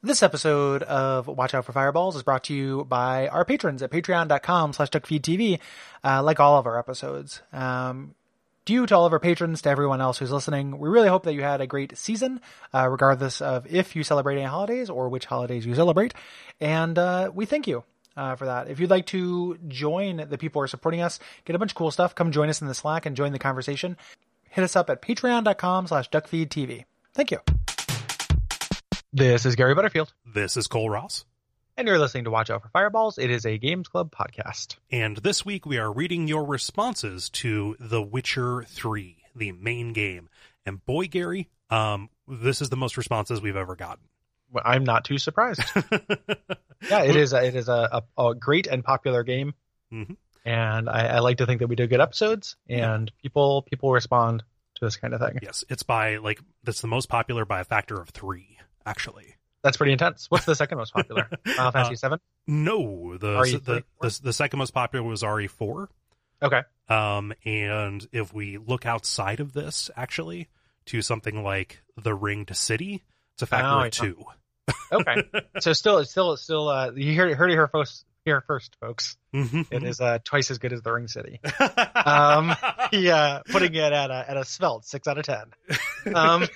This 0.00 0.22
episode 0.22 0.84
of 0.84 1.26
Watch 1.26 1.54
Out 1.54 1.64
for 1.64 1.72
Fireballs 1.72 2.14
is 2.14 2.22
brought 2.22 2.44
to 2.44 2.54
you 2.54 2.84
by 2.84 3.26
our 3.26 3.44
patrons 3.44 3.82
at 3.82 3.90
patreon.com 3.90 4.72
slash 4.72 4.90
duckfeedtv, 4.90 5.58
uh, 6.04 6.22
like 6.22 6.38
all 6.38 6.56
of 6.56 6.66
our 6.66 6.78
episodes. 6.78 7.42
Um, 7.52 8.14
due 8.64 8.86
to 8.86 8.94
all 8.94 9.06
of 9.06 9.12
our 9.12 9.18
patrons, 9.18 9.60
to 9.62 9.70
everyone 9.70 10.00
else 10.00 10.18
who's 10.18 10.30
listening, 10.30 10.78
we 10.78 10.88
really 10.88 11.08
hope 11.08 11.24
that 11.24 11.34
you 11.34 11.42
had 11.42 11.60
a 11.60 11.66
great 11.66 11.98
season, 11.98 12.40
uh, 12.72 12.88
regardless 12.88 13.40
of 13.40 13.66
if 13.66 13.96
you 13.96 14.04
celebrate 14.04 14.36
any 14.36 14.44
holidays 14.44 14.88
or 14.88 15.08
which 15.08 15.24
holidays 15.24 15.66
you 15.66 15.74
celebrate. 15.74 16.14
And 16.60 16.96
uh, 16.96 17.32
we 17.34 17.44
thank 17.44 17.66
you 17.66 17.82
uh, 18.16 18.36
for 18.36 18.44
that. 18.44 18.68
If 18.68 18.78
you'd 18.78 18.90
like 18.90 19.06
to 19.06 19.58
join 19.66 20.28
the 20.30 20.38
people 20.38 20.60
who 20.60 20.64
are 20.64 20.68
supporting 20.68 21.00
us, 21.00 21.18
get 21.44 21.56
a 21.56 21.58
bunch 21.58 21.72
of 21.72 21.76
cool 21.76 21.90
stuff, 21.90 22.14
come 22.14 22.30
join 22.30 22.48
us 22.48 22.62
in 22.62 22.68
the 22.68 22.74
Slack 22.74 23.04
and 23.04 23.16
join 23.16 23.32
the 23.32 23.40
conversation, 23.40 23.96
hit 24.48 24.62
us 24.62 24.76
up 24.76 24.90
at 24.90 25.02
patreon.com 25.02 25.88
slash 25.88 26.08
duckfeedtv. 26.08 26.84
Thank 27.14 27.32
you. 27.32 27.40
This 29.18 29.44
is 29.46 29.56
Gary 29.56 29.74
Butterfield. 29.74 30.14
This 30.24 30.56
is 30.56 30.68
Cole 30.68 30.88
Ross. 30.88 31.24
And 31.76 31.88
you're 31.88 31.98
listening 31.98 32.22
to 32.22 32.30
Watch 32.30 32.50
Out 32.50 32.62
for 32.62 32.68
Fireballs. 32.68 33.18
It 33.18 33.32
is 33.32 33.46
a 33.46 33.58
Games 33.58 33.88
Club 33.88 34.12
podcast. 34.12 34.76
And 34.92 35.16
this 35.16 35.44
week 35.44 35.66
we 35.66 35.76
are 35.76 35.92
reading 35.92 36.28
your 36.28 36.44
responses 36.44 37.28
to 37.30 37.74
The 37.80 38.00
Witcher 38.00 38.62
3, 38.62 39.16
the 39.34 39.50
main 39.50 39.92
game. 39.92 40.28
And 40.64 40.86
boy, 40.86 41.08
Gary, 41.08 41.48
um, 41.68 42.10
this 42.28 42.62
is 42.62 42.68
the 42.68 42.76
most 42.76 42.96
responses 42.96 43.42
we've 43.42 43.56
ever 43.56 43.74
gotten. 43.74 44.04
Well, 44.52 44.62
I'm 44.64 44.84
not 44.84 45.04
too 45.04 45.18
surprised. 45.18 45.62
yeah, 46.88 47.02
it 47.02 47.16
is. 47.16 47.32
A, 47.32 47.44
it 47.44 47.56
is 47.56 47.68
a, 47.68 48.04
a, 48.16 48.24
a 48.28 48.34
great 48.36 48.68
and 48.68 48.84
popular 48.84 49.24
game, 49.24 49.52
mm-hmm. 49.92 50.12
and 50.44 50.88
I, 50.88 51.16
I, 51.16 51.18
like 51.18 51.38
to 51.38 51.46
think 51.46 51.58
that 51.58 51.66
we 51.66 51.74
do 51.74 51.88
good 51.88 52.00
episodes, 52.00 52.54
and 52.68 53.10
yeah. 53.10 53.20
people 53.20 53.62
people 53.62 53.90
respond 53.90 54.44
to 54.76 54.84
this 54.84 54.96
kind 54.96 55.12
of 55.12 55.20
thing. 55.20 55.40
Yes, 55.42 55.64
it's 55.68 55.82
by 55.82 56.18
like 56.18 56.40
that's 56.62 56.80
the 56.80 56.86
most 56.86 57.08
popular 57.08 57.44
by 57.44 57.60
a 57.60 57.64
factor 57.64 58.00
of 58.00 58.10
three 58.10 58.57
actually. 58.88 59.34
That's 59.62 59.76
pretty 59.76 59.92
intense. 59.92 60.26
What's 60.30 60.44
the 60.44 60.54
second 60.54 60.78
most 60.78 60.92
popular? 60.94 61.28
Final 61.44 61.72
Fantasy 61.72 61.94
uh, 61.94 61.96
Seven? 61.96 62.20
No, 62.46 63.18
the, 63.18 63.60
the, 63.64 63.84
the 64.00 64.20
the 64.22 64.32
second 64.32 64.58
most 64.58 64.72
popular 64.72 65.04
was 65.04 65.22
RE 65.22 65.46
four. 65.48 65.90
Okay. 66.42 66.62
Um, 66.88 67.34
and 67.44 68.06
if 68.12 68.32
we 68.32 68.58
look 68.58 68.86
outside 68.86 69.40
of 69.40 69.52
this, 69.52 69.90
actually, 69.96 70.48
to 70.86 71.02
something 71.02 71.42
like 71.42 71.82
The 71.96 72.14
Ringed 72.14 72.56
City, 72.56 73.02
it's 73.34 73.42
a 73.42 73.46
factor 73.46 73.68
oh, 73.68 73.84
of 73.84 73.90
two. 73.90 74.24
okay. 74.92 75.24
So 75.60 75.72
still, 75.72 75.98
it's 75.98 76.10
still, 76.10 76.34
it's 76.34 76.42
still, 76.42 76.68
uh, 76.68 76.92
you 76.94 77.14
heard, 77.14 77.36
heard 77.36 77.50
it 77.50 77.54
here 77.54 77.66
first, 77.66 78.04
here 78.24 78.42
first, 78.46 78.76
folks. 78.80 79.16
Mm-hmm. 79.34 79.62
It 79.72 79.82
is 79.82 80.00
uh, 80.00 80.18
twice 80.22 80.50
as 80.50 80.58
good 80.58 80.72
as 80.72 80.82
The 80.82 80.92
Ringed 80.92 81.10
City. 81.10 81.40
um, 81.94 82.54
yeah, 82.92 83.40
putting 83.48 83.74
it 83.74 83.92
at 83.92 84.10
a 84.10 84.24
at 84.30 84.36
a 84.36 84.44
svelte 84.44 84.84
six 84.84 85.08
out 85.08 85.18
of 85.18 85.24
ten. 85.24 86.14
Um, 86.14 86.46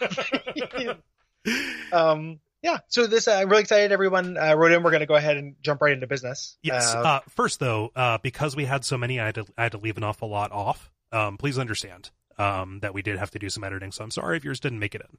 um, 1.93 2.41
yeah, 2.63 2.79
so 2.89 3.07
this 3.07 3.27
uh, 3.27 3.35
I'm 3.35 3.49
really 3.49 3.63
excited. 3.63 3.91
Everyone 3.91 4.37
uh, 4.37 4.55
wrote 4.55 4.73
in. 4.73 4.83
We're 4.83 4.91
going 4.91 5.01
to 5.01 5.07
go 5.07 5.17
ahead 5.17 5.37
and 5.37 5.57
jump 5.63 5.83
right 5.83 5.93
into 5.93 6.07
business. 6.07 6.57
Yes. 6.63 6.95
Uh, 6.95 6.99
uh, 6.99 7.21
first, 7.31 7.59
though, 7.59 7.91
uh, 7.97 8.19
because 8.23 8.55
we 8.55 8.65
had 8.65 8.85
so 8.85 8.97
many, 8.97 9.19
I 9.19 9.27
had 9.27 9.35
to 9.35 9.47
I 9.59 9.65
had 9.65 9.73
to 9.73 9.79
leave 9.79 9.97
an 9.97 10.05
awful 10.05 10.29
lot 10.29 10.53
off. 10.53 10.91
Um, 11.11 11.37
please 11.37 11.59
understand 11.59 12.11
um, 12.39 12.79
that 12.81 12.95
we 12.95 13.03
did 13.03 13.19
have 13.19 13.33
to 13.33 13.39
do 13.39 13.51
some 13.51 13.65
editing. 13.65 13.91
So 13.91 14.05
I'm 14.05 14.13
sorry 14.13 14.37
if 14.37 14.45
yours 14.45 14.61
didn't 14.61 14.79
make 14.79 14.95
it 14.95 15.03
in. 15.03 15.19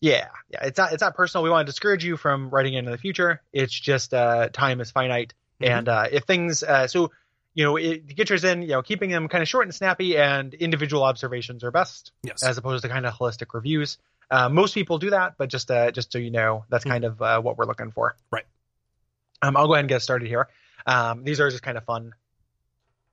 Yeah, 0.00 0.28
yeah. 0.50 0.64
It's 0.66 0.78
not 0.78 0.92
it's 0.92 1.02
not 1.02 1.16
personal. 1.16 1.42
We 1.42 1.50
want 1.50 1.66
to 1.66 1.72
discourage 1.72 2.04
you 2.04 2.16
from 2.16 2.48
writing 2.50 2.74
in 2.74 2.84
the 2.84 2.96
future. 2.96 3.42
It's 3.52 3.74
just 3.74 4.14
uh, 4.14 4.48
time 4.50 4.80
is 4.80 4.92
finite, 4.92 5.34
mm-hmm. 5.60 5.88
and 5.88 6.12
if 6.12 6.24
things 6.24 6.62
so 6.86 7.10
you 7.58 7.64
know, 7.64 7.76
it, 7.76 8.06
get 8.14 8.30
yours 8.30 8.44
in, 8.44 8.62
you 8.62 8.68
know, 8.68 8.82
keeping 8.82 9.10
them 9.10 9.26
kind 9.26 9.42
of 9.42 9.48
short 9.48 9.66
and 9.66 9.74
snappy 9.74 10.16
and 10.16 10.54
individual 10.54 11.02
observations 11.02 11.64
are 11.64 11.72
best. 11.72 12.12
Yes. 12.22 12.44
As 12.44 12.56
opposed 12.56 12.82
to 12.82 12.88
kind 12.88 13.04
of 13.04 13.14
holistic 13.14 13.52
reviews. 13.52 13.98
Uh, 14.30 14.48
most 14.48 14.74
people 14.74 14.98
do 14.98 15.10
that, 15.10 15.34
but 15.38 15.48
just 15.48 15.70
uh, 15.70 15.90
just 15.90 16.12
so 16.12 16.18
you 16.18 16.30
know, 16.30 16.64
that's 16.68 16.84
mm-hmm. 16.84 16.92
kind 16.92 17.04
of 17.04 17.22
uh, 17.22 17.40
what 17.40 17.56
we're 17.56 17.66
looking 17.66 17.90
for. 17.90 18.16
Right. 18.30 18.44
Um, 19.40 19.56
I'll 19.56 19.66
go 19.66 19.74
ahead 19.74 19.84
and 19.84 19.88
get 19.88 20.02
started 20.02 20.28
here. 20.28 20.48
Um, 20.86 21.24
these 21.24 21.40
are 21.40 21.50
just 21.50 21.62
kind 21.62 21.78
of 21.78 21.84
fun, 21.84 22.14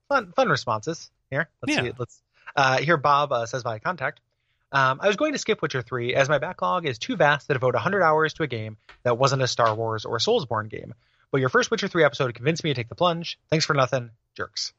fun, 0.10 0.34
fun 0.36 0.50
responses 0.50 1.10
here. 1.30 1.50
Let's 1.62 1.76
yeah. 1.76 1.84
see. 1.84 1.92
Let's. 1.98 2.22
Uh, 2.56 2.78
here, 2.78 2.98
Bob 2.98 3.32
uh, 3.32 3.46
says 3.46 3.64
by 3.64 3.80
contact. 3.80 4.22
Um, 4.72 5.00
I 5.02 5.08
was 5.08 5.16
going 5.16 5.34
to 5.34 5.40
skip 5.40 5.62
Witcher 5.62 5.82
3 5.82 6.16
as 6.16 6.28
my 6.28 6.38
backlog 6.38 6.86
is 6.86 6.98
too 6.98 7.16
vast 7.16 7.48
to 7.48 7.54
devote 7.54 7.76
100 7.76 8.02
hours 8.02 8.34
to 8.36 8.44
a 8.44 8.48
game 8.48 8.78
that 9.04 9.18
wasn't 9.18 9.42
a 9.42 9.48
Star 9.48 9.74
Wars 9.76 10.06
or 10.06 10.18
Soulsborne 10.18 10.70
game. 10.70 10.94
But 11.32 11.40
your 11.40 11.50
first 11.50 11.72
Witcher 11.72 11.88
3 11.88 12.04
episode 12.04 12.34
convinced 12.34 12.64
me 12.64 12.72
to 12.72 12.74
take 12.74 12.90
the 12.90 12.96
plunge. 12.96 13.40
Thanks 13.50 13.66
for 13.66 13.74
nothing, 13.74 14.12
jerks. 14.36 14.74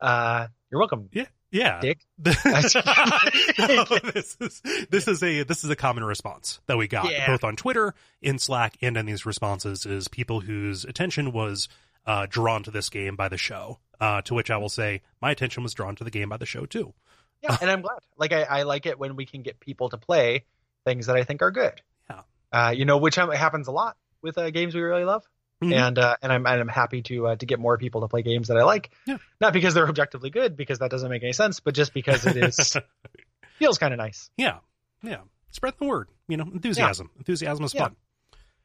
Uh, 0.00 0.48
you're 0.70 0.78
welcome. 0.78 1.08
Yeah. 1.12 1.26
Yeah. 1.54 1.80
Dick. 1.80 2.00
no, 2.18 2.34
this 4.12 4.36
is 4.40 4.60
this 4.90 5.06
is 5.06 5.22
a 5.22 5.44
this 5.44 5.62
is 5.62 5.70
a 5.70 5.76
common 5.76 6.02
response 6.02 6.58
that 6.66 6.76
we 6.76 6.88
got 6.88 7.10
yeah. 7.10 7.28
both 7.28 7.44
on 7.44 7.54
Twitter, 7.54 7.94
in 8.20 8.40
Slack, 8.40 8.76
and 8.82 8.96
in 8.96 9.06
these 9.06 9.24
responses 9.24 9.86
is 9.86 10.08
people 10.08 10.40
whose 10.40 10.84
attention 10.84 11.30
was 11.30 11.68
uh, 12.06 12.26
drawn 12.28 12.64
to 12.64 12.72
this 12.72 12.88
game 12.88 13.14
by 13.14 13.28
the 13.28 13.38
show. 13.38 13.78
Uh, 14.00 14.20
to 14.22 14.34
which 14.34 14.50
I 14.50 14.56
will 14.56 14.68
say, 14.68 15.02
my 15.22 15.30
attention 15.30 15.62
was 15.62 15.72
drawn 15.72 15.94
to 15.94 16.04
the 16.04 16.10
game 16.10 16.28
by 16.28 16.36
the 16.36 16.44
show 16.44 16.66
too. 16.66 16.92
Yeah, 17.40 17.56
and 17.60 17.70
I'm 17.70 17.82
glad. 17.82 18.00
Like 18.18 18.32
I, 18.32 18.42
I 18.42 18.62
like 18.64 18.86
it 18.86 18.98
when 18.98 19.14
we 19.14 19.24
can 19.24 19.42
get 19.42 19.60
people 19.60 19.90
to 19.90 19.96
play 19.96 20.46
things 20.84 21.06
that 21.06 21.14
I 21.14 21.22
think 21.22 21.40
are 21.40 21.52
good. 21.52 21.80
Yeah. 22.10 22.22
Uh, 22.52 22.70
you 22.70 22.84
know, 22.84 22.98
which 22.98 23.14
happens 23.14 23.68
a 23.68 23.72
lot 23.72 23.96
with 24.22 24.36
uh, 24.38 24.50
games 24.50 24.74
we 24.74 24.80
really 24.80 25.04
love. 25.04 25.22
Mm-hmm. 25.64 25.72
And 25.72 25.98
uh, 25.98 26.16
and 26.22 26.32
I'm 26.32 26.46
and 26.46 26.60
I'm 26.60 26.68
happy 26.68 27.02
to 27.02 27.28
uh, 27.28 27.36
to 27.36 27.46
get 27.46 27.58
more 27.58 27.78
people 27.78 28.02
to 28.02 28.08
play 28.08 28.22
games 28.22 28.48
that 28.48 28.56
I 28.56 28.64
like. 28.64 28.90
Yeah. 29.06 29.18
Not 29.40 29.52
because 29.52 29.74
they're 29.74 29.88
objectively 29.88 30.30
good, 30.30 30.56
because 30.56 30.78
that 30.80 30.90
doesn't 30.90 31.10
make 31.10 31.22
any 31.22 31.32
sense, 31.32 31.60
but 31.60 31.74
just 31.74 31.94
because 31.94 32.26
it 32.26 32.36
is 32.36 32.76
feels 33.58 33.78
kind 33.78 33.92
of 33.92 33.98
nice. 33.98 34.30
Yeah, 34.36 34.58
yeah. 35.02 35.20
Spread 35.50 35.74
the 35.78 35.86
word. 35.86 36.08
You 36.28 36.36
know, 36.36 36.44
enthusiasm. 36.44 37.10
Yeah. 37.14 37.18
Enthusiasm 37.20 37.64
is 37.64 37.74
yeah. 37.74 37.82
fun. 37.82 37.96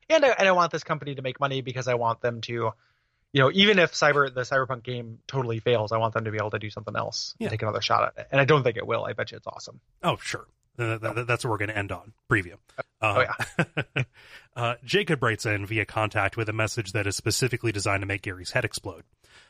And 0.09 0.25
I, 0.25 0.29
and 0.29 0.47
I 0.47 0.51
want 0.53 0.71
this 0.71 0.83
company 0.83 1.15
to 1.15 1.21
make 1.21 1.39
money 1.39 1.61
because 1.61 1.87
I 1.87 1.93
want 1.93 2.21
them 2.21 2.41
to, 2.41 2.51
you 2.51 3.41
know, 3.41 3.51
even 3.53 3.77
if 3.77 3.93
cyber 3.93 4.33
the 4.33 4.41
cyberpunk 4.41 4.83
game 4.83 5.19
totally 5.27 5.59
fails, 5.59 5.91
I 5.91 5.97
want 5.97 6.15
them 6.15 6.25
to 6.25 6.31
be 6.31 6.37
able 6.37 6.49
to 6.51 6.59
do 6.59 6.71
something 6.71 6.95
else 6.95 7.35
yeah. 7.37 7.45
and 7.45 7.51
take 7.51 7.61
another 7.61 7.81
shot 7.81 8.03
at 8.03 8.21
it. 8.21 8.27
And 8.31 8.41
I 8.41 8.45
don't 8.45 8.63
think 8.63 8.77
it 8.77 8.87
will. 8.87 9.05
I 9.05 9.13
bet 9.13 9.31
you 9.31 9.37
it's 9.37 9.45
awesome. 9.45 9.79
Oh 10.01 10.17
sure. 10.17 10.47
Uh, 10.79 10.97
that's 11.23 11.43
what 11.43 11.51
we're 11.51 11.57
going 11.57 11.69
to 11.69 11.77
end 11.77 11.91
on. 11.91 12.13
Preview. 12.29 12.55
Uh, 12.77 12.83
oh 13.01 13.21
yeah. 13.21 14.03
uh, 14.55 14.75
Jacob 14.83 15.21
writes 15.21 15.45
in 15.45 15.65
via 15.65 15.85
contact 15.85 16.37
with 16.37 16.49
a 16.49 16.53
message 16.53 16.93
that 16.93 17.07
is 17.07 17.15
specifically 17.15 17.71
designed 17.71 18.01
to 18.01 18.07
make 18.07 18.21
Gary's 18.21 18.51
head 18.51 18.65
explode. 18.65 19.03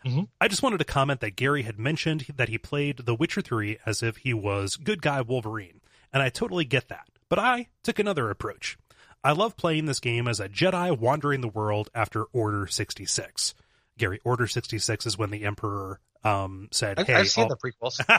Mm-hmm. 0.06 0.24
I 0.40 0.48
just 0.48 0.64
wanted 0.64 0.78
to 0.78 0.86
comment 0.86 1.20
that 1.22 1.36
Gary 1.36 1.64
had 1.64 1.78
mentioned 1.78 2.26
that 2.36 2.50
he 2.50 2.58
played 2.58 2.98
The 3.06 3.16
Witcher 3.16 3.42
3 3.42 3.80
as 3.86 4.02
if 4.02 4.18
he 4.18 4.34
was 4.34 4.76
good 4.76 5.02
guy 5.02 5.22
Wolverine, 5.22 5.82
and 6.14 6.24
I 6.24 6.30
totally 6.30 6.66
get 6.66 6.88
that. 6.88 7.08
But 7.28 7.40
I 7.40 7.68
took 7.84 8.00
another 8.00 8.30
approach. 8.30 8.78
I 9.24 9.34
love 9.34 9.58
playing 9.58 9.86
this 9.86 10.00
game 10.00 10.28
as 10.28 10.40
a 10.40 10.48
Jedi 10.48 10.98
wandering 10.98 11.42
the 11.42 11.50
world 11.50 11.90
after 11.94 12.24
Order 12.26 12.68
66. 12.68 13.54
Gary, 13.98 14.20
Order 14.24 14.48
66 14.48 15.06
is 15.06 15.18
when 15.18 15.30
the 15.30 15.44
Emperor 15.44 16.00
um, 16.24 16.70
said, 16.72 17.00
I, 17.00 17.04
"Hey, 17.04 17.14
I've 17.16 17.30
seen 17.30 17.44
I'll... 17.44 17.50
the 17.50 17.58
prequels. 17.58 18.00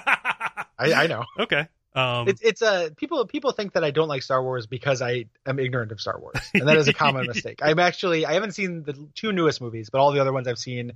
I, 0.78 0.92
I 0.92 1.06
know. 1.06 1.24
Okay, 1.38 1.68
um, 1.94 2.28
it's 2.28 2.40
it's 2.40 2.62
a 2.62 2.66
uh, 2.66 2.90
people 2.96 3.26
people 3.26 3.52
think 3.52 3.72
that 3.72 3.82
I 3.82 3.90
don't 3.90 4.08
like 4.08 4.22
Star 4.22 4.42
Wars 4.42 4.66
because 4.66 5.02
I 5.02 5.26
am 5.44 5.58
ignorant 5.58 5.90
of 5.90 6.00
Star 6.00 6.20
Wars, 6.20 6.36
and 6.54 6.68
that 6.68 6.76
is 6.76 6.88
a 6.88 6.92
common 6.92 7.26
mistake. 7.28 7.60
I'm 7.62 7.78
actually 7.78 8.24
I 8.24 8.34
haven't 8.34 8.52
seen 8.52 8.84
the 8.84 9.08
two 9.14 9.32
newest 9.32 9.60
movies, 9.60 9.90
but 9.90 9.98
all 9.98 10.12
the 10.12 10.20
other 10.20 10.32
ones 10.32 10.46
I've 10.46 10.58
seen 10.58 10.92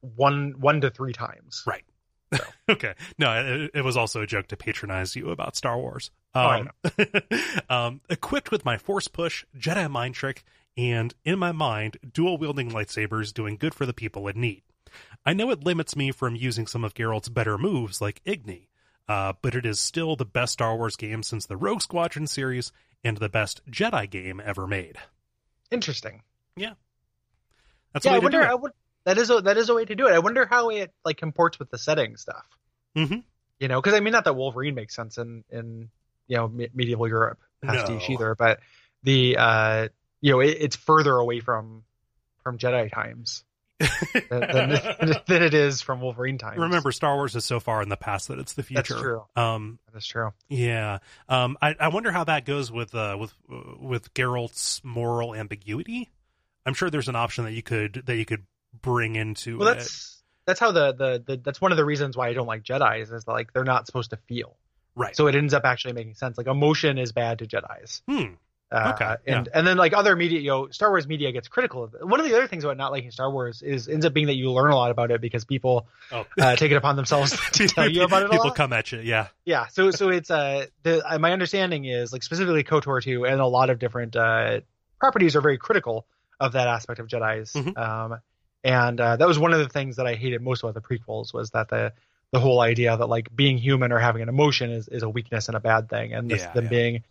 one 0.00 0.54
one 0.58 0.82
to 0.82 0.90
three 0.90 1.12
times. 1.12 1.62
Right. 1.66 1.84
So. 2.34 2.44
okay. 2.70 2.94
No, 3.18 3.32
it, 3.64 3.70
it, 3.74 3.84
was 3.84 3.96
also 3.96 4.20
a 4.20 4.26
joke 4.26 4.48
to 4.48 4.56
patronize 4.56 5.14
you 5.14 5.30
about 5.30 5.56
Star 5.56 5.78
Wars. 5.78 6.10
Um, 6.34 6.70
oh, 6.84 7.20
um, 7.70 8.00
equipped 8.10 8.50
with 8.50 8.64
my 8.64 8.78
Force 8.78 9.08
Push, 9.08 9.44
Jedi 9.56 9.88
Mind 9.88 10.14
Trick, 10.14 10.42
and 10.76 11.14
in 11.24 11.38
my 11.38 11.52
mind, 11.52 11.98
dual 12.12 12.36
wielding 12.36 12.70
lightsabers 12.70 13.32
doing 13.32 13.56
good 13.56 13.74
for 13.74 13.86
the 13.86 13.94
people 13.94 14.26
in 14.28 14.40
need. 14.40 14.62
I 15.24 15.34
know 15.34 15.50
it 15.50 15.64
limits 15.64 15.96
me 15.96 16.10
from 16.10 16.36
using 16.36 16.66
some 16.66 16.84
of 16.84 16.94
Geralt's 16.94 17.28
better 17.28 17.58
moves 17.58 18.00
like 18.00 18.22
Igni, 18.24 18.68
uh, 19.08 19.34
but 19.42 19.54
it 19.54 19.66
is 19.66 19.80
still 19.80 20.16
the 20.16 20.24
best 20.24 20.54
Star 20.54 20.76
Wars 20.76 20.96
game 20.96 21.22
since 21.22 21.46
the 21.46 21.56
Rogue 21.56 21.82
Squadron 21.82 22.26
series 22.26 22.72
and 23.04 23.16
the 23.18 23.28
best 23.28 23.60
Jedi 23.70 24.08
game 24.10 24.40
ever 24.44 24.66
made. 24.66 24.96
Interesting. 25.70 26.22
Yeah. 26.56 26.72
That's 27.92 28.06
yeah, 28.06 28.14
I 28.14 28.18
wonder. 28.18 28.42
I 28.42 28.54
would, 28.54 28.72
that 29.04 29.18
is 29.18 29.30
a 29.30 29.40
that 29.42 29.56
is 29.56 29.68
a 29.68 29.74
way 29.74 29.84
to 29.84 29.94
do 29.94 30.06
it. 30.06 30.12
I 30.12 30.18
wonder 30.18 30.46
how 30.46 30.70
it 30.70 30.92
like 31.04 31.16
comports 31.16 31.58
with 31.58 31.70
the 31.70 31.78
setting 31.78 32.16
stuff. 32.16 32.46
Mm-hmm. 32.96 33.20
You 33.60 33.68
know, 33.68 33.80
because 33.80 33.94
I 33.94 34.00
mean, 34.00 34.12
not 34.12 34.24
that 34.24 34.34
Wolverine 34.34 34.74
makes 34.74 34.94
sense 34.94 35.18
in 35.18 35.44
in 35.50 35.88
you 36.26 36.36
know 36.36 36.48
me- 36.48 36.68
medieval 36.74 37.08
Europe 37.08 37.38
pastiche 37.62 38.08
no. 38.08 38.14
either, 38.14 38.34
but 38.34 38.60
the 39.02 39.36
uh 39.38 39.88
you 40.20 40.32
know 40.32 40.40
it, 40.40 40.56
it's 40.60 40.76
further 40.76 41.16
away 41.16 41.40
from 41.40 41.84
from 42.42 42.58
Jedi 42.58 42.92
times 42.92 43.44
than, 43.78 43.90
than, 45.26 45.42
it 45.42 45.54
is 45.54 45.82
from 45.82 46.00
Wolverine 46.00 46.38
times. 46.38 46.58
Remember, 46.58 46.92
Star 46.92 47.16
Wars 47.16 47.36
is 47.36 47.44
so 47.44 47.60
far 47.60 47.82
in 47.82 47.88
the 47.88 47.96
past 47.96 48.28
that 48.28 48.38
it's 48.38 48.54
the 48.54 48.62
future. 48.62 48.82
That's 48.94 49.00
true. 49.00 49.22
Um, 49.36 49.78
That's 49.92 50.06
true. 50.06 50.30
Yeah. 50.48 50.98
Um, 51.28 51.58
I, 51.60 51.74
I 51.78 51.88
wonder 51.88 52.10
how 52.10 52.24
that 52.24 52.44
goes 52.44 52.72
with 52.72 52.94
uh, 52.94 53.16
with 53.18 53.34
with 53.78 54.14
Geralt's 54.14 54.80
moral 54.82 55.34
ambiguity. 55.34 56.10
I'm 56.64 56.74
sure 56.74 56.90
there's 56.90 57.08
an 57.08 57.16
option 57.16 57.44
that 57.44 57.52
you 57.52 57.62
could 57.62 58.02
that 58.06 58.16
you 58.16 58.24
could 58.24 58.44
bring 58.80 59.16
into. 59.16 59.58
Well, 59.58 59.74
that's 59.74 59.86
it. 59.86 60.46
that's 60.46 60.60
how 60.60 60.72
the, 60.72 60.92
the 60.92 61.22
the 61.26 61.36
that's 61.36 61.60
one 61.60 61.72
of 61.72 61.76
the 61.76 61.84
reasons 61.84 62.16
why 62.16 62.28
I 62.28 62.32
don't 62.32 62.46
like 62.46 62.62
Jedi's 62.62 63.10
is 63.10 63.28
like 63.28 63.52
they're 63.52 63.64
not 63.64 63.86
supposed 63.86 64.10
to 64.10 64.16
feel. 64.28 64.56
Right. 64.94 65.14
So 65.14 65.26
it 65.26 65.34
ends 65.34 65.52
up 65.52 65.64
actually 65.66 65.92
making 65.92 66.14
sense. 66.14 66.38
Like 66.38 66.46
emotion 66.46 66.96
is 66.96 67.12
bad 67.12 67.40
to 67.40 67.46
Jedi's. 67.46 68.02
Hmm. 68.08 68.34
Uh, 68.72 68.92
Okay, 68.94 69.14
and 69.28 69.48
and 69.54 69.64
then 69.66 69.76
like 69.76 69.92
other 69.92 70.16
media, 70.16 70.40
you 70.40 70.48
know, 70.48 70.68
Star 70.70 70.90
Wars 70.90 71.06
media 71.06 71.30
gets 71.30 71.46
critical 71.46 71.84
of 71.84 71.94
it. 71.94 72.04
One 72.06 72.18
of 72.18 72.26
the 72.26 72.34
other 72.34 72.48
things 72.48 72.64
about 72.64 72.76
not 72.76 72.90
liking 72.90 73.12
Star 73.12 73.30
Wars 73.30 73.62
is 73.62 73.88
ends 73.88 74.04
up 74.04 74.12
being 74.12 74.26
that 74.26 74.34
you 74.34 74.50
learn 74.50 74.72
a 74.72 74.74
lot 74.76 74.90
about 74.90 75.10
it 75.12 75.20
because 75.20 75.44
people 75.44 75.86
Oh, 76.10 76.26
uh, 76.40 76.56
take 76.56 76.72
it 76.72 76.76
upon 76.76 76.96
themselves 76.96 77.30
to 77.52 77.68
tell 77.68 77.88
you 77.88 78.02
about 78.02 78.22
it 78.22 78.28
a 78.28 78.32
People 78.32 78.46
lot. 78.46 78.56
come 78.56 78.72
at 78.72 78.90
you. 78.90 78.98
Yeah. 79.00 79.28
Yeah, 79.44 79.68
so 79.68 79.92
so 79.92 80.08
it's 80.08 80.30
uh 80.30 80.66
the 80.82 81.06
uh, 81.08 81.18
my 81.20 81.32
understanding 81.32 81.84
is 81.84 82.12
like 82.12 82.24
specifically 82.24 82.64
KOTOR 82.64 83.02
2 83.02 83.24
and 83.24 83.40
a 83.40 83.46
lot 83.46 83.70
of 83.70 83.78
different 83.78 84.16
uh 84.16 84.60
properties 84.98 85.36
are 85.36 85.40
very 85.40 85.58
critical 85.58 86.06
of 86.40 86.52
that 86.52 86.66
aspect 86.66 86.98
of 86.98 87.06
Jedi's. 87.06 87.52
Mhm. 87.52 87.78
Um 87.78 88.18
and 88.64 89.00
uh, 89.00 89.14
that 89.16 89.28
was 89.28 89.38
one 89.38 89.52
of 89.52 89.60
the 89.60 89.68
things 89.68 89.94
that 89.96 90.08
I 90.08 90.16
hated 90.16 90.42
most 90.42 90.64
about 90.64 90.74
the 90.74 90.80
prequels 90.80 91.32
was 91.32 91.50
that 91.50 91.68
the 91.68 91.92
the 92.32 92.40
whole 92.40 92.60
idea 92.60 92.96
that 92.96 93.06
like 93.06 93.28
being 93.34 93.58
human 93.58 93.92
or 93.92 94.00
having 94.00 94.22
an 94.22 94.28
emotion 94.28 94.70
is 94.72 94.88
is 94.88 95.04
a 95.04 95.08
weakness 95.08 95.46
and 95.46 95.56
a 95.56 95.60
bad 95.60 95.88
thing 95.88 96.12
and 96.12 96.28
this 96.28 96.42
Yeah, 96.42 96.52
them 96.54 96.64
yeah. 96.64 96.70
being 96.70 97.04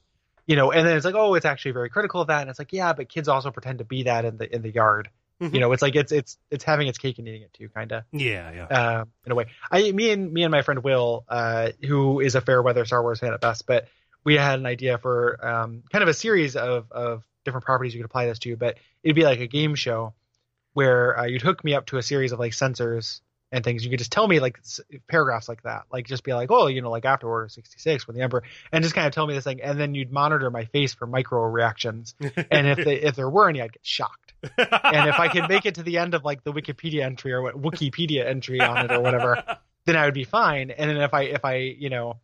you 0.48 0.56
know 0.56 0.72
and 0.72 0.88
then 0.88 0.96
it's 0.96 1.06
like 1.06 1.16
oh 1.16 1.34
it's 1.36 1.46
actually 1.46 1.72
very 1.72 1.90
critical 1.90 2.22
of 2.22 2.28
that 2.28 2.42
and 2.42 2.50
it's 2.50 2.60
like 2.60 2.72
yeah 2.74 2.94
but 2.94 3.10
kids 3.10 3.28
also 3.28 3.52
pretend 3.52 3.80
to 3.80 3.86
be 3.86 4.04
that 4.04 4.26
in 4.26 4.38
the 4.38 4.54
in 4.56 4.62
the 4.62 4.72
yard. 4.72 5.10
Mhm. 5.42 5.54
You 5.54 5.60
know, 5.60 5.74
it's 5.74 5.82
like 5.82 5.98
it's 5.98 6.14
it's 6.14 6.38
it's 6.50 6.64
having 6.64 6.88
its 6.88 6.98
cake 6.98 7.20
and 7.20 7.28
eating 7.28 7.42
it 7.42 7.52
too 7.54 7.68
kind 7.68 7.92
of 7.92 8.04
Yeah. 8.14 8.54
Yeah. 8.54 8.64
uh, 8.68 9.06
in 9.26 9.34
a 9.34 9.36
way. 9.36 9.48
I, 9.70 9.92
me 9.92 10.12
and 10.12 10.32
me 10.32 10.44
and 10.44 10.52
my 10.52 10.62
friend 10.62 10.82
Will, 10.82 11.26
uh, 11.28 11.72
who 11.86 12.22
is 12.22 12.36
a 12.36 12.42
fair 12.42 12.62
weather 12.62 12.86
Star 12.86 13.02
Wars 13.02 13.20
fan 13.20 13.34
at 13.34 13.42
best, 13.42 13.66
but 13.68 13.90
we 14.24 14.38
had 14.38 14.60
an 14.60 14.66
idea 14.66 14.98
for 14.98 15.46
um, 15.46 15.84
kind 15.92 16.04
of 16.04 16.08
a 16.08 16.14
series 16.14 16.56
of 16.56 16.90
of 16.90 17.26
different 17.44 17.66
properties 17.66 17.94
you 17.94 18.00
could 18.00 18.06
apply 18.06 18.28
this 18.28 18.40
to. 18.40 18.56
But 18.56 18.78
it'd 19.04 19.14
be 19.18 19.26
like 19.26 19.42
a 19.42 19.48
game 19.48 19.76
show 19.76 20.14
where 20.72 21.20
uh, 21.20 21.26
you'd 21.26 21.42
hook 21.42 21.66
me 21.66 21.74
up 21.74 21.88
to 21.88 21.98
a 21.98 22.02
series 22.02 22.32
of 22.32 22.40
like 22.40 22.54
sensors 22.54 23.20
and 23.52 23.64
things. 23.64 23.84
You 23.84 23.90
could 23.90 24.00
just 24.00 24.12
tell 24.12 24.28
me 24.28 24.40
like 24.40 24.60
paragraphs 25.08 25.48
like 25.48 25.64
that, 25.64 25.84
like 25.92 26.08
just 26.08 26.24
be 26.24 26.34
like, 26.34 26.52
oh, 26.52 26.68
you 26.68 26.82
know, 26.82 26.90
like 26.90 27.06
after 27.06 27.28
Order 27.28 27.50
sixty 27.50 27.80
six 27.80 28.08
when 28.08 28.16
the 28.16 28.24
Emperor, 28.24 28.44
and 28.72 28.84
just 28.84 28.96
kind 28.96 29.08
of 29.08 29.14
tell 29.14 29.28
me 29.28 29.34
this 29.34 29.44
thing, 29.44 29.62
and 29.62 29.80
then 29.80 29.96
you'd 29.96 30.12
monitor 30.12 30.50
my 30.50 30.66
face 30.66 30.94
for 30.94 31.08
micro 31.08 31.44
reactions, 31.44 32.16
and 32.52 32.68
if 32.68 32.84
they, 32.84 33.02
if 33.02 33.16
there 33.16 33.30
were 33.30 33.50
any, 33.50 33.62
I'd 33.62 33.74
get 33.74 33.86
shocked 33.86 34.26
and 34.58 35.10
if 35.10 35.20
I 35.20 35.28
could 35.28 35.48
make 35.50 35.66
it 35.66 35.76
to 35.76 35.84
the 35.84 35.98
end 35.98 36.14
of 36.14 36.24
like 36.24 36.44
the 36.44 36.54
Wikipedia 36.54 37.04
entry 37.04 37.34
or 37.34 37.42
what 37.42 37.56
Wikipedia 37.56 38.26
entry 38.26 38.62
on 38.62 38.86
it 38.86 38.92
or 38.92 39.02
whatever, 39.02 39.44
then 39.86 39.96
I 39.96 40.06
would 40.06 40.14
be 40.14 40.24
fine. 40.24 40.72
And 40.72 40.90
then 40.90 40.98
if 40.98 41.14
I 41.14 41.24
if 41.24 41.46
I 41.46 41.56
you 41.56 41.90
know 41.90 42.20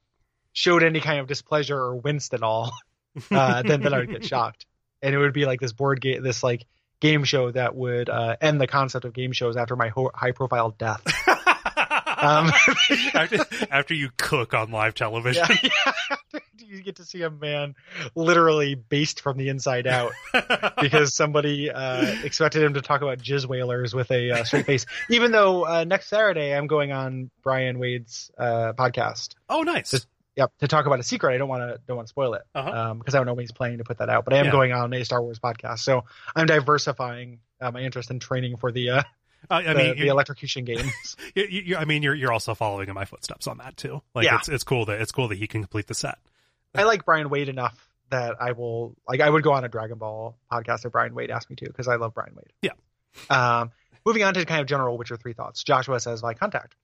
showed 0.53 0.83
any 0.83 1.00
kind 1.00 1.19
of 1.19 1.27
displeasure 1.27 1.77
or 1.77 1.95
winced 1.95 2.33
at 2.33 2.44
all, 2.44 2.71
uh, 3.31 3.62
then 3.63 3.81
then 3.81 3.94
I 3.94 4.00
would 4.00 4.09
get 4.09 4.25
shocked. 4.25 4.65
And 5.01 5.15
it 5.15 5.18
would 5.18 5.33
be 5.33 5.45
like 5.45 5.59
this 5.59 5.73
board 5.73 6.00
game, 6.00 6.21
this 6.21 6.44
like 6.44 6.65
game 7.01 7.25
show 7.25 7.51
that 7.51 7.75
would 7.75 8.09
uh, 8.09 8.38
end 8.39 8.62
the 8.62 8.68
concept 8.68 9.03
of 9.03 9.12
game 9.13 9.33
shows 9.33 9.57
after 9.57 9.75
my 9.75 9.89
ho- 9.89 10.12
high 10.15 10.31
profile 10.31 10.69
death. 10.71 11.01
Um, 12.21 12.51
after, 13.15 13.39
after 13.71 13.94
you 13.95 14.12
cook 14.15 14.53
on 14.53 14.69
live 14.69 14.94
television. 14.94 15.44
yeah, 15.63 15.69
yeah. 16.33 16.39
you 16.59 16.83
get 16.83 16.98
to 16.98 17.03
see 17.03 17.24
a 17.24 17.31
man 17.31 17.74
literally 18.13 18.75
based 18.75 19.21
from 19.21 19.38
the 19.38 19.50
inside 19.50 19.88
out. 19.88 20.12
because 20.80 21.15
somebody 21.15 21.71
uh, 21.71 22.06
expected 22.24 22.62
him 22.62 22.75
to 22.75 22.81
talk 22.81 23.01
about 23.01 23.18
jizz 23.18 23.47
wailers 23.47 23.95
with 23.95 24.12
a 24.12 24.31
uh, 24.31 24.44
straight 24.44 24.68
face. 24.68 24.86
Even 25.09 25.31
though 25.31 25.65
uh, 25.65 25.83
next 25.83 26.09
Saturday 26.09 26.56
I'm 26.56 26.68
going 26.68 26.92
on 26.92 27.31
Brian 27.42 27.80
Wade's 27.80 28.30
uh, 28.38 28.74
podcast. 28.77 29.33
oh, 29.50 29.63
nice. 29.63 29.89
Just- 29.89 30.07
Yep, 30.38 30.51
to 30.60 30.68
talk 30.68 30.86
about 30.86 31.00
a 31.00 31.04
secret. 31.04 31.33
I 31.33 31.38
don't 31.38 31.50
want 31.50 31.62
to 31.69 31.80
don't 31.88 31.98
want 31.98 32.07
to 32.07 32.10
spoil 32.10 32.33
it 32.36 32.44
because 32.54 32.68
Uh-huh. 32.69 32.89
um, 32.92 33.04
I 33.06 33.12
don't 33.12 33.25
know 33.25 33.33
when 33.33 33.44
he's 33.44 33.51
planning 33.51 33.80
to 33.80 33.83
put 33.83 33.98
that 33.98 34.10
out. 34.10 34.24
But 34.25 34.33
I 34.33 34.38
am 34.38 34.45
Yeah. 34.45 34.51
going 34.51 34.72
on 34.72 34.94
a 34.94 35.04
Star 35.04 35.22
Wars 35.22 35.39
podcast, 35.39 35.80
so 35.80 36.06
I'm 36.36 36.45
diversifying 36.45 37.39
uh, 37.60 37.72
my 37.72 37.81
interest 37.81 38.10
in 38.12 38.19
training 38.19 38.57
for 38.57 38.72
the 38.72 38.89
uh, 38.92 39.04
Uh, 39.50 39.56
I 39.56 39.63
the, 39.63 39.75
mean, 39.75 40.00
the 40.00 40.07
electrocution 40.07 40.63
games. 40.66 41.18
you, 41.36 41.44
you, 41.45 41.75
I 41.78 41.86
mean, 41.86 42.01
you're 42.04 42.16
you're 42.16 42.31
also 42.31 42.54
following 42.56 42.88
in 42.88 42.95
my 42.95 43.06
footsteps 43.06 43.48
on 43.48 43.57
that 43.57 43.75
too. 43.75 44.01
Like, 44.16 44.25
Yeah. 44.25 44.38
it's 44.38 44.48
it's 44.50 44.63
cool 44.63 44.86
that 44.86 45.01
it's 45.01 45.12
cool 45.12 45.28
that 45.30 45.38
he 45.38 45.48
can 45.48 45.62
complete 45.62 45.88
the 45.88 45.95
set. 45.95 46.18
I 46.75 46.83
like 46.83 47.04
Brian 47.06 47.30
Wade 47.30 47.50
enough 47.50 47.88
that 48.10 48.42
I 48.42 48.54
will 48.54 48.95
like 49.10 49.19
I 49.19 49.30
would 49.30 49.44
go 49.44 49.51
on 49.54 49.66
a 49.66 49.69
Dragon 49.69 49.98
Ball 49.98 50.38
podcast 50.51 50.86
if 50.86 50.92
Brian 50.94 51.13
Wade 51.13 51.31
asked 51.31 51.50
me 51.50 51.56
to 51.57 51.66
because 51.66 51.88
I 51.89 51.95
love 51.95 52.13
Brian 52.13 52.33
Wade. 52.36 52.54
Yeah. 52.62 52.72
Um, 53.30 53.72
moving 54.06 54.24
on 54.24 54.33
to 54.36 54.45
kind 54.45 54.62
of 54.62 54.68
general 54.68 54.98
Witcher 54.98 55.18
three 55.18 55.33
thoughts. 55.33 55.63
Joshua 55.63 56.00
says 56.00 56.22
by 56.22 56.33
contact. 56.33 56.75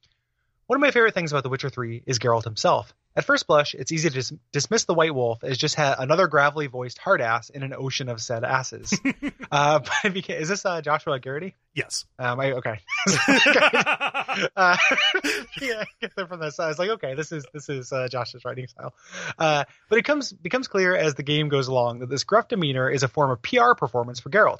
One 0.68 0.76
of 0.76 0.82
my 0.82 0.92
favorite 0.92 1.14
things 1.14 1.32
about 1.32 1.44
The 1.44 1.50
Witcher 1.50 1.70
3 1.70 2.04
is 2.06 2.20
Geralt 2.20 2.44
himself. 2.44 2.94
At 3.16 3.24
first 3.24 3.48
blush, 3.48 3.74
it's 3.74 3.94
easy 3.94 4.10
to 4.10 4.16
dis- 4.16 4.34
dismiss 4.52 4.84
the 4.84 4.94
White 4.94 5.16
Wolf 5.16 5.44
as 5.46 5.58
just 5.58 5.76
ha- 5.76 5.96
another 5.98 6.28
gravelly 6.28 6.68
voiced 6.68 6.98
hard 6.98 7.22
ass 7.22 7.50
in 7.50 7.64
an 7.64 7.74
ocean 7.74 8.10
of 8.10 8.22
said 8.22 8.44
asses. 8.44 8.94
uh, 9.52 9.80
but 10.04 10.30
is 10.30 10.50
this 10.50 10.66
uh, 10.66 10.82
Joshua 10.82 11.20
Garrity? 11.22 11.56
Yes. 11.74 12.06
Um, 12.20 12.40
I, 12.42 12.52
okay. 12.52 12.80
uh, 14.58 14.78
yeah, 15.62 15.80
I 15.80 15.86
get 16.02 16.16
that 16.18 16.28
from 16.28 16.42
this. 16.42 16.60
I 16.60 16.68
was 16.68 16.78
like, 16.78 16.90
okay, 16.90 17.16
this 17.16 17.32
is 17.32 17.46
this 17.54 17.70
is 17.70 17.92
uh, 17.94 18.10
Josh's 18.10 18.44
writing 18.44 18.68
style. 18.68 18.94
Uh, 19.40 19.64
but 19.90 19.98
it 19.98 20.04
comes 20.04 20.34
becomes 20.34 20.68
clear 20.68 20.96
as 20.96 21.16
the 21.16 21.24
game 21.24 21.48
goes 21.48 21.70
along 21.70 22.00
that 22.00 22.10
this 22.10 22.26
gruff 22.26 22.50
demeanor 22.50 22.90
is 22.90 23.04
a 23.04 23.08
form 23.08 23.32
of 23.32 23.42
PR 23.42 23.74
performance 23.76 24.20
for 24.20 24.30
Geralt. 24.30 24.60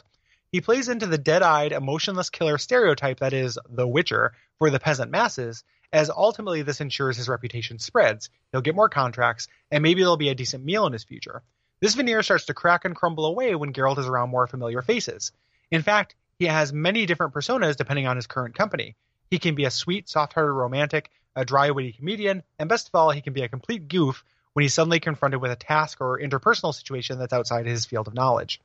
He 0.52 0.62
plays 0.62 0.88
into 0.88 1.08
the 1.08 1.18
dead-eyed, 1.18 1.74
emotionless 1.74 2.30
killer 2.30 2.58
stereotype 2.58 3.20
that 3.20 3.34
is 3.34 3.60
the 3.70 3.86
Witcher 3.86 4.32
for 4.58 4.70
the 4.70 4.80
peasant 4.80 5.12
masses, 5.12 5.64
as 5.94 6.10
ultimately 6.10 6.62
this 6.62 6.82
ensures 6.82 7.18
his 7.18 7.30
reputation 7.30 7.80
spreads. 7.80 8.30
He'll 8.52 8.62
get 8.62 8.76
more 8.76 8.90
contracts, 8.90 9.48
and 9.72 9.82
maybe 9.82 10.02
there'll 10.02 10.18
be 10.18 10.30
a 10.30 10.36
decent 10.36 10.64
meal 10.64 10.86
in 10.86 10.94
his 10.94 11.04
future. 11.04 11.44
This 11.80 11.96
veneer 11.96 12.24
starts 12.24 12.46
to 12.46 12.54
crack 12.54 12.86
and 12.86 12.96
crumble 12.96 13.26
away 13.26 13.56
when 13.56 13.74
Geralt 13.74 14.00
is 14.00 14.08
around 14.08 14.30
more 14.30 14.48
familiar 14.48 14.82
faces. 14.82 15.32
In 15.70 15.84
fact, 15.84 16.16
he 16.40 16.46
has 16.46 16.74
many 16.74 17.06
different 17.06 17.34
personas 17.34 17.76
depending 17.76 18.08
on 18.08 18.16
his 18.16 18.28
current 18.28 18.56
company. 18.56 18.96
He 19.30 19.40
can 19.40 19.56
be 19.56 19.66
a 19.66 19.72
sweet, 19.72 20.10
soft-hearted 20.10 20.52
romantic, 20.52 21.10
a 21.36 21.46
dry, 21.46 21.72
witty 21.72 21.92
comedian, 21.92 22.44
and 22.58 22.70
best 22.70 22.88
of 22.88 22.96
all, 22.96 23.12
he 23.12 23.22
can 23.22 23.34
be 23.34 23.44
a 23.44 23.50
complete 23.50 23.88
goof 23.88 24.24
when 24.54 24.64
he's 24.64 24.74
suddenly 24.74 25.00
confronted 25.00 25.40
with 25.40 25.52
a 25.52 25.56
task 25.56 26.02
or 26.02 26.20
interpersonal 26.20 26.74
situation 26.74 27.20
that's 27.20 27.34
outside 27.34 27.68
his 27.68 27.86
field 27.86 28.08
of 28.08 28.16
knowledge. 28.16 28.60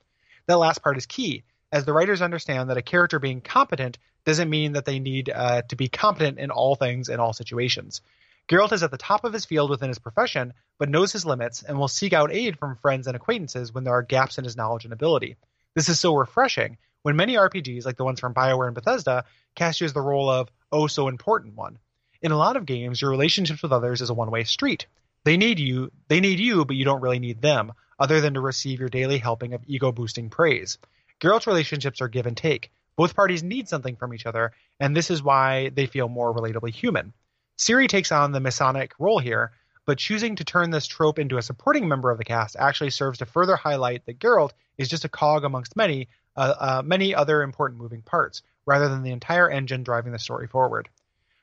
That 0.46 0.56
last 0.56 0.82
part 0.82 0.96
is 0.96 1.04
key, 1.04 1.42
as 1.70 1.84
the 1.84 1.92
writers 1.92 2.22
understand 2.22 2.70
that 2.70 2.78
a 2.78 2.82
character 2.82 3.18
being 3.18 3.40
competent 3.42 3.98
doesn't 4.24 4.50
mean 4.50 4.72
that 4.72 4.84
they 4.84 4.98
need 4.98 5.30
uh, 5.30 5.62
to 5.62 5.76
be 5.76 5.88
competent 5.88 6.38
in 6.38 6.50
all 6.50 6.74
things 6.74 7.08
in 7.08 7.20
all 7.20 7.32
situations. 7.32 8.02
Geralt 8.48 8.72
is 8.72 8.82
at 8.82 8.90
the 8.90 8.98
top 8.98 9.24
of 9.24 9.32
his 9.32 9.44
field 9.44 9.70
within 9.70 9.88
his 9.88 9.98
profession, 9.98 10.52
but 10.78 10.88
knows 10.88 11.12
his 11.12 11.24
limits 11.24 11.62
and 11.62 11.78
will 11.78 11.88
seek 11.88 12.12
out 12.12 12.32
aid 12.32 12.58
from 12.58 12.76
friends 12.76 13.06
and 13.06 13.16
acquaintances 13.16 13.72
when 13.72 13.84
there 13.84 13.94
are 13.94 14.02
gaps 14.02 14.38
in 14.38 14.44
his 14.44 14.56
knowledge 14.56 14.84
and 14.84 14.92
ability. 14.92 15.36
This 15.74 15.88
is 15.88 16.00
so 16.00 16.14
refreshing 16.14 16.76
when 17.02 17.16
many 17.16 17.34
RPGs, 17.34 17.84
like 17.84 17.96
the 17.96 18.04
ones 18.04 18.20
from 18.20 18.34
BioWare 18.34 18.66
and 18.66 18.74
Bethesda, 18.74 19.24
cast 19.54 19.80
you 19.80 19.84
as 19.84 19.92
the 19.92 20.00
role 20.00 20.28
of 20.28 20.48
oh 20.70 20.86
so 20.86 21.08
important 21.08 21.56
one. 21.56 21.78
In 22.20 22.32
a 22.32 22.36
lot 22.36 22.56
of 22.56 22.66
games, 22.66 23.00
your 23.00 23.10
relationships 23.10 23.62
with 23.62 23.72
others 23.72 24.00
is 24.00 24.10
a 24.10 24.14
one-way 24.14 24.44
street. 24.44 24.86
They 25.24 25.36
need 25.36 25.58
you, 25.58 25.90
they 26.08 26.20
need 26.20 26.40
you, 26.40 26.64
but 26.64 26.76
you 26.76 26.84
don't 26.84 27.00
really 27.00 27.18
need 27.18 27.42
them, 27.42 27.72
other 27.98 28.20
than 28.20 28.34
to 28.34 28.40
receive 28.40 28.80
your 28.80 28.88
daily 28.88 29.18
helping 29.18 29.54
of 29.54 29.62
ego-boosting 29.66 30.30
praise. 30.30 30.78
Geralt's 31.20 31.46
relationships 31.46 32.00
are 32.00 32.08
give 32.08 32.26
and 32.26 32.36
take. 32.36 32.70
Both 32.96 33.16
parties 33.16 33.42
need 33.42 33.68
something 33.68 33.96
from 33.96 34.14
each 34.14 34.26
other, 34.26 34.52
and 34.78 34.96
this 34.96 35.10
is 35.10 35.22
why 35.22 35.70
they 35.70 35.86
feel 35.86 36.08
more 36.08 36.34
relatably 36.34 36.72
human. 36.72 37.12
Ciri 37.58 37.88
takes 37.88 38.12
on 38.12 38.32
the 38.32 38.40
messianic 38.40 38.92
role 38.98 39.18
here, 39.18 39.52
but 39.84 39.98
choosing 39.98 40.36
to 40.36 40.44
turn 40.44 40.70
this 40.70 40.86
trope 40.86 41.18
into 41.18 41.38
a 41.38 41.42
supporting 41.42 41.88
member 41.88 42.10
of 42.10 42.18
the 42.18 42.24
cast 42.24 42.56
actually 42.56 42.90
serves 42.90 43.18
to 43.18 43.26
further 43.26 43.56
highlight 43.56 44.04
that 44.06 44.18
Geralt 44.18 44.52
is 44.78 44.88
just 44.88 45.04
a 45.04 45.08
cog 45.08 45.44
amongst 45.44 45.76
many, 45.76 46.08
uh, 46.36 46.54
uh, 46.58 46.82
many 46.84 47.14
other 47.14 47.42
important 47.42 47.80
moving 47.80 48.02
parts, 48.02 48.42
rather 48.66 48.88
than 48.88 49.02
the 49.02 49.10
entire 49.10 49.50
engine 49.50 49.82
driving 49.82 50.12
the 50.12 50.18
story 50.18 50.46
forward. 50.46 50.88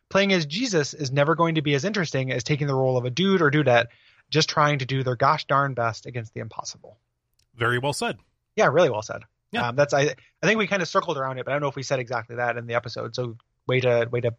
Playing 0.10 0.34
as 0.34 0.46
Jesus 0.46 0.94
is 0.94 1.12
never 1.12 1.36
going 1.36 1.56
to 1.56 1.62
be 1.62 1.76
as 1.76 1.86
interesting 1.86 2.32
as 2.32 2.44
taking 2.44 2.68
the 2.68 2.76
role 2.76 2.98
of 2.98 3.06
a 3.06 3.12
dude 3.12 3.42
or 3.42 3.52
dudette 3.52 3.88
just 4.30 4.50
trying 4.50 4.80
to 4.80 4.86
do 4.86 5.04
their 5.04 5.16
gosh 5.16 5.46
darn 5.46 5.74
best 5.74 6.06
against 6.06 6.34
the 6.34 6.40
impossible. 6.40 6.98
Very 7.56 7.80
well 7.80 7.94
said. 7.94 8.18
Yeah, 8.56 8.68
really 8.68 8.90
well 8.90 9.02
said. 9.02 9.24
Yeah. 9.52 9.70
Um, 9.70 9.76
that's 9.76 9.94
I 9.94 10.02
I 10.42 10.46
think 10.48 10.58
we 10.60 10.68
kind 10.68 10.82
of 10.82 10.88
circled 10.88 11.18
around 11.18 11.38
it, 11.40 11.46
but 11.46 11.52
I 11.52 11.56
don't 11.56 11.62
know 11.62 11.70
if 11.70 11.76
we 11.76 11.84
said 11.84 12.00
exactly 12.00 12.36
that 12.38 12.58
in 12.58 12.68
the 12.68 12.76
episode. 12.76 13.16
So 13.16 13.36
way 13.68 13.80
to 13.82 14.08
way 14.12 14.22
to 14.22 14.36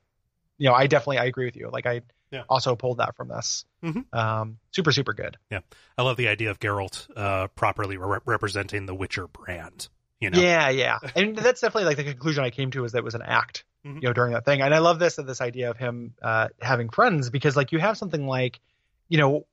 you 0.59 0.69
know, 0.69 0.75
I 0.75 0.87
definitely 0.87 1.19
I 1.19 1.25
agree 1.25 1.47
with 1.47 1.57
you. 1.57 1.71
Like 1.73 1.87
I 1.87 2.02
Yeah. 2.31 2.45
also 2.49 2.76
pulled 2.76 2.99
that 2.99 3.17
from 3.17 3.29
this. 3.29 3.64
Mhm. 3.83 4.05
Um, 4.14 4.59
super 4.71 4.93
super 4.93 5.12
good. 5.14 5.37
Yeah, 5.50 5.61
I 5.99 6.02
love 6.02 6.17
the 6.17 6.29
idea 6.29 6.50
of 6.50 6.61
Geralt 6.61 7.09
uh, 7.17 7.49
properly 7.49 7.97
re- 7.97 8.21
representing 8.25 8.87
the 8.87 8.95
Witcher 8.95 9.26
brand. 9.26 9.88
You 10.21 10.29
know, 10.31 10.38
Yeah, 10.38 10.69
yeah, 10.69 10.99
and 11.17 11.35
that's 11.37 11.62
definitely 11.62 11.87
like 11.87 11.97
the 11.97 12.05
conclusion 12.05 12.45
I 12.45 12.50
came 12.50 12.71
to 12.73 12.85
is 12.85 12.93
that 12.93 12.99
it 12.99 13.05
was 13.05 13.14
an 13.14 13.23
act, 13.23 13.64
Mhm. 13.87 13.95
you 14.02 14.09
know, 14.09 14.12
during 14.12 14.35
that 14.35 14.45
thing. 14.45 14.61
And 14.61 14.75
I 14.75 14.79
love 14.79 14.99
this 14.99 15.17
this 15.17 15.40
idea 15.40 15.71
of 15.71 15.79
him 15.79 16.12
uh, 16.23 16.49
having 16.61 16.90
friends 16.90 17.31
because 17.31 17.57
like 17.57 17.73
you 17.73 17.79
have 17.79 17.97
something 17.97 18.26
like, 18.26 18.61
you 19.09 19.17
know, 19.19 19.47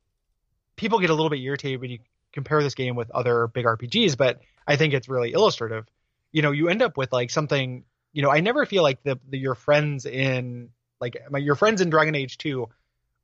people 0.76 0.98
get 1.00 1.08
a 1.10 1.14
little 1.14 1.30
bit 1.30 1.40
irritated 1.40 1.80
when 1.80 1.90
you 1.90 1.98
compare 2.38 2.62
this 2.62 2.74
game 2.74 2.94
with 2.96 3.10
other 3.10 3.46
big 3.48 3.64
RPGs, 3.66 4.16
but 4.16 4.40
I 4.66 4.76
think 4.76 4.94
it's 4.94 5.08
really 5.08 5.32
illustrative. 5.32 5.86
You 6.32 6.42
know, 6.42 6.52
you 6.52 6.68
end 6.68 6.82
up 6.82 6.96
with 6.96 7.12
like 7.12 7.30
something. 7.30 7.84
You 8.12 8.22
know, 8.22 8.30
I 8.30 8.40
never 8.40 8.64
feel 8.66 8.82
like 8.82 9.02
the, 9.02 9.18
the 9.28 9.38
your 9.38 9.54
friends 9.54 10.06
in 10.06 10.70
like 11.00 11.16
my, 11.30 11.38
your 11.38 11.54
friends 11.56 11.80
in 11.80 11.90
Dragon 11.90 12.14
Age 12.14 12.38
two 12.38 12.68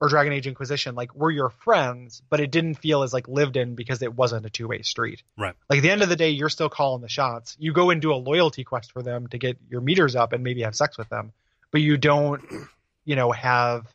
or 0.01 0.09
Dragon 0.09 0.33
Age 0.33 0.47
Inquisition 0.47 0.95
like 0.95 1.15
were 1.15 1.31
your 1.31 1.51
friends, 1.51 2.23
but 2.29 2.41
it 2.41 2.51
didn't 2.51 2.75
feel 2.75 3.03
as 3.03 3.13
like 3.13 3.27
lived 3.29 3.57
in 3.57 3.75
because 3.75 4.03
it 4.03 4.15
wasn't 4.15 4.45
a 4.47 4.51
two 4.51 4.69
way 4.69 4.83
street. 4.83 5.23
Right. 5.39 5.55
Like 5.71 5.79
at 5.79 5.83
the 5.83 5.91
end 5.91 6.03
of 6.03 6.09
the 6.09 6.17
day, 6.17 6.31
you're 6.31 6.49
still 6.51 6.69
calling 6.69 7.01
the 7.03 7.09
shots. 7.09 7.57
You 7.59 7.73
go 7.73 7.91
and 7.91 8.03
do 8.03 8.13
a 8.13 8.17
loyalty 8.17 8.65
quest 8.65 8.93
for 8.93 9.03
them 9.03 9.27
to 9.29 9.39
get 9.39 9.57
your 9.71 9.81
meters 9.81 10.17
up 10.17 10.33
and 10.33 10.43
maybe 10.45 10.63
have 10.63 10.75
sex 10.75 10.99
with 10.99 11.09
them, 11.09 11.33
but 11.71 11.81
you 11.81 11.97
don't, 11.97 12.43
you 13.05 13.17
know, 13.17 13.31
have. 13.33 13.87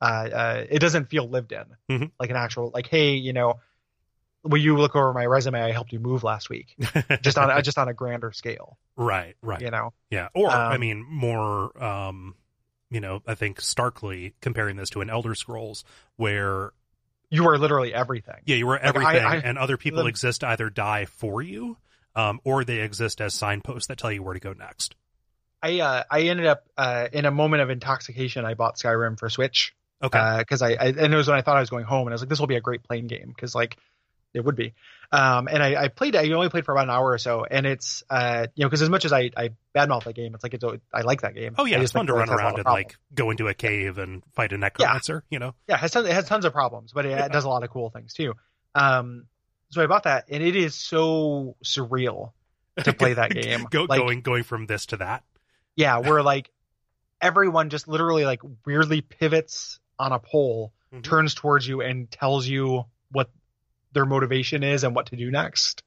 Uh, 0.00 0.28
uh, 0.34 0.64
it 0.68 0.80
doesn't 0.80 1.08
feel 1.10 1.28
lived 1.28 1.52
in 1.52 1.64
Mhm. 1.88 2.10
like 2.18 2.30
an 2.30 2.34
actual 2.36 2.72
like 2.74 2.88
hey 2.88 3.14
you 3.14 3.32
know 3.32 3.60
Will 4.44 4.58
you 4.58 4.76
look 4.76 4.96
over 4.96 5.12
my 5.12 5.24
resume? 5.26 5.60
I 5.62 5.70
helped 5.72 5.92
you 5.92 6.00
move 6.00 6.24
last 6.24 6.50
week, 6.50 6.74
just 7.22 7.38
on 7.38 7.62
just 7.62 7.78
on 7.78 7.88
a 7.88 7.94
grander 7.94 8.32
scale. 8.32 8.76
right, 8.96 9.36
right. 9.42 9.60
You 9.60 9.70
know, 9.70 9.92
Yeah. 10.10 10.28
Or, 10.34 10.50
I 10.50 10.74
Um, 10.74 10.80
mean, 10.80 11.06
more, 11.08 11.82
um, 11.82 12.34
you 12.90 13.00
know, 13.00 13.22
I 13.26 13.34
think 13.34 13.60
starkly 13.60 14.34
comparing 14.40 14.76
this 14.76 14.90
to 14.90 15.00
an 15.00 15.10
Elder 15.10 15.34
Scrolls 15.34 15.84
where, 16.16 16.72
you 17.30 17.46
are 17.48 17.56
literally 17.56 17.94
everything. 17.94 18.40
yeah, 18.44 18.56
you 18.56 18.66
were 18.66 18.74
Like, 18.74 18.84
I- 18.84 18.88
everything 18.88 19.24
I- 19.24 19.36
and 19.36 19.56
other 19.58 19.76
people 19.76 20.02
the- 20.02 20.08
exist 20.08 20.42
either 20.44 20.68
die 20.70 21.04
for 21.06 21.40
you, 21.40 21.76
um, 22.16 22.40
or 22.44 22.64
they 22.64 22.80
exist 22.80 23.20
as 23.20 23.34
signposts 23.34 23.86
that 23.88 23.96
tell 23.98 24.12
you 24.12 24.22
where 24.22 24.34
to 24.34 24.40
go 24.40 24.52
next. 24.52 24.96
I 25.62 25.78
uh, 25.80 26.02
I 26.10 26.22
ended 26.22 26.46
up 26.46 26.64
uh, 26.76 27.06
in 27.12 27.24
a 27.24 27.30
moment 27.30 27.62
of 27.62 27.70
intoxication. 27.70 28.44
I 28.44 28.54
bought 28.54 28.76
Skyrim 28.78 29.16
for 29.18 29.30
Switch 29.30 29.72
Okay. 30.02 30.38
because 30.40 30.60
I, 30.60 30.70
I 30.72 30.86
and 30.88 31.14
it 31.14 31.16
was 31.16 31.28
when 31.28 31.38
I 31.38 31.42
thought 31.42 31.56
I 31.56 31.60
was 31.60 31.70
going 31.70 31.84
home, 31.84 32.08
and 32.08 32.12
I 32.12 32.14
was 32.14 32.22
like, 32.22 32.28
this 32.28 32.40
will 32.40 32.48
be 32.48 32.56
a 32.56 32.60
great 32.60 32.82
playing 32.82 33.06
game 33.06 33.28
because 33.28 33.54
like 33.54 33.76
it 34.34 34.44
would 34.44 34.56
be. 34.56 34.74
Um, 35.10 35.46
and 35.46 35.62
I, 35.62 35.84
I 35.84 35.88
played. 35.88 36.16
I 36.16 36.30
only 36.30 36.48
played 36.48 36.64
for 36.64 36.72
about 36.72 36.84
an 36.84 36.90
hour 36.90 37.10
or 37.12 37.18
so, 37.18 37.44
and 37.44 37.66
it's 37.66 38.02
uh, 38.08 38.46
you 38.54 38.64
know, 38.64 38.68
because 38.68 38.80
as 38.82 38.88
much 38.88 39.04
as 39.04 39.12
I 39.12 39.30
I 39.36 39.50
badmouth 39.74 40.04
that 40.04 40.14
game, 40.14 40.34
it's 40.34 40.42
like 40.42 40.54
it's 40.54 40.64
a- 40.64 40.80
I 40.92 41.02
like 41.02 41.20
that 41.20 41.34
game. 41.34 41.54
oh, 41.58 41.66
yeah. 41.66 41.78
I 41.78 41.82
It's 41.82 41.92
fun 41.92 42.06
to 42.06 42.14
run 42.14 42.28
has 42.28 42.30
a 42.30 42.32
lot 42.32 42.40
around 42.44 42.58
and, 42.58 42.64
like, 42.66 42.96
go 43.14 43.30
into 43.30 43.46
a 43.48 43.54
cave 43.54 43.98
and 43.98 44.22
fight 44.34 44.52
a 44.52 44.58
necromancer, 44.58 45.22
you 45.28 45.38
know? 45.38 45.54
yeah, 45.68 45.74
it 45.74 45.80
has 45.80 45.90
tons, 45.90 46.08
it 46.08 46.12
has 46.14 46.24
tons 46.26 46.44
of 46.46 46.52
problems, 46.54 46.92
but 46.92 47.04
it, 47.04 47.10
Yeah. 47.10 47.28
does 47.28 47.44
a 47.44 47.48
lot 47.48 47.62
of 47.62 47.68
cool 47.70 47.90
things 47.90 48.14
too. 48.14 48.34
Um, 48.74 49.26
so 49.68 49.82
I 49.82 49.86
bought 49.86 50.04
that, 50.04 50.26
and 50.30 50.42
it 50.42 50.56
is 50.56 50.74
so 50.74 51.56
surreal 51.62 52.32
to 52.82 52.92
play 52.94 53.12
that 53.14 53.32
game. 53.32 53.66
Go, 53.70 53.84
Like, 53.84 54.00
going, 54.00 54.20
going 54.22 54.44
from 54.44 54.64
this 54.66 54.86
to 54.86 54.96
that. 54.98 55.24
yeah, 55.76 55.98
where 55.98 56.22
like 56.22 56.50
everyone 57.20 57.68
just 57.70 57.86
literally 57.88 58.24
like 58.24 58.40
weirdly 58.66 59.00
pivots 59.02 59.78
on 59.98 60.12
a 60.12 60.18
pole, 60.18 60.72
Mhm. 60.94 61.02
turns 61.02 61.34
towards 61.34 61.66
you, 61.68 61.80
and 61.82 62.10
tells 62.10 62.46
you 62.46 62.84
what 63.10 63.30
their 63.92 64.06
motivation 64.06 64.62
is 64.62 64.84
and 64.84 64.94
what 64.94 65.06
to 65.06 65.16
do 65.16 65.30
next. 65.30 65.82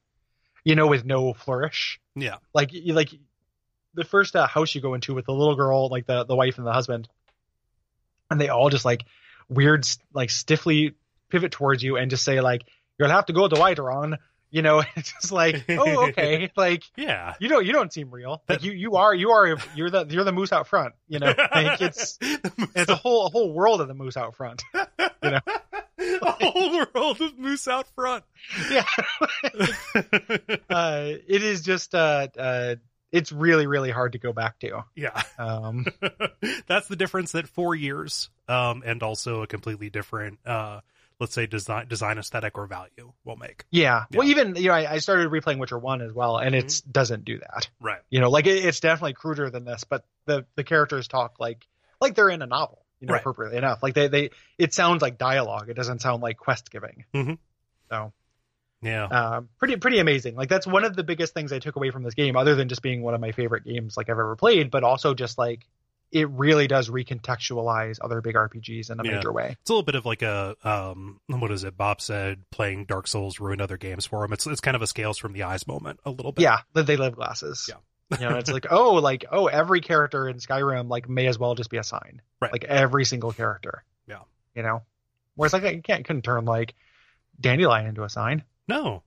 You 0.64 0.74
know, 0.74 0.86
with 0.88 1.04
no 1.04 1.32
flourish. 1.32 2.00
Yeah. 2.16 2.36
Like 2.54 2.72
like 2.86 3.10
the 3.94 4.04
first 4.04 4.34
uh, 4.36 4.46
house 4.46 4.74
you 4.74 4.80
go 4.80 4.94
into 4.94 5.14
with 5.14 5.26
the 5.26 5.32
little 5.32 5.54
girl, 5.56 5.88
like 5.88 6.06
the 6.06 6.24
the 6.24 6.34
wife 6.36 6.58
and 6.58 6.66
the 6.66 6.72
husband, 6.72 7.08
and 8.30 8.40
they 8.40 8.48
all 8.48 8.68
just 8.70 8.84
like 8.84 9.04
weird, 9.48 9.86
like 10.12 10.30
stiffly 10.30 10.94
pivot 11.30 11.52
towards 11.52 11.82
you 11.82 11.96
and 11.96 12.10
just 12.10 12.24
say 12.24 12.40
like, 12.40 12.62
"You're 12.98 13.06
gonna 13.06 13.16
have 13.16 13.26
to 13.26 13.32
go 13.32 13.46
to 13.48 13.58
White 13.60 13.76
Whiterun." 13.78 14.16
You 14.50 14.62
know, 14.62 14.82
it's 14.96 15.12
just 15.12 15.32
like, 15.32 15.64
oh, 15.68 16.08
okay, 16.08 16.50
like 16.56 16.82
Yeah. 16.96 17.34
you 17.40 17.48
don't 17.48 17.64
you 17.66 17.72
don't 17.72 17.92
seem 17.92 18.10
real. 18.10 18.42
Like 18.48 18.62
you 18.64 18.72
you 18.72 18.96
are 18.96 19.14
you 19.14 19.30
are 19.30 19.56
you're 19.74 19.90
the 19.90 20.06
you're 20.08 20.24
the 20.24 20.32
moose 20.32 20.52
out 20.52 20.66
front. 20.66 20.94
You 21.08 21.18
know, 21.20 21.26
like 21.54 21.80
it's 21.80 22.18
it's 22.20 22.90
a 22.90 22.96
whole 22.96 23.26
a 23.26 23.30
whole 23.30 23.52
world 23.52 23.80
of 23.80 23.88
the 23.88 23.94
moose 23.94 24.16
out 24.16 24.34
front. 24.36 24.62
A 26.22 26.30
whole 26.32 26.86
world 26.94 27.20
of 27.20 27.38
moose 27.38 27.68
out 27.68 27.86
front. 27.94 28.24
Yeah, 28.70 28.84
uh, 30.70 31.12
it 31.28 31.42
is 31.42 31.62
just 31.62 31.94
uh 31.94 32.28
uh 32.38 32.76
it's 33.12 33.32
really 33.32 33.66
really 33.66 33.90
hard 33.90 34.12
to 34.12 34.18
go 34.18 34.32
back 34.32 34.58
to. 34.60 34.84
yeah. 34.94 35.22
Um, 35.38 35.86
That's 36.66 36.88
the 36.88 36.96
difference 36.96 37.32
that 37.32 37.48
four 37.48 37.74
years, 37.74 38.30
um, 38.48 38.82
and 38.84 39.02
also 39.02 39.42
a 39.42 39.46
completely 39.46 39.90
different, 39.90 40.38
uh, 40.44 40.80
let's 41.20 41.32
say 41.34 41.46
design, 41.46 41.86
design 41.88 42.18
aesthetic 42.18 42.58
or 42.58 42.66
value 42.66 43.12
will 43.24 43.36
make. 43.36 43.64
yeah. 43.70 44.04
Yeah. 44.10 44.18
Well, 44.18 44.28
even 44.28 44.56
you 44.56 44.68
know 44.68 44.74
I, 44.74 44.94
I 44.94 44.98
started 44.98 45.30
replaying 45.30 45.58
Witcher 45.58 45.78
One 45.78 46.02
as 46.02 46.12
well, 46.12 46.38
and 46.38 46.54
it 46.54 46.82
doesn't 46.90 47.24
do 47.24 47.38
that. 47.38 47.68
Right. 47.80 48.00
You 48.10 48.20
know, 48.20 48.30
like 48.30 48.46
it, 48.46 48.64
it's 48.64 48.80
definitely 48.80 49.14
cruder 49.14 49.50
than 49.50 49.64
this, 49.64 49.84
but 49.84 50.04
the 50.26 50.44
the 50.56 50.64
characters 50.64 51.08
talk 51.08 51.36
like 51.38 51.66
like 52.00 52.14
they're 52.14 52.30
in 52.30 52.42
a 52.42 52.46
novel. 52.46 52.84
You 53.00 53.06
know, 53.08 53.12
Right. 53.12 53.20
appropriately 53.20 53.58
enough. 53.58 53.82
Like 53.82 53.94
they 53.94 54.08
they 54.08 54.30
it 54.58 54.72
sounds 54.74 55.02
like 55.02 55.18
dialogue. 55.18 55.68
It 55.68 55.74
doesn't 55.74 56.00
sound 56.00 56.22
like 56.22 56.36
quest 56.38 56.70
giving. 56.70 57.04
Mhm. 57.14 57.38
So. 57.90 58.12
Yeah. 58.82 59.04
um, 59.06 59.48
pretty 59.58 59.76
pretty 59.76 59.98
amazing. 59.98 60.36
Like 60.36 60.48
that's 60.48 60.66
one 60.66 60.84
of 60.84 60.94
the 60.94 61.02
biggest 61.02 61.34
things 61.34 61.52
I 61.52 61.58
took 61.58 61.76
away 61.76 61.90
from 61.90 62.02
this 62.02 62.14
game, 62.14 62.36
other 62.36 62.54
than 62.54 62.68
just 62.68 62.82
being 62.82 63.02
one 63.02 63.14
of 63.14 63.20
my 63.20 63.32
favorite 63.32 63.64
games 63.64 63.96
like 63.96 64.08
I've 64.08 64.18
ever 64.18 64.36
played, 64.36 64.70
but 64.70 64.84
also 64.84 65.14
just 65.14 65.38
like 65.38 65.66
it 66.12 66.28
really 66.30 66.68
does 66.68 66.88
recontextualize 66.88 67.98
other 68.00 68.20
big 68.20 68.36
RPGs 68.36 68.90
in 68.90 69.00
a 69.00 69.04
Yeah. 69.04 69.16
major 69.16 69.32
way. 69.32 69.56
It's 69.60 69.70
a 69.70 69.72
little 69.72 69.82
bit 69.82 69.96
of 69.96 70.06
like 70.06 70.22
a, 70.22 70.54
um, 70.62 71.20
what 71.26 71.50
is 71.50 71.64
it? 71.64 71.76
Bob 71.76 72.00
said 72.00 72.42
playing 72.52 72.84
Dark 72.84 73.08
Souls 73.08 73.40
ruined 73.40 73.60
other 73.60 73.76
games 73.76 74.06
for 74.06 74.24
him. 74.24 74.32
It's, 74.32 74.46
it's 74.46 74.60
kind 74.60 74.76
of 74.76 74.82
a 74.82 74.86
scales 74.86 75.18
from 75.18 75.32
the 75.32 75.42
eyes 75.42 75.66
moment 75.66 75.98
a 76.04 76.10
little 76.10 76.30
bit. 76.32 76.42
Yeah, 76.42 76.58
they 76.74 76.96
live 76.96 77.16
glasses. 77.16 77.66
Yeah. 77.68 77.76
You 78.12 78.28
know, 78.28 78.36
it's 78.36 78.50
like 78.50 78.66
oh, 78.70 78.94
like 78.94 79.24
oh, 79.30 79.46
every 79.46 79.80
character 79.80 80.28
in 80.28 80.36
Skyrim 80.36 80.88
like 80.88 81.08
may 81.08 81.26
as 81.26 81.38
well 81.38 81.54
just 81.54 81.70
be 81.70 81.78
a 81.78 81.84
sign. 81.84 82.22
Right. 82.40 82.52
Like 82.52 82.64
every 82.64 83.04
single 83.04 83.32
character. 83.32 83.84
Yeah. 84.06 84.20
You 84.54 84.62
know, 84.62 84.82
whereas 85.34 85.52
like 85.52 85.62
you 85.62 85.82
can't 85.82 86.04
couldn't 86.04 86.22
turn 86.22 86.44
like 86.44 86.74
Dandelion 87.40 87.86
into 87.86 88.04
a 88.04 88.08
sign. 88.08 88.44
No. 88.68 89.02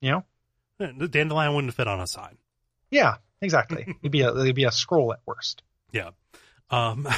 You 0.00 0.12
know. 0.12 0.24
The 0.78 1.08
dandelion 1.08 1.54
wouldn't 1.54 1.74
fit 1.74 1.88
on 1.88 2.00
a 2.00 2.06
sign. 2.06 2.38
Yeah, 2.90 3.16
exactly. 3.42 3.82
It'd 4.02 4.12
be 4.12 4.20
a 4.20 4.30
it'd 4.30 4.54
be 4.54 4.64
a 4.64 4.70
scroll 4.70 5.12
at 5.12 5.20
worst. 5.26 5.62
Yeah. 5.92 6.10
Um, 6.70 7.08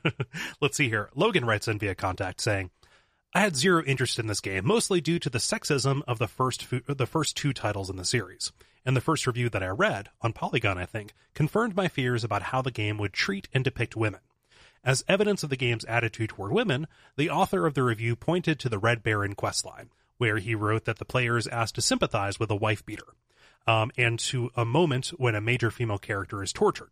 let's 0.60 0.76
see 0.76 0.88
here. 0.88 1.10
Logan 1.14 1.44
writes 1.44 1.68
in 1.68 1.78
via 1.78 1.94
contact 1.94 2.40
saying, 2.40 2.70
"I 3.34 3.40
had 3.40 3.56
zero 3.56 3.82
interest 3.84 4.18
in 4.18 4.26
this 4.26 4.40
game, 4.40 4.64
mostly 4.66 5.00
due 5.00 5.18
to 5.18 5.28
the 5.28 5.38
sexism 5.38 6.02
of 6.06 6.18
the 6.18 6.28
first 6.28 6.64
fu- 6.64 6.82
the 6.86 7.06
first 7.06 7.36
two 7.36 7.52
titles 7.52 7.90
in 7.90 7.96
the 7.96 8.04
series. 8.04 8.52
And 8.86 8.96
the 8.96 9.00
first 9.00 9.26
review 9.26 9.48
that 9.48 9.62
I 9.62 9.68
read 9.68 10.10
on 10.20 10.34
Polygon, 10.34 10.78
I 10.78 10.86
think, 10.86 11.14
confirmed 11.34 11.74
my 11.74 11.88
fears 11.88 12.22
about 12.22 12.42
how 12.42 12.62
the 12.62 12.70
game 12.70 12.98
would 12.98 13.12
treat 13.12 13.48
and 13.52 13.64
depict 13.64 13.96
women." 13.96 14.20
As 14.84 15.02
evidence 15.08 15.42
of 15.42 15.48
the 15.48 15.56
game's 15.56 15.86
attitude 15.86 16.28
toward 16.28 16.52
women, 16.52 16.86
the 17.16 17.30
author 17.30 17.66
of 17.66 17.72
the 17.72 17.82
review 17.82 18.14
pointed 18.14 18.60
to 18.60 18.68
the 18.68 18.78
Red 18.78 19.02
Baron 19.02 19.34
questline, 19.34 19.88
where 20.18 20.36
he 20.36 20.54
wrote 20.54 20.84
that 20.84 20.98
the 20.98 21.06
player 21.06 21.38
is 21.38 21.46
asked 21.46 21.74
to 21.76 21.82
sympathize 21.82 22.38
with 22.38 22.50
a 22.50 22.56
wife 22.56 22.84
beater, 22.84 23.14
um, 23.66 23.90
and 23.96 24.18
to 24.18 24.50
a 24.54 24.66
moment 24.66 25.08
when 25.16 25.34
a 25.34 25.40
major 25.40 25.70
female 25.70 25.96
character 25.96 26.42
is 26.42 26.52
tortured. 26.52 26.90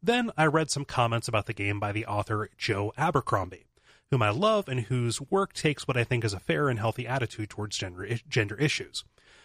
Then 0.00 0.30
I 0.36 0.46
read 0.46 0.70
some 0.70 0.84
comments 0.84 1.26
about 1.26 1.46
the 1.46 1.52
game 1.52 1.80
by 1.80 1.90
the 1.90 2.06
author 2.06 2.48
Joe 2.56 2.92
Abercrombie, 2.96 3.66
whom 4.12 4.22
I 4.22 4.28
love 4.28 4.68
and 4.68 4.80
whose 4.80 5.22
work 5.22 5.54
takes 5.54 5.88
what 5.88 5.96
I 5.96 6.04
think 6.04 6.22
is 6.22 6.34
a 6.34 6.38
fair 6.38 6.68
and 6.68 6.78
healthy 6.78 7.06
attitude 7.06 7.48
towards 7.48 7.78
gender, 7.78 8.06
gender 8.28 8.56
issues. 8.56 9.04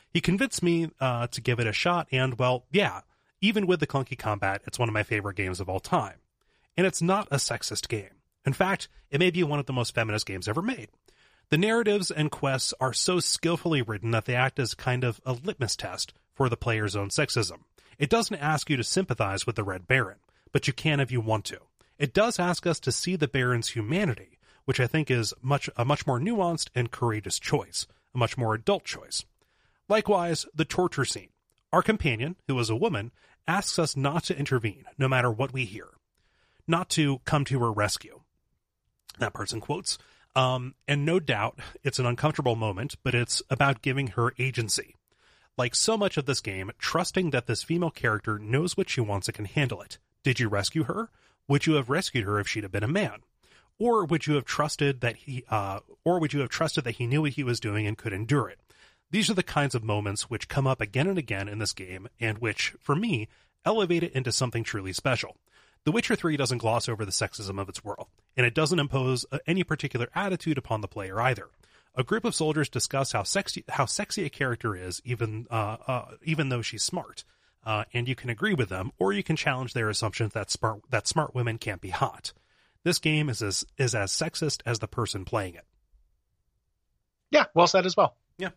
He 0.09 0.19
convinced 0.19 0.61
me 0.61 0.89
uh, 0.99 1.27
to 1.27 1.39
give 1.39 1.61
it 1.61 1.67
a 1.67 1.71
shot, 1.71 2.09
and 2.11 2.37
well, 2.37 2.65
yeah, 2.69 2.99
even 3.39 3.65
with 3.65 3.79
the 3.79 3.87
clunky 3.87 4.17
combat, 4.17 4.61
it's 4.67 4.77
one 4.77 4.89
of 4.89 4.93
my 4.93 5.03
favorite 5.03 5.37
games 5.37 5.61
of 5.61 5.69
all 5.69 5.79
time. 5.79 6.15
And 6.75 6.85
it's 6.85 7.01
not 7.01 7.29
a 7.31 7.37
sexist 7.37 7.87
game. 7.87 8.09
In 8.45 8.51
fact, 8.51 8.89
it 9.09 9.19
may 9.19 9.31
be 9.31 9.41
one 9.41 9.57
of 9.57 9.67
the 9.67 9.73
most 9.73 9.95
feminist 9.95 10.25
games 10.25 10.49
ever 10.49 10.61
made. 10.61 10.89
The 11.47 11.57
narratives 11.57 12.11
and 12.11 12.29
quests 12.29 12.73
are 12.81 12.91
so 12.91 13.21
skillfully 13.21 13.81
written 13.81 14.11
that 14.11 14.25
they 14.25 14.35
act 14.35 14.59
as 14.59 14.75
kind 14.75 15.05
of 15.05 15.21
a 15.25 15.31
litmus 15.31 15.77
test 15.77 16.13
for 16.33 16.49
the 16.49 16.57
player's 16.57 16.93
own 16.93 17.07
sexism. 17.07 17.59
It 17.97 18.09
doesn't 18.09 18.35
ask 18.35 18.69
you 18.69 18.75
to 18.75 18.83
sympathize 18.83 19.47
with 19.47 19.55
the 19.55 19.63
Red 19.63 19.87
Baron, 19.87 20.19
but 20.51 20.67
you 20.67 20.73
can 20.73 20.99
if 20.99 21.09
you 21.09 21.21
want 21.21 21.45
to. 21.45 21.59
It 21.97 22.13
does 22.13 22.37
ask 22.37 22.67
us 22.67 22.81
to 22.81 22.91
see 22.91 23.15
the 23.15 23.29
Baron's 23.29 23.69
humanity, 23.69 24.36
which 24.67 24.81
I 24.81 24.85
think 24.85 25.09
is 25.09 25.33
much 25.41 25.69
a 25.77 25.85
much 25.85 26.05
more 26.05 26.19
nuanced 26.19 26.67
and 26.75 26.91
courageous 26.91 27.39
choice, 27.39 27.87
a 28.13 28.17
much 28.17 28.37
more 28.37 28.53
adult 28.53 28.83
choice. 28.83 29.23
Likewise, 29.87 30.45
the 30.53 30.65
torture 30.65 31.05
scene. 31.05 31.29
Our 31.71 31.81
companion, 31.81 32.35
who 32.49 32.59
is 32.59 32.69
a 32.69 32.75
woman, 32.75 33.13
asks 33.47 33.79
us 33.79 33.95
not 33.95 34.25
to 34.25 34.37
intervene, 34.37 34.83
no 34.97 35.07
matter 35.07 35.31
what 35.31 35.53
we 35.53 35.63
hear, 35.63 35.87
not 36.67 36.89
to 36.91 37.19
come 37.19 37.45
to 37.45 37.59
her 37.59 37.71
rescue. 37.71 38.19
That 39.19 39.33
person 39.33 39.61
quotes, 39.61 39.97
um, 40.35 40.75
and 40.85 41.05
no 41.05 41.21
doubt 41.21 41.59
it's 41.85 41.99
an 41.99 42.05
uncomfortable 42.05 42.57
moment, 42.57 42.95
but 43.03 43.15
it's 43.15 43.41
about 43.49 43.81
giving 43.81 44.07
her 44.07 44.33
agency. 44.37 44.95
Like 45.57 45.75
so 45.75 45.95
much 45.95 46.17
of 46.17 46.25
this 46.25 46.41
game, 46.41 46.71
trusting 46.77 47.29
that 47.29 47.47
this 47.47 47.63
female 47.63 47.89
character 47.89 48.37
knows 48.37 48.75
what 48.75 48.89
she 48.89 48.99
wants 48.99 49.29
and 49.29 49.35
can 49.35 49.45
handle 49.45 49.81
it. 49.81 49.97
Did 50.23 50.41
you 50.41 50.49
rescue 50.49 50.83
her? 50.83 51.09
Would 51.47 51.65
you 51.67 51.75
have 51.75 51.89
rescued 51.89 52.25
her 52.25 52.37
if 52.37 52.49
she'd 52.49 52.63
have 52.63 52.71
been 52.73 52.83
a 52.83 52.87
man? 52.89 53.21
Or 53.79 54.05
would 54.05 54.25
you 54.25 54.35
have 54.35 54.45
trusted 54.45 55.01
that 55.01 55.17
he, 55.17 55.43
uh, 55.49 55.81
or 56.03 56.19
would 56.19 56.33
you 56.33 56.39
have 56.39 56.49
trusted 56.49 56.83
that 56.83 56.95
he 56.95 57.07
knew 57.07 57.21
what 57.21 57.33
he 57.33 57.43
was 57.43 57.59
doing 57.59 57.85
and 57.85 57.97
could 57.97 58.13
endure 58.13 58.49
it? 58.49 58.59
These 59.09 59.29
are 59.29 59.35
the 59.35 59.43
kinds 59.43 59.75
of 59.75 59.83
moments 59.83 60.29
which 60.29 60.49
come 60.49 60.67
up 60.67 60.81
again 60.81 61.07
and 61.07 61.17
again 61.17 61.47
in 61.47 61.59
this 61.59 61.73
game, 61.73 62.09
and 62.19 62.39
which, 62.39 62.75
for 62.79 62.95
me, 62.95 63.29
elevate 63.63 64.03
it 64.03 64.13
into 64.13 64.31
something 64.31 64.63
truly 64.63 64.93
special. 64.93 65.37
The 65.85 65.91
Witcher 65.91 66.15
3 66.15 66.35
doesn't 66.35 66.57
gloss 66.57 66.89
over 66.89 67.05
the 67.05 67.11
sexism 67.11 67.61
of 67.61 67.69
its 67.69 67.83
world, 67.83 68.07
and 68.35 68.45
it 68.45 68.53
doesn't 68.53 68.79
impose 68.79 69.25
uh, 69.31 69.39
any 69.47 69.63
particular 69.63 70.09
attitude 70.13 70.57
upon 70.57 70.81
the 70.81 70.87
player 70.87 71.21
either. 71.21 71.47
A 71.95 72.03
group 72.03 72.25
of 72.25 72.35
soldiers 72.35 72.67
discuss 72.67 73.13
how 73.13 73.23
sexy 73.23 73.63
how 73.69 73.85
sexy 73.85 74.25
a 74.25 74.29
character 74.29 74.75
is, 74.75 75.01
even 75.05 75.47
uh, 75.49 75.77
uh, 75.87 76.05
even 76.23 76.49
though 76.49 76.61
she's 76.61 76.83
smart, 76.83 77.23
uh, 77.65 77.85
and 77.93 78.07
you 78.07 78.15
can 78.15 78.29
agree 78.29 78.53
with 78.53 78.69
them, 78.69 78.91
or 78.99 79.13
you 79.13 79.23
can 79.23 79.35
challenge 79.35 79.73
their 79.73 79.89
assumptions 79.89 80.33
that 80.33 80.51
smart 80.51 80.81
that 80.89 81.07
smart 81.07 81.33
women 81.33 81.57
can't 81.57 81.81
be 81.81 81.89
hot. 81.89 82.33
This 82.83 82.99
game 82.99 83.29
is 83.29 83.41
as 83.41 83.65
is 83.77 83.93
as 83.95 84.11
sexist 84.11 84.61
as 84.65 84.79
the 84.79 84.87
person 84.87 85.25
playing 85.25 85.55
it. 85.55 85.65
Yeah, 87.31 87.45
well 87.53 87.67
said 87.67 87.85
as 87.85 87.97
well. 87.97 88.15
Yeah, 88.37 88.49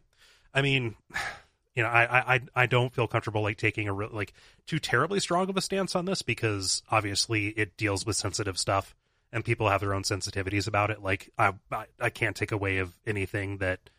I 0.54 0.62
mean, 0.62 0.94
you 1.74 1.82
know, 1.82 1.88
I, 1.88 2.34
I, 2.36 2.40
I 2.54 2.66
don't 2.66 2.92
feel 2.94 3.06
comfortable 3.06 3.42
like 3.42 3.56
taking 3.56 3.88
a 3.88 3.92
real, 3.92 4.10
like 4.12 4.32
too 4.66 4.78
terribly 4.78 5.20
strong 5.20 5.48
of 5.48 5.56
a 5.56 5.60
stance 5.60 5.96
on 5.96 6.04
this 6.04 6.22
because 6.22 6.82
obviously 6.90 7.48
it 7.48 7.76
deals 7.76 8.04
with 8.06 8.16
sensitive 8.16 8.58
stuff 8.58 8.94
and 9.32 9.44
people 9.44 9.68
have 9.68 9.80
their 9.80 9.94
own 9.94 10.02
sensitivities 10.02 10.66
about 10.68 10.90
it. 10.90 11.02
Like 11.02 11.30
I, 11.38 11.54
I, 11.72 11.86
I 12.00 12.10
can't 12.10 12.36
take 12.36 12.52
away 12.52 12.78
of 12.78 12.94
anything 13.06 13.58
that 13.58 13.90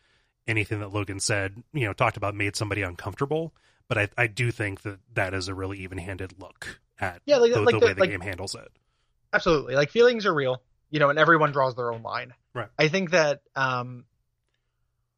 anything 0.46 0.80
that 0.80 0.92
Logan 0.92 1.20
said, 1.20 1.62
you 1.72 1.86
know, 1.86 1.92
talked 1.92 2.16
about 2.16 2.34
made 2.34 2.56
somebody 2.56 2.82
uncomfortable. 2.82 3.52
But 3.88 3.98
I, 3.98 4.08
I 4.16 4.26
do 4.26 4.50
think 4.50 4.82
that 4.82 4.98
that 5.14 5.34
is 5.34 5.48
a 5.48 5.54
really 5.54 5.78
even-handed 5.80 6.40
look 6.40 6.80
at 6.98 7.20
Yeah, 7.26 7.36
like- 7.38 7.52
the, 7.52 7.60
like 7.60 7.74
the 7.74 7.80
the- 7.80 7.86
way 7.86 7.92
the 7.94 8.00
like- 8.00 8.10
game 8.10 8.20
handles 8.20 8.54
it. 8.54 8.70
Absolutely 9.32 9.74
like 9.74 9.90
feelings 9.90 10.26
are 10.26 10.34
real 10.34 10.62
you 10.90 10.98
know 11.00 11.10
and 11.10 11.18
everyone 11.18 11.52
draws 11.52 11.74
their 11.74 11.92
own 11.92 12.02
line 12.02 12.32
Right. 12.54 12.68
i 12.78 12.88
think 12.88 13.10
that 13.12 13.40
um 13.56 14.04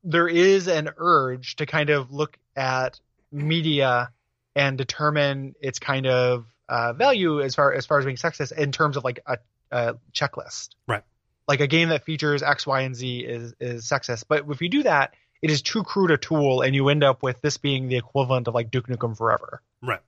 there 0.02 0.28
is 0.28 0.68
an 0.68 0.90
urge 0.96 1.56
to 1.56 1.66
kind 1.66 1.90
of 1.90 2.10
look 2.10 2.38
at 2.56 3.00
media 3.32 4.10
and 4.54 4.78
determine 4.78 5.54
its 5.60 5.78
kind 5.78 6.06
of 6.06 6.46
uh, 6.68 6.92
value 6.92 7.40
as 7.42 7.54
far 7.54 7.72
as 7.72 7.86
far 7.86 7.98
as 7.98 8.04
being 8.04 8.16
sexist 8.16 8.52
in 8.52 8.72
terms 8.72 8.96
of 8.96 9.04
like 9.04 9.20
a, 9.26 9.38
a 9.70 9.94
checklist 10.12 10.70
Right. 10.86 11.02
like 11.48 11.60
a 11.60 11.66
game 11.66 11.88
that 11.88 12.04
features 12.04 12.42
x 12.42 12.66
y 12.66 12.82
and 12.82 12.94
z 12.94 13.20
is 13.20 13.54
is 13.60 13.84
sexist 13.88 14.24
but 14.28 14.44
if 14.48 14.60
you 14.62 14.68
do 14.68 14.82
that 14.84 15.14
it 15.42 15.50
is 15.50 15.60
too 15.62 15.82
crude 15.82 16.10
a 16.10 16.16
tool 16.16 16.62
and 16.62 16.74
you 16.74 16.88
end 16.88 17.02
up 17.04 17.22
with 17.22 17.40
this 17.42 17.56
being 17.58 17.88
the 17.88 17.96
equivalent 17.96 18.48
of 18.48 18.54
like 18.54 18.70
duke 18.70 18.86
nukem 18.88 19.16
forever 19.16 19.60
Right. 19.82 20.00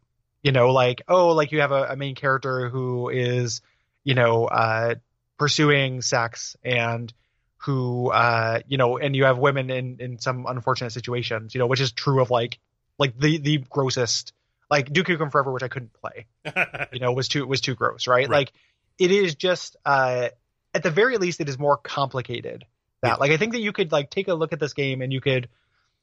you 0.43 0.53
know 0.53 0.71
like 0.73 1.03
oh 1.09 1.29
like 1.33 1.53
you 1.53 1.61
have 1.61 1.73
a, 1.73 1.85
a 1.85 1.97
main 1.97 2.15
character 2.15 2.69
who 2.69 3.09
is 3.11 3.61
you 4.07 4.15
know 4.15 4.47
uh 4.47 4.95
pursuing 5.37 6.01
sex 6.01 6.57
and 6.65 7.13
who 7.59 8.09
uh 8.11 8.61
you 8.69 8.79
know 8.79 8.97
and 8.99 9.15
you 9.17 9.25
have 9.25 9.37
women 9.39 9.69
in 9.71 9.97
in 10.01 10.19
some 10.19 10.47
unfortunate 10.47 10.91
situations 10.93 11.55
you 11.55 11.59
know 11.59 11.67
which 11.67 11.81
is 11.81 11.91
true 11.93 12.23
of 12.23 12.31
like 12.31 12.59
like 12.99 13.19
the 13.19 13.39
the 13.39 13.59
grossest 13.69 14.33
like 14.71 14.93
Duke 14.93 15.09
Nukem 15.09 15.31
Forever 15.33 15.53
which 15.53 15.63
I 15.63 15.69
couldn't 15.69 15.93
play. 15.93 16.27
You 16.93 17.01
know 17.01 17.13
was 17.13 17.29
too 17.29 17.45
was 17.47 17.61
too 17.61 17.75
gross 17.75 18.07
right, 18.07 18.29
Right. 18.29 18.31
like 18.31 18.53
it 18.99 19.11
is 19.11 19.35
just 19.35 19.77
uh 19.85 20.29
at 20.73 20.83
the 20.85 20.91
very 20.91 21.17
least 21.19 21.41
it 21.41 21.49
is 21.49 21.59
more 21.59 21.77
complicated 21.77 22.65
that 23.03 23.09
Yeah. 23.09 23.15
like 23.17 23.33
I 23.33 23.37
think 23.39 23.53
that 23.53 23.61
you 23.61 23.73
could 23.73 23.91
like 23.93 24.09
take 24.11 24.29
a 24.29 24.35
look 24.35 24.53
at 24.53 24.61
this 24.61 24.73
game 24.73 25.03
and 25.03 25.13
you 25.13 25.21
could 25.21 25.49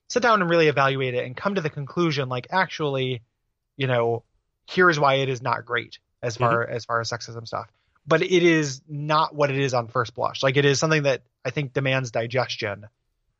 sit 0.10 0.22
down 0.22 0.41
and 0.41 0.50
really 0.50 0.67
evaluate 0.67 1.13
it 1.15 1.25
and 1.25 1.36
come 1.38 1.55
to 1.55 1.62
the 1.62 1.69
conclusion 1.69 2.27
like 2.27 2.48
actually 2.51 3.22
you 3.77 3.88
know 3.88 4.24
here's 4.67 5.00
why 5.00 5.15
it 5.15 5.29
is 5.29 5.41
not 5.41 5.65
great 5.65 6.00
as 6.22 6.36
far 6.38 6.67
as 6.67 6.83
far 6.86 7.00
as 7.01 7.10
sexism 7.10 7.48
stuff 7.48 7.69
but 8.05 8.22
it 8.22 8.43
is 8.43 8.81
not 8.88 9.33
what 9.33 9.50
it 9.50 9.57
is 9.57 9.74
on 9.74 9.88
first 9.88 10.13
blush. 10.13 10.43
Like 10.43 10.57
it 10.57 10.65
is 10.65 10.79
something 10.79 11.03
that 11.03 11.24
i 11.45 11.50
think 11.50 11.74
demands 11.74 12.12
digestion 12.12 12.88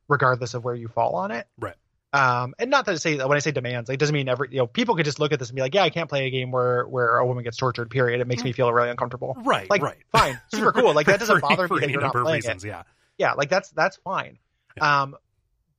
regardless 0.08 0.54
of 0.54 0.64
where 0.64 0.76
you 0.76 0.88
fall 0.88 1.16
on 1.16 1.32
it. 1.32 1.48
Right. 1.58 1.76
um 2.14 2.54
and 2.60 2.70
not 2.70 2.86
to 2.86 2.98
say 3.00 3.18
that 3.18 3.28
when 3.28 3.36
i 3.36 3.40
say 3.40 3.52
demands 3.52 3.90
like, 3.90 3.96
it 3.96 4.00
doesn't 4.00 4.14
mean 4.14 4.30
every 4.30 4.50
you 4.52 4.58
know 4.58 4.68
people 4.68 4.96
could 4.96 5.06
just 5.06 5.20
look 5.20 5.32
at 5.32 5.40
this 5.40 5.50
and 5.50 5.56
be 5.56 5.62
like 5.62 5.74
yeah 5.74 5.84
i 5.84 5.90
can't 5.90 6.10
play 6.10 6.28
a 6.28 6.30
game 6.30 6.52
where 6.52 6.86
where 6.86 7.18
a 7.18 7.26
woman 7.26 7.44
gets 7.44 7.58
tortured 7.58 7.90
period. 7.90 8.22
It 8.22 8.28
makes 8.28 8.44
me 8.44 8.52
feel 8.54 8.72
really 8.72 8.90
uncomfortable. 8.90 9.36
Right, 9.44 9.70
like 9.70 9.82
right. 9.82 9.98
fine 10.12 10.40
super 10.50 10.72
cool. 10.72 10.94
Like 10.94 11.08
that 11.08 11.20
doesn't 11.22 11.42
bother 11.42 11.68
for 11.68 11.76
me 11.76 11.80
that 11.80 11.84
any 11.86 11.94
you're 11.94 12.02
not 12.02 12.08
number 12.08 12.20
of 12.20 12.26
playing 12.26 12.44
it. 12.44 12.48
reasons, 12.48 12.66
yeah. 12.66 12.84
yeah 13.18 13.34
like 13.34 13.50
that's 13.50 13.70
that's 13.72 13.98
fine. 13.98 14.38
Um 14.80 15.16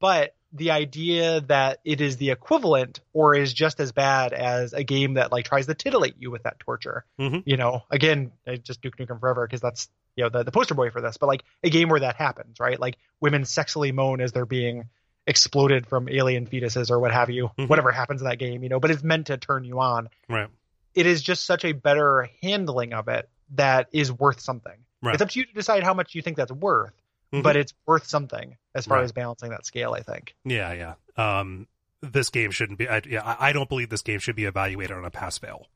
but 0.00 0.34
the 0.56 0.70
idea 0.70 1.40
that 1.42 1.80
it 1.84 2.00
is 2.00 2.16
the 2.16 2.30
equivalent 2.30 3.00
or 3.12 3.34
is 3.34 3.52
just 3.52 3.80
as 3.80 3.90
bad 3.92 4.32
as 4.32 4.72
a 4.72 4.84
game 4.84 5.14
that 5.14 5.32
like 5.32 5.44
tries 5.44 5.66
to 5.66 5.74
titillate 5.74 6.14
you 6.18 6.30
with 6.30 6.44
that 6.44 6.58
torture 6.60 7.04
Mhm. 7.18 7.42
you 7.44 7.56
know 7.56 7.82
again 7.90 8.30
I 8.46 8.56
just 8.56 8.80
duke 8.80 8.96
nukem 8.96 9.18
forever 9.20 9.46
because 9.46 9.60
that's 9.60 9.88
you 10.16 10.22
know 10.24 10.30
the, 10.30 10.44
the 10.44 10.52
poster 10.52 10.74
boy 10.74 10.90
for 10.90 11.00
this 11.00 11.16
but 11.16 11.26
like 11.26 11.42
a 11.64 11.70
game 11.70 11.88
where 11.88 12.00
that 12.00 12.16
happens 12.16 12.60
right 12.60 12.78
like 12.78 12.96
women 13.20 13.42
sexily 13.42 13.92
moan 13.92 14.20
as 14.20 14.30
they're 14.32 14.46
being 14.46 14.88
exploded 15.26 15.86
from 15.86 16.08
alien 16.08 16.46
fetuses 16.46 16.90
or 16.90 17.00
what 17.00 17.10
have 17.12 17.30
you 17.30 17.50
Mhm. 17.58 17.68
whatever 17.68 17.90
happens 17.90 18.20
in 18.22 18.28
that 18.28 18.38
game 18.38 18.62
you 18.62 18.68
know 18.68 18.78
but 18.78 18.90
it's 18.90 19.02
meant 19.02 19.26
to 19.28 19.36
turn 19.36 19.64
you 19.64 19.80
on 19.80 20.08
Right. 20.28 20.48
it 20.94 21.06
is 21.06 21.20
just 21.22 21.44
such 21.46 21.64
a 21.64 21.72
better 21.72 22.28
handling 22.42 22.92
of 22.92 23.08
it 23.08 23.28
that 23.56 23.88
is 23.92 24.12
worth 24.12 24.40
something 24.40 24.76
Right. 25.02 25.14
it's 25.14 25.22
up 25.22 25.30
to 25.30 25.40
you 25.40 25.46
to 25.46 25.52
decide 25.52 25.82
how 25.82 25.94
much 25.94 26.14
you 26.14 26.22
think 26.22 26.36
that's 26.36 26.52
worth 26.52 26.92
Mhm. 27.34 27.42
but 27.42 27.56
it's 27.56 27.74
worth 27.86 28.06
something 28.06 28.56
as 28.74 28.86
far 28.86 28.98
Right. 28.98 29.04
as 29.04 29.12
balancing 29.12 29.50
that 29.50 29.66
scale 29.66 29.92
i 29.94 30.02
think 30.02 30.34
Yeah, 30.44 30.72
yeah. 30.72 30.94
Um, 31.16 31.68
this 32.02 32.28
game 32.28 32.50
shouldn't 32.50 32.78
be. 32.78 32.86
I, 32.88 33.00
yeah, 33.06 33.36
I 33.40 33.52
don't 33.52 33.68
believe 33.68 33.88
this 33.88 34.02
game 34.02 34.18
should 34.18 34.36
be 34.36 34.44
evaluated 34.44 34.94
on 34.96 35.04
a 35.04 35.10
pass 35.10 35.38
fail. 35.38 35.68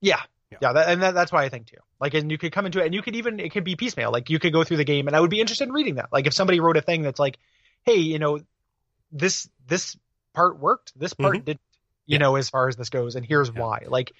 yeah 0.00 0.20
Yeah. 0.50 0.58
yeah, 0.62 0.72
that, 0.72 0.88
and 0.88 1.02
that, 1.02 1.14
that's 1.14 1.30
why 1.32 1.44
i 1.44 1.48
think 1.48 1.66
too 1.66 1.76
like 2.00 2.14
and 2.14 2.30
you 2.30 2.38
could 2.38 2.52
come 2.52 2.66
into 2.66 2.80
it 2.80 2.86
and 2.86 2.94
you 2.94 3.02
could 3.02 3.16
even 3.16 3.38
it 3.40 3.52
could 3.52 3.64
be 3.64 3.76
piecemeal 3.76 4.10
like 4.12 4.28
you 4.30 4.38
could 4.38 4.52
go 4.52 4.64
through 4.64 4.76
the 4.78 4.84
game 4.84 5.06
and 5.08 5.16
i 5.16 5.20
would 5.20 5.30
be 5.30 5.40
interested 5.40 5.64
in 5.68 5.72
reading 5.72 5.94
that 5.96 6.08
like 6.12 6.26
if 6.26 6.34
somebody 6.34 6.60
wrote 6.60 6.76
a 6.76 6.82
thing 6.82 7.02
that's 7.02 7.18
like 7.20 7.38
hey 7.84 7.96
you 7.96 8.18
know 8.18 8.40
this 9.10 9.48
this 9.66 9.96
part 10.34 10.58
worked 10.58 10.92
this 10.98 11.12
part 11.14 11.36
Mhm. 11.36 11.44
didn't 11.44 11.60
you 12.06 12.14
Yeah. 12.14 12.18
know 12.18 12.36
as 12.36 12.48
far 12.50 12.68
as 12.68 12.76
this 12.76 12.88
goes 12.90 13.14
and 13.14 13.24
here's 13.26 13.50
Yeah. 13.54 13.60
why 13.60 13.84
like 13.86 14.12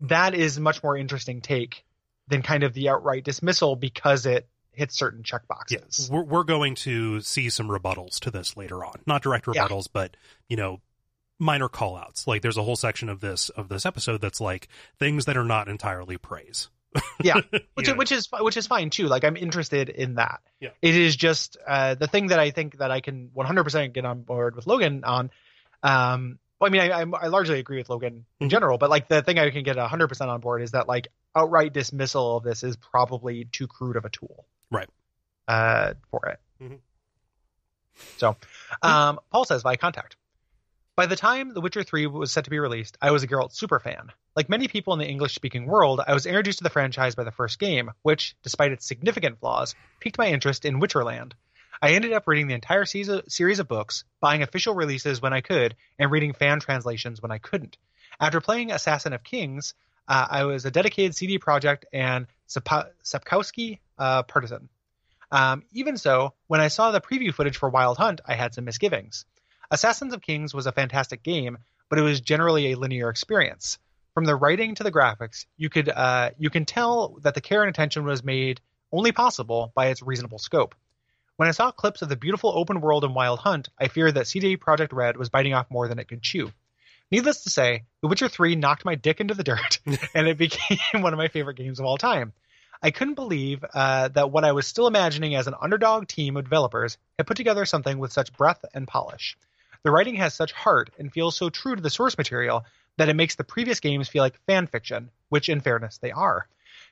that 0.00 0.34
is 0.34 0.58
much 0.60 0.82
more 0.82 0.96
interesting 0.96 1.40
take 1.40 1.84
than 2.28 2.42
kind 2.42 2.62
of 2.62 2.72
the 2.74 2.88
outright 2.90 3.24
dismissal 3.24 3.74
because 3.76 4.26
it 4.26 4.48
hits 4.76 4.96
certain 4.98 5.22
check 5.22 5.46
boxes 5.48 6.08
We're 6.12 6.24
we're 6.24 6.44
going 6.44 6.74
to 6.76 7.20
see 7.20 7.50
some 7.50 7.68
rebuttals 7.68 8.18
to 8.20 8.30
this 8.30 8.56
later 8.56 8.84
on. 8.84 8.94
Not 9.06 9.22
direct 9.22 9.46
Yeah. 9.52 9.66
rebuttals, 9.66 9.88
but 9.92 10.16
you 10.48 10.56
know, 10.56 10.80
minor 11.38 11.68
call 11.68 11.96
outs. 11.96 12.26
Like 12.26 12.42
there's 12.42 12.56
a 12.56 12.62
whole 12.62 12.76
section 12.76 13.08
of 13.08 13.20
this 13.20 13.48
of 13.50 13.68
this 13.68 13.84
episode 13.86 14.20
that's 14.20 14.40
like 14.40 14.68
things 14.98 15.24
that 15.26 15.36
are 15.36 15.44
not 15.44 15.68
entirely 15.68 16.16
praise. 16.16 16.68
Yeah. 17.22 17.40
which, 17.74 17.88
Yeah. 17.88 17.94
which 17.94 18.12
is 18.12 18.28
which 18.40 18.56
is 18.56 18.66
fine 18.66 18.90
too. 18.90 19.06
Like 19.06 19.24
I'm 19.24 19.36
interested 19.36 19.88
in 19.88 20.14
that. 20.14 20.40
Yeah. 20.60 20.70
It 20.80 20.94
is 20.96 21.16
just 21.16 21.56
uh, 21.66 21.94
the 21.96 22.06
thing 22.06 22.28
that 22.28 22.38
I 22.38 22.50
think 22.52 22.78
that 22.78 22.90
I 22.90 23.00
can 23.00 23.30
100% 23.36 23.92
get 23.92 24.04
on 24.04 24.22
board 24.22 24.54
with 24.56 24.66
Logan 24.66 25.02
on. 25.04 25.30
Um, 25.82 26.38
well, 26.60 26.68
I 26.68 26.70
mean, 26.70 26.80
I, 26.82 27.00
I, 27.02 27.24
I 27.24 27.26
largely 27.26 27.58
agree 27.58 27.78
with 27.78 27.90
Logan 27.90 28.24
in 28.40 28.46
Mhm. 28.46 28.50
general, 28.50 28.78
but 28.78 28.88
like 28.90 29.08
the 29.08 29.22
thing 29.22 29.38
I 29.38 29.50
can 29.50 29.64
get 29.64 29.76
100% 29.76 30.28
on 30.28 30.40
board 30.40 30.62
is 30.62 30.70
that 30.70 30.86
like 30.88 31.08
outright 31.34 31.72
dismissal 31.72 32.36
of 32.36 32.44
this 32.44 32.62
is 32.62 32.76
probably 32.76 33.44
too 33.50 33.66
crude 33.66 33.96
of 33.96 34.04
a 34.04 34.08
tool. 34.10 34.46
Right. 34.70 34.88
Uh, 35.46 35.94
for 36.10 36.26
it. 36.26 36.40
Mhm. 36.62 36.78
So, 38.16 38.36
um, 38.82 39.20
Paul 39.30 39.44
says 39.44 39.62
by 39.62 39.76
contact. 39.76 40.16
By 40.96 41.06
the 41.06 41.16
time 41.16 41.52
The 41.52 41.60
Witcher 41.60 41.82
3 41.82 42.06
was 42.06 42.30
set 42.32 42.44
to 42.44 42.50
be 42.50 42.60
released, 42.60 42.96
I 43.02 43.10
was 43.10 43.24
a 43.24 43.26
Geralt 43.26 43.52
superfan. 43.52 44.10
Like 44.36 44.48
many 44.48 44.68
people 44.68 44.92
in 44.92 45.00
the 45.00 45.08
English 45.08 45.34
speaking 45.34 45.66
world, 45.66 46.00
I 46.06 46.14
was 46.14 46.24
introduced 46.26 46.58
to 46.58 46.64
the 46.64 46.70
franchise 46.70 47.16
by 47.16 47.24
the 47.24 47.32
first 47.32 47.58
game, 47.58 47.90
which, 48.02 48.36
despite 48.42 48.72
its 48.72 48.86
significant 48.86 49.40
flaws, 49.40 49.74
piqued 50.00 50.18
my 50.18 50.28
interest 50.28 50.64
in 50.64 50.80
Witcherland. 50.80 51.32
I 51.82 51.94
ended 51.94 52.12
up 52.12 52.28
reading 52.28 52.46
the 52.46 52.54
entire 52.54 52.84
series 52.84 53.58
of 53.58 53.68
books, 53.68 54.04
buying 54.20 54.42
official 54.42 54.74
releases 54.74 55.20
when 55.20 55.32
I 55.32 55.40
could, 55.40 55.74
and 55.98 56.10
reading 56.10 56.32
fan 56.32 56.60
translations 56.60 57.20
when 57.20 57.32
I 57.32 57.38
couldn't. 57.38 57.76
After 58.20 58.40
playing 58.40 58.70
Assassin 58.70 59.12
of 59.12 59.24
Kings, 59.24 59.74
uh, 60.06 60.26
I 60.30 60.44
was 60.44 60.64
a 60.64 60.70
dedicated 60.70 61.16
CD 61.16 61.38
Projekt 61.40 61.82
and 61.92 62.26
Sapkowski 62.48 63.80
uh, 63.98 64.22
partisan. 64.24 64.68
Um, 65.30 65.64
even 65.72 65.96
so, 65.96 66.34
when 66.46 66.60
I 66.60 66.68
saw 66.68 66.90
the 66.90 67.00
preview 67.00 67.32
footage 67.32 67.56
for 67.56 67.68
Wild 67.68 67.98
Hunt, 67.98 68.20
I 68.26 68.34
had 68.34 68.54
some 68.54 68.64
misgivings. 68.64 69.24
Assassins 69.70 70.14
of 70.14 70.22
Kings 70.22 70.54
was 70.54 70.66
a 70.66 70.72
fantastic 70.72 71.22
game, 71.22 71.58
but 71.88 71.98
it 71.98 72.02
was 72.02 72.20
generally 72.20 72.72
a 72.72 72.76
linear 72.76 73.08
experience. 73.08 73.78
From 74.14 74.24
the 74.24 74.36
writing 74.36 74.76
to 74.76 74.84
the 74.84 74.92
graphics, 74.92 75.46
you 75.56 75.68
could 75.68 75.88
uh, 75.88 76.30
you 76.38 76.50
can 76.50 76.64
tell 76.64 77.18
that 77.22 77.34
the 77.34 77.40
care 77.40 77.62
and 77.62 77.70
attention 77.70 78.04
was 78.04 78.22
made 78.22 78.60
only 78.92 79.10
possible 79.10 79.72
by 79.74 79.86
its 79.88 80.02
reasonable 80.02 80.38
scope. 80.38 80.76
When 81.36 81.48
I 81.48 81.52
saw 81.52 81.72
clips 81.72 82.02
of 82.02 82.08
the 82.08 82.16
beautiful 82.16 82.52
open 82.56 82.80
world 82.80 83.02
in 83.02 83.12
Wild 83.12 83.40
Hunt, 83.40 83.68
I 83.76 83.88
feared 83.88 84.14
that 84.14 84.28
CD 84.28 84.56
Projekt 84.56 84.92
Red 84.92 85.16
was 85.16 85.30
biting 85.30 85.52
off 85.52 85.68
more 85.68 85.88
than 85.88 85.98
it 85.98 86.06
could 86.06 86.22
chew. 86.22 86.52
Needless 87.10 87.42
to 87.42 87.50
say, 87.50 87.84
The 88.02 88.08
Witcher 88.08 88.28
3 88.28 88.54
knocked 88.54 88.84
my 88.84 88.94
dick 88.94 89.20
into 89.20 89.34
the 89.34 89.42
dirt, 89.42 89.80
and 90.14 90.28
it 90.28 90.38
became 90.38 90.78
one 91.02 91.12
of 91.12 91.18
my 91.18 91.28
favorite 91.28 91.56
games 91.56 91.80
of 91.80 91.86
all 91.86 91.98
time. 91.98 92.32
I 92.84 92.90
couldn't 92.90 93.14
believe 93.14 93.64
uh, 93.72 94.08
that 94.08 94.30
what 94.30 94.44
I 94.44 94.52
was 94.52 94.66
still 94.66 94.86
imagining 94.86 95.34
as 95.34 95.46
an 95.46 95.54
underdog 95.58 96.06
team 96.06 96.36
of 96.36 96.44
developers 96.44 96.98
had 97.16 97.26
put 97.26 97.38
together 97.38 97.64
something 97.64 97.96
with 97.96 98.12
such 98.12 98.36
breadth 98.36 98.62
and 98.74 98.86
polish. 98.86 99.38
The 99.84 99.90
writing 99.90 100.16
has 100.16 100.34
such 100.34 100.52
heart 100.52 100.90
and 100.98 101.10
feels 101.10 101.34
so 101.34 101.48
true 101.48 101.76
to 101.76 101.80
the 101.80 101.88
source 101.88 102.18
material 102.18 102.66
that 102.98 103.08
it 103.08 103.16
makes 103.16 103.36
the 103.36 103.42
previous 103.42 103.80
games 103.80 104.10
feel 104.10 104.22
like 104.22 104.38
fan 104.44 104.66
fiction, 104.66 105.08
which, 105.30 105.48
in 105.48 105.62
fairness, 105.62 105.96
they 105.96 106.12
are. 106.12 106.46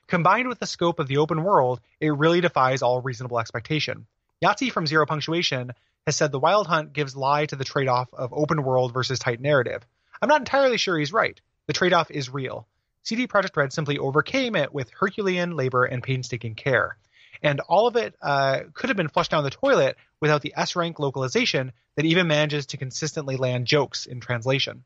Combined 0.07 0.47
with 0.47 0.57
the 0.57 0.65
scope 0.65 0.97
of 0.97 1.07
the 1.07 1.17
open 1.17 1.43
world, 1.43 1.79
it 1.99 2.09
really 2.09 2.41
defies 2.41 2.81
all 2.81 2.99
reasonable 2.99 3.39
expectation. 3.39 4.07
Yahtzee 4.43 4.71
from 4.71 4.87
Zero 4.87 5.05
Punctuation 5.05 5.73
has 6.07 6.15
said 6.15 6.31
the 6.31 6.39
Wild 6.39 6.65
Hunt 6.65 6.93
gives 6.93 7.15
lie 7.15 7.45
to 7.45 7.55
the 7.55 7.63
trade 7.63 7.87
off 7.87 8.11
of 8.13 8.33
open 8.33 8.63
world 8.63 8.95
versus 8.95 9.19
tight 9.19 9.39
narrative. 9.39 9.85
I'm 10.19 10.29
not 10.29 10.41
entirely 10.41 10.77
sure 10.77 10.97
he's 10.97 11.13
right. 11.13 11.39
The 11.67 11.73
trade 11.73 11.93
off 11.93 12.09
is 12.09 12.33
real. 12.33 12.65
CD 13.03 13.27
Projekt 13.27 13.57
Red 13.57 13.73
simply 13.73 13.97
overcame 13.97 14.55
it 14.55 14.73
with 14.73 14.89
Herculean 14.91 15.55
labor 15.55 15.83
and 15.83 16.01
painstaking 16.01 16.55
care. 16.55 16.97
And 17.41 17.59
all 17.59 17.87
of 17.87 17.97
it 17.97 18.15
uh, 18.21 18.61
could 18.73 18.89
have 18.89 18.97
been 18.97 19.09
flushed 19.09 19.31
down 19.31 19.43
the 19.43 19.49
toilet 19.49 19.97
without 20.21 20.41
the 20.41 20.53
S 20.55 20.75
rank 20.77 20.99
localization 20.99 21.73
that 21.95 22.05
even 22.05 22.27
manages 22.27 22.67
to 22.67 22.77
consistently 22.77 23.35
land 23.35 23.67
jokes 23.67 24.05
in 24.05 24.21
translation. 24.21 24.85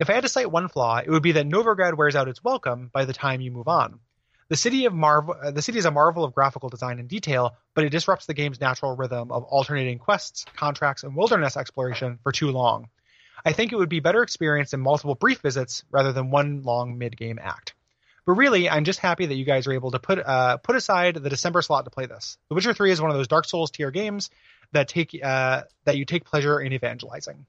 If 0.00 0.10
I 0.10 0.14
had 0.14 0.24
to 0.24 0.28
cite 0.28 0.50
one 0.50 0.68
flaw, 0.68 0.98
it 0.98 1.08
would 1.08 1.22
be 1.22 1.32
that 1.32 1.46
Novigrad 1.46 1.96
wears 1.96 2.16
out 2.16 2.28
its 2.28 2.42
welcome 2.42 2.90
by 2.92 3.04
the 3.04 3.12
time 3.12 3.40
you 3.40 3.52
move 3.52 3.68
on. 3.68 4.00
The 4.48 4.56
city 4.56 4.84
of 4.84 4.92
uh, 5.02 5.50
the 5.50 5.62
city 5.62 5.78
is 5.78 5.86
a 5.86 5.90
marvel 5.90 6.24
of 6.24 6.34
graphical 6.34 6.68
design 6.68 6.98
and 6.98 7.08
detail, 7.08 7.56
but 7.74 7.84
it 7.84 7.90
disrupts 7.90 8.26
the 8.26 8.34
game's 8.34 8.60
natural 8.60 8.94
rhythm 8.94 9.32
of 9.32 9.44
alternating 9.44 9.98
quests, 9.98 10.44
contracts, 10.56 11.02
and 11.02 11.16
wilderness 11.16 11.56
exploration 11.56 12.18
for 12.22 12.32
too 12.32 12.50
long. 12.50 12.88
I 13.44 13.52
think 13.52 13.72
it 13.72 13.76
would 13.76 13.88
be 13.88 14.00
better 14.00 14.22
experienced 14.22 14.74
in 14.74 14.80
multiple 14.80 15.14
brief 15.14 15.40
visits 15.40 15.84
rather 15.90 16.12
than 16.12 16.30
one 16.30 16.62
long 16.62 16.98
mid-game 16.98 17.38
act. 17.40 17.74
But 18.24 18.32
really, 18.32 18.68
I'm 18.68 18.84
just 18.84 18.98
happy 18.98 19.26
that 19.26 19.34
you 19.34 19.44
guys 19.44 19.68
are 19.68 19.72
able 19.72 19.92
to 19.92 20.00
put 20.00 20.18
uh, 20.18 20.56
put 20.56 20.74
aside 20.74 21.14
the 21.14 21.30
December 21.30 21.62
slot 21.62 21.84
to 21.84 21.90
play 21.90 22.06
this. 22.06 22.38
The 22.48 22.56
Witcher 22.56 22.74
3 22.74 22.90
is 22.90 23.00
one 23.00 23.10
of 23.10 23.16
those 23.16 23.28
Dark 23.28 23.44
Souls 23.44 23.70
tier 23.70 23.92
games 23.92 24.30
that 24.72 24.88
take 24.88 25.16
uh, 25.22 25.62
that 25.84 25.96
you 25.96 26.04
take 26.04 26.24
pleasure 26.24 26.60
in 26.60 26.72
evangelizing. 26.72 27.46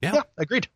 Yeah. 0.00 0.14
yeah 0.14 0.22
agreed. 0.38 0.68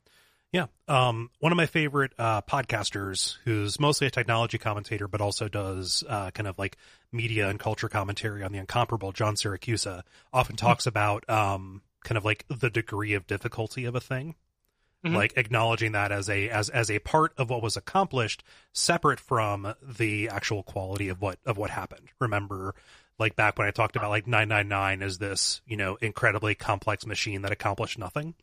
Yeah. 0.53 0.67
Um, 0.89 1.31
one 1.41 1.53
of 1.53 1.57
my 1.57 1.67
favorite 1.67 2.13
uh, 2.19 2.41
podcasters, 2.43 3.37
who's 3.45 3.79
mostly 3.79 4.07
a 4.07 4.11
technology 4.11 4.59
commentator, 4.59 5.07
but 5.07 5.21
also 5.21 5.49
does 5.49 6.03
uh, 6.09 6.31
kind 6.31 6.47
of 6.47 6.59
like 6.59 6.77
media 7.13 7.49
and 7.49 7.59
culture 7.59 7.89
commentary 7.89 8.43
on 8.43 8.53
the 8.53 8.59
incomparable 8.59 9.13
John 9.13 9.35
Siracusa, 9.35 10.03
often 10.33 10.57
talks 10.57 10.85
mm-hmm. 10.85 10.89
about 10.89 11.29
um, 11.29 11.83
kind 12.07 12.17
of 12.17 12.25
like 12.25 12.47
the 12.49 12.71
degree 12.71 13.13
of 13.13 13.27
difficulty 13.27 13.85
of 13.85 13.95
a 13.95 14.01
thing. 14.01 14.37
Mm-hmm. 15.05 15.15
Like 15.15 15.35
acknowledging 15.37 15.93
that 15.93 16.11
as 16.11 16.31
a 16.31 16.49
as 16.49 16.71
as 16.71 16.91
a 16.91 16.99
part 17.01 17.35
of 17.37 17.51
what 17.51 17.63
was 17.63 17.77
accomplished, 17.77 18.43
separate 18.73 19.21
from 19.21 19.75
the 19.83 20.31
actual 20.31 20.63
quality 20.63 21.09
of 21.09 21.21
what 21.21 21.39
of 21.45 21.59
what 21.59 21.71
happened. 21.71 22.09
Remember, 22.19 22.75
like 23.19 23.37
back 23.37 23.59
when 23.59 23.69
I 23.69 23.73
talked 23.73 23.97
about 23.97 24.11
like 24.11 24.27
999 24.27 25.03
as 25.03 25.19
this, 25.19 25.61
you 25.67 25.77
know, 25.77 25.97
incredibly 26.01 26.55
complex 26.55 27.05
machine 27.05 27.43
that 27.43 27.53
accomplished 27.53 27.99
nothing. 27.99 28.35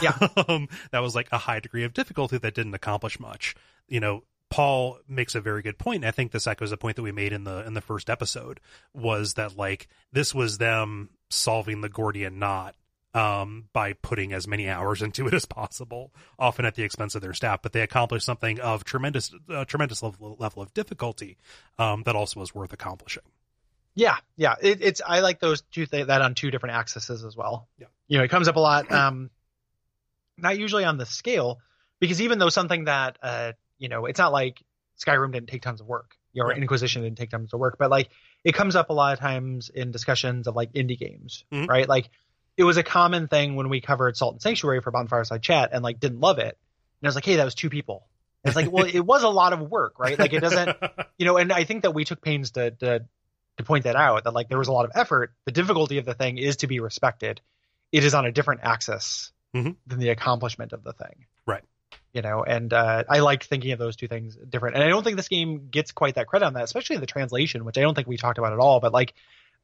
Yeah. 0.00 0.16
um, 0.48 0.68
that 0.92 1.00
was 1.00 1.16
like 1.16 1.28
a 1.32 1.38
high 1.38 1.58
degree 1.58 1.84
of 1.84 1.92
difficulty 1.92 2.38
that 2.38 2.54
didn't 2.54 2.74
accomplish 2.74 3.18
much. 3.18 3.56
You 3.88 3.98
know, 3.98 4.22
Paul 4.48 4.98
makes 5.08 5.34
a 5.34 5.40
very 5.40 5.62
good 5.62 5.78
point. 5.78 5.96
And 5.96 6.06
I 6.06 6.12
think 6.12 6.30
this 6.30 6.46
echoes 6.46 6.72
a 6.72 6.76
point 6.76 6.96
that 6.96 7.02
we 7.02 7.12
made 7.12 7.32
in 7.32 7.44
the 7.44 7.66
in 7.66 7.74
the 7.74 7.80
first 7.80 8.08
episode 8.08 8.60
was 8.94 9.34
that 9.34 9.56
like 9.56 9.88
this 10.12 10.34
was 10.34 10.58
them 10.58 11.10
solving 11.30 11.80
the 11.80 11.88
Gordian 11.88 12.38
knot 12.38 12.74
um, 13.14 13.68
by 13.72 13.92
putting 13.94 14.32
as 14.32 14.46
many 14.46 14.68
hours 14.68 15.02
into 15.02 15.26
it 15.26 15.34
as 15.34 15.44
possible, 15.44 16.12
often 16.38 16.64
at 16.64 16.74
the 16.74 16.82
expense 16.82 17.14
of 17.14 17.22
their 17.22 17.34
staff. 17.34 17.62
But 17.62 17.72
they 17.72 17.82
accomplished 17.82 18.26
something 18.26 18.60
of 18.60 18.84
tremendous, 18.84 19.32
uh, 19.48 19.64
tremendous 19.64 20.02
level, 20.02 20.36
level 20.38 20.62
of 20.62 20.72
difficulty 20.74 21.36
um, 21.78 22.02
that 22.04 22.16
also 22.16 22.40
was 22.40 22.54
worth 22.54 22.72
accomplishing. 22.72 23.22
Yeah, 23.94 24.16
yeah, 24.36 24.54
it, 24.62 24.82
it's 24.82 25.02
I 25.04 25.20
like 25.20 25.40
those 25.40 25.62
two 25.62 25.84
th- 25.84 26.06
that 26.06 26.22
on 26.22 26.34
two 26.34 26.50
different 26.50 26.76
axes 26.76 27.10
as 27.10 27.36
well. 27.36 27.68
Yeah, 27.78 27.88
you 28.06 28.18
know, 28.18 28.24
it 28.24 28.28
comes 28.28 28.48
up 28.48 28.56
a 28.56 28.60
lot. 28.60 28.90
Um, 28.90 29.30
not 30.38 30.58
usually 30.58 30.84
on 30.84 30.96
the 30.96 31.06
scale, 31.06 31.58
because 31.98 32.22
even 32.22 32.38
though 32.38 32.48
something 32.48 32.84
that 32.84 33.18
uh, 33.22 33.52
you 33.78 33.88
know, 33.88 34.06
it's 34.06 34.18
not 34.18 34.32
like 34.32 34.62
Skyrim 35.04 35.32
didn't 35.32 35.48
take 35.48 35.62
tons 35.62 35.80
of 35.80 35.88
work, 35.88 36.14
you 36.32 36.42
know, 36.42 36.48
right. 36.48 36.56
or 36.56 36.60
Inquisition 36.60 37.02
didn't 37.02 37.18
take 37.18 37.30
tons 37.30 37.52
of 37.52 37.58
work, 37.58 37.76
but 37.78 37.90
like 37.90 38.10
it 38.44 38.54
comes 38.54 38.76
up 38.76 38.90
a 38.90 38.92
lot 38.92 39.12
of 39.12 39.18
times 39.18 39.70
in 39.70 39.90
discussions 39.90 40.46
of 40.46 40.54
like 40.54 40.72
indie 40.72 40.98
games, 40.98 41.44
mm-hmm. 41.52 41.66
right? 41.68 41.88
Like 41.88 42.10
it 42.60 42.64
was 42.64 42.76
a 42.76 42.82
common 42.82 43.26
thing 43.26 43.56
when 43.56 43.70
we 43.70 43.80
covered 43.80 44.18
Salt 44.18 44.34
and 44.34 44.42
Sanctuary 44.42 44.82
for 44.82 44.92
Bonfireside 44.92 45.40
Chat 45.40 45.70
and 45.72 45.82
like 45.82 45.98
didn't 45.98 46.20
love 46.20 46.38
it. 46.38 46.58
And 47.00 47.06
I 47.06 47.08
was 47.08 47.14
like, 47.14 47.24
hey, 47.24 47.36
that 47.36 47.44
was 47.46 47.54
two 47.54 47.70
people. 47.70 48.06
And 48.44 48.50
it's 48.50 48.56
like, 48.56 48.70
well, 48.70 48.84
it 48.84 49.00
was 49.00 49.22
a 49.22 49.30
lot 49.30 49.54
of 49.54 49.62
work, 49.62 49.98
right? 49.98 50.18
Like 50.18 50.34
it 50.34 50.40
doesn't, 50.40 50.76
you 51.18 51.24
know, 51.24 51.38
and 51.38 51.50
I 51.50 51.64
think 51.64 51.84
that 51.84 51.92
we 51.92 52.04
took 52.04 52.20
pains 52.20 52.50
to, 52.52 52.70
to 52.72 53.06
to 53.56 53.64
point 53.64 53.84
that 53.84 53.96
out 53.96 54.24
that 54.24 54.34
like 54.34 54.50
there 54.50 54.58
was 54.58 54.68
a 54.68 54.72
lot 54.72 54.84
of 54.84 54.92
effort. 54.94 55.32
The 55.46 55.52
difficulty 55.52 55.96
of 55.96 56.04
the 56.04 56.12
thing 56.12 56.36
is 56.36 56.58
to 56.58 56.66
be 56.66 56.80
respected. 56.80 57.40
It 57.92 58.04
is 58.04 58.12
on 58.12 58.26
a 58.26 58.32
different 58.32 58.60
axis 58.62 59.32
mm-hmm. 59.56 59.70
than 59.86 59.98
the 59.98 60.10
accomplishment 60.10 60.74
of 60.74 60.84
the 60.84 60.92
thing. 60.92 61.24
Right. 61.46 61.64
You 62.12 62.20
know, 62.20 62.44
and 62.44 62.70
uh, 62.74 63.04
I 63.08 63.20
like 63.20 63.44
thinking 63.44 63.72
of 63.72 63.78
those 63.78 63.96
two 63.96 64.06
things 64.06 64.36
different. 64.36 64.76
And 64.76 64.84
I 64.84 64.88
don't 64.88 65.02
think 65.02 65.16
this 65.16 65.28
game 65.28 65.68
gets 65.70 65.92
quite 65.92 66.16
that 66.16 66.26
credit 66.26 66.44
on 66.44 66.54
that, 66.54 66.64
especially 66.64 66.98
the 66.98 67.06
translation, 67.06 67.64
which 67.64 67.78
I 67.78 67.80
don't 67.80 67.94
think 67.94 68.06
we 68.06 68.18
talked 68.18 68.36
about 68.36 68.52
at 68.52 68.58
all. 68.58 68.80
But 68.80 68.92
like, 68.92 69.14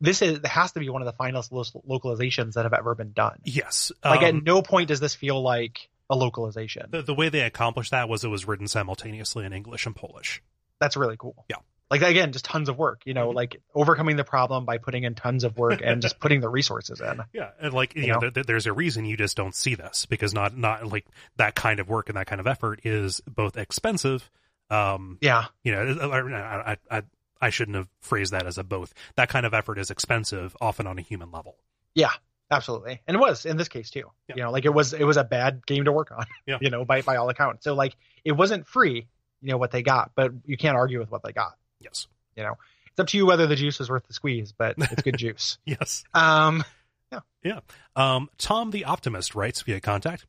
this 0.01 0.23
is 0.23 0.41
has 0.45 0.73
to 0.73 0.81
be 0.81 0.89
one 0.89 1.03
of 1.03 1.07
the 1.07 1.13
finest 1.13 1.51
localizations 1.51 2.55
that 2.55 2.65
have 2.65 2.75
ever 2.75 2.95
been 2.95 3.13
done. 3.13 3.39
Yes. 3.45 3.93
Like 4.05 4.21
um, 4.21 4.25
at 4.25 4.45
no 4.45 4.63
point 4.63 4.89
does 4.89 5.01
this 5.01 5.15
feel 5.15 5.43
like 5.43 5.89
a 6.09 6.17
localization. 6.17 6.87
The, 6.91 7.03
the 7.03 7.15
way 7.15 7.29
they 7.29 7.41
accomplished 7.41 7.91
that 7.91 8.09
was 8.09 8.25
it 8.25 8.29
was 8.29 8.47
written 8.47 8.69
simultaneously 8.69 9.45
in 9.45 9.53
English 9.53 9.87
and 9.87 9.97
Polish. 9.97 10.43
That's 10.79 10.97
really 10.97 11.17
cool. 11.19 11.45
Yeah 11.49 11.57
like 11.91 12.03
again 12.03 12.33
just 12.33 12.45
tons 12.45 12.69
of 12.69 12.79
work 12.79 13.03
you 13.05 13.15
know 13.15 13.29
mm-hmm. 13.29 13.37
like 13.37 13.61
overcoming 13.75 14.17
the 14.17 14.25
problem 14.25 14.65
by 14.65 14.79
putting 14.79 15.05
in 15.05 15.15
tons 15.15 15.45
of 15.45 15.57
work 15.57 15.81
and 15.83 16.03
just 16.03 16.19
putting 16.19 16.41
the 16.41 16.49
resources 16.49 17.01
in 17.01 17.21
yeah 17.33 17.51
and 17.61 17.73
like 17.73 17.95
you, 17.95 18.03
you 18.03 18.13
know, 18.13 18.19
know? 18.19 18.31
Th- 18.31 18.47
there's 18.47 18.67
a 18.67 18.73
reason 18.73 19.05
you 19.05 19.17
just 19.17 19.37
don't 19.37 19.55
see 19.55 19.75
this 19.75 20.07
because 20.07 20.35
not 20.35 20.57
not 20.57 20.87
like 20.87 21.07
that 21.37 21.55
kind 21.55 21.81
of 21.81 21.89
work 21.89 22.09
and 22.09 22.17
that 22.17 22.27
kind 22.27 22.41
of 22.41 22.47
effort 22.47 22.81
is 22.85 23.21
both 23.27 23.57
expensive 23.57 24.31
um 24.71 25.19
yeah 25.21 25.47
you 25.63 25.73
know 25.73 25.97
I, 26.03 26.77
I 26.91 27.03
i 27.41 27.51
shouldn't 27.51 27.77
have 27.77 27.89
phrased 28.01 28.33
that 28.33 28.47
as 28.47 28.59
a 28.59 28.65
both 28.65 28.93
that 29.17 29.29
kind 29.29 29.47
of 29.47 29.55
effort 29.55 29.79
is 29.79 29.91
expensive 29.91 30.57
often 30.61 30.87
on 30.87 30.99
a 30.99 31.03
human 31.03 31.31
level 31.31 31.57
yeah 31.95 32.13
absolutely 32.51 33.01
and 33.07 33.17
it 33.17 33.21
was 33.21 33.45
in 33.45 33.57
this 33.57 33.69
case 33.69 33.91
too 33.91 34.11
yeah. 34.29 34.37
you 34.37 34.43
know 34.43 34.51
like 34.51 34.65
it 34.65 34.73
was 34.73 34.93
it 34.93 35.05
was 35.05 35.17
a 35.17 35.25
bad 35.25 35.65
game 35.67 35.85
to 35.85 35.93
work 35.93 36.13
on 36.13 36.25
yeah. 36.47 36.59
you 36.63 36.71
know 36.71 36.85
by 36.85 37.03
by 37.03 37.17
all 37.17 37.29
accounts 37.29 37.65
so 37.65 37.75
like 37.75 37.97
it 38.25 38.33
wasn't 38.33 38.67
free 38.67 39.07
you 39.43 39.51
know 39.51 39.59
what 39.59 39.71
they 39.71 39.83
got 39.83 40.13
but 40.15 40.33
you 40.45 40.57
can't 40.57 40.77
argue 40.77 40.99
with 40.99 41.11
what 41.11 41.23
they 41.23 41.33
got 41.33 41.55
Yes. 41.81 42.07
You 42.37 42.43
know, 42.43 42.57
it's 42.89 43.01
up 43.01 43.07
to 43.09 43.17
you 43.17 43.27
whether 43.27 43.47
the 43.47 43.57
juice 43.57 43.81
is 43.81 43.89
worth 43.89 44.07
the 44.07 44.13
squeeze, 44.13 44.53
but 44.53 44.75
it's 44.79 45.03
good 45.03 45.17
juice. 45.19 45.59
yes. 45.65 46.05
Um, 46.15 46.65
yeah. 47.13 47.21
Yeah. 47.43 47.61
Um, 47.95 48.29
Tom 48.39 48.71
the 48.71 48.85
Optimist 48.85 49.35
writes 49.35 49.63
via 49.63 49.81
contact. 49.81 50.27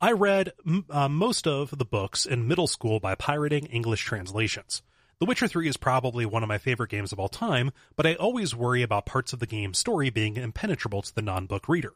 I 0.00 0.12
read 0.12 0.52
uh, 0.88 1.08
most 1.08 1.46
of 1.46 1.76
the 1.76 1.84
books 1.84 2.24
in 2.24 2.48
middle 2.48 2.66
school 2.66 3.00
by 3.00 3.14
pirating 3.14 3.66
English 3.66 4.02
translations. 4.02 4.82
The 5.20 5.26
Witcher 5.26 5.48
3 5.48 5.68
is 5.68 5.76
probably 5.76 6.24
one 6.24 6.42
of 6.42 6.48
my 6.48 6.56
favorite 6.56 6.88
games 6.88 7.12
of 7.12 7.20
all 7.20 7.28
time, 7.28 7.72
but 7.94 8.06
I 8.06 8.14
always 8.14 8.56
worry 8.56 8.80
about 8.80 9.04
parts 9.04 9.34
of 9.34 9.38
the 9.38 9.46
game's 9.46 9.78
story 9.78 10.08
being 10.08 10.38
impenetrable 10.38 11.02
to 11.02 11.14
the 11.14 11.20
non 11.20 11.44
book 11.44 11.68
reader. 11.68 11.92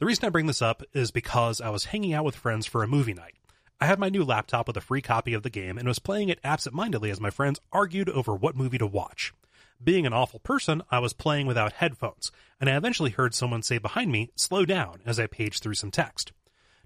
The 0.00 0.06
reason 0.06 0.24
I 0.24 0.30
bring 0.30 0.46
this 0.46 0.60
up 0.60 0.82
is 0.92 1.12
because 1.12 1.60
I 1.60 1.70
was 1.70 1.84
hanging 1.84 2.14
out 2.14 2.24
with 2.24 2.34
friends 2.34 2.66
for 2.66 2.82
a 2.82 2.88
movie 2.88 3.14
night. 3.14 3.36
I 3.80 3.86
had 3.86 4.00
my 4.00 4.08
new 4.08 4.24
laptop 4.24 4.66
with 4.66 4.76
a 4.76 4.80
free 4.80 5.00
copy 5.00 5.34
of 5.34 5.44
the 5.44 5.50
game 5.50 5.78
and 5.78 5.86
was 5.86 6.00
playing 6.00 6.30
it 6.30 6.40
absent-mindedly 6.42 7.12
as 7.12 7.20
my 7.20 7.30
friends 7.30 7.60
argued 7.70 8.08
over 8.08 8.34
what 8.34 8.56
movie 8.56 8.78
to 8.78 8.88
watch. 8.88 9.32
Being 9.80 10.04
an 10.04 10.12
awful 10.12 10.40
person, 10.40 10.82
I 10.90 10.98
was 10.98 11.12
playing 11.12 11.46
without 11.46 11.74
headphones, 11.74 12.32
and 12.60 12.68
I 12.68 12.76
eventually 12.76 13.10
heard 13.10 13.34
someone 13.34 13.62
say 13.62 13.78
behind 13.78 14.10
me, 14.10 14.32
slow 14.34 14.64
down, 14.64 14.98
as 15.06 15.20
I 15.20 15.28
paged 15.28 15.62
through 15.62 15.74
some 15.74 15.92
text. 15.92 16.32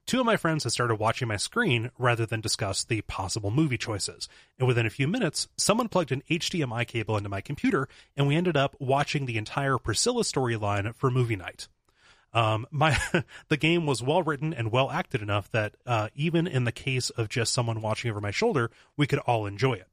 Two 0.07 0.21
of 0.21 0.27
my 0.27 0.37
friends 0.37 0.65
had 0.65 0.73
started 0.73 0.97
watching 0.97 1.29
my 1.29 1.37
screen 1.37 1.91
rather 1.99 2.27
than 2.27 2.41
discuss 2.41 2.85
the 2.85 3.03
possible 3.03 3.51
movie 3.51 3.79
choices, 3.79 4.29
and 4.59 4.67
within 4.67 4.85
a 4.85 4.91
few 4.91 5.07
minutes, 5.09 5.49
someone 5.57 5.88
plugged 5.88 6.12
an 6.12 6.23
HDMI 6.29 6.87
cable 6.87 7.17
into 7.17 7.29
my 7.29 7.41
computer, 7.41 7.88
and 8.17 8.27
we 8.27 8.37
ended 8.37 8.57
up 8.57 8.77
watching 8.79 9.27
the 9.27 9.38
entire 9.38 9.79
Priscilla 9.79 10.23
storyline 10.23 10.95
for 10.97 11.11
movie 11.11 11.37
night. 11.37 11.69
Um, 12.35 12.67
my 12.71 12.99
the 13.49 13.57
game 13.57 13.87
was 13.87 14.03
well 14.03 14.23
written 14.23 14.53
and 14.53 14.73
well 14.73 14.91
acted 14.91 15.23
enough 15.23 15.51
that 15.53 15.77
uh, 15.87 16.09
even 16.15 16.47
in 16.47 16.65
the 16.65 16.73
case 16.73 17.11
of 17.11 17.29
just 17.29 17.53
someone 17.53 17.81
watching 17.81 18.11
over 18.11 18.21
my 18.21 18.31
shoulder, 18.31 18.71
we 18.97 19.07
could 19.07 19.21
all 19.21 19.47
enjoy 19.47 19.75
it. 19.75 19.88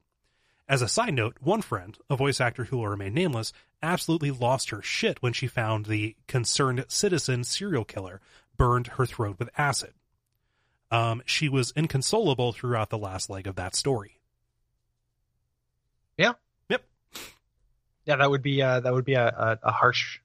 As 0.67 0.81
a 0.81 0.87
side 0.87 1.15
note, 1.15 1.37
one 1.41 1.61
friend, 1.61 1.97
a 2.09 2.15
voice 2.15 2.39
actor 2.39 2.65
who 2.65 2.77
will 2.77 2.87
remain 2.87 3.13
nameless, 3.13 3.53
absolutely 3.81 4.31
lost 4.31 4.69
her 4.69 4.81
shit 4.81 5.21
when 5.21 5.33
she 5.33 5.47
found 5.47 5.85
the 5.85 6.15
concerned 6.27 6.85
citizen 6.87 7.43
serial 7.43 7.85
killer 7.85 8.21
burned 8.55 8.87
her 8.87 9.05
throat 9.05 9.37
with 9.39 9.49
acid. 9.57 9.93
Um, 10.91 11.21
she 11.25 11.49
was 11.49 11.71
inconsolable 11.75 12.51
throughout 12.51 12.89
the 12.89 12.97
last 12.97 13.29
leg 13.29 13.47
of 13.47 13.55
that 13.55 13.75
story. 13.75 14.19
Yeah. 16.17 16.33
Yep. 16.69 16.83
Yeah, 18.05 18.15
that 18.17 18.29
would 18.29 18.41
be 18.41 18.61
uh, 18.61 18.79
that 18.79 18.93
would 18.93 19.05
be 19.05 19.13
a, 19.13 19.27
a, 19.27 19.59
a 19.67 19.71
harsh 19.71 20.19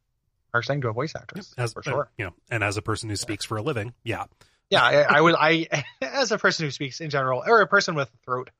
harsh 0.53 0.67
thing 0.67 0.81
to 0.81 0.89
a 0.89 0.93
voice 0.93 1.15
actress 1.15 1.55
as, 1.59 1.73
for 1.73 1.83
sure. 1.83 2.03
Uh, 2.03 2.09
you 2.17 2.25
know, 2.27 2.35
and 2.51 2.65
as 2.65 2.77
a 2.77 2.83
person 2.83 3.11
who 3.11 3.17
speaks 3.17 3.45
yeah. 3.45 3.49
for 3.49 3.57
a 3.59 3.63
living, 3.63 3.93
yeah, 4.03 4.25
yeah, 4.71 4.83
I, 4.83 5.19
I 5.19 5.21
would, 5.21 5.35
I 5.39 5.85
as 6.03 6.33
a 6.33 6.39
person 6.39 6.67
who 6.67 6.71
speaks 6.71 7.01
in 7.01 7.11
general, 7.11 7.43
or 7.47 7.61
a 7.61 7.67
person 7.67 7.95
with 7.95 8.09
a 8.09 8.25
throat, 8.25 8.51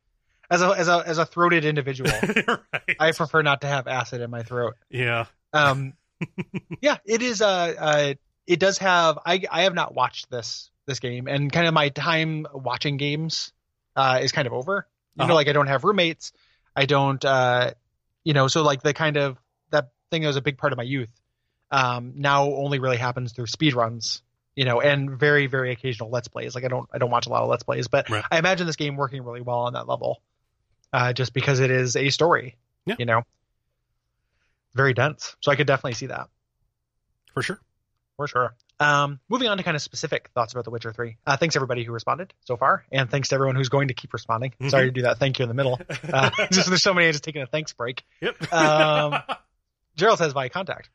as 0.51 0.63
a 0.63 0.69
as 0.69 0.89
a 0.89 1.03
as 1.07 1.19
a 1.19 1.27
throated 1.27 1.65
individual, 1.65 2.11
right. 2.73 2.97
I 3.01 3.13
prefer 3.13 3.43
not 3.43 3.63
to 3.63 3.67
have 3.67 3.87
acid 3.87 4.21
in 4.21 4.31
my 4.31 4.43
throat. 4.43 4.75
Yeah. 4.91 5.27
Um. 5.53 5.95
yeah, 6.81 6.99
it 7.05 7.23
is. 7.23 7.43
Uh, 7.43 7.75
uh, 7.79 8.15
it 8.47 8.61
does 8.61 8.79
have. 8.79 9.19
I 9.25 9.43
I 9.51 9.63
have 9.63 9.75
not 9.75 9.95
watched 9.95 10.31
this 10.31 10.71
this 10.87 11.01
game, 11.01 11.29
and 11.29 11.53
kind 11.53 11.67
of 11.67 11.75
my 11.75 11.89
time 11.89 12.47
watching 12.53 12.97
games 12.97 13.53
uh, 13.97 14.21
is 14.23 14.33
kind 14.33 14.47
of 14.47 14.53
over. 14.53 14.87
You 15.17 15.23
uh-huh. 15.23 15.29
know, 15.29 15.35
like 15.35 15.49
I 15.49 15.53
don't 15.53 15.69
have 15.69 15.85
roommates. 15.85 16.33
I 16.75 16.87
don't. 16.87 17.25
Uh, 17.25 17.73
you 18.25 18.33
know, 18.33 18.49
so 18.49 18.63
like 18.63 18.83
the 18.83 18.95
kind 18.95 19.17
of 19.17 19.39
that 19.71 19.91
thing 20.11 20.23
that 20.23 20.29
was 20.29 20.37
a 20.37 20.43
big 20.43 20.59
part 20.59 20.73
of 20.73 20.77
my 20.77 20.85
youth 20.85 21.11
um, 21.71 22.13
now 22.17 22.45
only 22.45 22.79
really 22.79 22.97
happens 22.97 23.33
through 23.33 23.47
speed 23.47 23.75
runs 23.75 24.23
you 24.55 24.65
know 24.65 24.81
and 24.81 25.19
very 25.19 25.47
very 25.47 25.73
occasional 25.73 26.11
let's 26.11 26.29
plays 26.29 26.55
like 26.55 26.65
i 26.65 26.69
don't 26.69 26.89
i 26.93 26.99
don't 26.99 27.11
watch 27.11 27.27
a 27.27 27.29
lot 27.29 27.43
of 27.43 27.49
let's 27.49 27.65
plays 27.65 27.89
but 27.89 28.09
right. 28.09 28.25
i 28.31 28.39
imagine 28.39 28.67
this 28.67 28.77
game 28.77 28.97
working 28.97 29.25
really 29.25 29.41
well 29.41 29.61
on 29.61 29.73
that 29.73 29.89
level 29.89 30.23
uh, 30.93 31.13
just 31.13 31.35
because 31.35 31.59
it 31.59 31.73
is 31.73 31.97
a 31.97 32.11
story 32.11 32.57
yeah. 32.87 32.95
you 32.99 33.05
know 33.05 33.23
very 34.75 34.95
dense 34.95 35.37
so 35.41 35.51
i 35.51 35.57
could 35.57 35.67
definitely 35.67 35.95
see 35.95 36.07
that 36.07 36.29
for 37.33 37.43
sure 37.43 37.61
for 38.17 38.29
sure 38.29 38.55
um, 38.81 39.21
moving 39.29 39.49
on 39.49 39.57
to 39.57 39.63
kind 39.63 39.77
of 39.77 39.83
specific 39.83 40.31
thoughts 40.35 40.53
about 40.53 40.65
The 40.65 40.71
Witcher 40.71 40.93
3. 40.93 41.17
Uh, 41.27 41.37
thanks 41.37 41.57
everybody 41.57 41.85
who 41.85 41.93
responded 41.93 42.35
so 42.45 42.57
far, 42.57 42.85
and 42.91 43.11
thanks 43.11 43.29
to 43.29 43.35
everyone 43.37 43.57
who's 43.57 43.69
going 43.69 43.89
to 43.89 43.95
keep 43.95 44.13
responding. 44.13 44.51
Mm-hmm. 44.53 44.69
Sorry 44.69 44.87
to 44.87 44.91
do 44.91 45.03
that. 45.03 45.19
Thank 45.19 45.39
you 45.39 45.45
in 45.45 45.49
the 45.49 45.55
middle. 45.55 45.81
Uh, 46.13 46.31
just 46.53 46.69
there's 46.69 46.83
so 46.83 46.93
many. 46.93 47.09
I 47.09 47.13
just 47.13 47.25
taking 47.25 47.43
a 47.43 47.47
thanks 47.47 47.73
break. 47.73 48.05
Yep. 48.21 48.53
um, 48.53 49.23
Gerald 49.97 50.19
says 50.19 50.33
via 50.33 50.49
contact. 50.49 50.91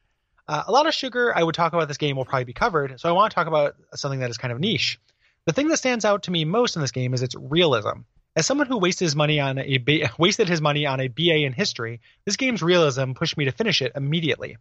Uh, 0.48 0.64
a 0.68 0.72
lot 0.72 0.88
of 0.88 0.94
sugar 0.94 1.36
I 1.36 1.44
would 1.44 1.56
talk 1.56 1.74
about 1.74 1.88
this 1.88 1.98
game 1.98 2.16
will 2.16 2.26
probably 2.26 2.46
be 2.46 2.54
covered, 2.54 3.00
so 3.00 3.10
I 3.10 3.12
want 3.14 3.32
to 3.32 3.36
talk 3.36 3.48
about 3.48 3.76
something 3.96 4.20
that 4.20 4.30
is 4.30 4.38
kind 4.38 4.52
of 4.52 4.60
niche. 4.60 5.00
The 5.46 5.54
thing 5.54 5.68
that 5.70 5.78
stands 5.78 6.06
out 6.06 6.24
to 6.24 6.32
me 6.32 6.46
most 6.46 6.76
in 6.76 6.82
this 6.82 6.92
game 6.92 7.14
is 7.14 7.22
its 7.22 7.36
realism. 7.36 8.02
As 8.36 8.46
someone 8.46 8.68
who 8.68 8.78
wasted 8.78 9.06
his 9.06 9.16
money 9.16 9.40
on 9.40 9.58
a 9.58 9.78
ba- 9.78 10.12
wasted 10.18 10.48
his 10.48 10.62
money 10.62 10.86
on 10.86 11.00
a 11.00 11.08
BA 11.08 11.44
in 11.44 11.54
history, 11.54 12.02
this 12.26 12.36
game's 12.36 12.62
realism 12.62 13.14
pushed 13.14 13.38
me 13.38 13.46
to 13.46 13.52
finish 13.52 13.82
it 13.82 13.94
immediately. 13.96 14.58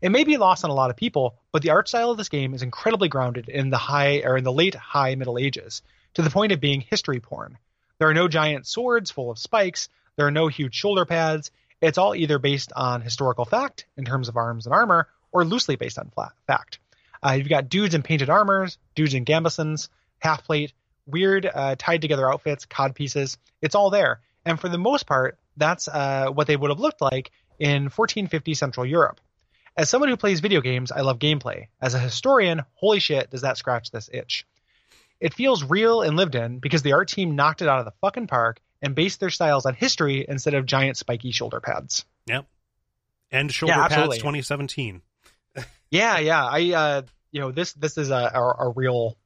It 0.00 0.10
may 0.10 0.24
be 0.24 0.38
lost 0.38 0.64
on 0.64 0.70
a 0.70 0.74
lot 0.74 0.90
of 0.90 0.96
people, 0.96 1.36
but 1.52 1.62
the 1.62 1.70
art 1.70 1.88
style 1.88 2.10
of 2.10 2.16
this 2.16 2.30
game 2.30 2.54
is 2.54 2.62
incredibly 2.62 3.08
grounded 3.08 3.48
in 3.48 3.68
the 3.68 3.76
high 3.76 4.22
or 4.24 4.38
in 4.38 4.44
the 4.44 4.52
late 4.52 4.74
high 4.74 5.14
Middle 5.14 5.38
Ages, 5.38 5.82
to 6.14 6.22
the 6.22 6.30
point 6.30 6.52
of 6.52 6.60
being 6.60 6.80
history 6.80 7.20
porn. 7.20 7.58
There 7.98 8.08
are 8.08 8.14
no 8.14 8.26
giant 8.26 8.66
swords 8.66 9.10
full 9.10 9.30
of 9.30 9.38
spikes, 9.38 9.90
there 10.16 10.26
are 10.26 10.30
no 10.30 10.48
huge 10.48 10.74
shoulder 10.74 11.04
pads. 11.04 11.50
It's 11.82 11.98
all 11.98 12.14
either 12.14 12.38
based 12.38 12.72
on 12.74 13.00
historical 13.00 13.44
fact 13.44 13.86
in 13.96 14.04
terms 14.04 14.28
of 14.28 14.36
arms 14.36 14.66
and 14.66 14.74
armor, 14.74 15.08
or 15.32 15.44
loosely 15.44 15.76
based 15.76 15.98
on 15.98 16.10
flat 16.10 16.32
fact. 16.46 16.78
Uh, 17.22 17.32
you've 17.32 17.48
got 17.48 17.68
dudes 17.68 17.94
in 17.94 18.02
painted 18.02 18.30
armors, 18.30 18.78
dudes 18.94 19.14
in 19.14 19.24
gambesons, 19.24 19.88
half 20.18 20.44
plate, 20.44 20.72
weird 21.06 21.46
uh, 21.46 21.76
tied 21.78 22.00
together 22.00 22.30
outfits, 22.30 22.64
cod 22.64 22.94
pieces. 22.94 23.38
It's 23.60 23.74
all 23.74 23.90
there. 23.90 24.20
And 24.44 24.58
for 24.58 24.68
the 24.68 24.78
most 24.78 25.06
part, 25.06 25.38
that's 25.56 25.88
uh, 25.88 26.28
what 26.30 26.46
they 26.46 26.56
would 26.56 26.70
have 26.70 26.80
looked 26.80 27.02
like 27.02 27.30
in 27.58 27.84
1450 27.84 28.54
Central 28.54 28.86
Europe. 28.86 29.20
As 29.80 29.88
someone 29.88 30.10
who 30.10 30.18
plays 30.18 30.40
video 30.40 30.60
games, 30.60 30.92
I 30.92 31.00
love 31.00 31.18
gameplay. 31.18 31.68
As 31.80 31.94
a 31.94 31.98
historian, 31.98 32.64
holy 32.74 33.00
shit, 33.00 33.30
does 33.30 33.40
that 33.40 33.56
scratch 33.56 33.90
this 33.90 34.10
itch. 34.12 34.46
It 35.20 35.32
feels 35.32 35.64
real 35.64 36.02
and 36.02 36.18
lived 36.18 36.34
in 36.34 36.58
because 36.58 36.82
the 36.82 36.92
art 36.92 37.08
team 37.08 37.34
knocked 37.34 37.62
it 37.62 37.68
out 37.68 37.78
of 37.78 37.86
the 37.86 37.94
fucking 38.02 38.26
park 38.26 38.60
and 38.82 38.94
based 38.94 39.20
their 39.20 39.30
styles 39.30 39.64
on 39.64 39.72
history 39.72 40.26
instead 40.28 40.52
of 40.52 40.66
giant 40.66 40.98
spiky 40.98 41.30
shoulder 41.30 41.60
pads. 41.60 42.04
Yep. 42.26 42.44
And 43.30 43.50
shoulder 43.50 43.72
Yeah, 43.72 43.88
pads 43.88 43.92
absolutely. 43.94 44.18
2017. 44.18 45.02
Yeah, 45.90 46.18
yeah. 46.18 46.44
I, 46.44 46.72
uh, 46.72 47.02
you 47.32 47.40
know, 47.40 47.50
this 47.50 47.72
this 47.72 47.96
is 47.96 48.10
a, 48.10 48.30
a, 48.34 48.66
a 48.66 48.72
real 48.76 49.16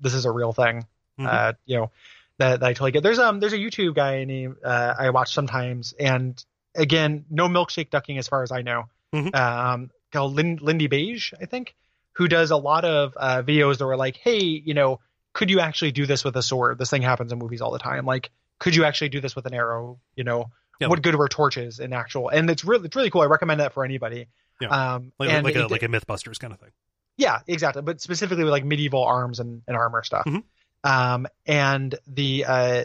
this 0.00 0.14
is 0.14 0.26
a 0.26 0.30
real 0.30 0.52
thing. 0.52 0.86
Mhm. 1.18 1.26
Uh, 1.26 1.52
you 1.66 1.76
know, 1.76 1.90
that, 2.38 2.60
that 2.60 2.66
I 2.66 2.72
totally 2.72 2.92
get. 2.92 3.02
There's 3.02 3.18
um 3.18 3.40
there's 3.40 3.52
a 3.52 3.58
YouTube 3.58 3.96
guy 3.96 4.22
named 4.22 4.58
uh, 4.64 4.94
I 4.96 5.10
watch 5.10 5.34
sometimes, 5.34 5.92
and 5.92 6.42
again, 6.76 7.24
no 7.30 7.48
milkshake 7.48 7.90
ducking 7.90 8.16
as 8.16 8.28
far 8.28 8.44
as 8.44 8.52
I 8.52 8.62
know. 8.62 8.84
Mhm. 9.12 9.34
Um, 9.34 9.90
called 10.14 10.34
Lin- 10.34 10.58
Lindybeige, 10.58 11.34
I 11.40 11.44
think, 11.46 11.74
who 12.12 12.26
does 12.28 12.50
a 12.50 12.56
lot 12.56 12.84
of 12.86 13.12
uh, 13.16 13.42
videos 13.42 13.78
that 13.78 13.86
were 13.86 13.96
like, 13.96 14.16
hey, 14.16 14.38
you 14.42 14.72
know, 14.74 15.00
could 15.34 15.50
you 15.50 15.60
actually 15.60 15.92
do 15.92 16.06
this 16.06 16.24
with 16.24 16.36
a 16.36 16.42
sword? 16.42 16.78
This 16.78 16.88
thing 16.90 17.02
happens 17.02 17.32
in 17.32 17.38
movies 17.38 17.60
all 17.60 17.72
the 17.72 17.78
time. 17.78 18.06
Like, 18.06 18.30
could 18.58 18.74
you 18.74 18.84
actually 18.84 19.10
do 19.10 19.20
this 19.20 19.34
with 19.36 19.44
an 19.46 19.52
arrow? 19.54 19.98
You 20.16 20.24
know, 20.24 20.50
Yeah. 20.80 20.86
what 20.88 21.02
good 21.02 21.16
were 21.16 21.28
torches 21.28 21.80
in 21.80 21.92
actual? 21.92 22.28
And 22.30 22.48
it's 22.48 22.64
really 22.64 22.86
it's 22.86 22.96
really 22.96 23.10
cool. 23.10 23.20
I 23.22 23.26
recommend 23.26 23.60
that 23.60 23.74
for 23.74 23.84
anybody. 23.84 24.28
Yeah. 24.60 24.68
Um, 24.68 25.12
Like, 25.18 25.30
and 25.30 25.44
like, 25.44 25.56
a, 25.56 25.64
it- 25.64 25.70
like 25.70 25.82
a 25.82 25.88
Mythbusters 25.88 26.38
kind 26.38 26.52
of 26.52 26.60
thing. 26.60 26.70
yeah, 27.16 27.40
exactly. 27.48 27.82
But 27.82 28.00
specifically 28.00 28.44
with 28.44 28.52
like 28.52 28.64
medieval 28.64 29.02
arms 29.04 29.40
and, 29.40 29.62
and 29.66 29.76
armor 29.76 30.02
stuff. 30.04 30.24
Mhm. 30.26 30.44
Um, 30.84 31.26
and 31.46 31.94
the 32.06 32.44
uh, 32.46 32.84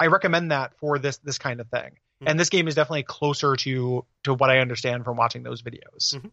I 0.00 0.06
recommend 0.06 0.50
that 0.52 0.74
for 0.78 0.98
this 0.98 1.18
this 1.18 1.38
kind 1.38 1.60
of 1.60 1.68
thing. 1.68 1.98
And 2.26 2.38
this 2.38 2.48
game 2.48 2.66
is 2.68 2.74
definitely 2.74 3.04
closer 3.04 3.54
to 3.56 4.04
to 4.24 4.34
what 4.34 4.50
I 4.50 4.58
understand 4.58 5.04
from 5.04 5.16
watching 5.16 5.42
those 5.44 5.62
videos. 5.62 6.14
Mhm. 6.14 6.30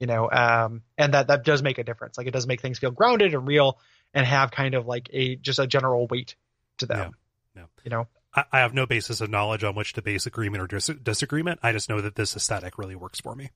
You 0.00 0.06
know, 0.08 0.28
um, 0.30 0.82
and 0.98 1.14
that 1.14 1.28
that 1.28 1.44
does 1.44 1.62
make 1.62 1.78
a 1.78 1.84
difference. 1.84 2.18
Like 2.18 2.26
it 2.26 2.32
does 2.32 2.46
make 2.46 2.60
things 2.60 2.78
feel 2.80 2.90
grounded 2.90 3.34
and 3.34 3.46
real, 3.46 3.78
and 4.12 4.26
have 4.26 4.50
kind 4.50 4.74
of 4.74 4.86
like 4.86 5.08
a 5.12 5.36
just 5.36 5.58
a 5.60 5.66
general 5.66 6.06
weight 6.08 6.34
to 6.78 6.86
them. 6.86 7.12
Yeah. 7.54 7.66
You 7.84 7.90
know, 7.90 8.08
I, 8.34 8.44
I 8.50 8.58
have 8.60 8.74
no 8.74 8.84
basis 8.86 9.20
of 9.20 9.30
knowledge 9.30 9.62
on 9.62 9.74
which 9.76 9.92
to 9.92 10.02
base 10.02 10.26
agreement 10.26 10.62
or 10.62 10.66
dis- 10.66 10.86
disagreement. 11.02 11.60
I 11.62 11.70
just 11.72 11.88
know 11.88 12.00
that 12.00 12.16
this 12.16 12.34
aesthetic 12.34 12.78
really 12.78 12.96
works 12.96 13.20
for 13.20 13.34
me. 13.36 13.50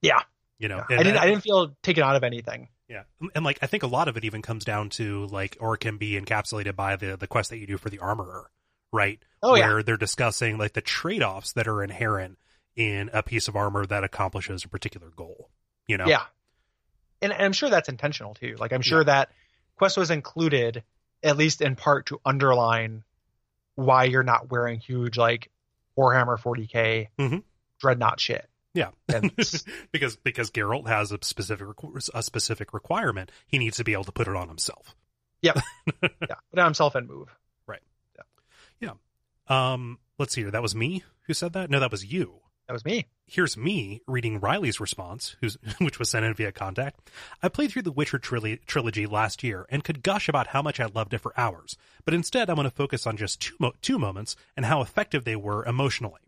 Yeah. 0.00 0.20
You 0.58 0.68
know, 0.68 0.84
Yeah. 0.88 0.96
I 0.98 1.02
didn't 1.02 1.14
that- 1.14 1.22
I 1.24 1.26
didn't 1.26 1.42
feel 1.42 1.76
taken 1.82 2.04
out 2.04 2.16
of 2.16 2.24
anything. 2.24 2.68
Yeah, 2.88 3.02
and 3.34 3.42
like 3.44 3.58
I 3.62 3.66
think 3.66 3.82
a 3.84 3.86
lot 3.86 4.08
of 4.08 4.16
it 4.18 4.24
even 4.24 4.42
comes 4.42 4.64
down 4.64 4.90
to 4.90 5.26
like, 5.26 5.56
or 5.60 5.76
can 5.78 5.96
be 5.98 6.12
encapsulated 6.20 6.76
by 6.76 6.96
the 6.96 7.16
the 7.16 7.26
quest 7.26 7.50
that 7.50 7.58
you 7.58 7.66
do 7.66 7.76
for 7.78 7.88
the 7.90 7.98
armorer, 7.98 8.50
right? 8.92 9.20
Oh 9.42 9.54
yeah, 9.56 9.66
Where 9.72 9.82
they're 9.82 9.96
discussing 9.96 10.58
like 10.58 10.72
the 10.74 10.80
trade 10.80 11.22
offs 11.22 11.52
that 11.54 11.66
are 11.66 11.82
inherent 11.82 12.38
in 12.76 13.10
a 13.12 13.22
piece 13.22 13.48
of 13.48 13.56
armor 13.56 13.84
that 13.86 14.04
accomplishes 14.04 14.64
a 14.64 14.68
particular 14.68 15.10
goal. 15.16 15.50
You 15.86 15.98
know, 15.98 16.06
Yeah. 16.06 16.22
And, 17.20 17.32
and 17.32 17.42
I'm 17.42 17.52
sure 17.52 17.70
that's 17.70 17.88
intentional 17.88 18.34
too. 18.34 18.56
Like 18.58 18.72
I'm 18.72 18.82
sure 18.82 19.02
that 19.04 19.30
Quest 19.76 19.96
was 19.96 20.10
included 20.10 20.82
at 21.22 21.36
least 21.36 21.60
in 21.60 21.76
part 21.76 22.06
to 22.06 22.20
underline 22.24 23.04
why 23.74 24.04
you're 24.04 24.22
not 24.22 24.50
wearing 24.50 24.78
huge 24.80 25.16
like 25.18 25.50
Warhammer 25.98 26.38
40k 26.38 27.08
Mhm. 27.18 27.42
dreadnought 27.80 28.20
shit. 28.20 28.48
yeah, 28.74 28.90
because 29.92 30.16
because 30.22 30.50
Geralt 30.50 30.88
has 30.88 31.12
a 31.12 31.18
specific 31.22 31.66
a 32.14 32.22
specific 32.22 32.72
requirement. 32.72 33.30
He 33.46 33.58
needs 33.58 33.76
to 33.78 33.84
be 33.84 33.92
able 33.92 34.04
to 34.04 34.12
put 34.12 34.28
it 34.28 34.34
on 34.36 34.48
himself. 34.48 34.94
yeah, 35.42 35.60
Yeah. 36.02 36.36
put 36.50 36.58
on 36.58 36.64
himself 36.66 36.94
and 36.94 37.06
move. 37.08 37.28
Um, 39.52 39.98
let's 40.18 40.34
see 40.34 40.42
here. 40.42 40.50
That 40.50 40.62
was 40.62 40.74
me 40.74 41.04
who 41.26 41.34
said 41.34 41.52
that. 41.52 41.70
No, 41.70 41.80
that 41.80 41.90
was 41.90 42.04
you. 42.04 42.40
That 42.68 42.74
was 42.74 42.84
me. 42.84 43.06
here's 43.26 43.56
me 43.56 44.00
reading 44.06 44.38
Riley's 44.40 44.80
response, 44.80 45.36
which 45.78 45.98
was 45.98 46.08
sent 46.08 46.24
in 46.24 46.32
via 46.32 46.52
contact. 46.52 47.10
I 47.42 47.48
played 47.48 47.70
through 47.72 47.82
the 47.82 47.92
Witcher 47.92 48.18
tril- 48.18 48.64
trilogy 48.66 49.04
last 49.04 49.42
year 49.42 49.66
and 49.68 49.82
could 49.84 50.02
gush 50.02 50.28
about 50.28 50.46
how 50.48 50.62
much 50.62 50.78
I 50.80 50.86
loved 50.86 51.12
it 51.12 51.18
for 51.18 51.38
hours, 51.38 51.76
but 52.04 52.14
instead 52.14 52.48
I 52.48 52.54
want 52.54 52.66
to 52.66 52.74
focus 52.74 53.06
on 53.06 53.16
just 53.16 53.40
two, 53.40 53.54
mo- 53.58 53.72
two 53.82 53.98
moments 53.98 54.36
and 54.56 54.64
how 54.64 54.80
effective 54.80 55.24
they 55.24 55.36
were 55.36 55.64
emotionally. 55.66 56.20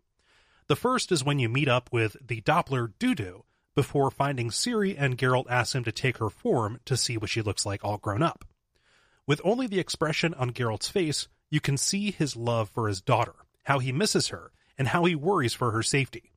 The 0.67 0.75
first 0.75 1.11
is 1.11 1.23
when 1.23 1.39
you 1.39 1.47
meet 1.47 1.67
up 1.69 1.89
with 1.91 2.17
the 2.25 2.41
Doppler 2.41 2.93
Dudu 2.99 3.41
before 3.73 4.11
finding 4.11 4.49
Ciri 4.49 4.95
and 4.97 5.17
Geralt 5.17 5.49
asks 5.49 5.73
him 5.73 5.83
to 5.85 5.91
take 5.91 6.17
her 6.17 6.29
form 6.29 6.79
to 6.85 6.97
see 6.97 7.17
what 7.17 7.29
she 7.29 7.41
looks 7.41 7.65
like 7.65 7.83
all 7.83 7.97
grown 7.97 8.21
up. 8.21 8.45
With 9.25 9.41
only 9.43 9.67
the 9.67 9.79
expression 9.79 10.33
on 10.35 10.51
Geralt's 10.51 10.89
face, 10.89 11.27
you 11.49 11.59
can 11.59 11.77
see 11.77 12.11
his 12.11 12.35
love 12.35 12.69
for 12.69 12.87
his 12.87 13.01
daughter, 13.01 13.35
how 13.63 13.79
he 13.79 13.91
misses 13.91 14.27
her, 14.27 14.51
and 14.77 14.89
how 14.89 15.05
he 15.05 15.15
worries 15.15 15.53
for 15.53 15.71
her 15.71 15.83
safety. 15.83 16.31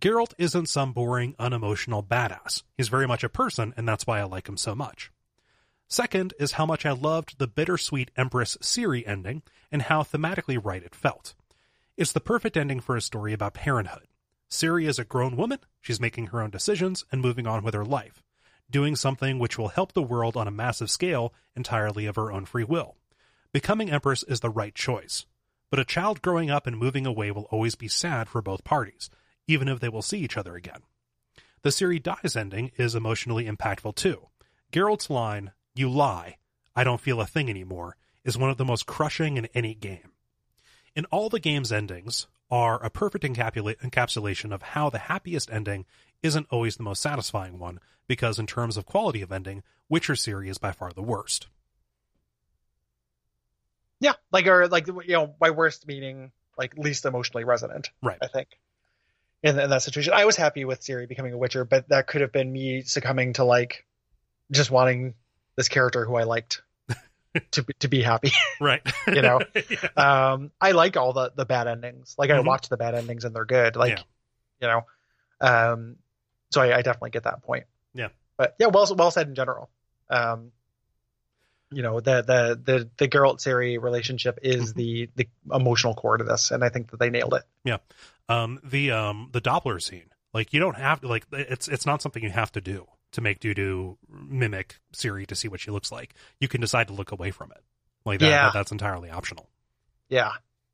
Geralt 0.00 0.34
isn't 0.38 0.68
some 0.68 0.92
boring, 0.92 1.36
unemotional 1.38 2.02
badass. 2.02 2.62
He's 2.76 2.88
very 2.88 3.06
much 3.06 3.22
a 3.22 3.28
person, 3.28 3.72
and 3.76 3.86
that's 3.86 4.06
why 4.06 4.18
I 4.20 4.24
like 4.24 4.48
him 4.48 4.56
so 4.56 4.74
much. 4.74 5.12
Second 5.88 6.34
is 6.40 6.52
how 6.52 6.66
much 6.66 6.86
I 6.86 6.92
loved 6.92 7.38
the 7.38 7.46
bittersweet 7.46 8.10
Empress 8.16 8.56
Ciri 8.62 9.06
ending 9.06 9.42
and 9.70 9.82
how 9.82 10.02
thematically 10.02 10.58
right 10.62 10.82
it 10.82 10.94
felt. 10.94 11.34
It's 11.96 12.12
the 12.12 12.20
perfect 12.20 12.56
ending 12.56 12.80
for 12.80 12.96
a 12.96 13.02
story 13.02 13.32
about 13.32 13.54
parenthood. 13.54 14.08
Ciri 14.50 14.88
is 14.88 14.98
a 14.98 15.04
grown 15.04 15.36
woman, 15.36 15.58
she's 15.80 16.00
making 16.00 16.28
her 16.28 16.40
own 16.40 16.50
decisions 16.50 17.04
and 17.12 17.20
moving 17.20 17.46
on 17.46 17.62
with 17.62 17.74
her 17.74 17.84
life, 17.84 18.22
doing 18.70 18.96
something 18.96 19.38
which 19.38 19.56
will 19.58 19.68
help 19.68 19.92
the 19.92 20.02
world 20.02 20.36
on 20.36 20.48
a 20.48 20.50
massive 20.50 20.90
scale 20.90 21.32
entirely 21.54 22.06
of 22.06 22.16
her 22.16 22.32
own 22.32 22.44
free 22.44 22.64
will. 22.64 22.96
Becoming 23.52 23.90
Empress 23.90 24.22
is 24.22 24.40
the 24.40 24.48
right 24.48 24.74
choice. 24.74 25.26
But 25.70 25.78
a 25.78 25.84
child 25.84 26.22
growing 26.22 26.50
up 26.50 26.66
and 26.66 26.76
moving 26.76 27.06
away 27.06 27.30
will 27.30 27.48
always 27.50 27.74
be 27.74 27.88
sad 27.88 28.28
for 28.28 28.40
both 28.40 28.64
parties, 28.64 29.10
even 29.46 29.68
if 29.68 29.80
they 29.80 29.88
will 29.88 30.02
see 30.02 30.18
each 30.18 30.36
other 30.36 30.54
again. 30.54 30.82
The 31.62 31.70
Ciri 31.70 32.02
dies 32.02 32.36
ending 32.36 32.72
is 32.76 32.94
emotionally 32.94 33.46
impactful 33.46 33.94
too. 33.94 34.28
Geralt's 34.72 35.10
line, 35.10 35.52
You 35.74 35.90
lie, 35.90 36.36
I 36.74 36.82
don't 36.82 37.00
feel 37.00 37.20
a 37.20 37.26
thing 37.26 37.50
anymore, 37.50 37.96
is 38.24 38.38
one 38.38 38.50
of 38.50 38.56
the 38.56 38.64
most 38.64 38.86
crushing 38.86 39.36
in 39.36 39.46
any 39.54 39.74
game. 39.74 40.12
In 40.94 41.04
all 41.06 41.28
the 41.28 41.40
game's 41.40 41.72
endings 41.72 42.26
are 42.50 42.82
a 42.82 42.90
perfect 42.90 43.24
encapsulation 43.24 44.52
of 44.52 44.62
how 44.62 44.90
the 44.90 44.98
happiest 44.98 45.50
ending 45.50 45.86
isn't 46.22 46.46
always 46.50 46.76
the 46.76 46.82
most 46.82 47.00
satisfying 47.02 47.58
one, 47.58 47.80
because 48.06 48.38
in 48.38 48.46
terms 48.46 48.76
of 48.76 48.86
quality 48.86 49.22
of 49.22 49.32
ending, 49.32 49.62
Witcher 49.88 50.14
Ciri 50.14 50.48
is 50.48 50.58
by 50.58 50.72
far 50.72 50.92
the 50.92 51.02
worst. 51.02 51.48
Yeah, 54.02 54.14
like 54.32 54.46
or 54.46 54.66
like 54.68 54.86
you 54.88 55.02
know, 55.08 55.34
my 55.40 55.50
worst 55.50 55.86
meaning 55.86 56.32
like 56.58 56.76
least 56.76 57.04
emotionally 57.06 57.44
resonant. 57.44 57.90
Right. 58.02 58.18
I 58.20 58.26
think. 58.26 58.48
In, 59.44 59.58
in 59.58 59.70
that 59.70 59.82
situation, 59.82 60.12
I 60.12 60.24
was 60.24 60.36
happy 60.36 60.64
with 60.64 60.80
Ciri 60.82 61.08
becoming 61.08 61.32
a 61.32 61.38
Witcher, 61.38 61.64
but 61.64 61.88
that 61.88 62.06
could 62.06 62.20
have 62.20 62.30
been 62.32 62.52
me 62.52 62.82
succumbing 62.82 63.32
to 63.34 63.44
like 63.44 63.84
just 64.52 64.70
wanting 64.70 65.14
this 65.56 65.68
character 65.68 66.04
who 66.04 66.14
I 66.16 66.22
liked 66.24 66.62
to 67.52 67.62
be, 67.62 67.72
to 67.80 67.88
be 67.88 68.02
happy. 68.02 68.30
Right. 68.60 68.82
You 69.06 69.22
know? 69.22 69.40
Yeah. 69.54 69.88
um, 70.32 70.50
I 70.60 70.72
like 70.72 70.96
all 70.96 71.12
the 71.12 71.32
the 71.34 71.44
bad 71.44 71.66
endings. 71.68 72.14
Like 72.18 72.30
I 72.30 72.38
Mhm. 72.38 72.44
watch 72.46 72.68
the 72.68 72.76
bad 72.76 72.94
endings 72.94 73.24
and 73.24 73.34
they're 73.34 73.44
good. 73.44 73.74
Like 73.76 73.98
Yeah. 73.98 74.02
you 74.60 74.68
know, 74.68 74.86
um, 75.40 75.96
so 76.50 76.60
I, 76.60 76.76
I 76.78 76.82
definitely 76.82 77.10
get 77.10 77.24
that 77.24 77.42
point. 77.42 77.64
Yeah. 77.94 78.08
but 78.36 78.54
yeah, 78.58 78.66
well 78.68 78.86
well 78.96 79.10
said 79.10 79.28
in 79.28 79.34
general. 79.34 79.70
Um, 80.10 80.52
you 81.72 81.82
know 81.82 82.00
the 82.00 82.22
the 82.22 82.60
the 82.64 82.90
the 82.96 83.08
Geralt 83.08 83.38
Ciri 83.38 83.82
relationship 83.82 84.38
is 84.42 84.72
Mhm. 84.72 84.76
the 84.76 85.10
the 85.16 85.28
emotional 85.54 85.94
core 85.94 86.16
to 86.18 86.24
this, 86.24 86.50
and 86.50 86.62
I 86.64 86.68
think 86.68 86.90
that 86.90 87.00
they 87.00 87.10
nailed 87.10 87.34
it. 87.34 87.42
Yeah, 87.64 87.78
um 88.28 88.60
the 88.64 88.90
um 88.92 89.28
the 89.32 89.40
doppler 89.40 89.80
scene 89.82 90.10
like 90.34 90.52
you 90.52 90.60
don't 90.60 90.76
have 90.76 91.00
to 91.02 91.08
like 91.08 91.26
it's 91.32 91.68
it's 91.68 91.86
not 91.86 92.02
something 92.02 92.22
you 92.22 92.30
have 92.30 92.52
to 92.52 92.60
do 92.60 92.86
to 93.12 93.20
make 93.20 93.40
Dudu 93.40 93.96
mimic 94.08 94.76
Ciri 94.94 95.26
to 95.26 95.34
see 95.34 95.48
what 95.48 95.60
she 95.60 95.70
looks 95.70 95.92
like 95.92 96.14
you 96.40 96.48
can 96.48 96.60
decide 96.60 96.88
to 96.88 96.94
look 96.94 97.12
away 97.12 97.30
from 97.30 97.50
it 97.52 97.62
like 98.04 98.20
that, 98.20 98.26
Yeah. 98.28 98.42
that- 98.44 98.54
that's 98.54 98.72
entirely 98.72 99.10
optional 99.10 99.48
Yeah, 100.08 100.32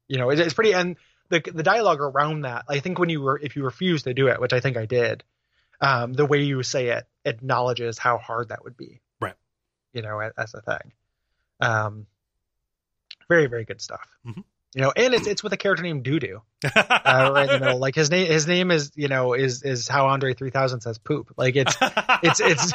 you 0.09 0.19
know 0.19 0.31
it, 0.31 0.39
it's 0.41 0.55
pretty, 0.55 0.73
and 0.75 0.97
the 1.31 1.41
the 1.41 1.63
dialogue 1.63 2.01
around 2.01 2.43
that. 2.43 2.65
I 2.69 2.81
think 2.81 2.99
when 2.99 3.09
you 3.11 3.21
were 3.21 3.39
if 3.39 3.55
you 3.57 3.65
refuse 3.65 4.03
to 4.05 4.15
do 4.15 4.29
it, 4.29 4.41
which 4.41 4.53
I 4.53 4.61
think 4.61 4.77
I 4.77 4.87
did, 4.87 5.25
um, 5.81 6.13
the 6.13 6.25
way 6.27 6.43
you 6.43 6.63
say 6.63 6.89
it 6.89 7.07
acknowledges 7.25 7.99
how 7.99 8.19
hard 8.19 8.49
that 8.49 8.65
would 8.65 8.77
be. 8.77 9.01
You 9.93 10.03
know, 10.03 10.21
as, 10.21 10.55
a 10.55 10.61
thing. 10.61 10.93
Um, 11.61 12.07
very 13.29 13.47
very 13.47 13.65
good 13.65 13.81
stuff. 13.81 14.09
Mhm. 14.27 14.45
You 14.75 14.83
know, 14.83 14.93
and 14.95 15.15
it's 15.15 15.27
it's 15.27 15.43
with 15.43 15.53
a 15.55 15.57
character 15.57 15.83
named 15.83 16.05
Doodoo, 16.05 16.43
uh, 16.65 16.71
right 17.35 17.49
in 17.49 17.55
the 17.55 17.59
middle. 17.59 17.79
Like 17.79 17.95
his 17.95 18.11
name, 18.11 18.27
his 18.27 18.47
name 18.47 18.71
is 18.71 18.93
you 18.95 19.09
know 19.09 19.33
is 19.33 19.63
is 19.63 19.89
how 19.89 20.09
Andre 20.09 20.35
three 20.35 20.51
thousand 20.51 20.83
says 20.83 20.99
poop. 20.99 21.33
Like 21.39 21.57
it's 21.57 21.75
it's 22.23 22.41
it's 22.41 22.73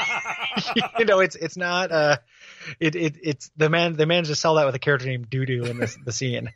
you 1.00 1.06
know 1.06 1.20
it's 1.20 1.36
it's 1.36 1.56
not 1.56 1.92
uh 1.92 2.18
it 2.80 2.96
it 2.96 3.18
it's 3.22 3.52
the 3.58 3.70
man 3.70 3.94
they 3.94 4.06
managed 4.06 4.30
to 4.30 4.36
sell 4.36 4.56
that 4.56 4.66
with 4.66 4.74
a 4.74 4.80
character 4.80 5.06
named 5.08 5.30
Doodoo 5.30 5.70
in 5.70 5.78
this 5.78 5.96
the 6.04 6.12
scene. 6.12 6.52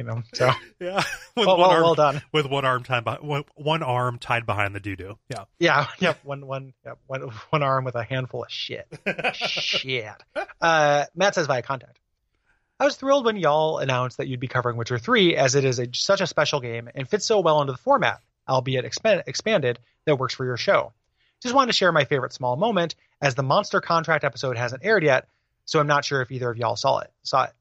You 0.00 0.06
know, 0.06 0.22
so 0.32 0.50
yeah, 0.80 0.96
with 1.36 1.46
well, 1.46 1.58
one 1.58 1.58
well, 1.58 1.70
arm, 1.70 1.82
well 1.82 1.94
done. 1.94 2.22
with 2.32 2.46
one 2.46 2.64
arm 2.64 2.84
tied 2.84 3.04
behind, 3.04 3.22
one, 3.22 3.44
one 3.54 3.82
arm 3.82 4.18
tied 4.18 4.46
behind 4.46 4.74
the 4.74 4.80
doo 4.80 4.96
doo. 4.96 5.18
Yeah. 5.28 5.44
Yeah, 5.58 5.88
yeah, 5.98 6.14
one 6.22 6.46
one 6.46 6.72
yeah, 6.86 6.94
one 7.06 7.30
one 7.50 7.62
arm 7.62 7.84
with 7.84 7.96
a 7.96 8.02
handful 8.02 8.44
of 8.44 8.50
shit. 8.50 8.86
shit. 9.34 10.14
Uh, 10.58 11.04
Matt 11.14 11.34
says 11.34 11.48
via 11.48 11.60
contact. 11.60 11.98
I 12.78 12.86
was 12.86 12.96
thrilled 12.96 13.26
when 13.26 13.36
y'all 13.36 13.76
announced 13.76 14.16
that 14.16 14.26
you'd 14.26 14.40
be 14.40 14.48
covering 14.48 14.78
Witcher 14.78 14.98
3, 14.98 15.36
as 15.36 15.54
it 15.54 15.66
is 15.66 15.78
a, 15.78 15.88
such 15.92 16.22
a 16.22 16.26
special 16.26 16.60
game 16.60 16.88
and 16.94 17.06
fits 17.06 17.26
so 17.26 17.40
well 17.40 17.60
into 17.60 17.74
the 17.74 17.78
format, 17.78 18.22
albeit 18.48 18.86
expand, 18.86 19.24
expanded, 19.26 19.78
that 20.06 20.16
works 20.16 20.32
for 20.32 20.46
your 20.46 20.56
show. 20.56 20.94
Just 21.42 21.54
wanted 21.54 21.72
to 21.72 21.76
share 21.76 21.92
my 21.92 22.06
favorite 22.06 22.32
small 22.32 22.56
moment, 22.56 22.94
as 23.20 23.34
the 23.34 23.42
Monster 23.42 23.82
Contract 23.82 24.24
episode 24.24 24.56
hasn't 24.56 24.82
aired 24.82 25.04
yet, 25.04 25.28
so 25.66 25.78
I'm 25.78 25.86
not 25.86 26.06
sure 26.06 26.22
if 26.22 26.32
either 26.32 26.48
of 26.48 26.56
y'all 26.56 26.74
saw 26.74 27.00
it. 27.00 27.12
Saw 27.22 27.44
it. 27.44 27.52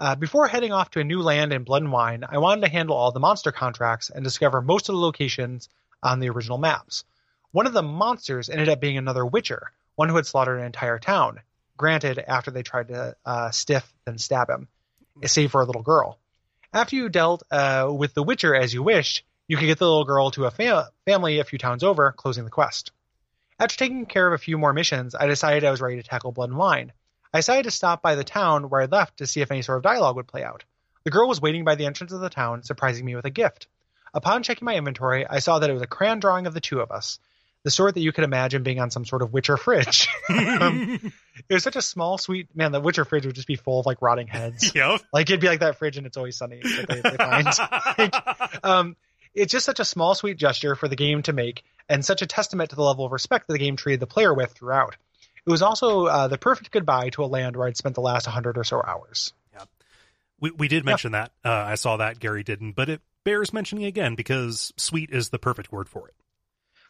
Uh, 0.00 0.14
before 0.14 0.48
heading 0.48 0.72
off 0.72 0.90
to 0.90 1.00
a 1.00 1.04
new 1.04 1.20
land 1.20 1.52
in 1.52 1.62
Blood 1.62 1.82
and 1.82 1.92
Wine, 1.92 2.24
I 2.26 2.38
wanted 2.38 2.62
to 2.62 2.72
handle 2.72 2.96
all 2.96 3.12
the 3.12 3.20
monster 3.20 3.52
contracts 3.52 4.08
and 4.08 4.24
discover 4.24 4.62
most 4.62 4.88
of 4.88 4.94
the 4.94 5.00
locations 5.00 5.68
on 6.02 6.20
the 6.20 6.30
original 6.30 6.56
maps. 6.56 7.04
One 7.52 7.66
of 7.66 7.74
the 7.74 7.82
monsters 7.82 8.48
ended 8.48 8.70
up 8.70 8.80
being 8.80 8.96
another 8.96 9.26
Witcher, 9.26 9.70
one 9.96 10.08
who 10.08 10.16
had 10.16 10.24
slaughtered 10.24 10.58
an 10.58 10.64
entire 10.64 10.98
town 10.98 11.40
granted 11.76 12.18
after 12.18 12.50
they 12.50 12.62
tried 12.62 12.88
to 12.88 13.14
uh, 13.26 13.50
stiff 13.50 13.92
and 14.06 14.18
stab 14.18 14.48
him, 14.48 14.68
save 15.26 15.50
for 15.50 15.60
a 15.60 15.66
little 15.66 15.82
girl. 15.82 16.18
After 16.72 16.96
you 16.96 17.10
dealt 17.10 17.42
uh, 17.50 17.90
with 17.90 18.14
the 18.14 18.22
Witcher 18.22 18.54
as 18.54 18.72
you 18.72 18.82
wished, 18.82 19.24
you 19.48 19.58
could 19.58 19.66
get 19.66 19.78
the 19.78 19.86
little 19.86 20.04
girl 20.04 20.30
to 20.30 20.46
a 20.46 20.50
fa- 20.50 20.90
family 21.04 21.40
a 21.40 21.44
few 21.44 21.58
towns 21.58 21.84
over, 21.84 22.12
closing 22.12 22.44
the 22.44 22.50
quest. 22.50 22.92
After 23.58 23.76
taking 23.76 24.06
care 24.06 24.26
of 24.26 24.32
a 24.32 24.42
few 24.42 24.56
more 24.56 24.72
missions, 24.72 25.14
I 25.14 25.26
decided 25.26 25.64
I 25.64 25.70
was 25.70 25.82
ready 25.82 25.96
to 25.96 26.08
tackle 26.08 26.32
Blood 26.32 26.48
and 26.48 26.58
Wine. 26.58 26.92
I 27.32 27.38
decided 27.38 27.64
to 27.64 27.70
stop 27.70 28.02
by 28.02 28.14
the 28.14 28.24
town 28.24 28.68
where 28.68 28.82
I 28.82 28.86
left 28.86 29.18
to 29.18 29.26
see 29.26 29.40
if 29.40 29.50
any 29.50 29.62
sort 29.62 29.78
of 29.78 29.84
dialogue 29.84 30.16
would 30.16 30.26
play 30.26 30.42
out. 30.42 30.64
The 31.04 31.10
girl 31.10 31.28
was 31.28 31.40
waiting 31.40 31.64
by 31.64 31.76
the 31.76 31.86
entrance 31.86 32.12
of 32.12 32.20
the 32.20 32.28
town, 32.28 32.62
surprising 32.62 33.04
me 33.04 33.14
with 33.16 33.24
a 33.24 33.30
gift. 33.30 33.68
Upon 34.12 34.42
checking 34.42 34.66
my 34.66 34.74
inventory, 34.74 35.26
I 35.26 35.38
saw 35.38 35.58
that 35.58 35.70
it 35.70 35.72
was 35.72 35.82
a 35.82 35.86
crayon 35.86 36.18
drawing 36.18 36.46
of 36.46 36.54
the 36.54 36.60
two 36.60 36.80
of 36.80 36.90
us, 36.90 37.18
the 37.62 37.70
sort 37.70 37.94
that 37.94 38.00
you 38.00 38.12
could 38.12 38.24
imagine 38.24 38.62
being 38.62 38.80
on 38.80 38.90
some 38.90 39.04
sort 39.04 39.22
of 39.22 39.32
Witcher 39.32 39.56
fridge. 39.56 40.08
um, 40.28 41.12
it 41.48 41.54
was 41.54 41.62
such 41.62 41.76
a 41.76 41.82
small, 41.82 42.18
sweet 42.18 42.48
man. 42.54 42.72
The 42.72 42.80
Witcher 42.80 43.04
fridge 43.04 43.26
would 43.26 43.34
just 43.34 43.46
be 43.46 43.56
full 43.56 43.80
of 43.80 43.86
like 43.86 44.02
rotting 44.02 44.26
heads. 44.26 44.72
Yep. 44.80 45.00
Like 45.12 45.30
it'd 45.30 45.40
be 45.40 45.46
like 45.46 45.60
that 45.60 45.78
fridge, 45.78 45.96
and 45.96 46.06
it's 46.06 46.16
always 46.16 46.36
sunny. 46.36 46.60
They, 46.62 47.00
they 47.00 47.16
find. 47.16 47.46
Like, 47.98 48.64
um, 48.64 48.96
it's 49.34 49.52
just 49.52 49.66
such 49.66 49.78
a 49.78 49.84
small, 49.84 50.14
sweet 50.14 50.36
gesture 50.36 50.74
for 50.74 50.88
the 50.88 50.96
game 50.96 51.22
to 51.22 51.32
make, 51.32 51.62
and 51.88 52.04
such 52.04 52.22
a 52.22 52.26
testament 52.26 52.70
to 52.70 52.76
the 52.76 52.82
level 52.82 53.04
of 53.04 53.12
respect 53.12 53.46
that 53.46 53.52
the 53.52 53.58
game 53.58 53.76
treated 53.76 54.00
the 54.00 54.06
player 54.06 54.34
with 54.34 54.52
throughout. 54.52 54.96
It 55.50 55.54
was 55.54 55.62
also 55.62 56.06
uh, 56.06 56.28
the 56.28 56.38
perfect 56.38 56.70
goodbye 56.70 57.08
to 57.10 57.24
a 57.24 57.26
land 57.26 57.56
where 57.56 57.66
I'd 57.66 57.76
spent 57.76 57.96
the 57.96 58.00
last 58.00 58.28
100 58.28 58.56
or 58.56 58.62
so 58.62 58.80
hours. 58.80 59.32
Yeah. 59.52 59.64
We 60.38 60.52
we 60.52 60.68
did 60.68 60.84
mention 60.84 61.10
that. 61.12 61.32
Uh, 61.44 61.50
I 61.50 61.74
saw 61.74 61.96
that 61.96 62.20
Gary 62.20 62.44
didn't, 62.44 62.76
but 62.76 62.88
it 62.88 63.00
bears 63.24 63.52
mentioning 63.52 63.84
again 63.84 64.14
because 64.14 64.72
sweet 64.76 65.10
is 65.10 65.30
the 65.30 65.40
perfect 65.40 65.72
word 65.72 65.88
for 65.88 66.06
it. 66.06 66.14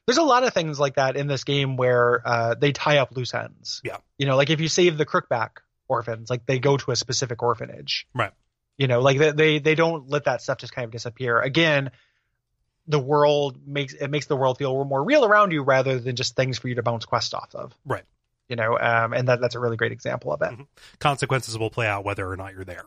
There's 0.07 0.19
a 0.19 0.23
lot 0.23 0.45
of 0.45 0.53
things 0.53 0.79
like 0.79 0.97
that 0.97 1.17
in 1.17 1.27
this 1.27 1.45
game 1.45 1.79
where 1.79 2.21
uh, 2.23 2.55
they 2.55 2.73
tie 2.73 2.99
up 2.99 3.17
loose 3.17 3.33
ends. 3.33 3.81
Yeah. 3.83 3.97
You 4.19 4.27
know, 4.27 4.37
like 4.37 4.51
if 4.51 4.61
you 4.61 4.69
save 4.69 4.99
the 4.99 5.07
Crookback 5.07 5.63
orphans, 5.89 6.29
like 6.29 6.45
they 6.45 6.59
go 6.59 6.77
to 6.77 6.91
a 6.91 6.97
specific 6.97 7.43
orphanage. 7.43 8.07
Right. 8.15 8.33
You 8.77 8.89
know, 8.89 9.01
like 9.01 9.17
they, 9.17 9.31
they 9.33 9.59
they 9.59 9.75
don't 9.75 10.11
let 10.11 10.25
that 10.25 10.43
stuff 10.43 10.59
just 10.59 10.75
kind 10.75 10.85
of 10.85 10.91
disappear. 10.91 11.41
Again, 11.41 11.93
the 12.87 12.99
world 12.99 13.67
makes 13.67 13.95
it 13.95 14.09
makes 14.11 14.27
the 14.27 14.37
world 14.37 14.59
feel 14.59 14.85
more 14.85 15.03
real 15.03 15.25
around 15.25 15.53
you 15.53 15.63
rather 15.63 15.99
than 15.99 16.15
just 16.15 16.37
things 16.37 16.59
for 16.59 16.69
you 16.69 16.75
to 16.75 16.83
bounce 16.83 17.07
quests 17.07 17.33
off 17.33 17.55
of. 17.55 17.73
Right. 17.87 18.05
You 18.51 18.57
know, 18.57 18.77
um, 18.79 19.13
and 19.15 19.29
that 19.29 19.41
that's 19.41 19.55
a 19.55 19.61
really 19.61 19.77
great 19.79 19.93
example 19.93 20.33
of 20.33 20.43
it. 20.43 20.51
Mhm. 20.51 20.67
Consequences 20.99 21.57
will 21.57 21.71
play 21.71 21.87
out 21.87 22.05
whether 22.05 22.29
or 22.31 22.37
not 22.37 22.53
you're 22.53 22.65
there. 22.65 22.85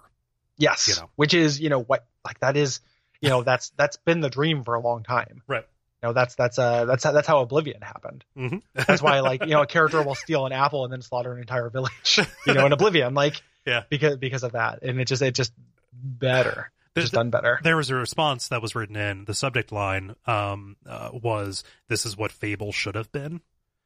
Yes. 0.58 0.88
You 0.88 0.96
know. 1.02 1.10
Which 1.16 1.34
is, 1.34 1.60
you 1.60 1.70
know, 1.70 1.80
what 1.82 2.06
like 2.24 2.40
that 2.42 2.56
is, 2.58 2.82
you 3.22 3.30
know, 3.30 3.42
that's 3.44 3.70
that's 3.78 3.98
been 3.98 4.20
the 4.22 4.30
dream 4.30 4.64
for 4.64 4.76
a 4.76 4.80
long 4.82 5.04
time. 5.04 5.42
Right. 5.48 5.66
You 6.04 6.10
know, 6.10 6.14
that's 6.14 6.36
that's 6.36 6.60
uh 6.60 6.84
that's 6.86 7.04
how, 7.06 7.14
that's 7.14 7.28
how 7.28 7.40
Oblivion 7.40 7.82
happened. 7.82 8.24
hmm 8.36 8.58
That's 8.76 9.02
why 9.02 9.22
like, 9.22 9.42
you 9.46 9.52
know, 9.52 9.62
a 9.62 9.66
character 9.76 10.04
will 10.04 10.16
steal 10.16 10.46
an 10.46 10.52
apple 10.52 10.84
and 10.84 10.92
then 10.92 11.02
slaughter 11.02 11.32
an 11.34 11.40
entire 11.40 11.70
village. 11.70 12.20
You 12.46 12.54
know, 12.54 12.66
in 12.66 12.74
Oblivion, 12.74 13.14
like 13.14 13.42
Yeah. 13.66 13.84
because 13.90 14.18
because 14.18 14.44
of 14.44 14.52
that. 14.52 14.84
And 14.84 15.00
it 15.00 15.06
just 15.06 15.22
it 15.22 15.34
just 15.34 15.54
better. 15.94 16.72
There's- 16.94 17.06
just 17.06 17.14
done 17.14 17.32
better. 17.32 17.60
there 17.64 17.76
was 17.76 17.90
a 17.90 17.96
response 17.96 18.50
that 18.50 18.62
was 18.62 18.76
written 18.76 18.96
in 18.96 19.26
the 19.26 19.34
subject 19.34 19.72
line 19.72 20.16
um, 20.28 20.76
uh, 20.86 21.10
was 21.12 21.64
this 21.88 22.06
is 22.06 22.16
what 22.16 22.32
fable 22.32 22.72
should 22.72 22.94
have 22.94 23.12
been 23.12 23.42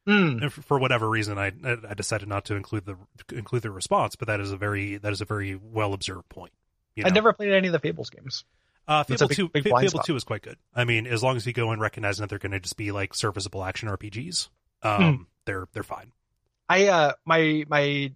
Mm. 0.07 0.41
and 0.41 0.53
for, 0.53 0.79
whatever 0.79 1.09
reason 1.09 1.37
I, 1.37 1.51
I 1.87 1.93
decided 1.93 2.29
not 2.29 2.45
to 2.45 2.55
include 2.55 2.85
the 2.85 2.95
include 3.35 3.63
the 3.63 3.71
response 3.71 4.15
but 4.15 4.27
that 4.27 4.39
is 4.39 4.51
a 4.51 4.57
very 4.57 4.97
that 4.97 5.11
is 5.11 5.19
a 5.21 5.25
very 5.25 5.55
well 5.55 5.93
observed 5.93 6.29
point 6.29 6.53
you 6.95 7.03
know? 7.03 7.09
I 7.09 7.11
never 7.11 7.33
played 7.33 7.51
any 7.51 7.67
of 7.67 7.73
the 7.73 7.79
Fables 7.79 8.09
games. 8.09 8.45
uh, 8.87 9.03
Fable 9.03 9.27
big- 9.27 9.37
2 9.37 9.49
big 9.49 9.63
Fable 9.63 9.89
spot. 9.89 10.05
2 10.05 10.15
is 10.15 10.23
quite 10.23 10.41
good 10.41 10.57
I 10.73 10.85
mean 10.85 11.07
as 11.07 11.21
long 11.21 11.35
as 11.35 11.45
you 11.45 11.53
go 11.53 11.71
and 11.71 11.81
recognize 11.81 12.17
that 12.19 12.29
they're 12.29 12.39
going 12.39 12.53
to 12.53 12.59
just 12.59 12.77
be 12.77 12.91
like 12.91 13.13
serviceable 13.13 13.63
action 13.63 13.89
RPGs 13.89 14.49
um, 14.83 15.27
they're 15.45 15.67
they're 15.73 15.83
fine 15.83 16.11
I 16.69 16.87
uh 16.87 17.13
my 17.25 17.65
my 17.67 18.11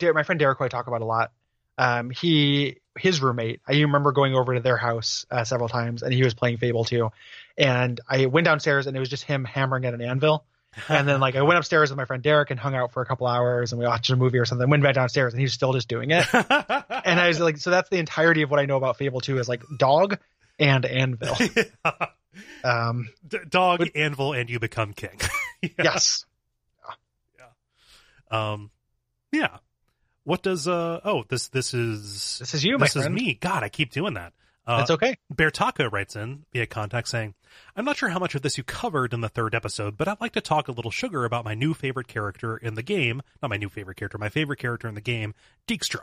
my 0.00 0.22
friend 0.22 0.38
Derek 0.38 0.58
who 0.58 0.64
I 0.64 0.68
talk 0.68 0.86
about 0.86 1.02
a 1.02 1.06
lot. 1.06 1.32
Um, 1.78 2.10
he 2.10 2.76
his 2.98 3.22
roommate. 3.22 3.60
I 3.66 3.80
remember 3.80 4.12
going 4.12 4.34
over 4.34 4.54
to 4.54 4.60
their 4.60 4.76
house 4.76 5.24
uh, 5.30 5.44
several 5.44 5.68
times, 5.68 6.02
and 6.02 6.12
he 6.12 6.22
was 6.22 6.34
playing 6.34 6.58
Fable 6.58 6.84
two, 6.84 7.10
And 7.56 8.00
I 8.08 8.26
went 8.26 8.44
downstairs, 8.44 8.86
and 8.86 8.96
it 8.96 9.00
was 9.00 9.08
just 9.08 9.24
him 9.24 9.44
hammering 9.44 9.84
at 9.86 9.94
an 9.94 10.02
anvil. 10.02 10.44
And 10.88 11.06
then 11.08 11.18
like 11.20 11.34
I 11.36 11.42
went 11.42 11.58
upstairs 11.58 11.90
with 11.90 11.96
my 11.96 12.04
friend 12.04 12.22
Derek 12.22 12.50
and 12.50 12.58
hung 12.60 12.74
out 12.74 12.92
for 12.92 13.02
a 13.02 13.06
couple 13.06 13.26
hours, 13.26 13.72
and 13.72 13.78
we 13.80 13.86
watched 13.86 14.08
a 14.10 14.16
movie 14.16 14.38
or 14.38 14.44
something. 14.44 14.68
Went 14.70 14.82
back 14.82 14.94
downstairs, 14.94 15.32
and 15.32 15.40
he 15.40 15.44
was 15.44 15.52
still 15.52 15.72
just 15.72 15.88
doing 15.88 16.10
it. 16.10 16.24
and 16.32 17.20
I 17.20 17.28
was 17.28 17.40
like, 17.40 17.58
so 17.58 17.70
that's 17.70 17.88
the 17.90 17.98
entirety 17.98 18.42
of 18.42 18.50
what 18.50 18.60
I 18.60 18.66
know 18.66 18.76
about 18.76 18.96
Fable 18.96 19.20
2 19.20 19.38
is 19.38 19.48
like 19.48 19.62
dog 19.76 20.18
and 20.58 20.84
anvil. 20.86 21.36
Um, 22.62 23.08
D- 23.26 23.38
dog 23.48 23.80
But- 23.80 23.96
anvil 23.96 24.34
and 24.34 24.48
you 24.48 24.60
become 24.60 24.92
king 24.92 25.20
Yes. 25.62 26.24
Yeah. 26.86 26.94
yes. 27.38 27.48
um 28.30 28.70
yeah 29.32 29.56
what 30.22 30.40
does 30.40 30.68
uh 30.68 31.00
oh 31.04 31.24
this 31.28 31.48
this 31.48 31.74
is 31.74 32.38
This 32.38 32.54
is 32.54 32.64
you, 32.64 32.78
this 32.78 32.94
is 32.94 33.02
friend. 33.02 33.14
me 33.16 33.34
god 33.34 33.64
i 33.64 33.68
keep 33.68 33.90
doing 33.90 34.14
that 34.14 34.32
uh, 34.70 34.78
That's 34.78 34.90
okay. 34.92 35.16
Bear 35.28 35.50
Taco 35.50 35.90
writes 35.90 36.14
in 36.14 36.44
via 36.52 36.64
contact 36.64 37.08
saying, 37.08 37.34
I'm 37.74 37.84
not 37.84 37.96
sure 37.96 38.10
how 38.10 38.20
much 38.20 38.36
of 38.36 38.42
this 38.42 38.56
you 38.56 38.62
covered 38.62 39.12
in 39.12 39.20
the 39.20 39.28
third 39.28 39.52
episode, 39.52 39.96
but 39.96 40.06
I'd 40.06 40.20
like 40.20 40.32
to 40.34 40.40
talk 40.40 40.68
a 40.68 40.72
little 40.72 40.92
sugar 40.92 41.24
about 41.24 41.44
my 41.44 41.54
new 41.54 41.74
favorite 41.74 42.06
character 42.06 42.56
in 42.56 42.76
the 42.76 42.82
game. 42.82 43.20
Not 43.42 43.48
my 43.50 43.56
new 43.56 43.68
favorite 43.68 43.96
character, 43.96 44.16
my 44.16 44.28
favorite 44.28 44.60
character 44.60 44.86
in 44.86 44.94
the 44.94 45.00
game, 45.00 45.34
Dijkstra. 45.66 46.02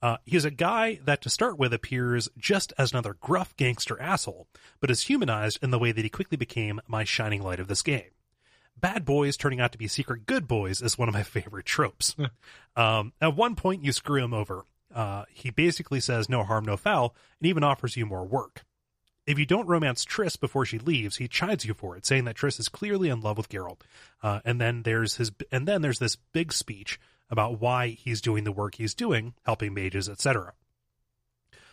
Uh, 0.00 0.16
he's 0.24 0.46
a 0.46 0.50
guy 0.50 1.00
that 1.04 1.20
to 1.20 1.28
start 1.28 1.58
with 1.58 1.74
appears 1.74 2.30
just 2.38 2.72
as 2.78 2.92
another 2.92 3.14
gruff 3.20 3.54
gangster 3.56 4.00
asshole, 4.00 4.48
but 4.80 4.90
is 4.90 5.02
humanized 5.02 5.58
in 5.62 5.70
the 5.70 5.78
way 5.78 5.92
that 5.92 6.02
he 6.02 6.08
quickly 6.08 6.38
became 6.38 6.80
my 6.88 7.04
shining 7.04 7.42
light 7.42 7.60
of 7.60 7.68
this 7.68 7.82
game. 7.82 8.10
Bad 8.80 9.04
boys 9.04 9.36
turning 9.36 9.60
out 9.60 9.70
to 9.72 9.78
be 9.78 9.86
secret 9.86 10.24
good 10.24 10.48
boys 10.48 10.80
is 10.80 10.96
one 10.96 11.08
of 11.08 11.14
my 11.14 11.22
favorite 11.22 11.66
tropes. 11.66 12.16
um, 12.74 13.12
at 13.20 13.36
one 13.36 13.54
point, 13.54 13.84
you 13.84 13.92
screw 13.92 14.24
him 14.24 14.32
over. 14.32 14.64
Uh, 14.94 15.24
he 15.30 15.50
basically 15.50 16.00
says 16.00 16.28
no 16.28 16.42
harm, 16.42 16.64
no 16.64 16.76
foul, 16.76 17.14
and 17.40 17.48
even 17.48 17.64
offers 17.64 17.96
you 17.96 18.06
more 18.06 18.24
work. 18.24 18.64
If 19.26 19.38
you 19.38 19.46
don't 19.46 19.68
romance 19.68 20.04
Triss 20.04 20.38
before 20.38 20.66
she 20.66 20.78
leaves, 20.78 21.16
he 21.16 21.28
chides 21.28 21.64
you 21.64 21.74
for 21.74 21.96
it, 21.96 22.04
saying 22.04 22.24
that 22.24 22.36
Triss 22.36 22.58
is 22.58 22.68
clearly 22.68 23.08
in 23.08 23.20
love 23.20 23.36
with 23.36 23.48
Geralt. 23.48 23.80
Uh, 24.22 24.40
and 24.44 24.60
then 24.60 24.82
there's 24.82 25.16
his, 25.16 25.30
and 25.52 25.66
then 25.66 25.80
there's 25.80 26.00
this 26.00 26.16
big 26.32 26.52
speech 26.52 26.98
about 27.30 27.60
why 27.60 27.88
he's 27.88 28.20
doing 28.20 28.44
the 28.44 28.52
work 28.52 28.74
he's 28.74 28.94
doing, 28.94 29.34
helping 29.44 29.72
mages, 29.72 30.08
etc. 30.08 30.54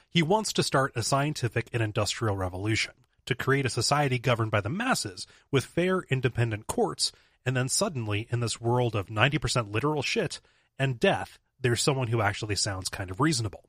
He 0.10 0.22
wants 0.22 0.54
to 0.54 0.64
start 0.64 0.94
a 0.96 1.04
scientific 1.04 1.70
and 1.74 1.84
industrial 1.84 2.36
revolution 2.36 2.94
to 3.26 3.36
create 3.36 3.66
a 3.66 3.70
society 3.70 4.18
governed 4.18 4.52
by 4.52 4.62
the 4.62 4.70
masses 4.70 5.28
with 5.52 5.66
fair, 5.66 6.04
independent 6.10 6.68
courts. 6.68 7.12
And 7.46 7.56
then 7.56 7.68
suddenly, 7.68 8.28
in 8.32 8.40
this 8.40 8.62
world 8.62 8.96
of 8.96 9.08
90% 9.08 9.72
literal 9.72 10.02
shit 10.02 10.40
and 10.78 11.00
death, 11.00 11.40
there's 11.62 11.82
someone 11.82 12.08
who 12.08 12.22
actually 12.22 12.56
sounds 12.56 12.90
kind 12.90 13.12
of 13.12 13.20
reasonable. 13.20 13.66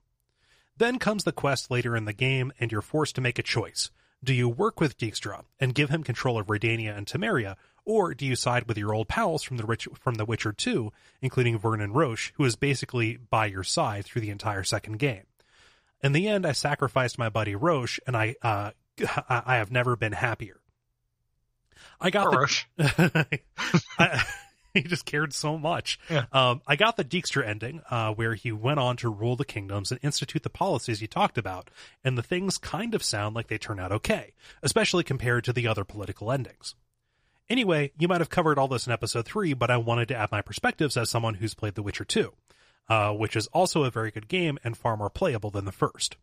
Then 0.76 0.98
comes 0.98 1.24
the 1.24 1.32
quest 1.32 1.70
later 1.70 1.96
in 1.96 2.04
the 2.04 2.12
game, 2.12 2.52
and 2.58 2.72
you're 2.72 2.80
forced 2.80 3.14
to 3.16 3.20
make 3.20 3.38
a 3.38 3.42
choice. 3.42 3.90
Do 4.22 4.32
you 4.34 4.48
work 4.48 4.80
with 4.80 4.98
Dijkstra 4.98 5.44
and 5.58 5.74
give 5.74 5.90
him 5.90 6.02
control 6.02 6.38
of 6.38 6.46
Redania 6.46 6.96
and 6.96 7.06
Temeria, 7.06 7.56
or 7.84 8.14
do 8.14 8.26
you 8.26 8.36
side 8.36 8.68
with 8.68 8.76
your 8.78 8.94
old 8.94 9.08
pals 9.08 9.42
from 9.42 9.56
the 9.56 9.64
Rich, 9.64 9.88
from 9.94 10.14
The 10.14 10.24
Witcher 10.24 10.52
2, 10.52 10.92
including 11.22 11.58
Vernon 11.58 11.92
Roche, 11.92 12.32
who 12.36 12.44
is 12.44 12.56
basically 12.56 13.16
by 13.16 13.46
your 13.46 13.64
side 13.64 14.04
through 14.04 14.22
the 14.22 14.30
entire 14.30 14.62
second 14.62 14.98
game? 14.98 15.24
In 16.02 16.12
the 16.12 16.28
end, 16.28 16.46
I 16.46 16.52
sacrificed 16.52 17.18
my 17.18 17.28
buddy 17.28 17.54
Roche, 17.54 17.98
and 18.06 18.16
I 18.16 18.36
uh, 18.42 18.70
I 19.28 19.56
have 19.56 19.70
never 19.70 19.96
been 19.96 20.12
happier. 20.12 20.60
I 22.00 22.10
got 22.10 22.24
Poor 22.24 22.32
the 22.32 22.38
Roche. 22.38 22.66
I, 23.98 24.24
he 24.74 24.82
just 24.82 25.04
cared 25.04 25.32
so 25.32 25.58
much. 25.58 25.98
Yeah. 26.08 26.26
Um, 26.32 26.62
I 26.66 26.76
got 26.76 26.96
the 26.96 27.04
Dijkstra 27.04 27.46
ending, 27.46 27.82
uh, 27.90 28.12
where 28.12 28.34
he 28.34 28.52
went 28.52 28.80
on 28.80 28.96
to 28.98 29.08
rule 29.08 29.36
the 29.36 29.44
kingdoms 29.44 29.90
and 29.90 30.00
institute 30.02 30.42
the 30.42 30.50
policies 30.50 31.00
you 31.00 31.08
talked 31.08 31.38
about, 31.38 31.70
and 32.04 32.16
the 32.16 32.22
things 32.22 32.58
kind 32.58 32.94
of 32.94 33.02
sound 33.02 33.34
like 33.34 33.48
they 33.48 33.58
turn 33.58 33.80
out 33.80 33.92
okay, 33.92 34.32
especially 34.62 35.04
compared 35.04 35.44
to 35.44 35.52
the 35.52 35.66
other 35.66 35.84
political 35.84 36.30
endings. 36.30 36.74
Anyway, 37.48 37.90
you 37.98 38.06
might 38.06 38.20
have 38.20 38.30
covered 38.30 38.58
all 38.58 38.68
this 38.68 38.86
in 38.86 38.92
episode 38.92 39.24
3, 39.26 39.54
but 39.54 39.70
I 39.70 39.76
wanted 39.76 40.06
to 40.08 40.16
add 40.16 40.30
my 40.30 40.40
perspectives 40.40 40.96
as 40.96 41.10
someone 41.10 41.34
who's 41.34 41.54
played 41.54 41.74
The 41.74 41.82
Witcher 41.82 42.04
2, 42.04 42.32
uh, 42.88 43.12
which 43.12 43.34
is 43.34 43.48
also 43.48 43.82
a 43.82 43.90
very 43.90 44.12
good 44.12 44.28
game 44.28 44.56
and 44.62 44.76
far 44.76 44.96
more 44.96 45.10
playable 45.10 45.50
than 45.50 45.64
the 45.64 45.72
first. 45.72 46.16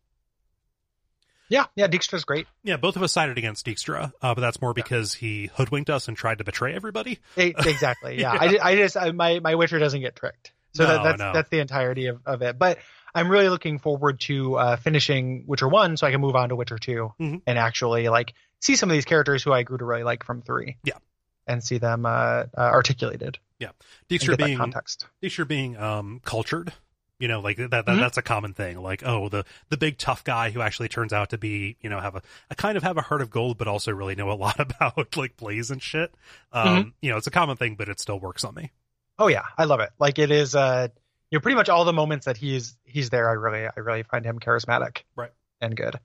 Yeah, 1.48 1.64
yeah, 1.76 1.86
Dijkstra's 1.88 2.24
great. 2.24 2.46
Yeah, 2.62 2.76
both 2.76 2.96
of 2.96 3.02
us 3.02 3.12
sided 3.12 3.38
against 3.38 3.64
Dijkstra, 3.66 4.12
uh, 4.20 4.34
but 4.34 4.40
that's 4.40 4.60
more 4.60 4.74
because 4.74 5.14
he 5.14 5.50
hoodwinked 5.54 5.88
us 5.90 6.06
and 6.08 6.16
tried 6.16 6.38
to 6.38 6.44
betray 6.44 6.74
everybody. 6.74 7.18
Exactly. 7.36 8.20
Yeah, 8.20 8.32
I, 8.38 8.58
I 8.62 8.76
just 8.76 8.96
I, 8.96 9.12
my 9.12 9.40
my 9.40 9.54
Witcher 9.54 9.78
doesn't 9.78 10.00
get 10.00 10.14
tricked, 10.16 10.52
so 10.74 10.84
No, 10.84 10.90
that, 10.94 11.02
that's 11.04 11.18
no. 11.18 11.32
that's 11.32 11.48
the 11.48 11.60
entirety 11.60 12.06
of, 12.06 12.20
of 12.26 12.42
it. 12.42 12.58
But 12.58 12.78
I'm 13.14 13.28
really 13.30 13.48
looking 13.48 13.78
forward 13.78 14.20
to 14.20 14.56
uh, 14.56 14.76
finishing 14.76 15.44
Witcher 15.46 15.68
one, 15.68 15.96
so 15.96 16.06
I 16.06 16.10
can 16.10 16.20
move 16.20 16.36
on 16.36 16.50
to 16.50 16.56
Witcher 16.56 16.78
2 16.78 17.12
Mhm. 17.20 17.42
and 17.46 17.58
actually 17.58 18.08
like 18.08 18.34
see 18.60 18.76
some 18.76 18.90
of 18.90 18.94
these 18.94 19.04
characters 19.06 19.42
who 19.42 19.52
I 19.52 19.62
grew 19.62 19.78
to 19.78 19.84
really 19.84 20.02
like 20.04 20.24
from 20.24 20.42
three. 20.42 20.76
Yeah. 20.84 20.98
and 21.46 21.64
see 21.64 21.78
them 21.78 22.04
uh, 22.04 22.10
uh, 22.10 22.46
articulated. 22.56 23.38
Yeah, 23.58 23.70
Dijkstra 24.10 24.36
being 24.36 24.58
context. 24.58 25.06
Dijkstra 25.22 25.48
being 25.48 25.76
um 25.78 26.20
cultured, 26.24 26.72
you 27.18 27.28
know, 27.28 27.40
like 27.40 27.56
that, 27.56 27.70
that 27.70 27.86
Mhm. 27.86 28.00
that's 28.00 28.16
a 28.16 28.22
common 28.22 28.54
thing. 28.54 28.78
Like, 28.80 29.02
oh, 29.04 29.28
the 29.28 29.44
the 29.68 29.76
big 29.76 29.98
tough 29.98 30.24
guy 30.24 30.50
who 30.50 30.60
actually 30.60 30.88
turns 30.88 31.12
out 31.12 31.30
to 31.30 31.38
be, 31.38 31.76
you 31.80 31.90
know, 31.90 32.00
have 32.00 32.14
a, 32.16 32.22
a 32.50 32.54
kind 32.54 32.76
of 32.76 32.82
have 32.82 32.96
a 32.96 33.02
heart 33.02 33.22
of 33.22 33.30
gold, 33.30 33.58
but 33.58 33.66
also 33.68 33.92
really 33.92 34.14
know 34.14 34.30
a 34.30 34.34
lot 34.34 34.58
about 34.60 35.16
like 35.16 35.36
plays 35.36 35.70
and 35.70 35.82
shit. 35.82 36.14
Um, 36.52 36.64
Mm-hmm. 36.68 36.88
you 37.02 37.10
know, 37.10 37.16
it's 37.16 37.26
a 37.26 37.30
common 37.32 37.56
thing, 37.56 37.74
but 37.74 37.88
it 37.88 38.00
still 38.00 38.20
works 38.20 38.44
on 38.44 38.54
me. 38.54 38.70
Oh 39.18 39.26
yeah, 39.28 39.42
I 39.56 39.64
love 39.64 39.80
it. 39.80 39.90
Like 39.98 40.18
it 40.18 40.30
is, 40.30 40.54
uh, 40.54 40.88
you 41.30 41.38
know, 41.38 41.40
pretty 41.42 41.56
much 41.56 41.68
all 41.68 41.84
the 41.84 41.92
moments 41.92 42.26
that 42.26 42.36
he's 42.36 42.76
he's 42.84 43.10
there. 43.10 43.28
I 43.28 43.32
really 43.32 43.66
I 43.66 43.80
really 43.80 44.02
find 44.04 44.24
him 44.24 44.38
charismatic, 44.38 44.98
Right. 45.16 45.32
and 45.60 45.76
good. 45.76 45.96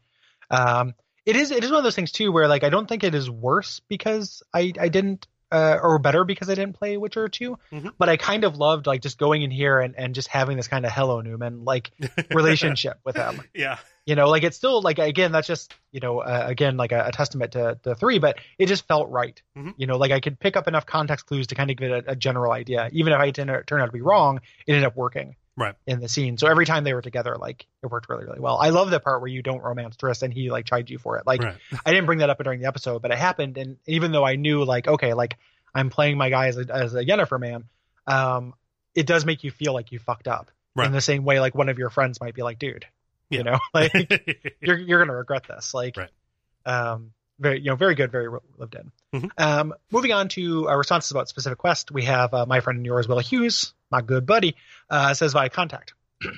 Um, 0.49 0.93
it 1.25 1.35
is 1.35 1.51
it 1.51 1.63
is 1.63 1.69
one 1.71 1.77
of 1.77 1.83
those 1.83 1.95
things 1.95 2.11
too 2.11 2.31
where 2.31 2.47
like 2.47 2.63
I 2.63 2.69
don't 2.69 2.87
think 2.89 3.03
it 3.03 3.15
is 3.15 3.29
worse 3.29 3.81
because 3.87 4.43
I 4.53 4.73
I 4.79 4.89
didn't 4.89 5.27
uh, 5.53 5.77
or 5.81 5.99
better 5.99 6.25
because 6.25 6.49
I 6.49 6.55
didn't 6.55 6.73
play 6.73 6.97
Witcher 6.97 7.27
2 7.29 7.57
Mhm. 7.71 7.91
but 7.97 8.09
I 8.09 8.17
kind 8.17 8.43
of 8.43 8.57
loved 8.57 8.87
like 8.87 9.01
just 9.01 9.17
going 9.17 9.43
in 9.43 9.51
here 9.51 9.79
and 9.79 9.95
and 9.97 10.15
just 10.15 10.27
having 10.27 10.57
this 10.57 10.67
kind 10.67 10.85
of 10.85 10.91
hello 10.91 11.21
Newman 11.21 11.63
like 11.63 11.91
relationship 12.31 12.99
with 13.05 13.15
him. 13.15 13.41
yeah, 13.53 13.77
You 14.05 14.15
know, 14.15 14.27
like 14.29 14.43
it's 14.43 14.57
still 14.57 14.81
like 14.81 14.99
again 14.99 15.31
that's 15.31 15.47
just 15.47 15.73
you 15.91 15.99
know 15.99 16.19
uh, 16.19 16.43
again 16.47 16.75
like 16.77 16.91
a, 16.91 17.05
a 17.07 17.11
testament 17.11 17.51
to 17.53 17.77
the 17.83 17.95
three, 17.95 18.19
but 18.19 18.37
it 18.57 18.65
just 18.65 18.87
felt 18.87 19.09
right. 19.09 19.41
Mhm. 19.57 19.73
You 19.77 19.87
know, 19.87 19.97
like 19.97 20.11
I 20.11 20.19
could 20.19 20.39
pick 20.39 20.57
up 20.57 20.67
enough 20.67 20.85
context 20.85 21.25
clues 21.27 21.47
to 21.47 21.55
kind 21.55 21.69
of 21.71 21.77
give 21.77 21.91
it 21.91 22.05
a, 22.07 22.11
a 22.11 22.15
general 22.15 22.51
idea. 22.51 22.89
Even 22.91 23.13
if 23.13 23.19
I 23.19 23.29
didn't 23.29 23.67
turn 23.67 23.81
out 23.81 23.85
to 23.87 23.91
be 23.91 24.01
wrong, 24.01 24.41
it 24.67 24.73
ended 24.73 24.85
up 24.85 24.95
working 24.95 25.35
right. 25.57 25.75
in 25.87 25.99
the 25.99 26.07
scene. 26.09 26.37
So 26.37 26.47
every 26.47 26.65
time 26.65 26.83
they 26.83 26.93
were 26.93 27.01
together, 27.01 27.35
like 27.39 27.65
it 27.83 27.87
worked 27.87 28.09
really 28.09 28.25
really 28.25 28.39
well. 28.39 28.57
I 28.57 28.69
love 28.69 28.89
the 28.89 28.99
part 28.99 29.21
where 29.21 29.29
you 29.29 29.41
don't 29.41 29.61
romance 29.61 29.95
Triss 29.97 30.23
and 30.23 30.33
he 30.33 30.49
like 30.51 30.65
chides 30.65 30.89
you 30.89 30.97
for 30.97 31.17
it. 31.17 31.27
Like 31.27 31.41
right. 31.43 31.55
I 31.85 31.91
didn't 31.91 32.05
bring 32.05 32.19
that 32.19 32.29
up 32.29 32.43
during 32.43 32.59
the 32.59 32.67
episode, 32.67 33.01
but 33.01 33.11
it 33.11 33.17
happened. 33.17 33.57
And 33.57 33.77
even 33.85 34.11
though 34.11 34.25
I 34.25 34.35
knew 34.35 34.63
like 34.63 34.87
okay, 34.87 35.13
like 35.13 35.37
I'm 35.75 35.89
playing 35.89 36.17
my 36.17 36.29
guy 36.29 36.47
as 36.47 36.57
a, 36.57 36.65
as 36.69 36.93
a 36.95 37.03
Yennefer 37.03 37.39
man, 37.39 37.63
um, 38.07 38.53
it 38.95 39.07
does 39.07 39.25
make 39.25 39.43
you 39.43 39.51
feel 39.51 39.73
like 39.73 39.91
you 39.91 39.99
fucked 39.99 40.27
up 40.27 40.51
Right. 40.75 40.87
in 40.87 40.91
the 40.93 41.01
same 41.01 41.23
way 41.23 41.39
like 41.39 41.53
one 41.55 41.69
of 41.69 41.77
your 41.77 41.89
friends 41.91 42.19
might 42.19 42.33
be 42.33 42.41
like, 42.43 42.57
dude, 42.59 42.85
Yeah. 43.29 43.37
you 43.37 43.43
know, 43.43 43.59
like 43.73 43.91
you're 44.61 44.77
you're 44.77 44.99
gonna 45.05 45.15
regret 45.17 45.43
this. 45.47 45.73
Like, 45.73 45.97
Right. 45.97 46.09
um, 46.65 47.11
very 47.39 47.59
you 47.59 47.65
know, 47.65 47.75
very 47.75 47.95
good, 47.95 48.11
very 48.11 48.27
lived 48.57 48.75
in. 48.75 48.91
Mhm. 49.21 49.29
Um, 49.37 49.73
moving 49.91 50.13
on 50.13 50.29
to 50.29 50.67
our 50.69 50.77
responses 50.77 51.11
about 51.11 51.29
specific 51.29 51.57
quest, 51.57 51.91
we 51.91 52.03
have 52.05 52.33
uh, 52.33 52.45
my 52.45 52.59
friend 52.59 52.77
and 52.77 52.85
yours, 52.85 53.07
Will 53.07 53.19
Hughes, 53.19 53.73
my 53.93 54.01
good 54.01 54.25
buddy, 54.25 54.55
uh, 54.89 55.13
says 55.13 55.33
via 55.33 55.49
contact. 55.49 55.93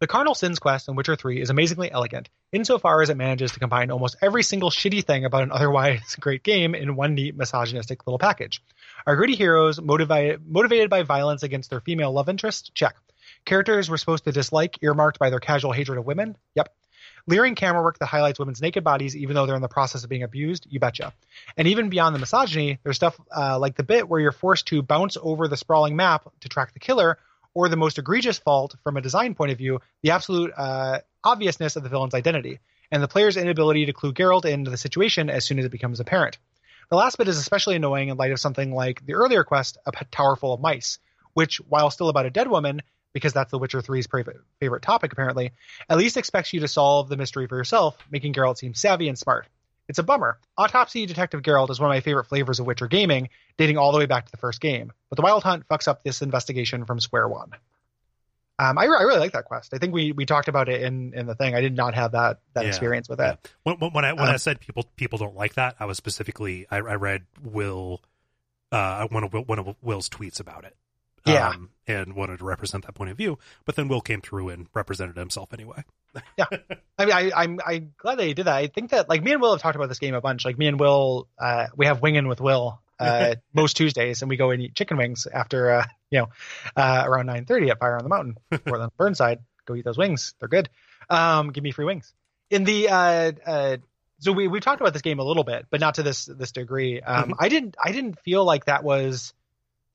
The 0.00 0.06
Carnal 0.06 0.36
Sins 0.36 0.60
quest 0.60 0.86
in 0.86 0.94
Witcher 0.94 1.16
3 1.16 1.40
is 1.40 1.50
amazingly 1.50 1.90
elegant, 1.90 2.28
insofar 2.52 3.02
as 3.02 3.10
it 3.10 3.16
manages 3.16 3.50
to 3.50 3.58
combine 3.58 3.90
almost 3.90 4.14
every 4.22 4.44
single 4.44 4.70
shitty 4.70 5.04
thing 5.04 5.24
about 5.24 5.42
an 5.42 5.50
otherwise 5.50 6.14
great 6.20 6.44
game 6.44 6.76
in 6.76 6.94
one 6.94 7.16
neat 7.16 7.36
misogynistic 7.36 8.06
little 8.06 8.20
package. 8.20 8.62
Our 9.08 9.16
gritty 9.16 9.34
heroes, 9.34 9.80
motivated, 9.80 10.46
motivated 10.46 10.88
by 10.88 11.02
violence 11.02 11.42
against 11.42 11.70
their 11.70 11.80
female 11.80 12.12
love 12.12 12.28
interest? 12.28 12.70
Check. 12.74 12.94
Characters 13.44 13.90
we're 13.90 13.96
supposed 13.96 14.22
to 14.22 14.30
dislike, 14.30 14.78
earmarked 14.82 15.18
by 15.18 15.30
their 15.30 15.40
casual 15.40 15.72
hatred 15.72 15.98
of 15.98 16.06
women? 16.06 16.36
Yep. 16.54 16.72
Leering 17.28 17.54
camera 17.54 17.82
work 17.82 17.98
that 17.98 18.06
highlights 18.06 18.38
women's 18.38 18.62
naked 18.62 18.82
bodies 18.82 19.14
even 19.14 19.34
though 19.34 19.44
they're 19.44 19.54
in 19.54 19.60
the 19.60 19.68
process 19.68 20.02
of 20.02 20.08
being 20.08 20.22
abused? 20.22 20.66
You 20.70 20.80
betcha. 20.80 21.12
And 21.58 21.68
even 21.68 21.90
beyond 21.90 22.14
the 22.14 22.18
misogyny, 22.18 22.78
there's 22.82 22.96
stuff 22.96 23.20
uh, 23.36 23.58
like 23.58 23.76
the 23.76 23.82
bit 23.82 24.08
where 24.08 24.18
you're 24.18 24.32
forced 24.32 24.66
to 24.68 24.80
bounce 24.80 25.18
over 25.20 25.46
the 25.46 25.56
sprawling 25.56 25.94
map 25.94 26.26
to 26.40 26.48
track 26.48 26.72
the 26.72 26.78
killer, 26.78 27.18
or 27.52 27.68
the 27.68 27.76
most 27.76 27.98
egregious 27.98 28.38
fault 28.38 28.76
from 28.82 28.96
a 28.96 29.02
design 29.02 29.34
point 29.34 29.52
of 29.52 29.58
view, 29.58 29.80
the 30.02 30.12
absolute 30.12 30.52
uh, 30.56 31.00
obviousness 31.22 31.76
of 31.76 31.82
the 31.82 31.90
villain's 31.90 32.14
identity, 32.14 32.60
and 32.90 33.02
the 33.02 33.08
player's 33.08 33.36
inability 33.36 33.84
to 33.86 33.92
clue 33.92 34.14
Geralt 34.14 34.46
into 34.46 34.70
the 34.70 34.76
situation 34.78 35.28
as 35.28 35.44
soon 35.44 35.58
as 35.58 35.66
it 35.66 35.72
becomes 35.72 36.00
apparent. 36.00 36.38
The 36.88 36.96
last 36.96 37.18
bit 37.18 37.28
is 37.28 37.36
especially 37.36 37.76
annoying 37.76 38.08
in 38.08 38.16
light 38.16 38.32
of 38.32 38.40
something 38.40 38.72
like 38.72 39.04
the 39.04 39.14
earlier 39.14 39.44
quest, 39.44 39.76
A 39.84 39.92
Tower 40.06 40.36
Full 40.36 40.54
of 40.54 40.60
Mice, 40.60 40.98
which, 41.34 41.58
while 41.68 41.90
still 41.90 42.08
about 42.08 42.24
a 42.24 42.30
dead 42.30 42.48
woman, 42.48 42.80
because 43.12 43.32
that's 43.32 43.50
The 43.50 43.58
Witcher 43.58 43.80
3's 43.80 44.06
favorite, 44.06 44.38
favorite 44.60 44.82
topic 44.82 45.12
apparently, 45.12 45.52
at 45.88 45.98
least 45.98 46.16
expects 46.16 46.52
you 46.52 46.60
to 46.60 46.68
solve 46.68 47.08
the 47.08 47.16
mystery 47.16 47.46
for 47.46 47.56
yourself, 47.56 47.96
making 48.10 48.34
Geralt 48.34 48.58
seem 48.58 48.74
savvy 48.74 49.08
and 49.08 49.18
smart. 49.18 49.46
It's 49.88 49.98
a 49.98 50.02
bummer. 50.02 50.38
Autopsy 50.58 51.06
Detective 51.06 51.40
Geralt 51.42 51.70
is 51.70 51.80
one 51.80 51.90
of 51.90 51.94
my 51.94 52.00
favorite 52.00 52.26
flavors 52.26 52.60
of 52.60 52.66
Witcher 52.66 52.88
gaming, 52.88 53.30
dating 53.56 53.78
all 53.78 53.90
the 53.92 53.98
way 53.98 54.04
back 54.06 54.26
to 54.26 54.30
the 54.30 54.36
first 54.36 54.60
game, 54.60 54.92
but 55.08 55.16
the 55.16 55.22
Wild 55.22 55.42
Hunt 55.42 55.66
fucks 55.68 55.88
up 55.88 56.02
this 56.02 56.20
investigation 56.22 56.84
from 56.84 57.00
square 57.00 57.26
one. 57.26 57.52
Um, 58.60 58.76
I, 58.76 58.82
I 58.82 59.02
really 59.04 59.20
like 59.20 59.32
that 59.32 59.44
quest. 59.44 59.72
I 59.72 59.78
think 59.78 59.94
we, 59.94 60.10
we 60.10 60.26
talked 60.26 60.48
about 60.48 60.68
it 60.68 60.82
in, 60.82 61.14
in 61.14 61.26
the 61.26 61.34
thing. 61.36 61.54
I 61.54 61.60
did 61.60 61.76
not 61.76 61.94
have 61.94 62.12
that 62.12 62.40
that 62.54 62.64
Yeah. 62.64 62.68
experience 62.68 63.08
with 63.08 63.20
Yeah. 63.20 63.34
it. 63.34 63.52
When, 63.62 63.76
when, 63.76 64.04
I 64.04 64.12
when 64.14 64.28
I 64.28 64.32
Um, 64.32 64.38
said 64.38 64.58
people 64.60 64.84
people 64.96 65.16
don't 65.16 65.36
like 65.36 65.54
that, 65.54 65.76
I 65.78 65.84
was 65.84 65.96
specifically 65.96 66.66
I, 66.68 66.78
I 66.78 66.94
read 66.96 67.24
Will 67.40 68.02
uh 68.72 69.06
one 69.08 69.22
of 69.22 69.32
Will, 69.32 69.42
one 69.44 69.58
of 69.60 69.76
Will's 69.80 70.08
tweets 70.08 70.40
about 70.40 70.64
it. 70.64 70.76
Yeah. 71.24 71.50
Um, 71.50 71.70
and 71.88 72.14
wanted 72.14 72.38
to 72.38 72.44
represent 72.44 72.84
that 72.86 72.94
point 72.94 73.10
of 73.10 73.16
view, 73.16 73.38
but 73.64 73.76
then 73.76 73.88
Will 73.88 74.00
came 74.00 74.20
through 74.20 74.48
and 74.50 74.66
represented 74.74 75.16
himself 75.16 75.52
anyway. 75.52 75.84
Yeah, 76.36 76.46
I 76.98 77.04
mean, 77.04 77.14
I, 77.14 77.30
I'm 77.36 77.60
I'm 77.64 77.92
glad 77.98 78.18
that 78.18 78.24
he 78.24 78.34
did 78.34 78.46
that. 78.46 78.56
I 78.56 78.66
think 78.66 78.90
that 78.90 79.08
like 79.08 79.22
me 79.22 79.32
and 79.32 79.42
Will 79.42 79.52
have 79.52 79.60
talked 79.60 79.76
about 79.76 79.88
this 79.88 79.98
game 79.98 80.14
a 80.14 80.20
bunch. 80.20 80.44
Like 80.44 80.58
me 80.58 80.66
and 80.66 80.80
Will, 80.80 81.28
uh, 81.38 81.66
we 81.76 81.86
have 81.86 82.00
winging 82.00 82.26
with 82.26 82.40
Will 82.40 82.80
uh, 82.98 83.34
most 83.54 83.76
Tuesdays, 83.76 84.22
and 84.22 84.28
we 84.28 84.36
go 84.36 84.50
and 84.50 84.62
eat 84.62 84.74
chicken 84.74 84.96
wings 84.96 85.26
after 85.32 85.70
uh, 85.70 85.84
you 86.10 86.20
know 86.20 86.28
uh, 86.74 87.02
around 87.06 87.26
nine 87.26 87.44
thirty 87.44 87.70
at 87.70 87.78
Fire 87.78 87.96
on 87.96 88.02
the 88.02 88.08
Mountain 88.08 88.38
or 88.66 88.78
the 88.78 88.90
Burnside. 88.96 89.40
Go 89.66 89.74
eat 89.76 89.84
those 89.84 89.98
wings; 89.98 90.34
they're 90.40 90.48
good. 90.48 90.70
Um, 91.10 91.50
give 91.52 91.62
me 91.62 91.70
free 91.72 91.84
wings. 91.84 92.12
In 92.50 92.64
the 92.64 92.88
uh, 92.88 93.32
uh, 93.46 93.76
so 94.18 94.32
we 94.32 94.48
we 94.48 94.60
talked 94.60 94.80
about 94.80 94.94
this 94.94 95.02
game 95.02 95.18
a 95.20 95.24
little 95.24 95.44
bit, 95.44 95.66
but 95.70 95.78
not 95.78 95.96
to 95.96 96.02
this 96.02 96.24
this 96.24 96.52
degree. 96.52 97.00
Um, 97.02 97.30
Mhm. 97.30 97.34
I 97.38 97.48
didn't 97.50 97.76
I 97.84 97.92
didn't 97.92 98.18
feel 98.20 98.44
like 98.44 98.64
that 98.64 98.82
was 98.82 99.34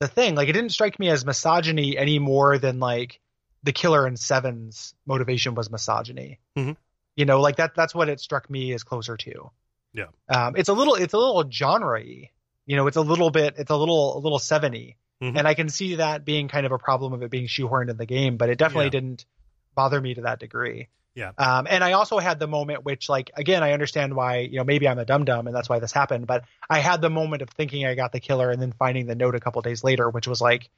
the 0.04 0.14
thing. 0.14 0.36
Like 0.36 0.50
it 0.50 0.54
didn't 0.54 0.72
strike 0.72 1.00
me 1.00 1.10
as 1.10 1.26
misogyny 1.26 1.98
any 1.98 2.20
more 2.20 2.58
than 2.58 2.80
like 2.80 3.20
the 3.64 3.72
killer 3.72 4.06
in 4.08 4.18
Seven's 4.18 4.94
motivation 5.06 5.56
was 5.56 5.72
misogyny. 5.72 6.40
Mhm. 6.58 6.76
You 7.16 7.26
know, 7.26 7.40
like 7.42 7.56
that 7.58 7.74
that's 7.76 7.96
what 7.96 8.10
it 8.10 8.20
struck 8.20 8.50
me 8.50 8.74
as 8.74 8.84
closer 8.84 9.16
to. 9.18 9.52
Yeah. 9.94 10.08
Um, 10.28 10.56
it's 10.58 10.70
a 10.70 10.74
little 10.74 10.96
it's 10.96 11.14
a 11.14 11.18
little 11.18 11.50
genre-y. 11.50 12.32
You 12.66 12.76
know, 12.76 12.88
it's 12.88 12.98
a 12.98 13.02
little 13.02 13.30
bit 13.30 13.56
it's 13.58 13.72
a 13.72 13.76
little 13.78 14.18
a 14.18 14.20
little 14.20 14.40
seven-y. 14.40 14.96
Mhm. 15.22 15.38
And 15.38 15.48
I 15.48 15.54
can 15.54 15.70
see 15.70 15.96
that 15.96 16.26
being 16.26 16.48
kind 16.50 16.66
of 16.66 16.72
a 16.72 16.78
problem 16.78 17.14
of 17.14 17.22
it 17.24 17.32
being 17.32 17.48
shoehorned 17.48 17.90
in 17.90 17.98
the 17.98 18.06
game, 18.06 18.36
but 18.38 18.50
it 18.50 18.58
definitely 18.58 18.86
Yeah. 18.86 19.00
didn't 19.00 19.26
bother 19.76 20.02
me 20.02 20.14
to 20.16 20.22
that 20.22 20.40
degree. 20.40 20.88
Yeah. 21.16 21.32
Um, 21.38 21.68
and 21.70 21.84
I 21.84 21.92
also 21.94 22.18
had 22.20 22.40
the 22.40 22.48
moment 22.48 22.84
which, 22.84 23.08
like, 23.08 23.32
again, 23.36 23.62
I 23.64 23.74
understand 23.74 24.16
why, 24.16 24.40
you 24.40 24.58
know, 24.58 24.64
maybe 24.64 24.88
I'm 24.88 24.98
a 24.98 25.06
dum 25.06 25.26
dum 25.26 25.46
and 25.48 25.56
that's 25.56 25.70
why 25.70 25.80
this 25.80 25.92
happened, 25.92 26.26
but 26.26 26.44
I 26.70 26.80
had 26.80 27.02
the 27.02 27.10
moment 27.10 27.42
of 27.44 27.50
thinking 27.52 27.86
I 27.86 27.94
got 27.96 28.12
the 28.12 28.20
killer 28.20 28.50
and 28.50 28.62
then 28.62 28.72
finding 28.72 29.06
the 29.06 29.16
note 29.16 29.36
a 29.36 29.40
couple 29.40 29.62
days 29.62 29.84
later, 29.84 30.10
which 30.10 30.28
was 30.28 30.42
like 30.42 30.70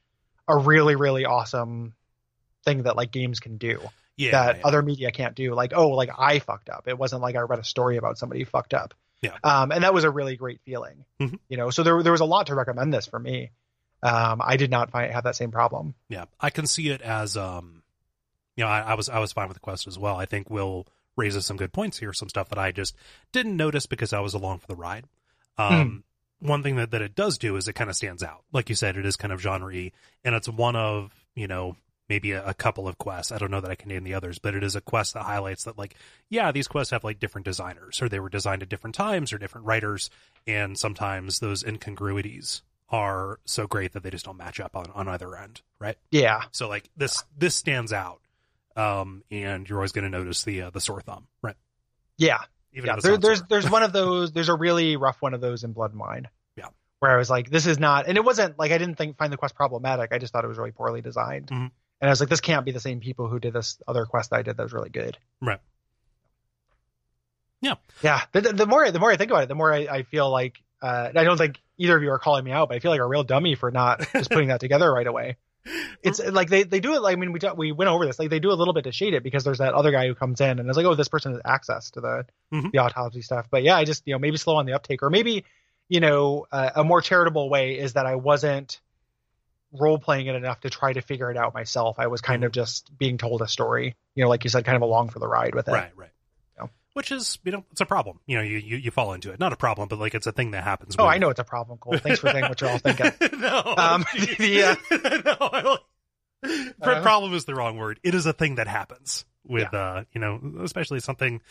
a 0.48 0.58
really, 0.58 0.96
really 0.96 1.26
awesome 1.26 1.94
thing 2.66 2.84
that 2.84 2.96
like 2.98 3.12
games 3.12 3.40
can 3.40 3.58
do 3.58 3.80
Yeah. 4.18 4.32
that 4.32 4.58
yeah. 4.58 4.62
other 4.68 4.82
media 4.82 5.12
can't 5.12 5.36
do. 5.36 5.54
Like, 5.54 5.72
oh, 5.74 5.90
like 5.90 6.10
I 6.18 6.40
fucked 6.40 6.70
up. 6.70 6.88
It 6.88 6.98
wasn't 6.98 7.22
like 7.22 7.36
I 7.36 7.42
read 7.42 7.60
a 7.60 7.64
story 7.64 7.96
about 7.98 8.18
somebody 8.18 8.44
fucked 8.44 8.74
up. 8.74 8.94
Yeah. 9.22 9.38
Um, 9.44 9.72
and 9.72 9.84
that 9.86 9.94
was 9.94 10.04
a 10.04 10.10
really 10.12 10.36
great 10.36 10.60
feeling. 10.66 11.06
Mhm. 11.22 11.40
You 11.48 11.58
know, 11.58 11.70
so 11.70 11.84
there 11.84 12.04
there 12.04 12.12
was 12.12 12.22
a 12.22 12.26
lot 12.26 12.48
to 12.48 12.56
recommend 12.56 12.94
this 12.94 13.08
for 13.08 13.18
me. 13.18 13.52
Um, 14.04 14.42
I 14.44 14.58
did 14.58 14.70
not 14.70 14.92
find 14.92 15.12
have 15.14 15.24
that 15.24 15.36
same 15.38 15.52
problem. 15.52 15.96
Yeah, 16.10 16.26
I 16.40 16.50
can 16.50 16.68
see 16.68 16.90
it 16.90 17.02
as 17.02 17.38
um, 17.38 17.82
you 18.56 18.64
know, 18.64 18.70
I, 18.70 18.82
I 18.82 18.94
was 18.96 19.10
I 19.10 19.20
was 19.20 19.34
fine 19.34 19.48
with 19.48 19.56
the 19.56 19.62
quest 19.62 19.88
as 19.88 19.98
well. 19.98 20.16
I 20.16 20.26
think 20.26 20.50
Will 20.50 20.88
raises 21.18 21.46
some 21.46 21.58
good 21.58 21.74
points 21.74 21.98
here, 21.98 22.14
some 22.14 22.30
stuff 22.30 22.50
that 22.50 22.60
I 22.60 22.72
just 22.72 22.96
didn't 23.32 23.56
notice 23.56 23.86
because 23.86 24.14
I 24.14 24.20
was 24.20 24.34
along 24.34 24.60
for 24.60 24.68
the 24.68 24.76
ride. 24.76 25.06
Um, 25.58 26.04
one 26.40 26.64
thing 26.64 26.76
that 26.76 26.92
that 26.92 27.02
it 27.02 27.16
does 27.16 27.38
do 27.38 27.56
is 27.56 27.68
it 27.68 27.74
kind 27.74 27.90
of 27.90 27.96
stands 27.96 28.24
out. 28.24 28.44
Like 28.52 28.70
you 28.70 28.76
said, 28.76 28.98
it 28.98 29.06
is 29.06 29.16
kind 29.16 29.34
of 29.34 29.42
genre-y, 29.42 29.92
and 30.24 30.36
it's 30.36 30.50
one 30.50 30.76
of 30.76 31.14
you 31.36 31.48
know 31.48 31.76
maybe 32.08 32.32
a, 32.32 32.46
a 32.46 32.54
couple 32.54 32.88
of 32.88 32.98
quests. 32.98 33.32
I 33.32 33.38
don't 33.38 33.52
know 33.52 33.62
that 33.62 33.72
I 33.72 33.76
can 33.76 33.90
name 33.90 34.04
the 34.04 34.14
others, 34.14 34.40
but 34.40 34.54
it 34.54 34.64
is 34.64 34.76
a 34.76 34.82
quest 34.82 35.14
that 35.14 35.24
highlights 35.24 35.64
that 35.64 35.78
like 35.78 35.96
yeah, 36.30 36.52
these 36.52 36.68
quests 36.68 36.92
have 36.92 37.04
like 37.04 37.20
different 37.20 37.46
designers, 37.46 38.02
or 38.02 38.10
they 38.10 38.20
were 38.20 38.30
designed 38.30 38.62
at 38.62 38.70
different 38.70 38.96
times 38.96 39.34
or 39.34 39.38
different 39.38 39.68
writers, 39.68 40.10
and 40.46 40.78
sometimes 40.78 41.40
those 41.40 41.64
incongruities 41.64 42.62
are 42.90 43.40
so 43.46 43.66
great 43.68 43.94
that 43.94 44.04
they 44.04 44.12
just 44.12 44.26
don't 44.26 44.38
match 44.38 44.60
up 44.60 44.76
on, 44.76 44.86
on 44.94 45.08
either 45.08 45.36
end, 45.36 45.62
right? 45.80 45.98
Yeah. 46.12 46.44
So 46.52 46.70
like 46.70 46.90
this 46.96 47.24
this 47.38 47.56
stands 47.56 47.92
out, 47.92 48.22
um, 48.76 49.24
and 49.32 49.68
you're 49.68 49.78
always 49.78 49.92
going 49.92 50.04
to 50.04 50.10
notice 50.10 50.44
the 50.44 50.64
uh, 50.64 50.70
the 50.70 50.82
sore 50.82 51.02
thumb, 51.02 51.28
right? 51.42 51.56
Yeah. 52.18 52.40
Even 52.74 52.88
yeah. 52.88 52.98
There, 53.02 53.18
there's 53.18 53.40
sore. 53.40 53.48
there's 53.50 53.70
one 53.70 53.84
of 53.84 53.94
those. 54.00 54.32
There's 54.32 54.50
a 54.50 54.56
really 54.56 54.98
rough 54.98 55.22
one 55.22 55.34
of 55.34 55.42
those 55.42 55.64
in 55.64 55.72
Blood 55.74 55.92
and 55.92 56.00
Wine. 56.00 56.28
Yeah. 56.58 56.68
Where 57.00 57.12
I 57.12 57.18
was 57.18 57.30
like, 57.30 57.50
this 57.50 57.68
is 57.68 57.80
not, 57.80 58.08
and 58.08 58.18
it 58.18 58.24
wasn't 58.24 58.58
like 58.60 58.72
I 58.72 58.78
didn't 58.78 58.96
think 58.96 59.18
find 59.18 59.32
the 59.32 59.38
quest 59.38 59.56
problematic. 59.56 60.12
I 60.12 60.18
just 60.18 60.34
thought 60.34 60.44
it 60.44 60.48
was 60.48 60.58
really 60.58 60.72
poorly 60.72 61.02
designed. 61.02 61.48
Mhm. 61.48 61.72
And 62.02 62.10
I 62.10 62.10
was 62.10 62.20
like, 62.20 62.30
this 62.30 62.42
can't 62.42 62.66
be 62.66 62.72
the 62.72 62.80
same 62.82 63.00
people 63.00 63.30
who 63.30 63.40
did 63.40 63.54
this 63.54 63.82
other 63.88 64.06
quest 64.06 64.30
that 64.32 64.38
I 64.38 64.42
did 64.42 64.58
that 64.58 64.64
was 64.64 64.74
really 64.74 64.90
good. 64.90 65.18
Right. 65.42 65.60
Yeah. 67.62 67.76
Yeah. 68.04 68.22
The, 68.34 68.42
the, 68.42 68.54
the 68.54 68.66
more 68.66 68.92
the 68.92 69.00
more 69.00 69.12
I 69.12 69.16
think 69.18 69.32
about 69.32 69.44
it, 69.44 69.50
the 69.50 69.56
more 69.56 69.74
I, 69.74 69.88
I 69.90 70.04
feel 70.04 70.30
like 70.30 70.58
uh, 70.82 71.10
I 71.16 71.24
don't 71.24 71.38
think 71.38 71.62
either 71.78 71.96
of 71.98 72.04
you 72.04 72.12
are 72.12 72.20
calling 72.20 72.44
me 72.44 72.52
out, 72.52 72.68
but 72.70 72.76
I 72.76 72.80
feel 72.80 72.92
like 72.92 73.00
a 73.00 73.08
real 73.08 73.24
dummy 73.24 73.56
for 73.56 73.72
not 73.72 74.06
just 74.12 74.30
putting 74.30 74.50
that 74.50 74.60
together 74.60 74.92
right 74.92 75.08
away. 75.08 75.38
It's 76.04 76.20
like 76.20 76.50
they, 76.50 76.64
they 76.64 76.80
do 76.80 76.94
it. 76.94 77.02
Like, 77.02 77.18
I 77.18 77.20
mean, 77.20 77.32
we 77.32 77.40
we 77.56 77.72
went 77.72 77.90
over 77.90 78.06
this. 78.06 78.20
Like 78.20 78.30
they 78.30 78.40
do 78.40 78.52
a 78.52 78.54
little 78.54 78.74
bit 78.74 78.84
to 78.84 78.92
shade 78.92 79.14
it 79.16 79.24
because 79.24 79.44
there's 79.44 79.58
that 79.58 79.74
other 79.74 79.92
guy 79.92 80.08
who 80.08 80.14
comes 80.14 80.40
in 80.40 80.60
and 80.60 80.70
is 80.70 80.78
like, 80.78 80.86
oh, 80.86 80.94
this 80.96 81.08
person 81.08 81.32
has 81.32 81.42
access 81.44 81.92
to 81.92 82.02
the 82.02 82.26
Mhm. 82.54 82.72
the 82.72 82.78
autopsy 82.80 83.22
stuff. 83.22 83.48
But 83.50 83.64
yeah, 83.64 83.76
I 83.76 83.86
just 83.86 84.04
you 84.06 84.14
know 84.14 84.20
maybe 84.20 84.38
slow 84.38 84.58
on 84.58 84.66
the 84.66 84.74
uptake, 84.74 85.02
or 85.02 85.10
maybe 85.10 85.44
you 85.90 86.00
know 86.00 86.46
uh, 86.52 86.70
a 86.76 86.84
more 86.84 87.02
charitable 87.02 87.50
way 87.50 87.80
is 87.80 87.94
that 87.94 88.06
I 88.06 88.16
wasn't 88.16 88.80
role 89.72 89.98
playing 89.98 90.28
it 90.28 90.36
enough 90.36 90.62
to 90.62 90.70
try 90.70 90.94
to 90.94 91.02
figure 91.02 91.32
it 91.32 91.38
out 91.38 91.54
myself. 91.54 91.98
I 92.00 92.08
was 92.08 92.22
kind 92.22 92.44
of 92.44 92.52
just 92.52 92.96
being 92.98 93.18
told 93.18 93.42
a 93.42 93.48
story, 93.48 93.96
you 94.14 94.24
know, 94.24 94.30
like 94.30 94.44
you 94.44 94.50
said, 94.50 94.64
kind 94.64 94.76
of 94.76 94.84
along 94.84 95.10
for 95.10 95.20
the 95.20 95.28
ride 95.28 95.54
with 95.56 95.68
it. 95.68 95.72
Right, 95.72 95.92
right. 95.96 96.10
Yeah. 96.96 97.00
Which 97.00 97.12
is, 97.12 97.40
you 97.44 97.52
know, 97.52 97.66
it's 97.72 97.82
a 97.82 97.86
problem. 97.86 98.20
You 98.26 98.38
know, 98.38 98.44
you, 98.44 98.58
you, 98.58 98.78
you 98.78 98.92
fall 98.92 99.14
into 99.14 99.32
it. 99.32 99.40
Not 99.40 99.52
a 99.54 99.58
problem, 99.58 99.88
but 99.90 100.00
like 100.00 100.16
it's 100.16 100.28
a 100.28 100.32
thing 100.32 100.52
that 100.52 100.64
happens. 100.64 100.96
Oh, 100.98 101.06
I 101.06 101.18
know 101.18 101.30
it's 101.30 101.40
a 101.40 101.44
problem, 101.44 101.78
Cole. 101.78 101.98
Thanks 101.98 102.20
for 102.20 102.30
saying 102.30 102.46
what 102.46 102.62
you're 102.62 102.70
all 102.70 102.78
thinking. 102.78 103.12
no. 103.40 103.74
Um, 103.78 104.06
the, 104.40 104.64
uh, 104.64 104.76
no, 105.26 105.78
Uh-huh. 106.82 107.02
problem 107.02 107.34
is 107.34 107.46
the 107.46 107.56
wrong 107.56 107.78
word. 107.78 108.00
It 108.04 108.16
is 108.16 108.26
a 108.26 108.34
thing 108.34 108.56
that 108.56 108.68
happens 108.68 109.26
with, 109.46 109.74
uh, 109.74 110.04
you 110.14 110.22
know, 110.22 110.40
especially 110.64 111.00
something, 111.00 111.42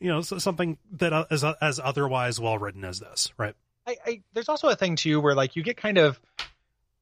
you 0.00 0.08
know, 0.08 0.20
something 0.22 0.78
that 0.92 1.12
uh, 1.12 1.24
is 1.30 1.44
uh, 1.44 1.54
as 1.60 1.78
otherwise 1.82 2.40
well 2.40 2.56
written 2.58 2.84
as 2.84 3.00
this, 3.00 3.32
right? 3.36 3.54
I, 3.86 3.96
I 4.06 4.22
there's 4.32 4.48
also 4.48 4.68
a 4.68 4.76
thing 4.76 4.96
too 4.96 5.20
where 5.20 5.34
like 5.34 5.56
you 5.56 5.62
get 5.62 5.76
kind 5.76 5.98
of 5.98 6.20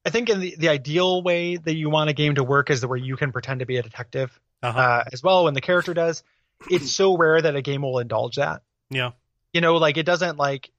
I 0.04 0.10
think 0.10 0.28
in 0.30 0.40
the, 0.40 0.54
the 0.56 0.68
ideal 0.70 1.22
way 1.22 1.56
that 1.56 1.74
you 1.74 1.90
want 1.90 2.10
a 2.10 2.12
game 2.12 2.36
to 2.36 2.44
work 2.44 2.70
is 2.70 2.80
the 2.80 2.88
where 2.88 2.96
you 2.98 3.16
can 3.16 3.32
pretend 3.32 3.60
to 3.60 3.66
be 3.66 3.76
a 3.76 3.82
detective 3.82 4.38
Uh-huh. 4.62 4.78
uh, 4.78 5.04
as 5.12 5.22
well 5.22 5.44
when 5.44 5.54
the 5.54 5.60
character 5.60 5.94
does. 5.94 6.22
It's 6.70 6.92
so 6.92 7.16
rare 7.16 7.40
that 7.40 7.54
a 7.56 7.62
game 7.62 7.82
will 7.82 7.98
indulge 7.98 8.36
that. 8.36 8.62
yeah. 8.90 9.12
You 9.52 9.60
know, 9.62 9.76
like 9.76 9.96
it 9.96 10.04
doesn't 10.04 10.36
like 10.36 10.70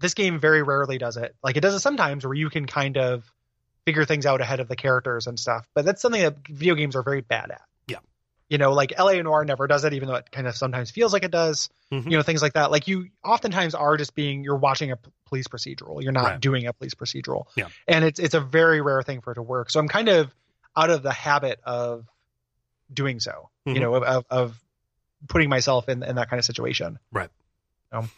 this 0.00 0.12
game 0.14 0.38
very 0.38 0.62
rarely 0.62 0.98
does 0.98 1.16
it. 1.16 1.34
Like 1.42 1.56
it 1.56 1.60
does 1.60 1.74
it 1.74 1.80
sometimes 1.80 2.24
where 2.26 2.34
you 2.34 2.50
can 2.50 2.66
kind 2.66 2.98
of 2.98 3.24
figure 3.86 4.04
things 4.04 4.26
out 4.26 4.40
ahead 4.42 4.60
of 4.60 4.68
the 4.68 4.76
characters 4.76 5.26
and 5.26 5.38
stuff. 5.40 5.66
But 5.74 5.84
that's 5.86 6.02
something 6.02 6.20
that 6.20 6.36
video 6.46 6.74
games 6.74 6.94
are 6.94 7.02
very 7.02 7.22
bad 7.22 7.50
at. 7.50 7.62
Yeah. 7.86 7.98
You 8.50 8.58
know, 8.58 8.72
like 8.72 8.92
LA 8.98 9.14
Noire 9.22 9.46
never 9.46 9.66
does 9.66 9.84
it, 9.84 9.94
even 9.94 10.08
though 10.08 10.16
it 10.16 10.30
kind 10.30 10.46
of 10.46 10.54
sometimes 10.56 10.90
feels 10.90 11.14
like 11.14 11.24
it 11.24 11.30
does. 11.30 11.70
Mhm. 11.90 12.04
You 12.10 12.16
know, 12.18 12.22
things 12.22 12.42
like 12.42 12.52
that. 12.52 12.70
Like 12.70 12.86
you 12.86 13.08
oftentimes 13.24 13.74
are 13.74 13.96
just 13.96 14.14
being 14.14 14.44
you're 14.44 14.58
watching 14.58 14.90
a 14.92 14.98
police 15.28 15.48
procedural. 15.48 16.02
You're 16.02 16.12
not 16.12 16.24
Right. 16.24 16.40
doing 16.40 16.66
a 16.66 16.74
police 16.74 16.94
procedural. 16.94 17.44
Yeah. 17.56 17.68
And 17.88 18.04
it's 18.04 18.20
it's 18.20 18.34
a 18.34 18.40
very 18.40 18.82
rare 18.82 19.02
thing 19.02 19.22
for 19.22 19.32
it 19.32 19.36
to 19.36 19.42
work. 19.42 19.70
So 19.70 19.80
I'm 19.80 19.88
kind 19.88 20.08
of 20.08 20.34
out 20.76 20.90
of 20.90 21.02
the 21.02 21.12
habit 21.12 21.60
of 21.64 22.06
doing 22.92 23.20
so. 23.20 23.48
Mhm. 23.66 23.74
You 23.74 23.80
know, 23.80 23.94
of, 23.94 24.02
of 24.02 24.24
of 24.28 24.58
putting 25.28 25.48
myself 25.48 25.88
in 25.88 26.02
in 26.02 26.16
that 26.16 26.28
kind 26.30 26.38
of 26.38 26.44
situation. 26.44 26.98
Right. 27.12 27.30
Um, 27.90 28.10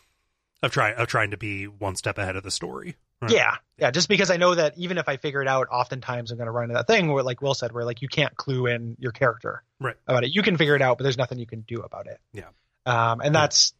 of 0.62 0.70
trying, 0.72 0.94
of 0.96 1.08
trying 1.08 1.32
to 1.32 1.36
be 1.36 1.64
one 1.66 1.94
step 1.96 2.16
ahead 2.16 2.36
of 2.36 2.42
the 2.42 2.50
story. 2.50 2.96
Right. 3.20 3.32
Yeah, 3.32 3.56
yeah. 3.78 3.90
Just 3.90 4.08
because 4.08 4.30
I 4.30 4.36
know 4.38 4.54
that 4.54 4.78
even 4.78 4.96
if 4.98 5.08
I 5.08 5.16
figure 5.18 5.42
it 5.42 5.48
out, 5.48 5.68
oftentimes 5.70 6.30
I'm 6.30 6.38
going 6.38 6.46
to 6.46 6.52
run 6.52 6.64
into 6.64 6.74
that 6.74 6.86
thing 6.86 7.12
where, 7.12 7.22
like 7.22 7.42
Will 7.42 7.54
said, 7.54 7.72
where 7.72 7.84
like 7.84 8.00
you 8.02 8.08
can't 8.08 8.34
clue 8.36 8.66
in 8.66 8.96
your 8.98 9.12
character 9.12 9.62
Right. 9.80 9.96
about 10.06 10.24
it. 10.24 10.30
You 10.34 10.42
can 10.42 10.56
figure 10.56 10.74
it 10.76 10.82
out, 10.82 10.96
but 10.98 11.04
there's 11.04 11.18
nothing 11.18 11.38
you 11.38 11.46
can 11.46 11.60
do 11.62 11.80
about 11.80 12.06
it. 12.06 12.18
Yeah. 12.32 12.48
Um, 12.86 13.20
and 13.20 13.34
Yeah. 13.34 13.40
that's 13.42 13.74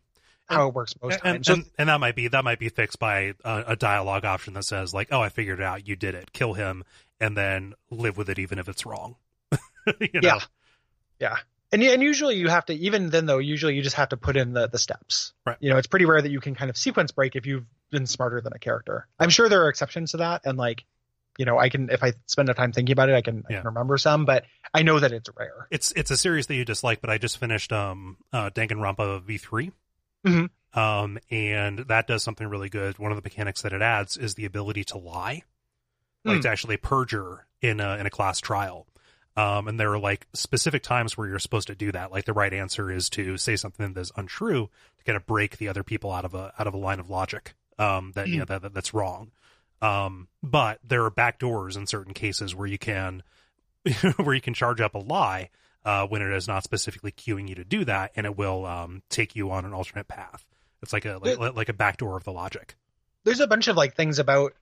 how 0.47 0.69
it 0.69 0.75
works 0.75 0.95
most 1.03 1.21
and, 1.25 1.45
times. 1.45 1.49
and, 1.49 1.65
and 1.79 1.89
that 1.89 2.01
might 2.01 2.15
be 2.17 2.29
that 2.29 2.45
might 2.45 2.59
be 2.59 2.69
fixed 2.69 2.99
by 2.99 3.33
a, 3.45 3.65
a 3.69 3.77
dialogue 3.77 4.25
option 4.27 4.53
that 4.55 4.65
says 4.65 4.93
like, 4.93 5.09
"Oh, 5.11 5.21
I 5.21 5.31
figured 5.31 5.61
it 5.61 5.65
out. 5.65 5.89
You 5.89 5.97
did 5.97 6.15
it. 6.15 6.33
Kill 6.35 6.53
him, 6.53 6.85
and 7.19 7.35
then 7.35 7.73
live 7.91 8.19
with 8.19 8.29
it, 8.29 8.39
even 8.39 8.59
if 8.59 8.69
it's 8.69 8.85
wrong." 8.85 9.17
you 10.01 10.09
know? 10.15 10.21
Yeah. 10.23 10.39
yeah. 11.19 11.37
And, 11.75 11.83
and 11.83 12.03
usually 12.03 12.37
you 12.37 12.49
have 12.49 12.65
to 12.67 12.73
even 12.75 13.11
then 13.11 13.27
though 13.27 13.39
usually 13.39 13.75
you 13.75 13.83
just 13.83 13.97
have 13.97 14.09
to 14.11 14.17
put 14.17 14.37
in 14.37 14.53
the 14.53 14.69
the 14.69 14.79
steps. 14.79 15.33
Right. 15.45 15.57
You 15.61 15.71
know, 15.71 15.77
it's 15.77 15.89
pretty 15.89 16.07
rare 16.07 16.23
that 16.23 16.31
you 16.31 16.41
can 16.41 16.55
kind 16.55 16.71
of 16.71 16.77
sequence 16.77 17.11
break 17.13 17.35
if 17.37 17.47
you've 17.47 17.67
been 17.91 18.07
smarter 18.07 18.41
than 18.41 18.53
a 18.55 18.59
character. 18.59 19.07
I'm 19.19 19.31
sure 19.31 19.49
there 19.49 19.65
are 19.65 19.69
exceptions 19.69 20.13
to 20.13 20.19
that, 20.19 20.43
and 20.45 20.57
like, 20.57 20.85
you 21.37 21.45
know, 21.45 21.59
I 21.59 21.69
can 21.69 21.91
if 21.91 22.03
I 22.05 22.13
spend 22.27 22.49
enough 22.49 22.57
time 22.57 22.73
thinking 22.73 22.93
about 22.93 23.09
it, 23.09 23.15
I 23.17 23.23
can 23.23 23.43
I 23.49 23.55
can 23.55 23.65
remember 23.65 23.99
some, 23.99 24.25
but 24.25 24.45
I 24.73 24.83
know 24.83 25.01
that 25.01 25.11
it's 25.13 25.29
rare. 25.37 25.67
it's 25.71 25.91
it's 25.97 26.11
a 26.13 26.17
series 26.17 26.47
that 26.47 26.55
you 26.55 26.65
dislike, 26.65 27.01
but 27.01 27.11
I 27.11 27.19
just 27.19 27.39
finished 27.39 27.73
um 27.73 28.19
uh 28.33 28.51
Danganronpa 28.51 29.23
V 29.23 29.37
3 29.37 29.73
Mhm. 30.27 30.49
um 30.75 31.19
and 31.31 31.81
that 31.81 32.07
does 32.07 32.23
something 32.23 32.47
really 32.49 32.69
good. 32.69 32.99
One 33.01 33.11
of 33.11 33.17
the 33.17 33.23
mechanics 33.23 33.63
that 33.63 33.73
it 33.73 33.83
adds 33.83 34.17
is 34.17 34.37
the 34.37 34.45
ability 34.45 34.85
to 34.85 34.99
lie, 34.99 35.43
like 36.25 36.37
Hmm. 36.37 36.43
to 36.43 36.49
actually 36.51 36.77
perjure 36.77 37.47
in 37.61 37.81
a 37.81 37.97
in 37.99 38.07
a 38.07 38.11
class 38.11 38.39
trial. 38.41 38.87
Um, 39.37 39.67
and 39.67 39.81
there 39.81 39.93
are 39.93 39.99
like 39.99 40.27
specific 40.33 40.83
times 40.83 41.17
where 41.17 41.27
you're 41.27 41.41
supposed 41.41 41.67
to 41.67 41.75
do 41.75 41.91
that. 41.93 42.13
Like 42.13 42.25
the 42.25 42.33
right 42.33 42.53
answer 42.53 42.91
is 42.91 43.11
to 43.11 43.37
say 43.37 43.57
something 43.57 43.93
that 43.93 44.01
is 44.01 44.13
untrue 44.17 44.69
to 44.99 45.05
kind 45.05 45.17
of 45.17 45.27
break 45.27 45.59
the 45.59 45.69
other 45.69 45.83
people 45.83 46.13
out 46.13 46.25
of 46.25 46.35
a 46.35 46.53
out 46.59 46.67
of 46.67 46.75
a 46.75 46.79
line 46.79 47.01
of 47.01 47.11
logic. 47.11 47.55
Um, 47.79 48.13
that 48.15 48.29
you 48.29 48.39
know 48.39 48.45
that, 48.45 48.63
that 48.63 48.75
that's 48.75 48.95
wrong. 48.95 49.33
Um, 49.83 50.29
but 50.43 50.79
there 50.85 51.05
are 51.05 51.11
back 51.11 51.39
doors 51.39 51.77
in 51.77 51.87
certain 51.87 52.15
cases 52.15 52.55
where 52.55 52.69
you 52.69 52.79
can 52.79 53.23
where 54.17 54.35
you 54.35 54.41
can 54.41 54.55
charge 54.55 54.81
up 54.81 54.95
a 54.95 54.99
lie 54.99 55.51
uh, 55.85 56.07
when 56.07 56.23
it 56.23 56.33
is 56.33 56.49
not 56.49 56.65
specifically 56.65 57.13
cueing 57.13 57.49
you 57.49 57.57
to 57.57 57.65
do 57.65 57.85
that, 57.85 58.13
and 58.17 58.27
it 58.27 58.37
will 58.37 58.65
um, 58.65 59.03
take 59.11 59.37
you 59.37 59.51
on 59.51 59.65
an 59.65 59.73
alternate 59.73 60.09
path. 60.09 60.45
It's 60.83 60.93
like 60.93 61.05
a 61.05 61.19
like, 61.23 61.57
like 61.57 61.69
a 61.69 61.75
backdoor 61.75 62.17
of 62.17 62.25
the 62.25 62.33
logic. 62.33 62.77
there's 63.25 63.41
a 63.41 63.47
bunch 63.47 63.69
of 63.69 63.77
like 63.77 63.95
things 63.95 64.19
about 64.19 64.55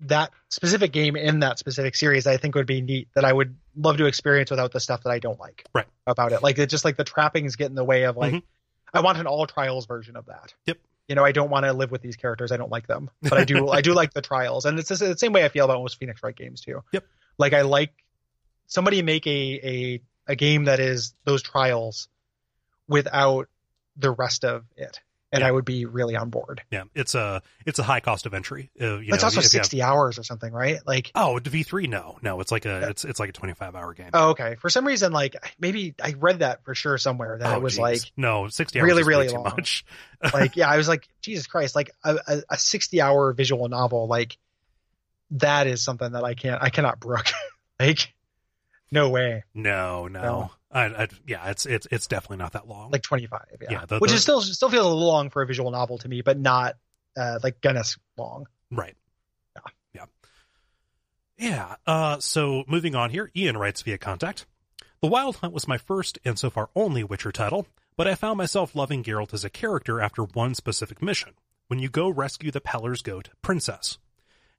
that 0.00 0.30
specific 0.50 0.92
game 0.92 1.16
in 1.16 1.40
that 1.40 1.58
specific 1.58 1.94
series 1.94 2.26
I 2.26 2.36
think 2.36 2.54
would 2.54 2.66
be 2.66 2.80
neat 2.82 3.08
that 3.14 3.24
I 3.24 3.32
would 3.32 3.56
love 3.74 3.96
to 3.96 4.06
experience 4.06 4.50
without 4.50 4.72
the 4.72 4.80
stuff 4.80 5.02
that 5.04 5.10
I 5.10 5.18
don't 5.18 5.40
like 5.40 5.64
Right. 5.74 5.86
about 6.06 6.32
it. 6.32 6.42
Like 6.42 6.58
it's 6.58 6.70
just 6.70 6.84
like 6.84 6.96
the 6.96 7.04
trappings 7.04 7.56
get 7.56 7.66
in 7.70 7.74
the 7.74 7.84
way 7.84 8.04
of 8.04 8.16
like 8.16 8.34
Mhm. 8.34 8.42
I 8.92 9.00
want 9.00 9.18
an 9.18 9.26
all 9.26 9.46
trials 9.46 9.86
version 9.86 10.16
of 10.16 10.26
that. 10.26 10.54
Yep. 10.66 10.78
You 11.08 11.14
know, 11.14 11.24
I 11.24 11.32
don't 11.32 11.50
want 11.50 11.64
to 11.64 11.72
live 11.72 11.90
with 11.90 12.02
these 12.02 12.16
characters. 12.16 12.50
I 12.52 12.56
don't 12.56 12.70
like 12.70 12.86
them, 12.86 13.10
but 13.22 13.34
I 13.34 13.44
do. 13.44 13.68
I 13.70 13.80
do 13.80 13.94
like 13.94 14.12
the 14.12 14.22
trials, 14.22 14.64
and 14.64 14.78
it's 14.78 14.88
the 14.88 15.16
same 15.16 15.32
way 15.32 15.44
I 15.44 15.48
feel 15.48 15.64
about 15.64 15.78
most 15.80 15.98
Phoenix 15.98 16.22
Wright 16.22 16.34
games 16.34 16.60
too. 16.60 16.82
Yep. 16.92 17.04
Like 17.38 17.52
I 17.52 17.62
like 17.62 17.92
somebody 18.66 19.02
make 19.02 19.26
a 19.26 19.30
a 19.62 20.00
a 20.28 20.36
game 20.36 20.64
that 20.64 20.80
is 20.80 21.14
those 21.24 21.42
trials 21.42 22.08
without 22.88 23.48
the 23.96 24.10
rest 24.10 24.44
of 24.44 24.64
it, 24.76 25.00
and 25.32 25.40
Yeah. 25.40 25.48
I 25.48 25.50
would 25.50 25.64
be 25.64 25.84
really 25.86 26.14
on 26.16 26.30
board. 26.30 26.62
Yeah, 26.70 26.84
it's 26.94 27.14
a 27.14 27.42
it's 27.66 27.78
a 27.78 27.82
high 27.82 28.00
cost 28.00 28.26
of 28.26 28.34
entry. 28.34 28.70
Uh, 28.80 28.98
you 28.98 29.12
It's 29.12 29.22
know, 29.22 29.26
also 29.26 29.36
you 29.40 29.42
have- 29.42 29.50
sixty 29.50 29.82
hours 29.82 30.18
or 30.18 30.22
something, 30.22 30.52
right? 30.52 30.78
Like 30.86 31.10
Oh, 31.14 31.38
V 31.42 31.62
three? 31.64 31.86
No, 31.88 32.18
no. 32.22 32.40
It's 32.40 32.52
like 32.52 32.64
a 32.64 32.80
Yeah. 32.80 32.88
it's 32.90 33.04
it's 33.04 33.18
like 33.18 33.30
a 33.30 33.32
twenty 33.32 33.54
five 33.54 33.74
hour 33.74 33.92
game. 33.94 34.10
Oh, 34.14 34.30
okay. 34.30 34.54
For 34.60 34.70
some 34.70 34.86
reason, 34.86 35.12
like 35.12 35.34
maybe 35.58 35.94
I 36.02 36.14
read 36.18 36.38
that 36.40 36.64
for 36.64 36.74
sure 36.74 36.96
somewhere 36.98 37.38
that 37.38 37.52
Oh, 37.52 37.56
it 37.56 37.62
was 37.62 37.74
geez. 37.74 37.80
like, 37.80 38.00
no 38.16 38.48
sixty 38.48 38.78
hours 38.80 38.86
really, 38.86 39.00
is 39.02 39.06
really 39.08 39.28
too 39.28 39.34
long. 39.34 39.44
much. 39.44 39.84
like 40.32 40.56
yeah, 40.56 40.68
I 40.70 40.76
was 40.76 40.88
like, 40.88 41.08
Jesus 41.22 41.46
Christ, 41.46 41.74
like 41.74 41.90
a, 42.04 42.16
a, 42.28 42.42
a 42.50 42.58
sixty-hour 42.58 43.32
visual 43.32 43.68
novel, 43.68 44.06
like 44.06 44.38
that 45.32 45.66
is 45.66 45.82
something 45.82 46.12
that 46.12 46.22
I 46.24 46.34
can't, 46.34 46.62
I 46.62 46.70
cannot 46.70 47.00
brook. 47.00 47.26
like, 47.80 48.14
no 48.92 49.08
way. 49.10 49.42
No, 49.54 50.06
no. 50.06 50.22
No. 50.22 50.50
I, 50.76 51.02
I, 51.04 51.08
yeah, 51.26 51.48
it's 51.50 51.64
it's 51.66 51.86
it's 51.90 52.06
definitely 52.06 52.36
not 52.38 52.52
that 52.52 52.68
long. 52.68 52.90
Like 52.90 53.02
twenty-five, 53.02 53.46
yeah. 53.62 53.68
Yeah, 53.70 53.86
the- 53.86 53.98
Which 53.98 54.10
the- 54.10 54.16
is 54.16 54.22
still 54.22 54.40
still 54.42 54.68
feels 54.68 54.84
a 54.84 54.88
little 54.88 55.06
long 55.06 55.30
for 55.30 55.42
a 55.42 55.46
visual 55.46 55.70
novel 55.70 55.98
to 55.98 56.08
me, 56.08 56.20
but 56.20 56.38
not 56.38 56.74
uh, 57.16 57.38
like 57.42 57.60
Guinness 57.62 57.96
long. 58.18 58.46
Right. 58.70 58.94
Yeah. 59.54 59.62
Yeah. 59.94 60.04
Yeah. 61.38 61.74
Uh, 61.86 62.18
so 62.20 62.64
moving 62.68 62.94
on 62.94 63.10
here, 63.10 63.30
Ian 63.34 63.56
writes 63.56 63.82
via 63.82 63.98
contact. 63.98 64.46
The 65.00 65.08
Wild 65.08 65.36
Hunt 65.36 65.54
was 65.54 65.68
my 65.68 65.78
first 65.78 66.18
and 66.24 66.38
so 66.38 66.50
far 66.50 66.70
only 66.74 67.04
Witcher 67.04 67.32
title, 67.32 67.66
but 67.96 68.06
I 68.06 68.14
found 68.14 68.38
myself 68.38 68.74
loving 68.74 69.02
Geralt 69.04 69.34
as 69.34 69.44
a 69.44 69.50
character 69.50 70.00
after 70.00 70.22
one 70.24 70.54
specific 70.54 71.00
mission 71.02 71.34
when 71.68 71.78
you 71.78 71.88
go 71.88 72.08
rescue 72.08 72.50
the 72.50 72.60
Peller's 72.60 73.02
goat, 73.02 73.30
Princess. 73.42 73.98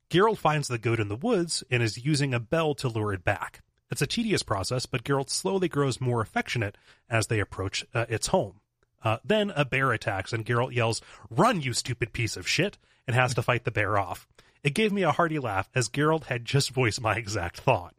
Geralt 0.10 0.38
finds 0.38 0.68
the 0.68 0.78
goat 0.78 1.00
in 1.00 1.10
the 1.10 1.16
woods 1.16 1.64
and 1.70 1.84
is 1.84 2.06
using 2.06 2.34
a 2.34 2.40
bell 2.40 2.74
to 2.76 2.88
lure 2.88 3.14
it 3.14 3.24
back. 3.24 3.62
It's 3.90 4.02
a 4.02 4.08
tedious 4.08 4.44
process, 4.44 4.86
but 4.86 5.04
Geralt 5.04 5.30
slowly 5.30 5.68
grows 5.70 6.02
more 6.02 6.22
affectionate 6.22 6.78
as 7.10 7.28
they 7.28 7.40
approach 7.40 7.86
uh, 7.94 8.06
its 8.10 8.28
home. 8.28 8.60
Uh, 9.04 9.18
then 9.24 9.52
a 9.56 9.64
bear 9.64 9.92
attacks, 9.92 10.34
and 10.34 10.46
Geralt 10.46 10.74
yells, 10.74 11.02
Run, 11.30 11.62
you 11.62 11.74
stupid 11.74 12.12
piece 12.14 12.36
of 12.36 12.48
shit, 12.48 12.78
and 13.06 13.16
has 13.16 13.34
to 13.36 13.42
fight 13.42 13.64
the 13.64 13.72
bear 13.72 13.98
off. 13.98 14.28
It 14.64 14.74
gave 14.74 14.92
me 14.92 15.04
a 15.04 15.12
hearty 15.12 15.40
laugh 15.40 15.70
as 15.74 15.88
Geralt 15.90 16.26
had 16.26 16.44
just 16.44 16.72
voiced 16.74 17.02
my 17.02 17.16
exact 17.16 17.62
thought. 17.62 17.94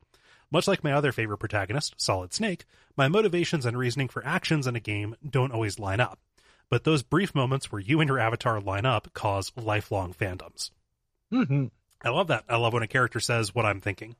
Much 0.50 0.66
like 0.66 0.84
my 0.84 0.92
other 0.92 1.12
favorite 1.12 1.38
protagonist, 1.38 1.94
Solid 1.98 2.32
Snake, 2.32 2.64
my 2.96 3.08
motivations 3.08 3.64
and 3.66 3.76
reasoning 3.78 4.08
for 4.08 4.24
actions 4.24 4.66
in 4.66 4.76
a 4.76 4.80
game 4.80 5.14
don't 5.28 5.52
always 5.52 5.78
line 5.78 6.00
up. 6.00 6.18
But 6.70 6.84
those 6.84 7.02
brief 7.02 7.34
moments 7.34 7.70
where 7.70 7.80
you 7.80 8.00
and 8.00 8.08
your 8.08 8.18
avatar 8.18 8.60
line 8.60 8.84
up 8.84 9.12
cause 9.14 9.52
lifelong 9.56 10.12
fandoms. 10.12 10.70
hmm 11.30 11.66
I 12.02 12.10
love 12.10 12.28
that. 12.28 12.44
I 12.48 12.56
love 12.56 12.72
when 12.72 12.82
a 12.82 12.88
character 12.88 13.20
says 13.20 13.54
what 13.54 13.66
I'm 13.66 13.80
thinking. 13.80 14.16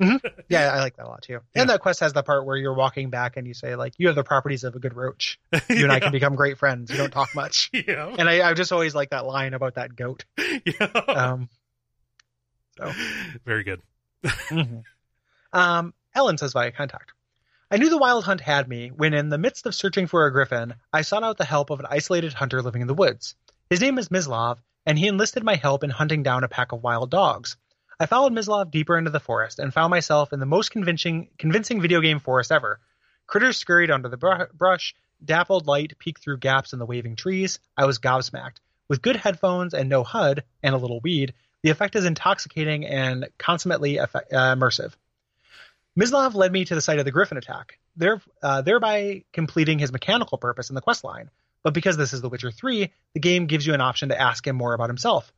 Yeah, 0.48 0.72
I 0.72 0.78
like 0.78 0.96
that 0.96 1.06
a 1.06 1.08
lot 1.08 1.22
too. 1.22 1.40
Yeah. 1.54 1.62
And 1.62 1.70
that 1.70 1.80
quest 1.80 2.00
has 2.00 2.12
the 2.12 2.22
part 2.22 2.46
where 2.46 2.56
you're 2.56 2.74
walking 2.74 3.10
back 3.10 3.36
and 3.36 3.46
you 3.46 3.52
say 3.52 3.74
like, 3.76 3.94
"You 3.98 4.06
have 4.06 4.16
the 4.16 4.24
properties 4.24 4.64
of 4.64 4.74
a 4.74 4.78
good 4.78 4.94
roach. 4.94 5.38
You 5.68 5.82
and 5.84 5.92
I 5.92 6.00
can 6.00 6.12
become 6.12 6.36
great 6.36 6.56
friends. 6.56 6.90
You 6.90 6.96
don't 6.96 7.12
talk 7.12 7.34
much." 7.34 7.70
yeah. 7.74 8.14
And 8.18 8.28
I, 8.28 8.48
I 8.48 8.54
just 8.54 8.72
always 8.72 8.94
like 8.94 9.10
that 9.10 9.26
line 9.26 9.54
about 9.54 9.74
that 9.74 9.94
goat. 9.94 10.24
yeah. 10.38 10.86
Um, 11.08 11.48
so. 12.78 12.92
Very 13.44 13.64
good. 13.64 13.82
um, 15.52 15.94
Ellen 16.14 16.38
says 16.38 16.52
via 16.52 16.70
contact. 16.72 17.12
I 17.70 17.76
knew 17.76 17.90
the 17.90 17.98
wild 17.98 18.24
hunt 18.24 18.40
had 18.40 18.66
me 18.66 18.88
when, 18.88 19.12
in 19.12 19.28
the 19.28 19.36
midst 19.36 19.66
of 19.66 19.74
searching 19.74 20.06
for 20.06 20.24
a 20.24 20.32
griffin, 20.32 20.74
I 20.92 21.02
sought 21.02 21.22
out 21.22 21.36
the 21.36 21.44
help 21.44 21.68
of 21.70 21.80
an 21.80 21.86
isolated 21.90 22.32
hunter 22.32 22.62
living 22.62 22.80
in 22.80 22.88
the 22.88 22.94
woods. 22.94 23.34
His 23.68 23.82
name 23.82 23.98
is 23.98 24.08
Mislav, 24.08 24.58
and 24.86 24.98
he 24.98 25.06
enlisted 25.06 25.44
my 25.44 25.56
help 25.56 25.84
in 25.84 25.90
hunting 25.90 26.22
down 26.22 26.44
a 26.44 26.48
pack 26.48 26.72
of 26.72 26.82
wild 26.82 27.10
dogs. 27.10 27.58
I 28.00 28.06
followed 28.06 28.32
Mislav 28.32 28.70
deeper 28.70 28.96
into 28.96 29.10
the 29.10 29.18
forest 29.18 29.58
and 29.58 29.74
found 29.74 29.90
myself 29.90 30.32
in 30.32 30.38
the 30.38 30.46
most 30.46 30.70
convincing, 30.70 31.30
convincing 31.36 31.80
video 31.80 32.00
game 32.00 32.20
forest 32.20 32.52
ever. 32.52 32.78
Critters 33.26 33.56
scurried 33.56 33.90
under 33.90 34.08
the 34.08 34.16
br- 34.16 34.44
brush, 34.54 34.94
dappled 35.24 35.66
light 35.66 35.98
peeked 35.98 36.22
through 36.22 36.38
gaps 36.38 36.72
in 36.72 36.78
the 36.78 36.86
waving 36.86 37.16
trees. 37.16 37.58
I 37.76 37.86
was 37.86 37.98
gobsmacked. 37.98 38.58
With 38.88 39.02
good 39.02 39.16
headphones 39.16 39.74
and 39.74 39.88
no 39.88 40.04
HUD, 40.04 40.44
and 40.62 40.76
a 40.76 40.78
little 40.78 41.00
weed, 41.00 41.34
the 41.62 41.70
effect 41.70 41.96
is 41.96 42.04
intoxicating 42.04 42.86
and 42.86 43.28
consummately 43.36 43.96
effe- 43.96 44.32
uh, 44.32 44.54
immersive. 44.54 44.92
Mislav 45.98 46.36
led 46.36 46.52
me 46.52 46.64
to 46.64 46.76
the 46.76 46.80
site 46.80 47.00
of 47.00 47.04
the 47.04 47.10
Griffin 47.10 47.36
attack, 47.36 47.80
there, 47.96 48.22
uh, 48.40 48.62
thereby 48.62 49.24
completing 49.32 49.80
his 49.80 49.90
mechanical 49.90 50.38
purpose 50.38 50.70
in 50.70 50.76
the 50.76 50.80
quest 50.80 51.02
line. 51.02 51.30
But 51.64 51.74
because 51.74 51.96
this 51.96 52.12
is 52.12 52.20
The 52.20 52.28
Witcher 52.28 52.52
3, 52.52 52.92
the 53.14 53.20
game 53.20 53.46
gives 53.46 53.66
you 53.66 53.74
an 53.74 53.80
option 53.80 54.10
to 54.10 54.20
ask 54.20 54.46
him 54.46 54.54
more 54.54 54.74
about 54.74 54.88
himself. 54.88 55.32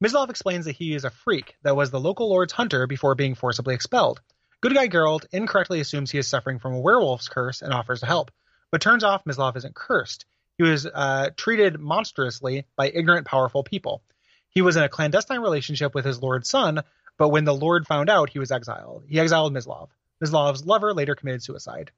Mislav 0.00 0.30
explains 0.30 0.66
that 0.66 0.76
he 0.76 0.94
is 0.94 1.04
a 1.04 1.10
freak 1.10 1.56
that 1.62 1.74
was 1.74 1.90
the 1.90 1.98
local 1.98 2.28
lord's 2.28 2.52
hunter 2.52 2.86
before 2.86 3.16
being 3.16 3.34
forcibly 3.34 3.74
expelled. 3.74 4.20
Good 4.60 4.74
guy 4.74 4.88
Geralt 4.88 5.26
incorrectly 5.32 5.80
assumes 5.80 6.10
he 6.10 6.18
is 6.18 6.28
suffering 6.28 6.60
from 6.60 6.74
a 6.74 6.80
werewolf's 6.80 7.28
curse 7.28 7.62
and 7.62 7.72
offers 7.72 8.00
to 8.00 8.06
help, 8.06 8.30
but 8.70 8.80
turns 8.80 9.02
off 9.02 9.24
Mislav 9.24 9.56
isn't 9.56 9.74
cursed. 9.74 10.24
He 10.56 10.62
was 10.62 10.86
uh, 10.86 11.30
treated 11.36 11.80
monstrously 11.80 12.64
by 12.76 12.90
ignorant, 12.90 13.26
powerful 13.26 13.64
people. 13.64 14.02
He 14.50 14.62
was 14.62 14.76
in 14.76 14.84
a 14.84 14.88
clandestine 14.88 15.40
relationship 15.40 15.94
with 15.94 16.04
his 16.04 16.22
lord's 16.22 16.48
son, 16.48 16.82
but 17.16 17.30
when 17.30 17.44
the 17.44 17.54
lord 17.54 17.86
found 17.86 18.08
out, 18.08 18.30
he 18.30 18.38
was 18.38 18.52
exiled. 18.52 19.04
He 19.08 19.18
exiled 19.18 19.52
Mislav. 19.52 19.88
Mislav's 20.22 20.64
lover 20.64 20.94
later 20.94 21.16
committed 21.16 21.42
suicide. 21.42 21.90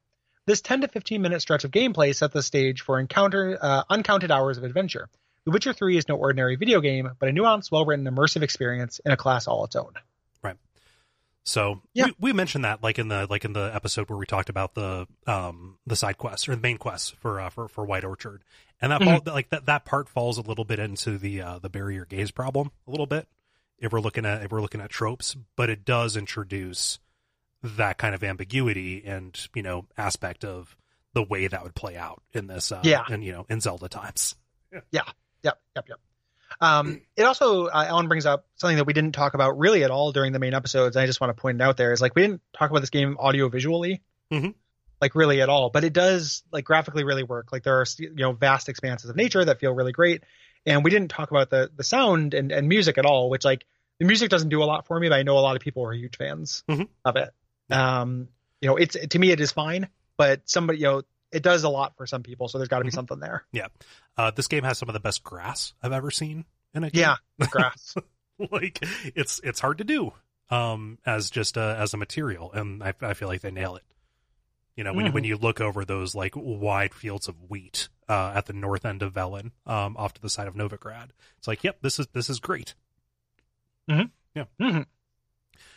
This 0.47 0.63
10 0.63 0.83
to 0.83 0.89
15 0.89 1.21
minute 1.21 1.43
stretch 1.43 1.65
of 1.65 1.71
gameplay 1.71 2.15
set 2.15 2.33
the 2.33 2.43
stage 2.43 2.81
for 2.81 2.99
encounter 2.99 3.59
uh, 3.61 3.85
uncounted 3.91 4.31
hours 4.31 4.57
of 4.57 4.65
adventure. 4.65 5.09
The 5.51 5.55
Witcher 5.55 5.73
3 5.73 5.97
is 5.97 6.09
no 6.09 6.15
ordinary 6.15 6.55
video 6.55 6.81
game, 6.81 7.11
but 7.19 7.29
a 7.29 7.33
nuanced, 7.33 7.73
well 7.73 7.85
written, 7.85 8.05
immersive 8.07 8.43
experience 8.43 9.01
in 9.05 9.11
a 9.11 9.17
class 9.17 9.49
all 9.49 9.65
its 9.65 9.75
own. 9.75 9.95
Right. 10.45 10.57
So 11.43 11.83
Yeah. 11.93 12.05
we, 12.07 12.15
we 12.21 12.33
mentioned 12.33 12.65
that 12.65 12.85
like 12.85 13.01
in 13.01 13.09
the 13.09 13.27
like 13.29 13.45
in 13.45 13.53
the 13.53 13.69
episode 13.75 14.09
where 14.09 14.17
we 14.17 14.27
talked 14.27 14.49
about 14.49 14.75
the 14.75 15.09
um 15.27 15.79
the 15.89 15.97
side 15.97 16.19
quests 16.19 16.49
or 16.49 16.55
the 16.55 16.61
main 16.61 16.79
quests 16.79 17.11
for 17.11 17.41
uh, 17.41 17.51
for 17.51 17.67
for 17.67 17.85
White 17.85 18.05
Orchard, 18.05 18.45
and 18.81 18.93
that 18.93 19.03
fall, 19.03 19.21
like 19.27 19.49
that 19.51 19.67
that 19.67 19.85
part 19.85 20.09
falls 20.09 20.39
a 20.39 20.43
little 20.43 20.65
bit 20.65 20.79
into 20.79 21.19
the 21.19 21.41
uh, 21.41 21.59
the 21.59 21.69
bury 21.69 21.97
your 21.97 22.05
gays 22.05 22.31
problem 22.31 22.71
a 22.87 22.91
little 22.93 23.07
bit 23.07 23.27
if 23.79 23.93
we're 23.93 24.01
looking 24.01 24.25
at 24.25 24.45
if 24.45 24.53
we're 24.53 24.63
looking 24.63 24.81
at 24.81 24.91
tropes, 24.91 25.35
but 25.57 25.69
it 25.69 25.85
does 25.85 26.17
introduce 26.17 27.01
that 27.63 27.99
kind 27.99 28.15
of 28.15 28.23
ambiguity 28.23 29.03
and 29.05 29.49
you 29.57 29.65
know 29.65 29.87
aspect 29.99 30.45
of 30.45 30.77
the 31.13 31.25
way 31.25 31.49
that 31.49 31.65
would 31.65 31.75
play 31.75 31.97
out 31.97 32.23
in 32.33 32.47
this 32.47 32.71
uh, 32.71 32.83
Yeah. 32.85 33.03
and 33.11 33.25
you 33.25 33.33
know 33.33 33.47
in 33.49 33.61
Zelda 33.61 33.89
times. 33.89 34.37
Yep, 35.43 35.61
yep, 35.77 35.89
yep. 35.89 35.99
Um, 36.61 37.01
it 37.17 37.23
also, 37.23 37.67
uh, 37.67 37.85
Alan 37.89 38.09
brings 38.09 38.27
up 38.27 38.47
something 38.57 38.77
that 38.77 38.85
we 38.87 38.93
didn't 38.93 39.13
talk 39.13 39.35
about 39.35 39.59
really 39.59 39.85
at 39.85 39.91
all 39.91 40.13
during 40.13 40.33
the 40.33 40.39
main 40.39 40.53
episodes. 40.53 40.97
And 40.97 41.03
I 41.03 41.07
just 41.07 41.21
want 41.21 41.35
to 41.35 41.41
point 41.41 41.61
it 41.61 41.65
out 41.65 41.77
there 41.77 41.93
is 41.93 42.01
like 42.01 42.15
we 42.15 42.23
didn't 42.23 42.43
talk 42.53 42.71
about 42.71 42.81
this 42.81 42.91
game 42.91 43.17
audio 43.19 43.49
visually, 43.49 44.03
Mhm. 44.33 44.55
like 45.01 45.15
really 45.15 45.41
at 45.41 45.49
all, 45.49 45.71
but 45.71 45.85
it 45.85 45.93
does 45.93 46.43
like 46.53 46.65
graphically 46.65 47.05
really 47.05 47.23
work. 47.23 47.53
Like 47.53 47.63
there 47.63 47.81
are 47.81 47.87
you 47.99 48.11
know 48.15 48.33
vast 48.33 48.69
expanses 48.69 49.09
of 49.09 49.17
nature 49.17 49.45
that 49.45 49.61
feel 49.61 49.73
really 49.73 49.93
great, 49.93 50.25
and 50.67 50.85
we 50.85 50.91
didn't 50.91 51.11
talk 51.11 51.31
about 51.31 51.51
the 51.51 51.71
the 51.75 51.85
sound 51.85 52.35
and, 52.35 52.53
and 52.53 52.69
music 52.69 52.99
at 52.99 53.07
all, 53.07 53.31
which 53.31 53.45
like 53.45 53.65
the 53.99 54.05
music 54.07 54.29
doesn't 54.29 54.49
do 54.49 54.63
a 54.63 54.67
lot 54.67 54.87
for 54.87 54.99
me, 54.99 55.09
but 55.09 55.15
I 55.19 55.23
know 55.23 55.39
a 55.39 55.41
lot 55.41 55.57
of 55.57 55.63
people 55.63 55.87
are 55.87 55.93
huge 55.93 56.17
fans 56.17 56.65
Mhm. 56.69 56.89
of 57.05 57.17
it. 57.17 57.31
Um, 57.71 58.29
you 58.61 58.69
know, 58.69 58.77
it's 58.77 58.97
to 58.97 59.19
me 59.19 59.31
it 59.31 59.41
is 59.41 59.53
fine, 59.53 59.89
but 60.19 60.43
somebody 60.49 60.81
you 60.81 60.85
know 60.85 61.03
it 61.33 61.43
does 61.43 61.65
a 61.65 61.69
lot 61.69 61.97
for 61.97 62.07
some 62.07 62.23
people, 62.23 62.49
so 62.49 62.59
there's 62.59 62.69
got 62.69 62.79
to 62.79 62.85
be 62.85 62.91
Mhm. 62.91 62.95
something 62.95 63.21
there. 63.21 63.45
Yeah. 63.53 63.69
Uh, 64.17 64.31
this 64.31 64.47
game 64.49 64.65
has 64.65 64.79
some 64.79 64.89
of 64.89 64.93
the 64.95 65.01
best 65.01 65.23
grass 65.23 65.73
I've 65.83 65.93
ever 65.93 66.11
seen 66.11 66.45
in 66.75 66.85
a 66.85 66.91
game. 66.91 67.01
Yeah, 67.39 67.47
grass. 67.51 67.95
like 68.51 68.79
it's 69.15 69.41
it's 69.45 69.61
hard 69.61 69.79
to 69.79 69.85
do 69.85 70.13
um 70.49 70.99
as 71.05 71.29
just 71.31 71.57
a, 71.59 71.77
as 71.79 71.93
a 71.95 71.97
material 71.99 72.51
and 72.53 72.83
I, 72.83 72.95
I 73.03 73.13
feel 73.15 73.29
like 73.29 73.43
they 73.43 73.51
nail 73.51 73.77
it 73.77 73.85
you 74.77 74.83
know 74.83 74.95
when 74.95 75.05
you 75.07 75.13
when 75.13 75.25
you 75.25 75.37
look 75.37 75.61
over 75.61 75.85
those 75.85 76.15
like 76.15 76.33
wide 76.35 76.95
fields 76.95 77.29
of 77.29 77.37
wheat 77.51 77.89
uh 78.09 78.33
at 78.35 78.47
the 78.47 78.55
north 78.55 78.87
end 78.87 79.03
of 79.03 79.13
Velen 79.13 79.51
um 79.67 79.95
off 79.99 80.15
to 80.15 80.23
the 80.23 80.31
side 80.31 80.49
of 80.49 80.55
Novigrad 80.55 81.11
it's 81.37 81.47
like 81.47 81.63
yep 81.63 81.77
this 81.83 81.99
is 81.99 82.07
this 82.15 82.31
is 82.31 82.41
great 82.41 82.75
Mhm. 83.89 84.87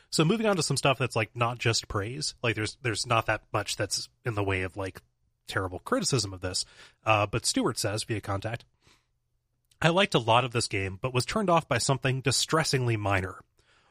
so 0.10 0.24
moving 0.24 0.46
on 0.46 0.56
to 0.56 0.64
some 0.64 0.78
stuff 0.78 0.98
that's 0.98 1.16
like 1.16 1.36
not 1.36 1.58
just 1.58 1.88
praise 1.88 2.36
like 2.44 2.56
there's 2.56 2.78
there's 2.82 3.06
not 3.06 3.26
that 3.26 3.42
much 3.52 3.76
that's 3.76 4.10
in 4.26 4.36
the 4.36 4.44
way 4.44 4.62
of 4.62 4.78
like 4.78 5.02
terrible 5.48 5.80
criticism 5.80 6.34
of 6.34 6.42
this 6.42 6.66
uh 7.06 7.26
but 7.26 7.46
Stewart 7.46 7.78
says 7.78 8.04
via 8.04 8.22
contact 8.22 8.66
I 9.84 9.90
liked 9.90 10.16
a 10.16 10.20
lot 10.20 10.46
of 10.46 10.54
this 10.54 10.70
game, 10.70 10.98
but 11.02 11.14
was 11.14 11.26
turned 11.26 11.50
off 11.50 11.68
by 11.68 11.78
something 11.78 12.22
distressingly 12.22 12.96
minor. 12.96 13.42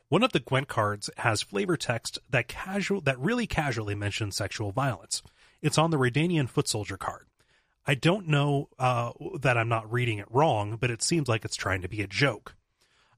One 0.09 0.23
of 0.23 0.33
the 0.33 0.41
Gwent 0.41 0.67
cards 0.67 1.11
has 1.19 1.43
flavor 1.43 1.77
text 1.77 2.19
that 2.31 2.49
casual 2.49 3.03
that 3.03 3.19
really 3.19 3.47
casually 3.47 3.95
mentions 3.95 4.35
sexual 4.35 4.73
violence. 4.73 5.23
It's 5.61 5.77
on 5.77 5.91
the 5.91 5.99
Redanian 5.99 6.49
foot 6.49 6.67
soldier 6.67 6.97
card. 6.97 7.27
I 7.87 7.95
don't 7.95 8.27
know 8.27 8.71
uh, 8.79 9.13
that 9.41 9.59
I'm 9.59 9.69
not 9.69 9.93
reading 9.93 10.17
it 10.17 10.31
wrong, 10.31 10.79
but 10.81 10.91
it 10.91 11.03
seems 11.03 11.29
like 11.29 11.45
it's 11.45 11.57
trying 11.57 11.83
to 11.83 11.89
be 11.89 12.01
a 12.01 12.07
joke. 12.07 12.57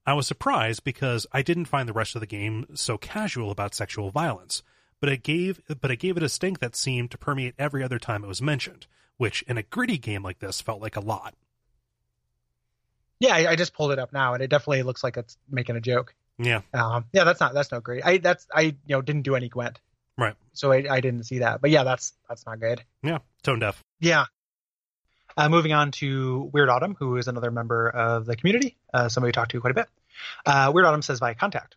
I 0.04 0.14
was 0.14 0.26
surprised 0.26 0.82
because 0.82 1.28
I 1.30 1.42
didn't 1.42 1.66
find 1.66 1.88
the 1.88 1.92
rest 1.92 2.16
of 2.16 2.20
the 2.20 2.26
game 2.26 2.66
so 2.74 2.98
casual 2.98 3.52
about 3.52 3.76
sexual 3.76 4.10
violence, 4.10 4.64
but 5.04 5.12
it 5.12 5.22
gave 5.22 5.60
but 5.82 5.90
it 5.90 5.96
gave 5.96 6.16
it 6.16 6.22
a 6.22 6.30
stink 6.30 6.60
that 6.60 6.74
seemed 6.74 7.10
to 7.10 7.18
permeate 7.18 7.54
every 7.58 7.84
other 7.84 7.98
time 7.98 8.24
it 8.24 8.26
was 8.26 8.40
mentioned, 8.40 8.86
which 9.18 9.42
in 9.42 9.58
a 9.58 9.62
gritty 9.62 9.98
game 9.98 10.22
like 10.22 10.38
this 10.38 10.62
felt 10.62 10.80
like 10.80 10.96
a 10.96 11.00
lot. 11.00 11.34
Yeah, 13.20 13.34
I, 13.34 13.50
I 13.50 13.56
just 13.56 13.74
pulled 13.74 13.92
it 13.92 13.98
up 13.98 14.14
now, 14.14 14.32
and 14.32 14.42
it 14.42 14.48
definitely 14.48 14.82
looks 14.82 15.04
like 15.04 15.18
it's 15.18 15.36
making 15.50 15.76
a 15.76 15.80
joke. 15.82 16.14
Yeah, 16.38 16.62
Um, 16.72 17.04
yeah, 17.12 17.24
that's 17.24 17.38
not 17.38 17.52
that's 17.52 17.70
not 17.70 17.84
great. 17.84 18.02
I 18.02 18.16
that's 18.16 18.46
I 18.50 18.62
you 18.62 18.74
know 18.88 19.02
didn't 19.02 19.24
do 19.24 19.34
any 19.34 19.50
Gwent, 19.50 19.78
right. 20.16 20.36
so 20.54 20.72
I, 20.72 20.86
I 20.90 21.00
didn't 21.00 21.24
see 21.24 21.40
that. 21.40 21.60
But 21.60 21.68
yeah, 21.68 21.84
that's 21.84 22.14
that's 22.26 22.46
not 22.46 22.58
good. 22.58 22.82
Yeah, 23.02 23.18
tone 23.42 23.58
deaf. 23.58 23.84
Yeah. 24.00 24.24
Uh, 25.36 25.50
moving 25.50 25.74
on 25.74 25.90
to 25.90 26.48
Weird 26.54 26.70
Autumn, 26.70 26.96
who 26.98 27.18
is 27.18 27.28
another 27.28 27.50
member 27.50 27.90
of 27.90 28.24
the 28.24 28.36
community, 28.36 28.78
uh, 28.94 29.10
somebody 29.10 29.28
we 29.28 29.32
talked 29.32 29.50
to 29.50 29.60
quite 29.60 29.72
a 29.72 29.74
bit. 29.74 29.88
Uh, 30.46 30.72
Weird 30.74 30.86
Autumn 30.86 31.02
says 31.02 31.18
via 31.18 31.34
contact. 31.34 31.76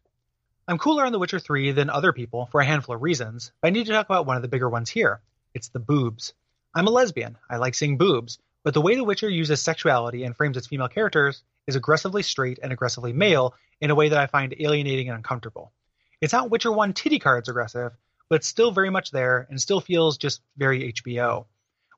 I'm 0.70 0.78
cooler 0.78 1.06
on 1.06 1.14
The 1.14 1.20
Witcher 1.20 1.40
3 1.40 1.72
than 1.72 1.90
other 1.90 2.12
people 2.12 2.48
for 2.48 2.60
a 2.60 2.66
handful 2.66 2.94
of 2.94 3.02
reasons, 3.02 3.54
but 3.62 3.70
I 3.70 3.72
need 3.72 3.86
to 3.86 3.94
talk 3.94 4.06
about 4.06 4.26
one 4.26 4.36
of 4.36 4.42
the 4.42 4.50
bigger 4.50 4.70
ones 4.70 4.90
here. 4.90 5.22
It's 5.54 5.70
the 5.70 5.80
boobs. 5.80 6.34
I'm 6.76 6.88
a 6.88 6.92
lesbian. 6.92 7.38
I 7.50 7.56
like 7.56 7.74
seeing 7.74 7.98
boobs, 7.98 8.38
but 8.66 8.74
the 8.74 8.82
way 8.82 8.98
The 8.98 9.04
Witcher 9.06 9.30
uses 9.30 9.62
sexuality 9.62 10.26
and 10.26 10.36
frames 10.36 10.58
its 10.58 10.68
female 10.68 10.90
characters 10.90 11.42
is 11.68 11.78
aggressively 11.78 12.22
straight 12.22 12.60
and 12.62 12.74
aggressively 12.74 13.14
male 13.14 13.54
in 13.80 13.92
a 13.92 13.96
way 13.96 14.10
that 14.10 14.20
I 14.20 14.28
find 14.28 14.54
alienating 14.60 15.08
and 15.08 15.16
uncomfortable. 15.16 15.72
It's 16.20 16.34
not 16.34 16.50
Witcher 16.50 16.74
1 16.74 16.92
titty 16.92 17.20
cards 17.20 17.48
aggressive, 17.48 17.94
but 18.28 18.36
it's 18.36 18.50
still 18.50 18.72
very 18.72 18.90
much 18.90 19.12
there 19.12 19.48
and 19.50 19.62
still 19.62 19.80
feels 19.80 20.18
just 20.18 20.42
very 20.58 20.92
HBO. 20.92 21.46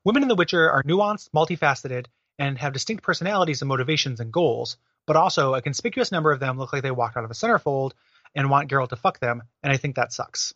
Women 0.04 0.22
in 0.22 0.28
The 0.28 0.36
Witcher 0.36 0.70
are 0.70 0.84
nuanced, 0.84 1.30
multifaceted, 1.30 2.06
and 2.38 2.56
have 2.58 2.72
distinct 2.72 3.02
personalities 3.02 3.62
and 3.62 3.68
motivations 3.68 4.20
and 4.20 4.30
goals, 4.30 4.76
but 5.06 5.16
also 5.16 5.54
a 5.54 5.62
conspicuous 5.62 6.12
number 6.12 6.30
of 6.30 6.38
them 6.38 6.56
look 6.56 6.72
like 6.72 6.84
they 6.84 6.92
walked 6.92 7.16
out 7.16 7.24
of 7.24 7.32
a 7.32 7.34
centerfold 7.34 7.94
and 8.34 8.50
want 8.50 8.70
Geralt 8.70 8.90
to 8.90 8.96
fuck 8.96 9.20
them, 9.20 9.42
and 9.62 9.72
I 9.72 9.76
think 9.76 9.96
that 9.96 10.12
sucks. 10.12 10.54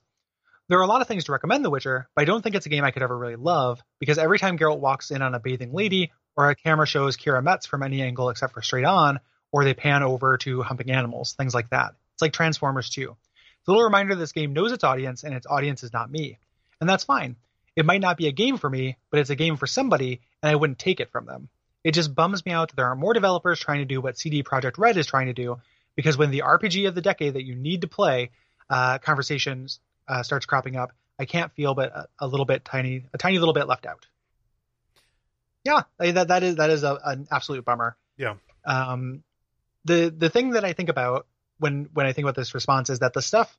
There 0.69 0.79
are 0.79 0.83
a 0.83 0.87
lot 0.87 1.03
of 1.03 1.09
things 1.09 1.25
to 1.25 1.33
recommend 1.33 1.65
The 1.65 1.71
Witcher, 1.71 2.09
but 2.15 2.23
I 2.23 2.25
don't 2.25 2.43
think 2.43 2.55
it's 2.55 2.67
a 2.67 2.71
game 2.71 2.85
I 2.85 2.91
could 2.91 3.03
ever 3.03 3.17
really 3.17 3.37
love, 3.37 3.81
because 4.01 4.19
every 4.19 4.39
time 4.39 4.57
Geralt 4.57 4.81
walks 4.81 5.11
in 5.11 5.21
on 5.21 5.35
a 5.35 5.41
bathing 5.41 5.73
lady, 5.73 6.13
or 6.37 6.51
a 6.51 6.57
camera 6.57 6.87
shows 6.87 7.17
Keira 7.17 7.43
Metz 7.43 7.67
from 7.67 7.83
any 7.83 8.03
angle 8.03 8.31
except 8.31 8.55
for 8.55 8.63
straight 8.63 8.85
on, 8.85 9.21
or 9.53 9.65
they 9.65 9.75
pan 9.75 10.03
over 10.03 10.39
to 10.39 10.63
humping 10.63 10.91
animals, 10.91 11.35
things 11.35 11.55
like 11.55 11.71
that. 11.71 11.95
It's 12.15 12.23
like 12.23 12.33
Transformers 12.33 12.91
2. 12.91 13.03
It's 13.11 13.69
a 13.69 13.71
little 13.71 13.85
reminder 13.85 14.15
this 14.15 14.33
game 14.33 14.53
knows 14.53 14.73
its 14.73 14.85
audience, 14.85 15.25
and 15.25 15.35
its 15.35 15.47
audience 15.47 15.83
is 15.83 15.93
not 15.93 16.11
me. 16.11 16.39
And 16.81 16.89
that's 16.89 17.05
fine. 17.05 17.37
It 17.77 17.87
might 17.87 18.01
not 18.01 18.17
be 18.17 18.29
a 18.29 18.33
game 18.33 18.57
for 18.57 18.71
me, 18.71 18.97
but 19.11 19.21
it's 19.21 19.31
a 19.31 19.37
game 19.37 19.57
for 19.57 19.67
somebody, 19.67 20.21
and 20.43 20.51
I 20.51 20.57
wouldn't 20.57 20.79
take 20.79 21.01
it 21.01 21.11
from 21.11 21.27
them. 21.27 21.49
It 21.83 21.93
just 21.93 22.15
bums 22.15 22.45
me 22.47 22.53
out 22.53 22.69
that 22.69 22.77
there 22.77 22.87
aren't 22.87 23.01
more 23.01 23.13
developers 23.13 23.61
trying 23.61 23.81
to 23.81 23.85
do 23.85 24.01
what 24.01 24.19
CD 24.19 24.43
Projekt 24.43 24.79
Red 24.79 24.97
is 24.97 25.07
trying 25.07 25.27
to 25.27 25.35
do, 25.35 25.59
because 25.97 26.17
when 26.17 26.31
the 26.31 26.43
RPG 26.45 26.89
of 26.89 26.95
the 26.95 27.01
decade 27.01 27.35
that 27.35 27.45
you 27.45 27.55
need 27.55 27.83
to 27.83 27.89
play 27.89 28.31
uh, 28.71 28.99
conversations 28.99 29.81
uh, 30.09 30.23
starts 30.23 30.47
cropping 30.47 30.77
up, 30.77 30.93
I 31.19 31.25
can't 31.25 31.53
feel 31.53 31.75
but 31.75 31.95
a, 31.95 32.09
a 32.21 32.27
little 32.27 32.47
bit 32.47 32.65
tiny, 32.65 33.05
a 33.13 33.19
tiny 33.19 33.39
little 33.39 33.55
bit 33.55 33.69
left 33.69 33.87
out. 33.87 34.07
Yeah, 35.65 35.83
that 35.99 36.29
that 36.29 36.43
is 36.43 36.57
that 36.57 36.71
is 36.71 36.83
a, 36.83 36.99
an 37.05 37.27
absolute 37.31 37.65
bummer. 37.65 37.97
Yeah. 38.19 38.35
Um, 38.67 39.23
the 39.85 40.15
the 40.17 40.29
thing 40.29 40.51
that 40.51 40.65
I 40.65 40.73
think 40.73 40.89
about 40.89 41.27
when 41.59 41.89
when 41.95 42.07
I 42.07 42.13
think 42.13 42.25
about 42.25 42.37
this 42.37 42.55
response 42.55 42.91
is 42.91 42.99
that 42.99 43.15
the 43.15 43.23
stuff 43.23 43.57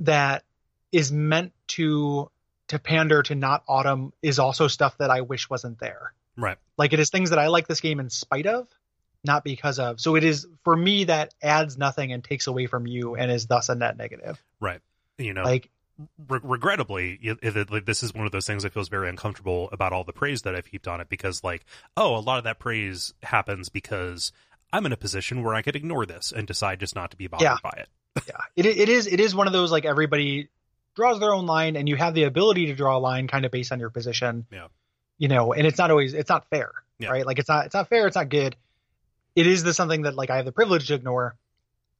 that 0.00 0.44
is 0.90 1.12
meant 1.12 1.52
to 1.68 2.30
to 2.68 2.78
pander 2.78 3.22
to 3.22 3.34
not 3.34 3.62
autumn 3.68 4.12
is 4.22 4.38
also 4.38 4.68
stuff 4.68 4.98
that 4.98 5.10
I 5.10 5.22
wish 5.22 5.48
wasn't 5.48 5.78
there. 5.78 6.12
Right. 6.36 6.58
Like 6.76 6.92
it 6.92 7.00
is 7.00 7.10
things 7.10 7.30
that 7.30 7.38
I 7.38 7.48
like 7.48 7.66
this 7.66 7.80
game 7.80 7.98
in 8.00 8.10
spite 8.10 8.46
of, 8.46 8.68
not 9.24 9.44
because 9.44 9.78
of. 9.78 10.00
So 10.00 10.14
it 10.16 10.24
is 10.24 10.46
for 10.64 10.76
me 10.76 11.04
that 11.04 11.34
adds 11.42 11.76
nothing 11.76 12.12
and 12.12 12.22
takes 12.22 12.46
away 12.46 12.66
from 12.66 12.86
you 12.86 13.16
and 13.16 13.30
is 13.30 13.46
thus 13.46 13.68
a 13.68 13.74
net 13.74 13.96
negative. 13.96 14.42
Right. 14.60 14.80
You 15.18 15.34
know, 15.34 15.42
Like 15.42 15.70
re- 16.28 16.40
regrettably, 16.42 17.18
it, 17.20 17.38
it, 17.42 17.70
like, 17.70 17.84
this 17.84 18.02
is 18.02 18.14
one 18.14 18.26
of 18.26 18.32
those 18.32 18.46
things 18.46 18.62
that 18.62 18.72
feels 18.72 18.88
very 18.88 19.08
uncomfortable 19.08 19.68
about 19.72 19.92
all 19.92 20.04
the 20.04 20.12
praise 20.12 20.42
that 20.42 20.54
I've 20.54 20.66
heaped 20.66 20.86
on 20.86 21.00
it 21.00 21.08
because, 21.08 21.42
like, 21.42 21.64
oh, 21.96 22.16
a 22.16 22.20
lot 22.20 22.38
of 22.38 22.44
that 22.44 22.58
praise 22.60 23.14
happens 23.22 23.68
because 23.68 24.30
I'm 24.72 24.86
in 24.86 24.92
a 24.92 24.96
position 24.96 25.42
where 25.42 25.54
I 25.54 25.62
could 25.62 25.74
ignore 25.74 26.06
this 26.06 26.30
and 26.30 26.46
decide 26.46 26.78
just 26.78 26.94
not 26.94 27.10
to 27.10 27.16
be 27.16 27.26
bothered 27.26 27.44
Yeah. 27.44 27.56
by 27.62 27.76
it. 27.78 27.88
yeah, 28.28 28.40
it 28.56 28.66
it 28.66 28.88
is 28.88 29.06
it 29.06 29.20
is 29.20 29.34
one 29.34 29.46
of 29.46 29.52
those 29.52 29.70
like 29.70 29.84
everybody 29.84 30.48
draws 30.96 31.20
their 31.20 31.32
own 31.32 31.46
line 31.46 31.76
and 31.76 31.88
you 31.88 31.94
have 31.96 32.14
the 32.14 32.24
ability 32.24 32.66
to 32.66 32.74
draw 32.74 32.96
a 32.96 32.98
line 32.98 33.28
kind 33.28 33.44
of 33.44 33.52
based 33.52 33.70
on 33.70 33.78
your 33.80 33.90
position. 33.90 34.46
Yeah. 34.50 34.68
You 35.18 35.28
know, 35.28 35.52
and 35.52 35.66
it's 35.66 35.78
not 35.78 35.90
always 35.90 36.14
it's 36.14 36.28
not 36.28 36.48
fair, 36.48 36.72
Yeah. 36.98 37.10
right? 37.10 37.26
Like 37.26 37.38
it's 37.38 37.48
not 37.48 37.66
it's 37.66 37.74
not 37.74 37.88
fair, 37.88 38.06
it's 38.06 38.16
not 38.16 38.28
good. 38.28 38.56
It 39.36 39.46
is 39.46 39.62
the 39.62 39.72
something 39.74 40.02
that 40.02 40.14
like 40.16 40.30
I 40.30 40.36
have 40.36 40.44
the 40.44 40.52
privilege 40.52 40.88
to 40.88 40.94
ignore. 40.94 41.36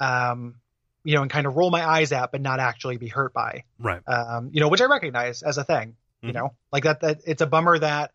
Um 0.00 0.56
you 1.04 1.14
know, 1.14 1.22
and 1.22 1.30
kind 1.30 1.46
of 1.46 1.56
roll 1.56 1.70
my 1.70 1.88
eyes 1.88 2.12
at, 2.12 2.32
but 2.32 2.40
not 2.42 2.60
actually 2.60 2.98
be 2.98 3.08
hurt 3.08 3.32
by. 3.32 3.64
Right. 3.78 4.02
Um, 4.06 4.50
you 4.52 4.60
know, 4.60 4.68
which 4.68 4.80
I 4.82 4.84
recognize 4.86 5.42
as 5.42 5.56
a 5.56 5.64
thing. 5.64 5.96
You 6.20 6.30
Mhm. 6.30 6.34
know, 6.34 6.54
like 6.72 6.84
that. 6.84 7.00
That 7.00 7.20
it's 7.24 7.40
a 7.40 7.46
bummer 7.46 7.78
that 7.78 8.10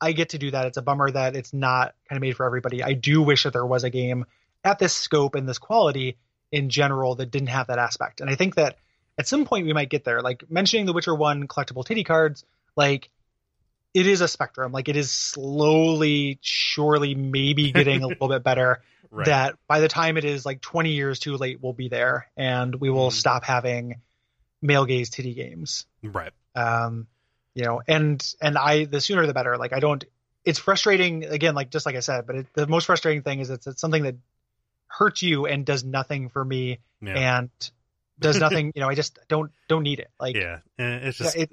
I 0.00 0.12
get 0.12 0.30
to 0.30 0.38
do 0.38 0.50
that. 0.50 0.66
It's 0.66 0.76
a 0.76 0.82
bummer 0.82 1.10
that 1.10 1.36
it's 1.36 1.54
not 1.54 1.94
kind 2.08 2.18
of 2.18 2.20
made 2.20 2.36
for 2.36 2.44
everybody. 2.44 2.82
I 2.82 2.92
do 2.92 3.22
wish 3.22 3.44
that 3.44 3.52
there 3.52 3.64
was 3.64 3.84
a 3.84 3.90
game 3.90 4.26
at 4.64 4.78
this 4.78 4.92
scope 4.92 5.36
and 5.36 5.48
this 5.48 5.58
quality 5.58 6.18
in 6.50 6.68
general 6.68 7.14
that 7.14 7.30
didn't 7.30 7.48
have 7.48 7.68
that 7.68 7.78
aspect. 7.78 8.20
And 8.20 8.28
I 8.28 8.34
think 8.34 8.56
that 8.56 8.76
at 9.16 9.28
some 9.28 9.44
point 9.46 9.66
we 9.66 9.72
might 9.72 9.88
get 9.88 10.04
there. 10.04 10.20
Like 10.20 10.50
mentioning 10.50 10.84
the 10.86 10.92
Witcher 10.92 11.14
One 11.14 11.46
collectible 11.46 11.84
titty 11.86 12.04
cards, 12.04 12.44
like 12.76 13.08
it 13.94 14.06
is 14.06 14.20
a 14.20 14.28
spectrum. 14.28 14.72
Like 14.72 14.88
it 14.88 14.96
is 14.96 15.10
slowly, 15.10 16.38
surely, 16.42 17.14
maybe 17.14 17.72
getting 17.72 18.02
a 18.02 18.08
little 18.08 18.28
bit 18.28 18.42
better 18.42 18.82
Right. 19.10 19.26
that 19.26 19.54
by 19.68 19.78
the 19.78 19.86
time 19.86 20.16
it 20.16 20.24
is 20.24 20.44
like 20.44 20.60
20 20.60 20.90
years 20.90 21.20
too 21.20 21.36
late, 21.36 21.60
we'll 21.62 21.72
be 21.72 21.88
there 21.88 22.26
and 22.36 22.74
we 22.74 22.90
will 22.90 23.10
Mhm. 23.10 23.12
stop 23.12 23.44
having 23.44 24.00
male 24.60 24.84
gaze 24.86 25.08
titty 25.10 25.34
games. 25.34 25.86
right. 26.02 26.32
Um, 26.56 27.06
you 27.54 27.62
know, 27.64 27.80
and, 27.86 28.20
and 28.42 28.58
I, 28.58 28.86
the 28.86 29.00
sooner 29.00 29.24
the 29.26 29.32
better. 29.32 29.56
Like 29.56 29.72
I 29.72 29.78
don't, 29.78 30.02
it's 30.44 30.58
frustrating 30.58 31.24
again, 31.24 31.54
like, 31.54 31.70
just 31.70 31.86
like 31.86 31.94
I 31.94 32.00
said, 32.00 32.26
but 32.26 32.34
it, 32.36 32.46
the 32.54 32.66
most 32.66 32.86
frustrating 32.86 33.22
thing 33.22 33.38
is 33.38 33.50
it's, 33.50 33.68
it's 33.68 33.80
something 33.80 34.02
that 34.02 34.16
hurts 34.88 35.22
you 35.22 35.46
and 35.46 35.64
does 35.64 35.84
nothing 35.84 36.28
for 36.28 36.44
me 36.44 36.80
Yeah. 37.00 37.38
and 37.40 37.50
does 38.18 38.40
nothing, 38.40 38.72
you 38.74 38.80
know, 38.80 38.88
I 38.88 38.96
just 38.96 39.16
don't, 39.28 39.52
don't 39.68 39.84
need 39.84 40.00
it. 40.00 40.10
Like 40.18 40.34
yeah. 40.34 40.58
And 40.78 41.04
it's 41.04 41.18
just. 41.18 41.36
it 41.36 41.50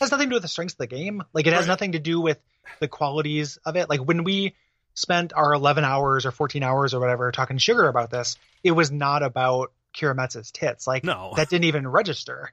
has 0.00 0.10
nothing 0.10 0.26
to 0.28 0.30
do 0.30 0.36
with 0.36 0.42
the 0.42 0.48
strengths 0.48 0.74
of 0.74 0.78
the 0.78 0.86
game. 0.86 1.22
Like 1.32 1.46
it 1.46 1.52
has 1.52 1.62
Right. 1.62 1.68
nothing 1.68 1.92
to 1.92 1.98
do 1.98 2.20
with 2.20 2.40
the 2.80 2.88
qualities 2.88 3.58
of 3.64 3.76
it. 3.76 3.88
Like 3.88 4.00
when 4.00 4.24
we 4.24 4.54
spent 4.94 5.32
our 5.34 5.52
11 5.54 5.84
hours 5.84 6.26
or 6.26 6.30
14 6.30 6.62
hours 6.62 6.94
or 6.94 7.00
whatever 7.00 7.30
talking 7.32 7.58
sugar 7.58 7.86
about 7.88 8.10
this, 8.10 8.36
it 8.64 8.72
was 8.72 8.90
not 8.90 9.22
about 9.22 9.72
Keira 9.96 10.14
Metz's 10.16 10.50
tits. 10.50 10.86
Like 10.86 11.04
no. 11.04 11.32
that 11.36 11.48
didn't 11.48 11.64
even 11.64 11.86
register. 11.86 12.52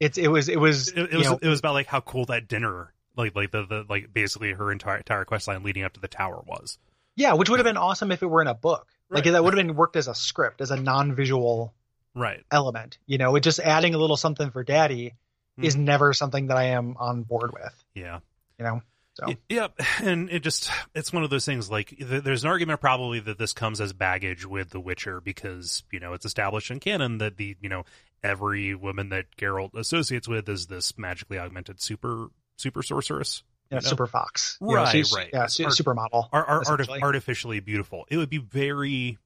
It's 0.00 0.18
it 0.18 0.28
was 0.28 0.48
it 0.48 0.58
was 0.58 0.88
it, 0.88 1.12
it 1.12 1.16
was 1.16 1.30
know, 1.30 1.38
it 1.40 1.48
was 1.48 1.60
about 1.60 1.74
like 1.74 1.86
how 1.86 2.00
cool 2.00 2.24
that 2.26 2.48
dinner 2.48 2.92
like 3.16 3.34
like 3.36 3.52
the, 3.52 3.64
the 3.64 3.86
like 3.88 4.12
basically 4.12 4.52
her 4.52 4.72
entire 4.72 4.96
entire 4.98 5.24
quest 5.24 5.46
line 5.46 5.62
leading 5.62 5.84
up 5.84 5.92
to 5.92 6.00
the 6.00 6.08
tower 6.08 6.42
was 6.46 6.78
yeah, 7.16 7.34
which 7.34 7.48
would 7.48 7.60
have 7.60 7.64
been 7.64 7.76
awesome 7.76 8.10
if 8.10 8.22
it 8.24 8.26
were 8.26 8.42
in 8.42 8.48
a 8.48 8.54
book. 8.54 8.88
Like 9.08 9.24
Right. 9.24 9.32
that 9.32 9.44
would 9.44 9.54
have 9.56 9.66
been 9.66 9.76
worked 9.76 9.94
as 9.94 10.08
a 10.08 10.14
script, 10.16 10.60
as 10.60 10.72
a 10.72 10.76
non-visual 10.76 11.72
right 12.14 12.42
element. 12.50 12.98
You 13.06 13.18
know, 13.18 13.36
it 13.36 13.40
just 13.40 13.60
adding 13.60 13.94
a 13.94 13.98
little 13.98 14.16
something 14.16 14.50
for 14.50 14.64
Daddy 14.64 15.14
is 15.58 15.76
Mhm. 15.76 15.80
never 15.80 16.12
something 16.12 16.48
that 16.48 16.56
I 16.56 16.64
am 16.64 16.96
on 16.98 17.22
board 17.22 17.52
with. 17.52 17.84
yeah 17.94 18.20
You 18.58 18.64
know, 18.64 18.82
so 19.14 19.26
Yep, 19.48 19.80
and 20.02 20.30
it 20.30 20.40
just 20.42 20.70
it's 20.94 21.12
one 21.12 21.22
of 21.24 21.30
those 21.30 21.44
things 21.44 21.70
like 21.70 21.94
there's 21.98 22.44
an 22.44 22.50
argument 22.50 22.80
probably 22.80 23.20
that 23.20 23.38
this 23.38 23.52
comes 23.52 23.80
as 23.80 23.92
baggage 23.92 24.44
with 24.46 24.70
The 24.70 24.80
Witcher 24.80 25.20
because, 25.20 25.84
you 25.92 26.00
know, 26.00 26.12
it's 26.14 26.24
established 26.26 26.70
in 26.70 26.80
canon 26.80 27.18
that 27.18 27.36
the, 27.36 27.56
you 27.60 27.68
know, 27.68 27.84
every 28.22 28.74
woman 28.74 29.10
that 29.10 29.36
Geralt 29.36 29.74
associates 29.74 30.26
with 30.26 30.48
is 30.48 30.66
this 30.66 30.96
magically 30.98 31.38
augmented 31.38 31.80
super 31.80 32.28
super 32.56 32.82
sorceress. 32.82 33.42
you 33.70 33.76
know? 33.76 33.80
Super 33.80 34.06
Fox, 34.06 34.56
You 34.60 34.74
Right, 34.76 35.04
right. 35.14 35.30
yeah, 35.32 35.40
Art- 35.40 35.50
supermodel. 35.50 36.28
Are, 36.32 36.44
are 36.44 36.62
artif- 36.64 37.02
artificially 37.02 37.60
beautiful. 37.60 38.04
It 38.10 38.16
would 38.18 38.30
be 38.30 38.38
very 38.38 39.18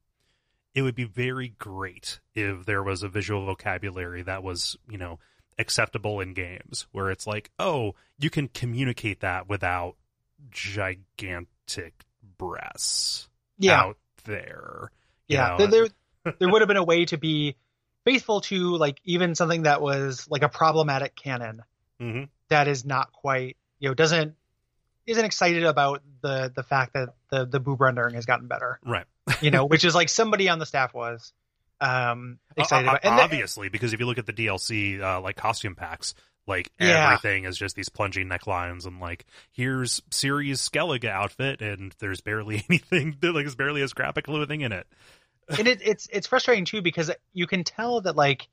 it 0.75 0.83
would 0.83 0.95
be 0.95 1.05
very 1.05 1.49
great 1.49 2.21
if 2.35 2.65
there 2.65 2.83
was 2.83 3.03
a 3.03 3.09
visual 3.09 3.45
vocabulary 3.47 4.23
that 4.23 4.43
was, 4.43 4.77
you 4.89 4.97
know, 4.99 5.19
acceptable 5.59 6.21
in 6.21 6.35
games 6.35 6.87
where 6.93 7.11
it's 7.11 7.27
like, 7.27 7.51
oh, 7.59 7.95
you 8.19 8.31
can 8.31 8.49
communicate 8.49 9.21
that 9.21 9.49
without 9.49 9.97
gigantic 10.51 12.05
breasts 12.39 13.29
yeah, 13.59 13.81
out 13.81 13.97
there. 14.25 14.91
yeah. 15.27 15.57
know? 15.59 15.67
There, 15.67 15.89
there, 16.25 16.35
there 16.39 16.49
would 16.51 16.63
have 16.63 16.69
been 16.69 16.77
a 16.77 16.85
way 16.85 17.05
to 17.07 17.17
be 17.19 17.57
faithful 18.05 18.41
to 18.43 18.77
like 18.77 19.01
even 19.05 19.35
something 19.35 19.63
that 19.63 19.81
was 19.83 20.27
like 20.31 20.43
a 20.43 20.49
problematic 20.49 21.15
canon 21.17 21.63
Mhm. 22.01 22.29
that 22.49 22.69
is 22.69 22.85
not 22.85 23.13
quite 23.13 23.57
you 23.81 23.89
know 23.89 23.95
doesn't 23.95 24.37
isn't 25.07 25.25
excited 25.25 25.65
about 25.65 26.01
the 26.21 26.53
the 26.55 26.63
fact 26.63 26.93
that 26.95 27.09
the 27.31 27.45
the 27.45 27.59
boob 27.59 27.81
rendering 27.81 28.15
has 28.15 28.25
gotten 28.25 28.47
better. 28.47 28.79
Right. 28.85 29.05
You 29.41 29.51
know, 29.51 29.65
which 29.67 29.85
is 29.85 29.95
like 29.97 30.09
somebody 30.09 30.49
on 30.49 30.61
the 30.61 30.67
staff 30.67 30.95
was 30.95 31.33
um 31.81 32.39
excited 32.57 32.87
O- 32.89 32.93
o- 32.93 32.97
about. 32.97 33.05
And 33.05 33.21
obviously, 33.21 33.69
because 33.69 33.93
if 33.93 34.01
you 34.01 34.07
look 34.07 34.19
at 34.19 34.27
the 34.27 34.33
DLC, 34.33 35.01
uh, 35.01 35.21
like 35.21 35.37
costume 35.37 35.75
packs, 35.75 36.15
like 36.47 36.71
Yeah. 36.81 37.07
everything 37.13 37.45
is 37.45 37.57
just 37.59 37.77
these 37.77 37.89
plunging 37.89 38.29
necklines, 38.29 38.87
and 38.87 39.01
like 39.01 39.27
here's 39.53 40.01
Ciri's 40.11 40.67
Skellige 40.67 41.05
outfit, 41.09 41.61
and 41.63 41.95
there's 42.01 42.21
barely 42.21 42.65
anything, 42.71 43.17
like 43.23 43.45
there's 43.45 43.55
barely 43.55 43.83
as 43.83 43.93
graphic 43.93 44.25
clothing 44.25 44.63
in 44.63 44.73
it. 44.73 44.87
and 45.59 45.67
it, 45.69 45.81
it's 45.83 46.09
it's 46.13 46.27
frustrating 46.27 46.65
too 46.65 46.83
because 46.83 47.11
you 47.33 47.47
can 47.47 47.65
tell 47.65 48.01
that 48.03 48.17
like 48.17 48.49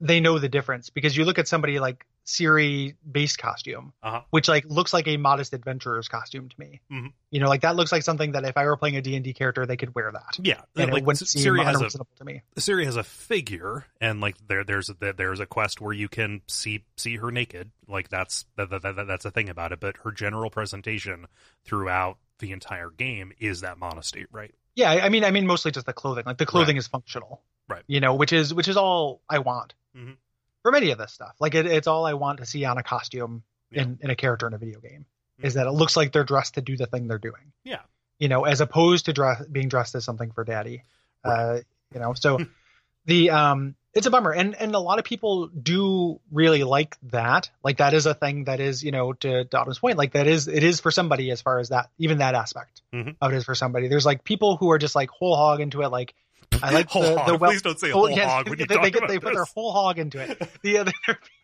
they 0.00 0.20
know 0.20 0.38
the 0.38 0.48
difference 0.48 0.90
because 0.90 1.16
you 1.16 1.24
look 1.24 1.38
at 1.38 1.48
somebody 1.48 1.80
like 1.80 2.06
Ciri 2.28 2.94
base 3.10 3.36
costume, 3.38 3.94
Uh-huh. 4.02 4.20
which 4.28 4.48
like 4.48 4.66
looks 4.66 4.92
like 4.92 5.08
a 5.08 5.16
modest 5.16 5.54
adventurer's 5.54 6.08
costume 6.08 6.50
to 6.50 6.60
me. 6.60 6.80
Mhm. 6.92 7.12
You 7.30 7.40
know, 7.40 7.48
like 7.48 7.62
that 7.62 7.74
looks 7.74 7.90
like 7.90 8.02
something 8.02 8.32
that 8.32 8.44
if 8.44 8.58
I 8.58 8.66
were 8.66 8.76
playing 8.76 8.96
a 8.96 9.00
D 9.00 9.14
and 9.16 9.24
D 9.24 9.32
character, 9.32 9.64
they 9.64 9.78
could 9.78 9.94
wear 9.94 10.12
that. 10.12 10.38
Yeah, 10.42 10.60
And 10.76 10.92
like 10.92 11.00
it 11.02 11.06
wouldn't 11.06 11.26
seem 11.26 11.42
Ciri 11.42 11.64
has 11.64 11.80
a 11.80 11.88
to 12.16 12.24
me. 12.24 12.42
Ciri 12.56 12.84
has 12.84 12.96
a 12.96 13.02
figure, 13.02 13.86
and 13.98 14.20
like 14.20 14.36
there 14.46 14.62
there's 14.62 14.90
a, 14.90 15.14
there's 15.14 15.40
a 15.40 15.46
quest 15.46 15.80
where 15.80 15.94
you 15.94 16.08
can 16.10 16.42
see 16.48 16.84
see 16.98 17.16
her 17.16 17.30
naked. 17.30 17.70
Like 17.86 18.10
that's 18.10 18.44
that, 18.56 18.68
that, 18.68 18.82
that, 18.82 19.06
that's 19.06 19.24
a 19.24 19.30
thing 19.30 19.48
about 19.48 19.72
it. 19.72 19.80
But 19.80 19.96
her 20.04 20.12
general 20.12 20.50
presentation 20.50 21.26
throughout 21.64 22.18
the 22.40 22.52
entire 22.52 22.90
game 22.90 23.32
is 23.38 23.62
that 23.62 23.78
modesty, 23.78 24.26
right? 24.30 24.54
Yeah, 24.74 24.90
I 24.92 25.08
mean, 25.08 25.24
I 25.24 25.30
mean 25.30 25.46
mostly 25.46 25.70
just 25.72 25.86
the 25.86 25.92
clothing. 25.94 26.24
Like 26.26 26.36
the 26.38 26.46
clothing 26.46 26.76
is 26.76 26.86
functional, 26.86 27.42
Right. 27.68 27.82
You 27.86 28.00
know, 28.00 28.14
which 28.14 28.32
is 28.34 28.52
which 28.54 28.68
is 28.68 28.76
all 28.76 29.22
I 29.28 29.38
want 29.40 29.74
Mhm. 29.96 30.16
For 30.62 30.72
many 30.72 30.90
of 30.90 30.98
this 30.98 31.12
stuff. 31.12 31.34
Like 31.40 31.54
it, 31.54 31.66
it's 31.66 31.86
all 31.86 32.04
I 32.06 32.14
want 32.14 32.38
to 32.40 32.46
see 32.46 32.64
on 32.64 32.78
a 32.78 32.82
costume 32.82 33.42
Yeah. 33.70 33.82
in 33.82 33.98
in 34.02 34.10
a 34.10 34.16
character 34.16 34.46
in 34.46 34.54
a 34.54 34.58
video 34.58 34.80
game 34.80 35.04
is 35.40 35.52
Mhm. 35.52 35.56
that 35.56 35.66
it 35.66 35.72
looks 35.72 35.96
like 35.96 36.12
they're 36.12 36.24
dressed 36.24 36.54
to 36.54 36.60
do 36.62 36.76
the 36.76 36.86
thing 36.86 37.06
they're 37.08 37.18
doing. 37.18 37.52
Yeah. 37.64 37.80
You 38.18 38.28
know, 38.28 38.44
as 38.44 38.60
opposed 38.60 39.06
to 39.06 39.12
dress 39.12 39.44
being 39.46 39.68
dressed 39.68 39.94
as 39.94 40.04
something 40.04 40.30
for 40.32 40.44
daddy. 40.44 40.82
Uh, 41.24 41.58
you 41.94 42.00
know, 42.00 42.14
so 42.14 42.38
the 43.06 43.30
um 43.30 43.74
it's 43.94 44.06
a 44.06 44.10
bummer 44.10 44.32
and 44.32 44.54
and 44.54 44.74
a 44.74 44.78
lot 44.78 44.98
of 44.98 45.04
people 45.04 45.48
do 45.48 46.20
really 46.30 46.62
like 46.62 46.96
that 47.04 47.50
like 47.64 47.78
that 47.78 47.94
is 47.94 48.06
a 48.06 48.14
thing 48.14 48.44
that 48.44 48.60
is 48.60 48.84
you 48.84 48.90
know 48.92 49.12
to 49.14 49.44
Daughter's 49.44 49.78
point 49.78 49.96
like 49.96 50.12
that 50.12 50.26
is 50.26 50.46
it 50.46 50.62
is 50.62 50.80
for 50.80 50.90
somebody 50.90 51.30
as 51.30 51.40
far 51.40 51.58
as 51.58 51.70
that 51.70 51.88
even 51.98 52.18
that 52.18 52.34
aspect 52.34 52.82
Mhm. 52.92 53.16
of 53.20 53.32
it 53.32 53.36
is 53.36 53.44
for 53.44 53.54
somebody 53.54 53.88
there's 53.88 54.04
like 54.06 54.24
people 54.24 54.56
who 54.56 54.70
are 54.70 54.78
just 54.78 54.94
like 54.94 55.08
whole 55.10 55.34
hog 55.36 55.60
into 55.60 55.82
it 55.82 55.88
like 55.88 56.14
I 56.62 56.72
like 56.72 56.88
whole 56.88 57.02
the, 57.02 57.18
hog. 57.18 57.26
the 57.26 57.36
well 57.36 57.50
Please 57.50 57.62
don't 57.62 57.78
say 57.78 57.88
well, 57.88 58.06
whole 58.06 58.10
yes, 58.10 58.30
hog 58.30 58.48
when 58.48 58.58
you 58.58 58.66
they, 58.66 58.74
talk 58.74 58.82
they, 58.84 58.90
get, 58.90 58.98
about 58.98 59.08
they 59.08 59.18
put 59.18 59.34
their 59.34 59.42
this. 59.42 59.52
whole 59.52 59.72
hog 59.72 59.98
into 59.98 60.20
it 60.20 60.38
the 60.62 60.78
other 60.78 60.92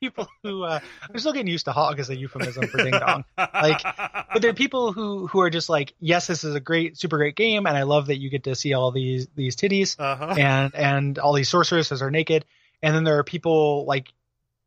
people 0.00 0.28
who 0.42 0.64
uh 0.64 0.80
I'm 1.08 1.18
still 1.18 1.32
getting 1.32 1.46
used 1.46 1.66
to 1.66 1.72
hog 1.72 2.00
as 2.00 2.10
a 2.10 2.16
euphemism 2.16 2.66
for 2.68 2.78
ding 2.78 2.92
dong 2.92 3.24
like, 3.36 3.82
but 3.82 4.40
there 4.40 4.50
are 4.50 4.54
people 4.54 4.92
who 4.92 5.26
who 5.26 5.40
are 5.40 5.50
just 5.50 5.68
like 5.68 5.94
yes 6.00 6.26
this 6.26 6.44
is 6.44 6.54
a 6.54 6.60
great 6.60 6.98
super 6.98 7.16
great 7.16 7.36
game 7.36 7.66
and 7.66 7.76
I 7.76 7.82
love 7.82 8.06
that 8.06 8.18
you 8.18 8.30
get 8.30 8.44
to 8.44 8.54
see 8.54 8.74
all 8.74 8.90
these 8.90 9.28
these 9.34 9.56
titties 9.56 9.96
uh-huh. 9.98 10.34
and 10.38 10.74
and 10.74 11.18
all 11.18 11.32
these 11.32 11.48
sorceresses 11.48 12.02
are 12.02 12.10
naked 12.10 12.44
and 12.82 12.94
then 12.94 13.04
there 13.04 13.18
are 13.18 13.24
people 13.24 13.84
like 13.86 14.12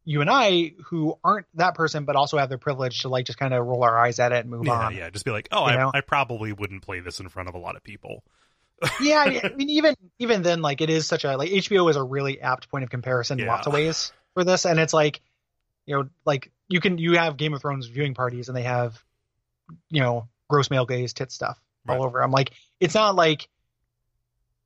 you 0.07 0.21
and 0.21 0.29
I 0.29 0.71
who 0.85 1.17
aren't 1.21 1.47
that 1.55 1.75
person 1.75 2.05
but 2.05 2.15
also 2.15 2.37
have 2.37 2.49
the 2.49 2.57
privilege 2.57 3.01
to 3.01 3.09
like 3.09 3.25
just 3.25 3.37
kind 3.37 3.53
of 3.53 3.65
roll 3.65 3.83
our 3.83 3.99
eyes 3.99 4.19
at 4.19 4.31
it 4.31 4.39
and 4.39 4.49
move 4.49 4.65
yeah, 4.65 4.71
on 4.71 4.95
yeah. 4.95 5.09
Just 5.09 5.25
be 5.25 5.31
like, 5.31 5.49
oh, 5.51 5.65
I. 5.65 5.91
I 5.93 5.99
probably 5.99 6.53
wouldn't 6.53 6.81
play 6.81 7.01
this 7.01 7.19
in 7.19 7.27
front 7.27 7.49
of 7.49 7.55
a 7.55 7.57
lot 7.57 7.75
of 7.75 7.83
people. 7.83 8.23
Yeah 9.01 9.19
I 9.19 9.49
mean, 9.55 9.69
even 9.69 9.95
even 10.19 10.41
then 10.43 10.61
like 10.61 10.81
it 10.81 10.89
is 10.89 11.07
such 11.07 11.23
a 11.23 11.35
like 11.37 11.49
HBO 11.49 11.89
is 11.89 11.95
a 11.95 12.03
really 12.03 12.39
apt 12.41 12.69
point 12.69 12.83
of 12.83 12.89
comparison 12.89 13.39
in 13.39 13.45
Yeah. 13.45 13.51
lots 13.53 13.67
of 13.67 13.73
ways 13.73 14.11
for 14.33 14.43
this 14.43 14.65
and 14.65 14.79
it's 14.79 14.93
like 14.93 15.21
you 15.85 15.95
know 15.97 16.09
like 16.25 16.51
you 16.69 16.79
can 16.79 16.97
you 16.97 17.17
have 17.17 17.37
Game 17.37 17.53
of 17.53 17.61
Thrones 17.61 17.87
viewing 17.87 18.13
parties 18.13 18.47
and 18.49 18.57
they 18.57 18.63
have 18.63 19.01
you 19.89 20.01
know 20.01 20.27
gross 20.49 20.69
male 20.69 20.85
gaze 20.85 21.13
tit 21.13 21.31
stuff 21.31 21.59
all 21.89 22.03
over 22.03 22.21
I'm 22.21 22.31
like 22.31 22.51
it's 22.79 22.93
not 22.95 23.15
like 23.15 23.47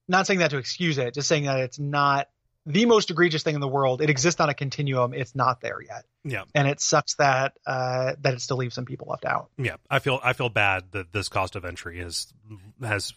not 0.07 0.27
saying 0.27 0.39
that 0.39 0.49
to 0.51 0.57
excuse 0.57 0.97
it, 0.97 1.13
just 1.13 1.27
saying 1.27 1.45
that 1.45 1.59
it's 1.59 1.79
not 1.79 2.27
the 2.65 2.85
most 2.85 3.09
egregious 3.11 3.43
thing 3.43 3.55
in 3.55 3.61
the 3.61 3.67
world. 3.67 4.01
It 4.01 4.09
exists 4.09 4.41
on 4.41 4.49
a 4.49 4.53
continuum. 4.53 5.13
It's 5.13 5.33
not 5.35 5.61
there 5.61 5.81
yet. 5.81 6.03
Yeah. 6.23 6.43
And 6.53 6.67
it 6.67 6.81
sucks 6.81 7.15
that 7.15 7.53
uh, 7.65 8.13
that 8.21 8.33
it 8.33 8.41
still 8.41 8.57
leaves 8.57 8.75
some 8.75 8.85
people 8.85 9.07
left 9.09 9.25
out. 9.25 9.49
Yeah, 9.57 9.77
I 9.89 9.99
feel 9.99 10.19
I 10.21 10.33
feel 10.33 10.49
bad 10.49 10.91
that 10.91 11.13
this 11.13 11.29
cost 11.29 11.55
of 11.55 11.63
entry 11.65 11.99
has 11.99 12.31
has 12.83 13.13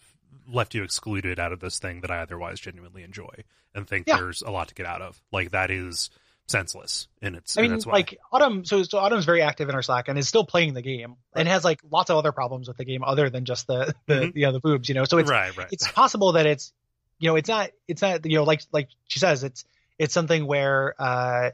left 0.47 0.73
you 0.75 0.83
excluded 0.83 1.39
out 1.39 1.51
of 1.51 1.59
this 1.59 1.79
thing 1.79 2.01
that 2.01 2.11
I 2.11 2.19
otherwise 2.19 2.59
genuinely 2.59 3.03
enjoy 3.03 3.43
and 3.73 3.87
think 3.87 4.07
Yeah. 4.07 4.17
there's 4.17 4.41
a 4.41 4.51
lot 4.51 4.67
to 4.69 4.73
get 4.75 4.85
out 4.85 5.01
of. 5.01 5.21
Like 5.31 5.51
that 5.51 5.71
is 5.71 6.09
senseless 6.47 7.07
in 7.21 7.33
its 7.35 7.57
I 7.57 7.63
mean, 7.63 7.73
its 7.73 7.85
like 7.87 8.19
Autumn. 8.31 8.65
So, 8.65 8.83
so 8.83 8.99
Autumn's 8.99 9.25
very 9.25 9.41
active 9.41 9.67
in 9.67 9.73
our 9.75 9.81
Slack 9.81 10.07
and 10.07 10.17
is 10.19 10.27
still 10.27 10.45
playing 10.45 10.73
the 10.75 10.81
game 10.83 11.15
and 11.33 11.47
has 11.47 11.63
like 11.63 11.81
lots 11.89 12.09
of 12.11 12.17
other 12.17 12.31
problems 12.31 12.67
with 12.67 12.77
the 12.77 12.85
game 12.85 13.03
other 13.03 13.29
than 13.29 13.45
just 13.45 13.65
the 13.67 13.95
the 14.05 14.13
Mhm. 14.15 14.35
you 14.35 14.45
know 14.45 14.51
the 14.51 14.59
boobs. 14.59 14.87
You 14.87 14.95
know, 14.95 15.05
so 15.05 15.17
it's 15.17 15.29
right, 15.29 15.55
right. 15.57 15.67
it's 15.71 15.91
possible 15.91 16.33
that 16.33 16.45
it's 16.45 16.71
you 17.17 17.29
know 17.29 17.35
it's 17.35 17.49
not 17.49 17.71
it's 17.87 18.01
not 18.01 18.25
you 18.25 18.37
know 18.37 18.43
like 18.43 18.61
like 18.71 18.89
she 19.07 19.19
says 19.19 19.43
it's 19.43 19.65
it's 19.97 20.13
something 20.13 20.45
where 20.45 20.93
uh 21.01 21.49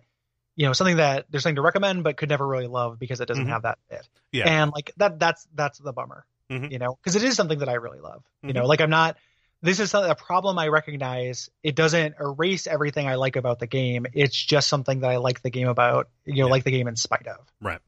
you 0.57 0.65
know 0.65 0.73
something 0.73 0.97
that 0.97 1.25
there's 1.29 1.43
something 1.43 1.55
to 1.55 1.61
recommend 1.61 2.03
but 2.03 2.17
could 2.17 2.27
never 2.29 2.45
really 2.45 2.67
love 2.67 2.99
because 2.99 3.21
it 3.21 3.27
doesn't 3.27 3.45
Mhm. 3.45 3.49
have 3.49 3.61
that 3.61 3.77
fit 3.89 4.07
Yeah. 4.33 4.49
and 4.49 4.71
like 4.73 4.91
that 4.97 5.19
that's 5.19 5.47
that's 5.55 5.77
the 5.79 5.93
bummer 5.93 6.25
Mhm. 6.51 6.71
you 6.71 6.79
know 6.79 6.95
because 6.95 7.15
it 7.15 7.23
is 7.23 7.35
something 7.35 7.59
that 7.59 7.69
i 7.69 7.73
really 7.73 7.99
love 7.99 8.23
you 8.43 8.49
Mhm. 8.49 8.55
know 8.55 8.65
like 8.65 8.81
i'm 8.81 8.89
not 8.89 9.17
this 9.63 9.79
is 9.79 9.93
a 9.93 10.15
problem 10.15 10.59
i 10.59 10.67
recognize 10.67 11.49
it 11.63 11.75
doesn't 11.75 12.15
erase 12.19 12.67
everything 12.67 13.07
i 13.07 13.15
like 13.15 13.35
about 13.37 13.59
the 13.59 13.67
game 13.67 14.05
it's 14.13 14.35
just 14.35 14.67
something 14.67 14.99
that 15.01 15.09
i 15.11 15.17
like 15.17 15.41
the 15.41 15.49
game 15.49 15.67
about 15.69 16.09
you 16.25 16.35
know 16.35 16.47
Yeah. 16.47 16.51
like 16.51 16.63
the 16.63 16.71
game 16.71 16.87
in 16.87 16.95
spite 16.95 17.27
of 17.27 17.39
Right. 17.61 17.79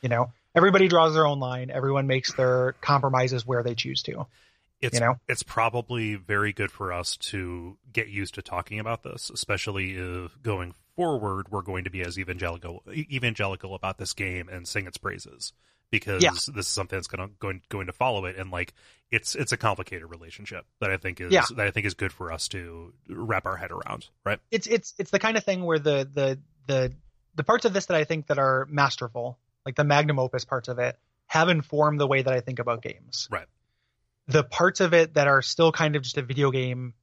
you 0.00 0.08
know 0.08 0.32
everybody 0.54 0.86
draws 0.88 1.14
their 1.14 1.26
own 1.26 1.40
line 1.40 1.70
everyone 1.70 2.06
makes 2.06 2.32
their 2.34 2.74
compromises 2.80 3.44
where 3.46 3.62
they 3.62 3.74
choose 3.74 4.02
to 4.04 4.26
it's 4.80 4.94
you 4.94 5.00
know 5.00 5.14
it's 5.28 5.42
probably 5.42 6.14
very 6.14 6.52
good 6.52 6.70
for 6.70 6.92
us 6.92 7.16
to 7.16 7.78
get 7.92 8.08
used 8.08 8.34
to 8.34 8.42
talking 8.42 8.78
about 8.78 9.02
this, 9.02 9.30
especially 9.30 9.92
if 9.94 10.40
going 10.42 10.74
forward 10.94 11.48
we're 11.50 11.62
going 11.62 11.84
to 11.84 11.90
be 11.90 12.02
as 12.02 12.18
evangelical 12.18 12.82
evangelical 12.92 13.74
about 13.74 13.96
this 13.98 14.12
game 14.12 14.48
and 14.48 14.68
sing 14.68 14.86
its 14.86 14.98
praises 14.98 15.52
because 15.90 16.22
Yeah. 16.22 16.30
this 16.32 16.48
is 16.48 16.66
something 16.68 16.96
that's 16.96 17.06
going 17.08 17.28
to 17.28 17.34
going 17.38 17.62
going 17.68 17.86
to 17.86 17.92
follow 17.92 18.24
it 18.26 18.36
and 18.36 18.50
like 18.50 18.74
it's 19.10 19.34
it's 19.34 19.52
a 19.52 19.56
complicated 19.56 20.10
relationship 20.10 20.66
that 20.80 20.90
I 20.90 20.96
think 20.96 21.20
is 21.20 21.32
Yeah. 21.32 21.44
that 21.56 21.66
I 21.66 21.70
think 21.70 21.86
is 21.86 21.94
good 21.94 22.12
for 22.12 22.32
us 22.32 22.48
to 22.48 22.92
wrap 23.08 23.46
our 23.46 23.56
head 23.56 23.70
around, 23.70 24.08
right? 24.24 24.40
it's 24.50 24.66
it's 24.66 24.94
it's 24.98 25.10
the 25.10 25.18
kind 25.18 25.36
of 25.36 25.44
thing 25.44 25.62
where 25.64 25.78
the 25.78 26.08
the 26.12 26.38
the 26.66 26.92
the 27.36 27.44
parts 27.44 27.64
of 27.64 27.72
this 27.72 27.86
that 27.86 27.96
I 27.96 28.04
think 28.04 28.28
that 28.28 28.38
are 28.38 28.66
masterful, 28.70 29.38
like 29.66 29.74
the 29.76 29.84
magnum 29.84 30.18
opus 30.18 30.44
parts 30.44 30.68
of 30.68 30.78
it, 30.78 30.96
have 31.26 31.48
informed 31.48 31.98
the 32.00 32.06
way 32.06 32.22
that 32.22 32.32
I 32.32 32.40
think 32.40 32.58
about 32.60 32.82
games. 32.82 33.28
Right. 33.30 33.46
The 34.28 34.44
parts 34.44 34.80
of 34.80 34.94
it 34.94 35.14
that 35.14 35.26
are 35.28 35.42
still 35.42 35.70
kind 35.72 35.96
of 35.96 36.02
just 36.02 36.16
a 36.16 36.22
video 36.22 36.50
game 36.50 36.94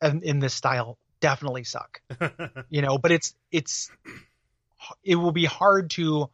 in, 0.00 0.22
in 0.22 0.38
this 0.38 0.54
style 0.54 0.98
definitely 1.20 1.64
suck. 1.64 2.00
You 2.70 2.82
know, 2.82 2.96
but 2.98 3.12
it's 3.12 3.34
it's 3.50 3.90
it 5.04 5.16
will 5.16 5.32
be 5.32 5.44
hard 5.44 5.90
to 5.90 6.30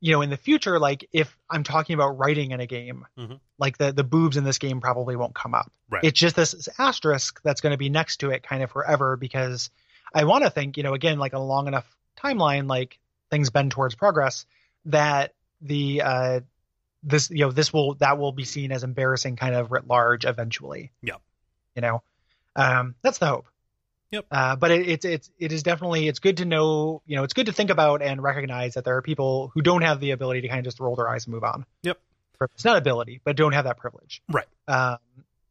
you 0.00 0.12
know 0.12 0.22
in 0.22 0.30
the 0.30 0.36
future 0.36 0.78
like 0.78 1.08
if 1.12 1.36
i'm 1.50 1.62
talking 1.64 1.94
about 1.94 2.18
writing 2.18 2.52
in 2.52 2.60
a 2.60 2.66
game 2.66 3.04
Mhm. 3.18 3.40
like 3.58 3.78
the 3.78 3.92
the 3.92 4.04
boobs 4.04 4.36
in 4.36 4.44
this 4.44 4.58
game 4.58 4.80
probably 4.80 5.16
won't 5.16 5.34
come 5.34 5.54
up 5.54 5.70
Right. 5.90 6.04
it's 6.04 6.18
just 6.18 6.36
this, 6.36 6.52
this 6.52 6.68
asterisk 6.78 7.40
that's 7.42 7.60
going 7.60 7.72
to 7.72 7.78
be 7.78 7.88
next 7.88 8.18
to 8.18 8.30
it 8.30 8.42
kind 8.42 8.62
of 8.62 8.70
forever 8.70 9.16
because 9.16 9.70
i 10.14 10.24
want 10.24 10.44
to 10.44 10.50
think 10.50 10.76
you 10.76 10.82
know 10.82 10.94
again 10.94 11.18
like 11.18 11.32
a 11.32 11.38
long 11.38 11.66
enough 11.66 11.86
timeline 12.16 12.68
like 12.68 12.98
things 13.30 13.50
bend 13.50 13.70
towards 13.72 13.94
progress 13.94 14.46
that 14.86 15.34
the 15.60 16.02
uh 16.02 16.40
this 17.02 17.30
you 17.30 17.40
know 17.44 17.50
this 17.52 17.72
will 17.72 17.94
that 17.94 18.18
will 18.18 18.32
be 18.32 18.44
seen 18.44 18.72
as 18.72 18.84
embarrassing 18.84 19.36
kind 19.36 19.54
of 19.54 19.70
writ 19.72 19.86
large 19.86 20.24
eventually 20.24 20.92
Yeah. 21.02 21.16
you 21.74 21.82
know 21.82 22.02
um 22.56 22.94
that's 23.02 23.18
the 23.18 23.26
hope 23.26 23.46
Yep. 24.10 24.26
uh, 24.30 24.56
but 24.56 24.70
it, 24.70 24.88
it's 24.88 25.04
it's 25.04 25.30
it 25.38 25.52
is 25.52 25.62
definitely 25.62 26.08
it's 26.08 26.18
good 26.18 26.38
to 26.38 26.46
know 26.46 27.02
you 27.06 27.16
know 27.16 27.24
it's 27.24 27.34
good 27.34 27.46
to 27.46 27.52
think 27.52 27.68
about 27.68 28.00
and 28.00 28.22
recognize 28.22 28.74
that 28.74 28.84
there 28.84 28.96
are 28.96 29.02
people 29.02 29.50
who 29.52 29.60
don't 29.60 29.82
have 29.82 30.00
the 30.00 30.12
ability 30.12 30.40
to 30.42 30.48
kind 30.48 30.60
of 30.60 30.64
just 30.64 30.80
roll 30.80 30.96
their 30.96 31.08
eyes 31.08 31.26
and 31.26 31.34
move 31.34 31.44
on. 31.44 31.66
Yep. 31.82 31.98
It's 32.54 32.64
not 32.64 32.76
ability, 32.76 33.20
but 33.24 33.36
don't 33.36 33.52
have 33.52 33.64
that 33.64 33.78
privilege. 33.78 34.22
Right. 34.28 34.46
Um, 34.66 34.98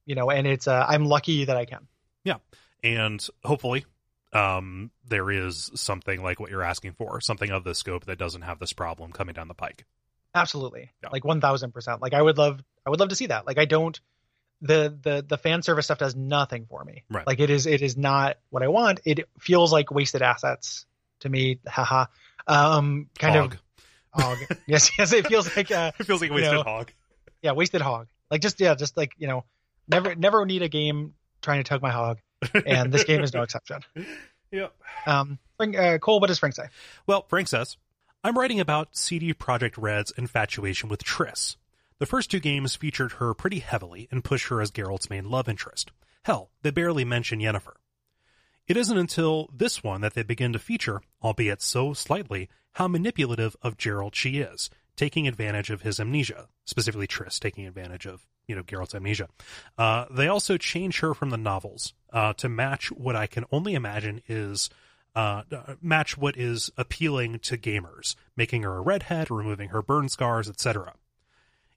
you 0.06 0.16
know, 0.16 0.32
and 0.32 0.48
it's 0.48 0.68
uh, 0.68 0.86
I'm 0.88 1.06
lucky 1.06 1.46
that 1.46 1.58
I 1.58 1.66
can. 1.66 1.88
Yeah, 2.24 2.38
and 2.84 3.26
hopefully 3.44 3.86
um 4.34 4.92
there 5.08 5.32
is 5.32 5.72
something 5.76 6.22
like 6.22 6.40
what 6.40 6.50
you're 6.50 6.64
asking 6.64 6.94
for, 6.94 7.22
something 7.22 7.52
of 7.52 7.64
the 7.64 7.76
scope 7.76 8.06
that 8.06 8.18
doesn't 8.18 8.42
have 8.42 8.60
this 8.60 8.74
problem 8.74 9.12
coming 9.12 9.34
down 9.34 9.48
the 9.48 9.54
pike. 9.54 9.86
Absolutely. 10.34 10.92
Yeah. 11.04 11.10
Like 11.12 11.24
one 11.26 11.42
thousand 11.42 11.74
percent. 11.74 12.02
Like 12.02 12.14
I 12.14 12.22
would 12.22 12.38
love 12.38 12.60
I 12.86 12.90
would 12.90 13.00
love 13.00 13.10
to 13.10 13.16
see 13.16 13.28
that. 13.28 13.46
Like 13.46 13.58
I 13.58 13.66
don't 13.66 14.00
the 14.62 14.98
the 15.02 15.26
the 15.28 15.38
fan 15.38 15.62
service 15.62 15.86
stuff 15.86 16.00
does 16.00 16.16
nothing 16.16 16.66
for 16.70 16.84
me. 16.84 17.04
Right. 17.10 17.26
Like 17.28 17.40
it 17.40 17.50
is 17.50 17.66
it 17.68 17.82
is 17.82 17.96
not 17.98 18.38
what 18.50 18.64
I 18.64 18.68
want. 18.68 19.00
It 19.06 19.28
feels 19.40 19.72
like 19.72 19.92
wasted 19.92 20.22
assets 20.22 20.86
to 21.22 21.30
me. 21.30 21.60
Haha. 21.68 22.06
Um 22.48 23.08
kind 23.20 23.36
Hog. 23.36 23.54
of 24.14 24.24
hog. 24.24 24.38
yes, 24.68 24.92
yes, 24.98 25.14
it 25.14 25.28
feels 25.28 25.56
like 25.56 25.70
uh 25.72 25.92
It 26.00 26.06
feels 26.06 26.22
like 26.22 26.32
a 26.32 26.34
You 26.34 26.36
wasted 26.42 26.54
know, 26.54 26.64
hog. 26.64 26.92
yeah, 27.42 27.52
wasted 27.52 27.82
hog. 27.82 28.08
Like 28.32 28.42
just 28.42 28.60
yeah, 28.60 28.76
just 28.76 28.98
like, 28.98 29.12
you 29.18 29.28
know, 29.28 29.44
never 29.88 30.16
never 30.16 30.46
need 30.46 30.62
a 30.64 30.70
game 30.70 31.14
trying 31.42 31.60
to 31.64 31.64
tug 31.64 31.82
my 31.82 31.92
hog. 31.92 32.20
And 32.66 32.92
this 32.92 33.04
game 33.04 33.24
is 33.24 33.34
no 33.34 33.42
exception. 33.44 33.82
Yep. 34.50 34.74
Um 35.06 35.40
Frank, 35.58 35.78
uh, 35.78 35.98
Cole, 35.98 36.22
what 36.22 36.28
does 36.28 36.40
Frank 36.40 36.56
say? 36.56 36.68
Well, 37.06 37.26
Frank 37.28 37.50
says, 37.50 37.76
I'm 38.24 38.38
writing 38.38 38.62
about 38.62 38.96
CD 38.96 39.34
Projekt 39.34 39.74
Red's 39.78 40.12
infatuation 40.12 40.88
with 40.88 41.04
Triss. 41.04 41.58
The 42.00 42.06
first 42.06 42.30
two 42.30 42.40
games 42.40 42.76
featured 42.76 43.14
her 43.14 43.34
pretty 43.34 43.60
heavily 43.60 44.08
and 44.12 44.24
pushed 44.24 44.50
her 44.50 44.62
as 44.62 44.72
Geralt's 44.72 45.10
main 45.10 45.30
love 45.30 45.50
interest. 45.50 45.92
Hell, 46.24 46.52
they 46.62 46.72
barely 46.72 47.04
mention 47.04 47.40
Yennefer. 47.40 47.74
It 48.68 48.78
isn't 48.78 48.98
until 48.98 49.50
this 49.54 49.84
one 49.84 50.02
that 50.02 50.14
they 50.14 50.24
begin 50.24 50.54
to 50.54 50.60
feature, 50.60 51.02
albeit 51.24 51.62
so 51.62 51.94
slightly, 51.94 52.50
how 52.74 52.88
manipulative 52.88 53.56
of 53.62 53.78
Geralt 53.78 54.14
she 54.14 54.38
is, 54.38 54.70
taking 54.96 55.28
advantage 55.28 55.70
of 55.70 55.82
his 55.82 56.00
amnesia, 56.00 56.50
specifically 56.66 57.08
Triss 57.08 57.40
taking 57.40 57.66
advantage 57.66 58.06
of, 58.06 58.28
you 58.48 58.56
know, 58.56 58.64
Geralt's 58.64 58.94
amnesia. 58.94 59.30
Uh, 59.78 60.06
they 60.12 60.28
also 60.28 60.58
change 60.58 61.00
her 61.00 61.14
from 61.14 61.30
the 61.30 61.38
novels 61.38 61.94
uh, 62.12 62.34
to 62.34 62.50
match 62.50 62.92
what 62.92 63.16
I 63.16 63.26
can 63.26 63.46
only 63.52 63.74
imagine 63.74 64.22
is 64.28 64.70
uh, 65.16 65.44
match 65.82 66.18
what 66.18 66.38
is 66.38 66.70
appealing 66.78 67.40
to 67.40 67.58
gamers, 67.58 68.16
making 68.36 68.64
her 68.64 68.76
a 68.76 68.82
redhead, 68.82 69.32
removing 69.32 69.70
her 69.70 69.82
burn 69.82 70.10
scars, 70.10 70.48
etc. 70.48 70.94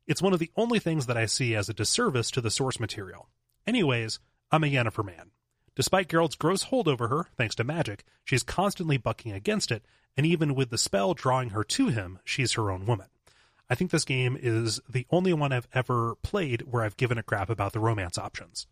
It's 0.06 0.22
one 0.22 0.32
of 0.32 0.38
the 0.38 0.50
only 0.56 0.78
things 0.78 1.06
that 1.06 1.16
I 1.16 1.26
see 1.26 1.54
as 1.54 1.68
a 1.68 1.74
disservice 1.74 2.30
to 2.32 2.40
the 2.40 2.50
source 2.50 2.80
material. 2.80 3.28
Anyways, 3.66 4.18
I'm 4.50 4.64
a 4.64 4.66
Yennefer 4.66 5.04
man. 5.04 5.30
Despite 5.76 6.08
Geralt's 6.08 6.34
gross 6.34 6.64
hold 6.64 6.88
over 6.88 7.08
her, 7.08 7.26
thanks 7.36 7.54
to 7.56 7.64
magic, 7.64 8.04
she's 8.24 8.42
constantly 8.42 8.96
bucking 8.96 9.32
against 9.32 9.70
it, 9.70 9.84
and 10.16 10.26
even 10.26 10.54
with 10.54 10.70
the 10.70 10.78
spell 10.78 11.14
drawing 11.14 11.50
her 11.50 11.62
to 11.64 11.88
him, 11.88 12.18
she's 12.24 12.52
her 12.52 12.70
own 12.70 12.86
woman. 12.86 13.06
I 13.68 13.76
think 13.76 13.92
this 13.92 14.04
game 14.04 14.36
is 14.40 14.80
the 14.88 15.06
only 15.10 15.32
one 15.32 15.52
I've 15.52 15.68
ever 15.72 16.16
played 16.22 16.62
where 16.62 16.82
I've 16.82 16.96
given 16.96 17.18
a 17.18 17.22
crap 17.22 17.48
about 17.48 17.72
the 17.72 17.78
romance 17.78 18.18
options. 18.18 18.66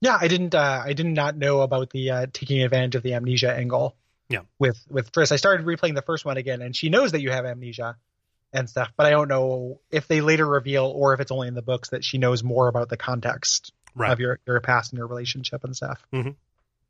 Yeah, 0.00 0.16
I 0.18 0.28
didn't. 0.28 0.54
Uh, 0.54 0.82
I 0.84 0.94
did 0.94 1.04
not 1.04 1.36
know 1.36 1.60
about 1.60 1.90
the 1.90 2.10
uh, 2.10 2.26
taking 2.32 2.62
advantage 2.62 2.94
of 2.94 3.02
the 3.02 3.12
amnesia 3.12 3.54
angle. 3.54 3.96
Yeah. 4.30 4.40
With 4.58 4.82
with 4.88 5.12
Triss, 5.12 5.30
I 5.30 5.36
started 5.36 5.66
replaying 5.66 5.94
the 5.94 6.02
first 6.02 6.24
one 6.24 6.38
again, 6.38 6.62
and 6.62 6.74
she 6.74 6.88
knows 6.88 7.12
that 7.12 7.20
you 7.20 7.30
have 7.30 7.44
amnesia 7.44 7.96
and 8.52 8.68
stuff, 8.68 8.92
but 8.96 9.06
I 9.06 9.10
don't 9.10 9.28
know 9.28 9.80
if 9.90 10.08
they 10.08 10.20
later 10.20 10.46
reveal 10.46 10.86
or 10.86 11.14
if 11.14 11.20
it's 11.20 11.30
only 11.30 11.48
in 11.48 11.54
the 11.54 11.62
books 11.62 11.90
that 11.90 12.04
she 12.04 12.18
knows 12.18 12.42
more 12.42 12.68
about 12.68 12.88
the 12.88 12.96
context 12.96 13.72
Right. 13.94 14.12
of 14.12 14.20
your 14.20 14.38
your 14.46 14.60
past 14.60 14.92
and 14.92 14.98
your 14.98 15.06
relationship 15.08 15.64
and 15.64 15.74
stuff. 15.76 16.00
Mhm. 16.12 16.36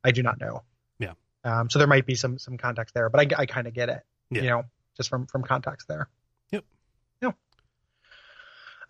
I 0.05 0.11
do 0.13 0.23
not 0.23 0.39
know. 0.41 0.63
Yeah. 0.99 1.15
Um. 1.45 1.71
So 1.71 1.79
there 1.79 1.89
might 1.89 2.07
be 2.07 2.15
some 2.15 2.39
some 2.39 2.57
context 2.59 2.95
there, 2.95 3.09
but 3.09 3.21
I 3.33 3.43
I 3.43 3.47
kind 3.47 3.67
of 3.67 3.75
get 3.75 3.89
it. 3.89 4.03
Yeah. 4.31 4.43
You 4.43 4.49
know, 4.51 4.63
just 4.97 5.09
from 5.09 5.27
from 5.27 5.43
context 5.43 5.89
there. 5.89 6.09
Yep. 6.51 6.65
Yeah. 7.23 7.33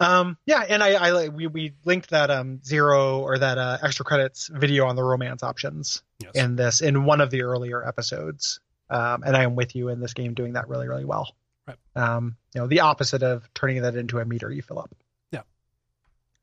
Um. 0.01 0.39
Yeah, 0.47 0.61
and 0.67 0.83
I 0.83 0.93
I 0.95 1.29
we 1.29 1.47
we 1.47 1.75
linked 1.85 2.11
that 2.11 2.31
um 2.31 2.61
zero 2.65 3.21
or 3.21 3.39
that 3.39 3.59
uh, 3.59 3.79
extra 3.83 4.05
credits 4.05 4.49
video 4.49 4.87
on 4.87 4.97
the 4.97 5.03
romance 5.03 5.43
options 5.43 6.03
Yes. 6.19 6.33
in 6.35 6.57
this 6.57 6.81
in 6.81 7.05
one 7.05 7.21
of 7.21 7.31
the 7.31 7.43
earlier 7.43 7.87
episodes. 7.87 8.61
Um, 8.89 9.23
and 9.25 9.37
I 9.37 9.45
am 9.45 9.55
with 9.55 9.77
you 9.77 9.89
in 9.89 10.01
this 10.01 10.15
game 10.15 10.35
doing 10.35 10.55
that 10.55 10.69
really, 10.69 10.89
really 10.89 11.05
well. 11.05 11.33
Right. 11.71 12.03
Um, 12.03 12.37
you 12.55 12.61
know, 12.61 12.67
the 12.67 12.81
opposite 12.81 13.23
of 13.23 13.49
turning 13.55 13.83
that 13.83 13.97
into 13.97 14.19
a 14.19 14.25
meter 14.25 14.51
you 14.51 14.63
fill 14.63 14.79
up. 14.79 14.95
Yeah. 15.31 15.43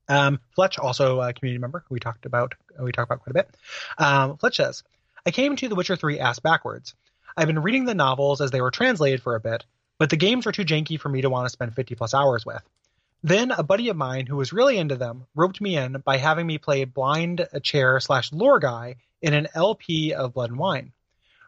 Um, 0.08 0.40
Fletch, 0.56 0.80
also 0.80 1.22
a 1.22 1.34
community 1.34 1.60
member, 1.60 1.84
who 1.88 1.94
we 1.94 2.00
talked 2.00 2.26
about, 2.26 2.56
we 2.80 2.92
talked 2.92 3.10
about 3.10 3.24
quite 3.24 3.32
a 3.32 3.44
bit. 3.44 3.58
Um, 3.98 4.38
Fletch 4.38 4.58
says, 4.58 4.84
I 5.26 5.32
came 5.32 5.56
to 5.56 5.68
The 5.68 5.76
Witcher 5.76 5.96
3 5.96 6.20
ass 6.20 6.40
backwards. 6.40 6.96
I've 7.36 7.48
been 7.48 7.62
reading 7.62 7.86
the 7.86 7.96
novels 7.96 8.42
as 8.42 8.52
they 8.52 8.62
were 8.62 8.72
translated 8.72 9.22
for 9.22 9.36
a 9.36 9.40
bit, 9.40 9.66
but 10.00 10.10
the 10.10 10.18
games 10.18 10.46
were 10.46 10.52
too 10.52 10.66
janky 10.66 11.00
for 11.00 11.10
me 11.10 11.22
to 11.22 11.30
want 11.30 11.46
to 11.46 11.52
spend 11.52 11.76
50 11.76 11.96
plus 11.96 12.14
hours 12.14 12.46
with. 12.46 12.64
Then 13.24 13.52
a 13.52 13.64
buddy 13.64 13.90
of 13.90 13.98
mine 13.98 14.28
who 14.28 14.38
was 14.38 14.54
really 14.54 14.78
into 14.78 14.96
them 14.96 15.26
roped 15.36 15.60
me 15.60 15.76
in 15.76 16.02
by 16.06 16.18
having 16.18 16.48
me 16.48 16.60
play 16.60 16.86
blind 16.86 17.48
chair 17.64 18.00
slash 18.00 18.32
lore 18.32 18.60
guy 18.60 18.96
in 19.22 19.34
an 19.34 19.48
LP 19.54 20.14
of 20.14 20.34
Blood 20.34 20.52
and 20.52 20.60
Wine. 20.60 20.94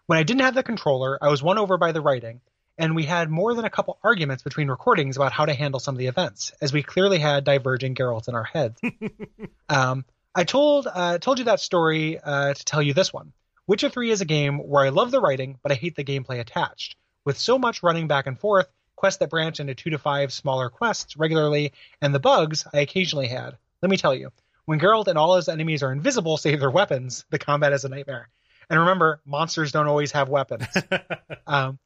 When 0.08 0.18
I 0.18 0.24
didn't 0.24 0.42
have 0.42 0.56
the 0.56 0.64
controller, 0.64 1.18
I 1.22 1.30
was 1.30 1.44
won 1.44 1.60
over 1.60 1.78
by 1.78 1.92
the 1.92 2.02
writing, 2.02 2.42
and 2.80 2.96
we 2.96 3.04
had 3.04 3.30
more 3.30 3.54
than 3.54 3.66
a 3.66 3.70
couple 3.70 4.00
arguments 4.02 4.42
between 4.42 4.70
recordings 4.70 5.18
about 5.18 5.34
how 5.34 5.46
to 5.46 5.54
handle 5.54 5.82
some 5.82 5.96
of 5.96 6.00
the 6.00 6.08
events, 6.08 6.54
as 6.62 6.72
we 6.72 6.82
clearly 6.82 7.20
had 7.20 7.44
diverging 7.44 7.94
Geralts 7.94 8.30
in 8.30 8.36
our 8.36 8.46
heads. 8.46 8.80
um, 9.70 10.06
I 10.34 10.46
told 10.46 10.88
uh, 10.92 11.18
told 11.18 11.40
you 11.40 11.46
that 11.46 11.60
story 11.60 12.18
uh, 12.20 12.54
to 12.54 12.66
tell 12.66 12.82
you 12.82 12.94
this 12.94 13.14
one. 13.14 13.34
Witcher 13.68 13.90
3 13.90 14.10
is 14.10 14.22
a 14.22 14.26
game 14.26 14.58
where 14.58 14.84
I 14.84 14.90
love 14.90 15.12
the 15.12 15.20
writing, 15.20 15.60
but 15.62 15.74
I 15.74 15.76
hate 15.76 15.96
the 15.96 16.06
gameplay 16.06 16.40
attached. 16.40 16.96
With 17.26 17.38
so 17.38 17.60
much 17.60 17.84
running 17.84 18.08
back 18.08 18.26
and 18.26 18.40
forth, 18.40 18.68
quests 18.96 19.20
that 19.20 19.30
branch 19.30 19.60
into 19.60 19.76
two 19.76 19.92
to 19.92 19.98
five 19.98 20.32
smaller 20.32 20.70
quests 20.70 21.18
regularly, 21.18 21.74
and 22.02 22.16
the 22.16 22.20
bugs 22.20 22.66
I 22.74 22.80
occasionally 22.80 23.28
had. 23.28 23.58
Let 23.82 23.92
me 23.92 23.98
tell 23.98 24.16
you, 24.16 24.32
when 24.66 24.80
Geralt 24.80 25.08
and 25.08 25.18
all 25.18 25.36
his 25.36 25.50
enemies 25.50 25.84
are 25.84 25.92
invisible 25.92 26.38
save 26.38 26.62
their 26.62 26.72
weapons, 26.72 27.26
the 27.30 27.40
combat 27.40 27.74
is 27.74 27.84
a 27.84 27.90
nightmare. 27.90 28.30
And 28.70 28.80
remember, 28.80 29.20
monsters 29.26 29.72
don't 29.72 29.88
always 29.88 30.14
have 30.14 30.30
weapons. 30.30 30.68
um, 31.48 31.80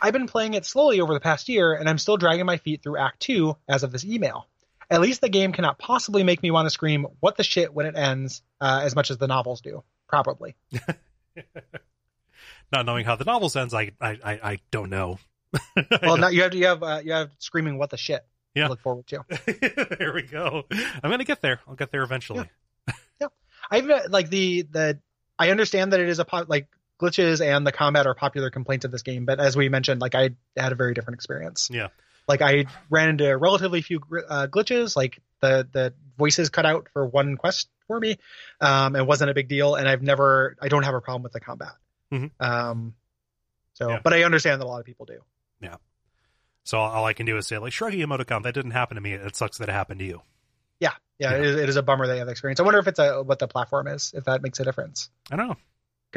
I've 0.00 0.12
been 0.12 0.26
playing 0.26 0.54
it 0.54 0.64
slowly 0.64 1.00
over 1.00 1.14
the 1.14 1.20
past 1.20 1.48
year, 1.48 1.74
and 1.74 1.88
I'm 1.88 1.98
still 1.98 2.16
dragging 2.16 2.46
my 2.46 2.56
feet 2.56 2.82
through 2.82 2.98
Act 2.98 3.20
2 3.20 3.56
as 3.68 3.82
of 3.82 3.92
this 3.92 4.04
email. 4.04 4.46
At 4.90 5.00
least 5.00 5.20
the 5.20 5.28
game 5.28 5.52
cannot 5.52 5.78
possibly 5.78 6.22
make 6.22 6.42
me 6.42 6.50
want 6.50 6.66
to 6.66 6.70
scream, 6.70 7.06
what 7.20 7.36
the 7.36 7.44
shit, 7.44 7.74
when 7.74 7.86
it 7.86 7.96
ends, 7.96 8.42
uh, 8.60 8.80
as 8.82 8.96
much 8.96 9.10
as 9.10 9.18
the 9.18 9.26
novels 9.26 9.60
do. 9.60 9.82
Probably. 10.08 10.56
Not 12.72 12.86
knowing 12.86 13.04
how 13.04 13.16
the 13.16 13.24
novels 13.24 13.56
ends, 13.56 13.74
I 13.74 13.92
I 14.00 14.18
I, 14.24 14.32
I 14.42 14.58
don't 14.70 14.90
know. 14.90 15.18
well, 16.02 16.16
now 16.18 16.28
you 16.28 16.42
have 16.42 16.54
you 16.54 16.66
have 16.66 16.82
uh, 16.82 17.00
you 17.04 17.12
have 17.12 17.30
screaming 17.38 17.78
what 17.78 17.90
the 17.90 17.96
shit. 17.96 18.24
Yeah. 18.54 18.64
To 18.64 18.70
look 18.70 18.80
forward 18.80 19.06
to. 19.08 19.24
there 19.98 20.12
we 20.12 20.22
go. 20.22 20.64
I'm 20.70 21.10
gonna 21.10 21.24
get 21.24 21.40
there. 21.40 21.60
I'll 21.66 21.74
get 21.74 21.92
there 21.92 22.02
eventually. 22.02 22.48
Yeah. 22.86 22.94
yeah. 23.20 23.26
I've 23.70 23.88
uh, 23.88 24.00
like 24.10 24.30
the 24.30 24.62
the 24.62 24.98
I 25.38 25.50
understand 25.50 25.92
that 25.92 26.00
it 26.00 26.08
is 26.08 26.18
a 26.18 26.24
po- 26.24 26.46
like 26.48 26.66
glitches 27.00 27.44
and 27.44 27.66
the 27.66 27.72
combat 27.72 28.06
are 28.06 28.14
popular 28.14 28.50
complaints 28.50 28.84
of 28.84 28.90
this 28.90 29.02
game, 29.02 29.24
but 29.24 29.40
as 29.40 29.56
we 29.56 29.68
mentioned, 29.68 30.00
like 30.00 30.14
I 30.14 30.30
had 30.56 30.72
a 30.72 30.74
very 30.74 30.94
different 30.94 31.14
experience. 31.16 31.68
Yeah. 31.72 31.88
Like 32.26 32.42
I 32.42 32.66
ran 32.90 33.08
into 33.10 33.36
relatively 33.36 33.80
few 33.80 34.00
uh, 34.28 34.48
glitches, 34.50 34.94
like 34.96 35.18
the 35.40 35.66
the 35.72 35.94
voices 36.18 36.50
cut 36.50 36.66
out 36.66 36.88
for 36.92 37.06
one 37.06 37.36
quest 37.36 37.68
for 37.86 37.98
me. 37.98 38.18
Um, 38.60 38.96
it 38.96 39.06
wasn't 39.06 39.30
a 39.30 39.34
big 39.34 39.48
deal, 39.48 39.76
and 39.76 39.88
I've 39.88 40.02
never, 40.02 40.56
I 40.60 40.68
don't 40.68 40.82
have 40.82 40.94
a 40.94 41.00
problem 41.00 41.22
with 41.22 41.32
the 41.32 41.40
combat. 41.40 41.72
Mm-hmm. 42.12 42.26
Um, 42.44 42.94
so, 43.74 43.88
Yeah. 43.88 44.00
but 44.04 44.12
I 44.12 44.24
understand 44.24 44.60
that 44.60 44.66
a 44.66 44.68
lot 44.68 44.80
of 44.80 44.84
people 44.84 45.06
do. 45.06 45.20
Yeah. 45.60 45.76
So 46.64 46.78
all 46.78 47.06
I 47.06 47.14
can 47.14 47.24
do 47.24 47.38
is 47.38 47.46
say, 47.46 47.56
like, 47.56 47.72
shruggy 47.72 48.04
emoticon, 48.04 48.42
that 48.42 48.52
didn't 48.52 48.72
happen 48.72 48.96
to 48.96 49.00
me. 49.00 49.12
It 49.14 49.36
sucks 49.36 49.56
that 49.58 49.68
it 49.70 49.72
happened 49.72 50.00
to 50.00 50.04
you. 50.04 50.20
Yeah, 50.80 50.90
yeah, 51.18 51.30
Yeah. 51.30 51.36
It, 51.38 51.44
is, 51.46 51.56
it 51.56 51.68
is 51.70 51.76
a 51.76 51.82
bummer 51.82 52.06
that 52.08 52.12
you 52.14 52.18
have 52.18 52.28
experience. 52.28 52.60
I 52.60 52.64
wonder 52.64 52.78
if 52.80 52.88
it's 52.88 52.98
a 52.98 53.22
what 53.22 53.38
the 53.38 53.48
platform 53.48 53.86
is, 53.86 54.12
if 54.14 54.24
that 54.24 54.42
makes 54.42 54.60
a 54.60 54.64
difference. 54.64 55.08
I 55.30 55.36
don't 55.36 55.48
know. 55.48 55.56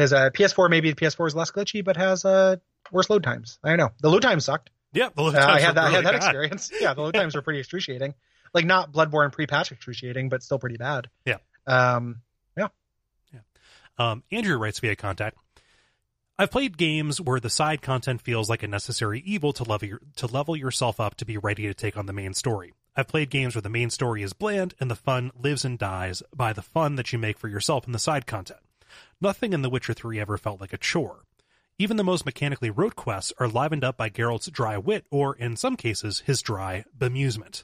Because 0.02 0.14
uh, 0.14 0.32
PS4 0.32 0.68
maybe 0.68 0.90
the 0.90 0.96
PS4 0.96 1.28
is 1.28 1.36
less 1.36 1.52
glitchy, 1.52 1.86
but 1.86 1.96
has 1.96 2.26
uh, 2.26 2.56
worse 2.92 3.08
load 3.08 3.22
times. 3.22 3.60
I 3.64 3.70
don't 3.70 3.78
know. 3.78 3.92
The 4.02 4.10
load 4.10 4.24
times 4.24 4.46
sucked. 4.46 4.72
Yeah, 4.94 5.10
the 5.16 5.22
load 5.22 5.36
Uh, 5.36 5.38
I 5.38 5.42
times 5.42 5.62
had 5.62 5.70
were 5.70 5.74
that. 5.76 5.84
I 5.84 5.90
had 5.92 6.06
that 6.06 6.12
bad. 6.14 6.16
experience. 6.16 6.72
Yeah, 6.82 6.96
the 6.96 7.02
load 7.02 7.14
times 7.14 7.36
were 7.36 7.44
pretty 7.44 7.60
excruciating. 7.60 8.16
Like 8.52 8.66
not 8.66 8.92
Bloodborne 8.92 9.32
pre-patch 9.32 9.72
excruciating, 9.72 10.30
but 10.30 10.42
still 10.42 10.58
pretty 10.58 10.78
bad. 10.78 11.08
Yeah. 11.24 11.38
Um. 11.68 12.22
Um, 13.98 14.24
Andrew 14.32 14.58
writes 14.58 14.80
via 14.80 14.96
contact. 14.96 15.38
I've 16.40 16.50
played 16.50 16.76
games 16.76 17.22
where 17.22 17.40
the 17.40 17.52
side 17.52 17.84
content 17.84 18.22
feels 18.22 18.50
like 18.50 18.64
a 18.64 18.68
necessary 18.68 19.22
evil 19.24 19.54
to 19.54 19.64
level 19.64 19.88
your, 19.88 20.00
to 20.16 20.26
level 20.26 20.56
yourself 20.56 21.00
up 21.00 21.16
to 21.16 21.26
be 21.26 21.38
ready 21.38 21.68
to 21.68 21.74
take 21.76 21.96
on 21.98 22.08
the 22.08 22.14
main 22.14 22.34
story. 22.34 22.74
I've 22.96 23.10
played 23.10 23.30
games 23.30 23.54
where 23.54 23.62
the 23.62 23.70
main 23.70 23.92
story 23.92 24.24
is 24.24 24.34
bland 24.34 24.74
and 24.80 24.90
the 24.90 24.96
fun 24.96 25.30
lives 25.38 25.64
and 25.66 25.78
dies 25.78 26.24
by 26.34 26.52
the 26.52 26.64
fun 26.64 26.96
that 26.96 27.14
you 27.14 27.20
make 27.20 27.38
for 27.38 27.48
yourself 27.48 27.86
in 27.86 27.92
the 27.92 28.00
side 28.00 28.26
content. 28.26 28.62
Nothing 29.20 29.54
in 29.54 29.62
The 29.62 29.70
Witcher 29.70 29.94
3 29.94 30.20
ever 30.20 30.38
felt 30.38 30.62
like 30.62 30.74
a 30.74 30.78
chore. 30.78 31.26
Even 31.78 31.98
the 31.98 32.04
most 32.04 32.26
mechanically 32.26 32.70
rote 32.70 32.96
quests 32.96 33.34
are 33.40 33.48
livened 33.48 33.84
up 33.84 33.98
by 33.98 34.10
Geralt's 34.10 34.50
dry 34.50 34.78
wit 34.78 35.06
or, 35.10 35.36
in 35.36 35.56
some 35.56 35.76
cases, 35.76 36.20
his 36.26 36.42
dry 36.42 36.86
bemusement. 36.98 37.64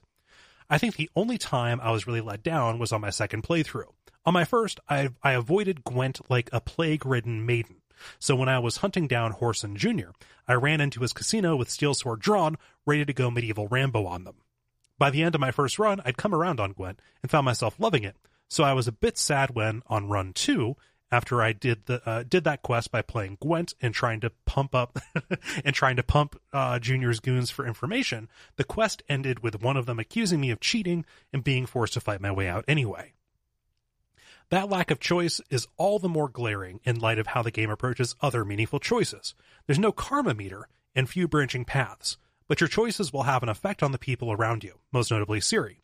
I 0.69 0.77
think 0.77 0.95
the 0.95 1.09
only 1.15 1.37
time 1.37 1.79
I 1.81 1.91
was 1.91 2.07
really 2.07 2.21
let 2.21 2.43
down 2.43 2.79
was 2.79 2.91
on 2.91 3.01
my 3.01 3.09
second 3.09 3.43
playthrough. 3.43 3.93
On 4.25 4.33
my 4.33 4.43
first, 4.43 4.79
I, 4.89 5.09
I 5.23 5.33
avoided 5.33 5.83
Gwent 5.83 6.19
like 6.29 6.49
a 6.51 6.59
plague 6.59 7.05
ridden 7.05 7.45
maiden. 7.45 7.77
So 8.19 8.35
when 8.35 8.49
I 8.49 8.59
was 8.59 8.77
hunting 8.77 9.07
down 9.07 9.33
Whoreson 9.33 9.75
Jr., 9.75 10.09
I 10.47 10.53
ran 10.53 10.81
into 10.81 11.01
his 11.01 11.13
casino 11.13 11.55
with 11.55 11.69
steel 11.69 11.93
sword 11.93 12.19
drawn, 12.19 12.57
ready 12.85 13.05
to 13.05 13.13
go 13.13 13.31
medieval 13.31 13.67
Rambo 13.67 14.05
on 14.05 14.23
them. 14.23 14.35
By 14.97 15.11
the 15.11 15.23
end 15.23 15.35
of 15.35 15.41
my 15.41 15.51
first 15.51 15.77
run, 15.77 16.01
I'd 16.05 16.17
come 16.17 16.33
around 16.33 16.59
on 16.59 16.73
Gwent 16.73 16.99
and 17.21 17.31
found 17.31 17.45
myself 17.45 17.79
loving 17.79 18.03
it. 18.03 18.17
So 18.49 18.63
I 18.63 18.73
was 18.73 18.87
a 18.87 18.91
bit 18.91 19.17
sad 19.17 19.55
when, 19.55 19.83
on 19.87 20.09
run 20.09 20.33
two, 20.33 20.75
after 21.11 21.41
I 21.41 21.53
did 21.53 21.85
the 21.85 22.07
uh, 22.07 22.23
did 22.23 22.43
that 22.43 22.61
quest 22.61 22.91
by 22.91 23.01
playing 23.01 23.37
Gwent 23.41 23.73
and 23.81 23.93
trying 23.93 24.19
to 24.21 24.31
pump 24.45 24.75
up 24.75 24.99
and 25.65 25.75
trying 25.75 25.95
to 25.95 26.03
pump 26.03 26.39
uh, 26.53 26.79
Junior's 26.79 27.19
goons 27.19 27.49
for 27.49 27.65
information, 27.65 28.29
the 28.55 28.63
quest 28.63 29.03
ended 29.07 29.39
with 29.39 29.61
one 29.61 29.77
of 29.77 29.85
them 29.85 29.99
accusing 29.99 30.41
me 30.41 30.51
of 30.51 30.59
cheating 30.59 31.05
and 31.31 31.43
being 31.43 31.65
forced 31.65 31.93
to 31.93 32.01
fight 32.01 32.21
my 32.21 32.31
way 32.31 32.47
out 32.47 32.65
anyway. 32.67 33.13
That 34.49 34.69
lack 34.69 34.91
of 34.91 34.99
choice 34.99 35.41
is 35.49 35.67
all 35.75 35.99
the 35.99 36.07
more 36.07 36.29
glaring 36.29 36.79
in 36.85 36.99
light 36.99 37.19
of 37.19 37.27
how 37.27 37.41
the 37.41 37.51
game 37.51 37.69
approaches 37.69 38.15
other 38.21 38.45
meaningful 38.45 38.79
choices. 38.79 39.35
There's 39.65 39.79
no 39.79 39.91
karma 39.91 40.33
meter 40.33 40.69
and 40.95 41.09
few 41.09 41.27
branching 41.27 41.65
paths, 41.65 42.17
but 42.47 42.61
your 42.61 42.69
choices 42.69 43.11
will 43.11 43.23
have 43.23 43.43
an 43.43 43.49
effect 43.49 43.83
on 43.83 43.91
the 43.91 43.97
people 43.97 44.31
around 44.31 44.63
you, 44.63 44.79
most 44.93 45.11
notably 45.11 45.39
Ciri. 45.39 45.77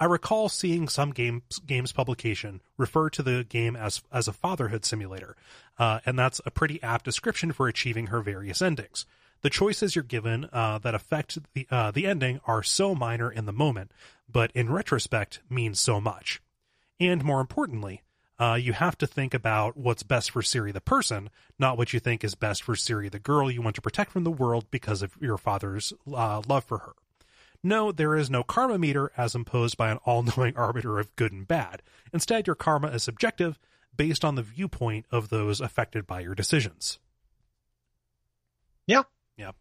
I 0.00 0.04
recall 0.04 0.48
seeing 0.48 0.88
some 0.88 1.10
games 1.10 1.58
games 1.66 1.92
publication 1.92 2.60
refer 2.76 3.10
to 3.10 3.22
the 3.22 3.44
game 3.44 3.74
as 3.74 4.02
as 4.12 4.28
a 4.28 4.32
fatherhood 4.32 4.84
simulator, 4.84 5.36
uh, 5.78 6.00
and 6.06 6.18
that's 6.18 6.40
a 6.46 6.50
pretty 6.50 6.82
apt 6.82 7.04
description 7.04 7.52
for 7.52 7.66
achieving 7.66 8.08
her 8.08 8.20
various 8.20 8.62
endings. 8.62 9.06
The 9.40 9.50
choices 9.50 9.94
you're 9.94 10.04
given 10.04 10.48
uh, 10.52 10.78
that 10.78 10.94
affect 10.94 11.38
the 11.54 11.66
uh, 11.70 11.90
the 11.90 12.06
ending 12.06 12.40
are 12.46 12.62
so 12.62 12.94
minor 12.94 13.30
in 13.30 13.46
the 13.46 13.52
moment, 13.52 13.90
but 14.30 14.52
in 14.52 14.70
retrospect 14.70 15.40
mean 15.50 15.74
so 15.74 16.00
much. 16.00 16.40
And 17.00 17.24
more 17.24 17.40
importantly, 17.40 18.02
uh, 18.38 18.54
you 18.60 18.72
have 18.72 18.96
to 18.98 19.06
think 19.06 19.34
about 19.34 19.76
what's 19.76 20.02
best 20.04 20.30
for 20.30 20.42
Ciri 20.42 20.72
the 20.72 20.80
person, 20.80 21.30
not 21.58 21.76
what 21.76 21.92
you 21.92 21.98
think 21.98 22.22
is 22.22 22.34
best 22.34 22.62
for 22.62 22.74
Ciri 22.74 23.10
the 23.10 23.18
girl 23.18 23.50
you 23.50 23.62
want 23.62 23.76
to 23.76 23.82
protect 23.82 24.12
from 24.12 24.24
the 24.24 24.30
world 24.30 24.66
because 24.70 25.02
of 25.02 25.16
your 25.20 25.38
father's 25.38 25.92
uh, 26.12 26.42
love 26.46 26.64
for 26.64 26.78
her. 26.78 26.92
No, 27.62 27.90
there 27.90 28.14
is 28.14 28.30
no 28.30 28.42
karma 28.42 28.78
meter 28.78 29.10
as 29.16 29.34
imposed 29.34 29.76
by 29.76 29.90
an 29.90 29.98
all 30.04 30.22
knowing 30.22 30.54
arbiter 30.56 30.98
of 30.98 31.14
good 31.16 31.32
and 31.32 31.46
bad. 31.46 31.82
Instead, 32.12 32.46
your 32.46 32.56
karma 32.56 32.88
is 32.88 33.02
subjective 33.02 33.58
based 33.96 34.24
on 34.24 34.36
the 34.36 34.42
viewpoint 34.42 35.06
of 35.10 35.28
those 35.28 35.60
affected 35.60 36.06
by 36.06 36.20
your 36.20 36.34
decisions. 36.34 36.98
Yeah. 38.86 39.02
Yeah. 39.36 39.52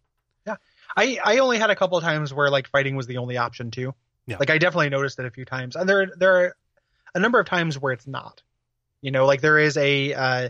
Yeah. 0.45 0.55
I 0.95 1.19
I 1.23 1.37
only 1.39 1.57
had 1.57 1.69
a 1.69 1.75
couple 1.75 1.97
of 1.97 2.03
times 2.03 2.33
where 2.33 2.49
like 2.49 2.69
fighting 2.69 2.95
was 2.95 3.07
the 3.07 3.17
only 3.17 3.37
option 3.37 3.71
too. 3.71 3.93
Yeah. 4.25 4.37
Like 4.39 4.49
I 4.49 4.57
definitely 4.57 4.89
noticed 4.89 5.19
it 5.19 5.25
a 5.25 5.31
few 5.31 5.45
times, 5.45 5.75
and 5.75 5.87
there 5.87 6.11
there 6.17 6.37
are 6.37 6.55
a 7.15 7.19
number 7.19 7.39
of 7.39 7.47
times 7.47 7.79
where 7.79 7.93
it's 7.93 8.07
not. 8.07 8.41
You 9.01 9.11
know, 9.11 9.25
like 9.25 9.41
there 9.41 9.57
is 9.57 9.77
a. 9.77 10.13
Uh, 10.13 10.49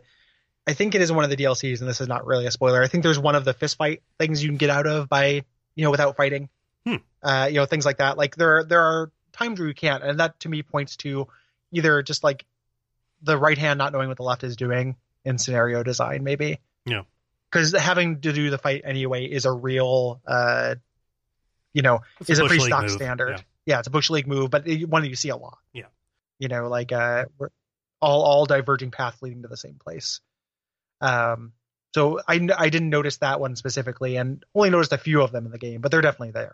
I 0.68 0.74
think 0.74 0.96
it 0.96 1.02
is 1.02 1.12
one 1.12 1.24
of 1.24 1.30
the 1.30 1.38
DLCs, 1.38 1.80
and 1.80 1.88
this 1.90 2.02
is 2.02 2.08
not 2.08 2.26
really 2.26 2.46
a 2.46 2.52
spoiler. 2.52 2.84
I 2.84 2.88
think 2.88 3.04
there's 3.04 3.20
one 3.20 3.36
of 3.36 3.46
the 3.46 3.54
fist 3.54 3.78
fight 3.78 4.04
things 4.20 4.44
you 4.44 4.50
can 4.50 4.58
get 4.58 4.70
out 4.70 4.86
of 4.86 5.08
by 5.08 5.44
you 5.76 5.84
know 5.84 5.92
without 5.92 6.18
fighting. 6.18 6.50
Hmm. 6.88 6.96
Uh, 7.22 7.48
you 7.50 7.56
know 7.56 7.66
things 7.66 7.86
like 7.86 7.98
that. 7.98 8.18
Like 8.18 8.36
there 8.36 8.64
there 8.64 8.82
are 8.82 9.12
times 9.34 9.60
where 9.60 9.68
you 9.68 9.74
can't, 9.74 10.04
and 10.04 10.20
that 10.20 10.40
to 10.42 10.50
me 10.50 10.64
points 10.64 10.96
to 10.98 11.28
either 11.72 12.02
just 12.02 12.24
like 12.24 12.46
the 13.22 13.38
right 13.38 13.58
hand 13.58 13.78
not 13.78 13.92
knowing 13.92 14.08
what 14.08 14.18
the 14.18 14.24
left 14.24 14.44
is 14.44 14.56
doing 14.56 14.96
in 15.26 15.38
scenario 15.38 15.84
design, 15.84 16.24
maybe. 16.24 16.60
Yeah. 16.86 17.02
Because 17.52 17.74
having 17.74 18.22
to 18.22 18.32
do 18.32 18.50
the 18.50 18.58
fight 18.58 18.84
anyway 18.86 19.26
is 19.26 19.46
a 19.46 19.52
real, 19.52 20.22
uh, 20.28 20.76
you 21.74 21.82
know, 21.82 22.02
It's 22.22 22.30
is 22.30 22.40
a 22.40 22.44
Bush 22.44 22.50
pretty 22.52 22.64
stock 22.66 22.82
move, 22.84 22.92
standard. 22.92 23.30
yeah. 23.32 23.42
Yeah. 23.66 23.80
it's 23.80 23.88
a 23.88 23.92
bush 23.92 24.10
league 24.10 24.28
move, 24.28 24.50
but 24.50 24.68
it, 24.68 24.88
one 24.88 25.02
that 25.02 25.10
you 25.10 25.16
see 25.16 25.30
a 25.30 25.36
lot. 25.36 25.58
Yeah. 25.74 25.86
You 26.40 26.48
know, 26.48 26.68
like 26.70 26.92
uh, 26.94 27.26
we're 27.38 27.50
all 28.00 28.22
all 28.22 28.46
diverging 28.46 28.92
paths 28.92 29.22
leading 29.22 29.42
to 29.42 29.48
the 29.48 29.58
same 29.58 29.76
place. 29.76 30.22
Um, 31.02 31.52
so 31.94 32.20
I 32.28 32.48
I 32.56 32.70
didn't 32.70 32.90
notice 32.92 33.18
that 33.18 33.40
one 33.40 33.56
specifically, 33.56 34.18
and 34.18 34.44
only 34.54 34.70
noticed 34.70 34.94
a 34.94 34.98
few 34.98 35.22
of 35.22 35.32
them 35.32 35.46
in 35.46 35.52
the 35.52 35.58
game, 35.58 35.82
but 35.82 35.92
they're 35.92 36.02
definitely 36.02 36.32
there. 36.32 36.54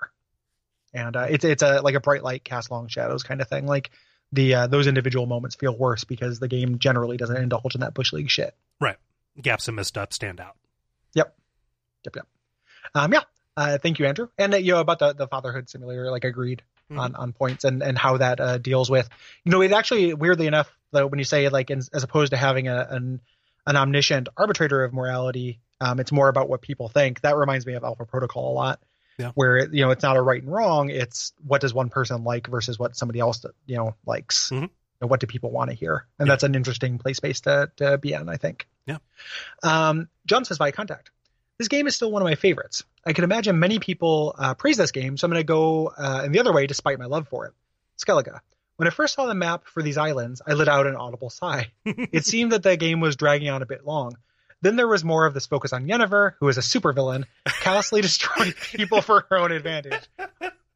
And 0.94 1.16
uh, 1.16 1.28
it's 1.30 1.44
it's 1.46 1.64
a 1.64 1.82
like 1.82 1.96
a 1.96 2.00
bright 2.00 2.24
light 2.24 2.44
cast 2.44 2.70
long 2.72 2.88
shadows 2.88 3.24
kind 3.24 3.42
of 3.42 3.48
thing. 3.48 3.66
Like 3.66 3.90
the 4.32 4.54
uh, 4.56 4.68
those 4.68 4.88
individual 4.88 5.26
moments 5.26 5.56
feel 5.56 5.76
worse 5.76 6.04
because 6.04 6.40
the 6.40 6.48
game 6.48 6.80
generally 6.80 7.18
doesn't 7.18 7.38
indulge 7.38 7.76
in 7.76 7.82
that 7.82 7.94
bush 7.94 8.14
league 8.14 8.30
shit. 8.30 8.56
Right, 8.80 8.98
gaps 9.42 9.68
and 9.68 9.76
missteps 9.76 10.16
stand 10.16 10.40
out. 10.40 10.56
Yep, 11.14 11.36
yep. 12.06 12.16
Yep. 12.16 12.28
Um, 12.96 13.14
yeah. 13.14 13.22
Uh, 13.56 13.78
thank 13.78 14.00
you, 14.00 14.06
Andrew. 14.08 14.28
And 14.38 14.54
uh, 14.54 14.58
you 14.58 14.74
know 14.74 14.80
about 14.80 15.00
the 15.00 15.14
the 15.14 15.28
fatherhood 15.28 15.70
simulator, 15.70 16.10
like 16.12 16.24
agreed 16.24 16.62
Mhm. 16.92 17.00
on 17.00 17.16
on 17.16 17.34
points 17.34 17.64
and 17.64 17.82
and 17.82 17.98
how 17.98 18.18
that 18.18 18.40
uh, 18.42 18.58
deals 18.58 18.90
with. 18.90 19.08
You 19.46 19.52
know, 19.52 19.62
it 19.62 19.72
actually 19.72 20.14
weirdly 20.14 20.48
enough, 20.48 20.70
though, 20.92 21.08
when 21.08 21.18
you 21.18 21.24
say 21.26 21.48
like 21.50 21.70
in, 21.72 21.80
as 21.94 22.04
opposed 22.04 22.32
to 22.32 22.38
having 22.38 22.68
a, 22.68 22.86
an 22.90 23.22
an 23.66 23.78
omniscient 23.78 24.28
arbitrator 24.36 24.84
of 24.84 24.94
morality, 24.94 25.60
um, 25.80 26.00
it's 26.02 26.12
more 26.12 26.28
about 26.28 26.50
what 26.50 26.62
people 26.62 26.90
think. 26.90 27.22
That 27.22 27.38
reminds 27.38 27.66
me 27.66 27.74
of 27.76 27.84
Alpha 27.86 28.06
Protocol 28.06 28.52
a 28.52 28.54
lot. 28.54 28.82
Yeah. 29.18 29.32
Where 29.36 29.68
you 29.72 29.86
know 29.86 29.92
it's 29.92 30.04
not 30.04 30.18
a 30.18 30.22
right 30.22 30.42
and 30.42 30.52
wrong. 30.52 30.90
It's 30.90 31.34
what 31.46 31.62
does 31.62 31.74
one 31.74 31.90
person 31.90 32.24
like 32.24 32.48
versus 32.48 32.80
what 32.80 32.96
somebody 32.96 33.20
else 33.20 33.46
you 33.66 33.78
know 33.78 33.96
likes. 34.06 34.50
Mhm. 34.50 34.70
And 35.02 35.10
what 35.10 35.20
do 35.20 35.28
people 35.28 35.52
want 35.52 35.70
to 35.70 35.76
hear? 35.76 36.06
And 36.18 36.28
Yeah. 36.28 36.32
that's 36.34 36.44
an 36.44 36.56
interesting 36.56 36.98
play 36.98 37.14
space 37.14 37.42
to 37.42 37.72
to 37.78 37.98
be 37.98 38.14
in, 38.14 38.30
I 38.30 38.38
think. 38.38 38.68
Yeah. 38.86 38.98
Um, 39.62 40.10
John 40.26 40.46
says 40.46 40.58
by 40.58 40.72
contact. 40.72 41.12
This 41.60 41.68
game 41.68 41.86
is 41.88 41.96
still 41.96 42.12
one 42.12 42.22
of 42.22 42.26
my 42.26 42.36
favorites. 42.36 42.84
I 43.06 43.14
can 43.14 43.24
imagine 43.24 43.60
many 43.60 43.80
people 43.80 44.34
uh, 44.38 44.54
praise 44.56 44.78
this 44.78 44.92
game, 44.92 45.18
so 45.18 45.26
I'm 45.26 45.32
going 45.32 45.40
to 45.42 45.46
go 45.46 45.88
uh, 45.96 46.24
in 46.26 46.32
the 46.32 46.40
other 46.40 46.52
way 46.52 46.66
despite 46.68 46.98
my 46.98 47.06
love 47.06 47.28
for 47.28 47.46
it. 47.46 47.54
Skellige. 48.04 48.40
When 48.78 48.88
I 48.88 48.92
first 48.92 49.14
saw 49.14 49.28
the 49.28 49.36
map 49.36 49.66
for 49.68 49.84
these 49.84 49.98
islands, 49.98 50.42
I 50.48 50.54
let 50.54 50.68
out 50.68 50.88
an 50.88 50.96
audible 50.96 51.30
sigh. 51.30 51.72
it 51.86 52.26
seemed 52.26 52.54
that 52.54 52.64
the 52.64 52.76
game 52.76 53.02
was 53.02 53.16
dragging 53.16 53.50
on 53.50 53.62
a 53.62 53.68
bit 53.68 53.86
long. 53.86 54.18
Then 54.64 54.78
there 54.78 54.88
was 54.88 55.04
more 55.04 55.26
of 55.26 55.34
this 55.34 55.46
focus 55.46 55.74
on 55.74 55.88
Yennefer, 55.88 56.36
who 56.40 56.48
is 56.48 56.58
a 56.58 56.62
supervillain, 56.62 57.26
callously 57.46 58.02
destroying 58.10 58.54
people 58.54 59.02
for 59.02 59.26
her 59.30 59.38
own 59.38 59.52
advantage. 59.52 60.02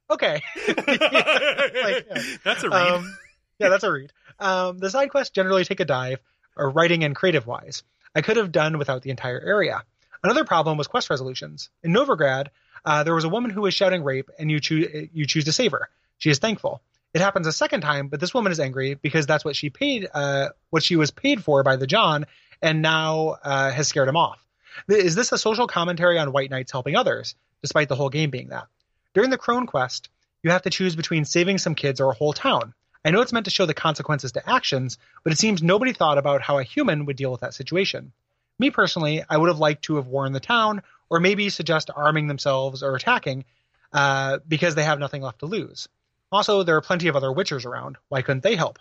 Okay. 0.10 0.42
Like, 0.68 2.06
yeah. 2.10 2.22
That's 2.44 2.64
a 2.64 2.70
read. 2.70 2.92
Um, 2.92 3.18
yeah, 3.60 3.70
that's 3.70 3.84
a 3.84 3.92
read. 3.92 4.12
Um, 4.40 4.78
the 4.80 4.90
side 4.90 5.10
quests 5.10 5.34
generally 5.34 5.64
take 5.64 5.80
a 5.80 5.86
dive, 5.86 6.20
or 6.58 6.70
writing 6.70 7.04
and 7.04 7.16
creative 7.16 7.48
wise. 7.48 7.84
I 8.14 8.22
could 8.22 8.38
have 8.38 8.52
done 8.52 8.78
without 8.78 9.04
the 9.04 9.10
entire 9.10 9.40
area. 9.40 9.84
Another 10.24 10.44
problem 10.44 10.78
was 10.78 10.88
quest 10.88 11.10
resolutions. 11.10 11.70
In 11.84 11.94
Novigrad, 11.94 12.48
uh, 12.84 13.04
there 13.04 13.16
was 13.16 13.24
a 13.24 13.30
woman 13.30 13.52
who 13.52 13.62
was 13.62 13.74
shouting 13.74 14.04
rape, 14.04 14.30
and 14.38 14.52
you 14.52 14.60
choose 14.60 15.10
you 15.14 15.26
choose 15.26 15.46
to 15.46 15.52
save 15.54 15.72
her. 15.72 15.88
She 16.18 16.30
is 16.30 16.40
thankful. 16.40 16.82
It 17.14 17.22
happens 17.22 17.48
a 17.48 17.54
second 17.54 17.82
time, 17.82 18.10
but 18.10 18.20
this 18.20 18.34
woman 18.34 18.52
is 18.52 18.60
angry 18.60 18.96
because 18.96 19.26
that's 19.26 19.46
what 19.46 19.56
she 19.56 19.70
paid, 19.70 20.08
uh, 20.14 20.50
what 20.72 20.84
she 20.84 20.98
was 20.98 21.12
paid 21.12 21.44
for 21.44 21.64
by 21.64 21.78
the 21.78 21.88
John, 21.88 22.26
and 22.62 22.82
now 22.82 23.38
uh, 23.43 23.72
has 23.72 23.88
scared 23.88 24.08
him 24.08 24.18
off. 24.18 24.43
Is 24.88 25.16
this 25.16 25.32
a 25.32 25.38
social 25.38 25.68
commentary 25.68 26.20
on 26.20 26.32
white 26.32 26.51
knights 26.51 26.72
helping 26.72 26.95
others, 26.95 27.36
despite 27.62 27.89
the 27.89 27.95
whole 27.95 28.10
game 28.10 28.30
being 28.30 28.49
that? 28.49 28.68
During 29.14 29.30
the 29.30 29.38
Crone 29.38 29.66
quest, 29.66 30.10
you 30.43 30.51
have 30.51 30.62
to 30.64 30.70
choose 30.70 30.95
between 30.95 31.26
saving 31.26 31.58
some 31.58 31.76
kids 31.76 31.99
or 31.99 32.12
a 32.12 32.16
whole 32.16 32.34
town. 32.34 32.74
I 33.03 33.12
know 33.12 33.22
it's 33.22 33.34
meant 33.34 33.45
to 33.45 33.51
show 33.51 33.66
the 33.66 33.74
consequences 33.74 34.34
to 34.34 34.49
actions, 34.49 34.97
but 35.24 35.34
it 35.34 35.39
seems 35.39 35.64
nobody 35.64 35.93
thought 35.93 36.18
about 36.18 36.41
how 36.41 36.58
a 36.58 36.64
human 36.64 37.05
would 37.05 37.16
deal 37.16 37.32
with 37.32 37.41
that 37.41 37.53
situation. 37.53 38.12
Me 38.60 38.70
personally, 38.70 39.24
I 39.30 39.38
would 39.38 39.47
have 39.47 39.60
liked 39.60 39.84
to 39.86 39.95
have 39.95 40.08
warned 40.08 40.36
the 40.36 40.39
town, 40.39 40.82
or 41.10 41.20
maybe 41.20 41.49
suggest 41.49 41.89
arming 41.95 42.28
themselves 42.28 42.84
or 42.84 42.95
attacking, 42.95 43.45
uh, 43.93 44.39
because 44.47 44.76
they 44.76 44.84
have 44.84 44.99
nothing 44.99 45.22
left 45.22 45.39
to 45.39 45.45
lose. 45.45 45.88
Also, 46.32 46.64
there 46.64 46.76
are 46.76 46.82
plenty 46.82 47.08
of 47.08 47.16
other 47.16 47.30
Witchers 47.30 47.66
around. 47.66 47.97
Why 48.10 48.22
couldn't 48.22 48.43
they 48.43 48.55
help? 48.55 48.80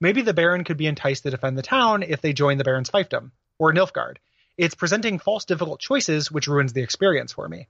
Maybe 0.00 0.22
the 0.22 0.34
Baron 0.34 0.64
could 0.64 0.76
be 0.76 0.86
enticed 0.86 1.24
to 1.24 1.30
defend 1.30 1.58
the 1.58 1.62
town 1.62 2.02
if 2.02 2.20
they 2.20 2.32
join 2.32 2.58
the 2.58 2.64
Baron's 2.64 2.90
fiefdom, 2.90 3.32
or 3.58 3.72
Nilfgaard. 3.72 4.16
It's 4.56 4.74
presenting 4.74 5.18
false 5.18 5.44
difficult 5.44 5.80
choices 5.80 6.30
which 6.30 6.48
ruins 6.48 6.72
the 6.72 6.82
experience 6.82 7.32
for 7.32 7.48
me. 7.48 7.68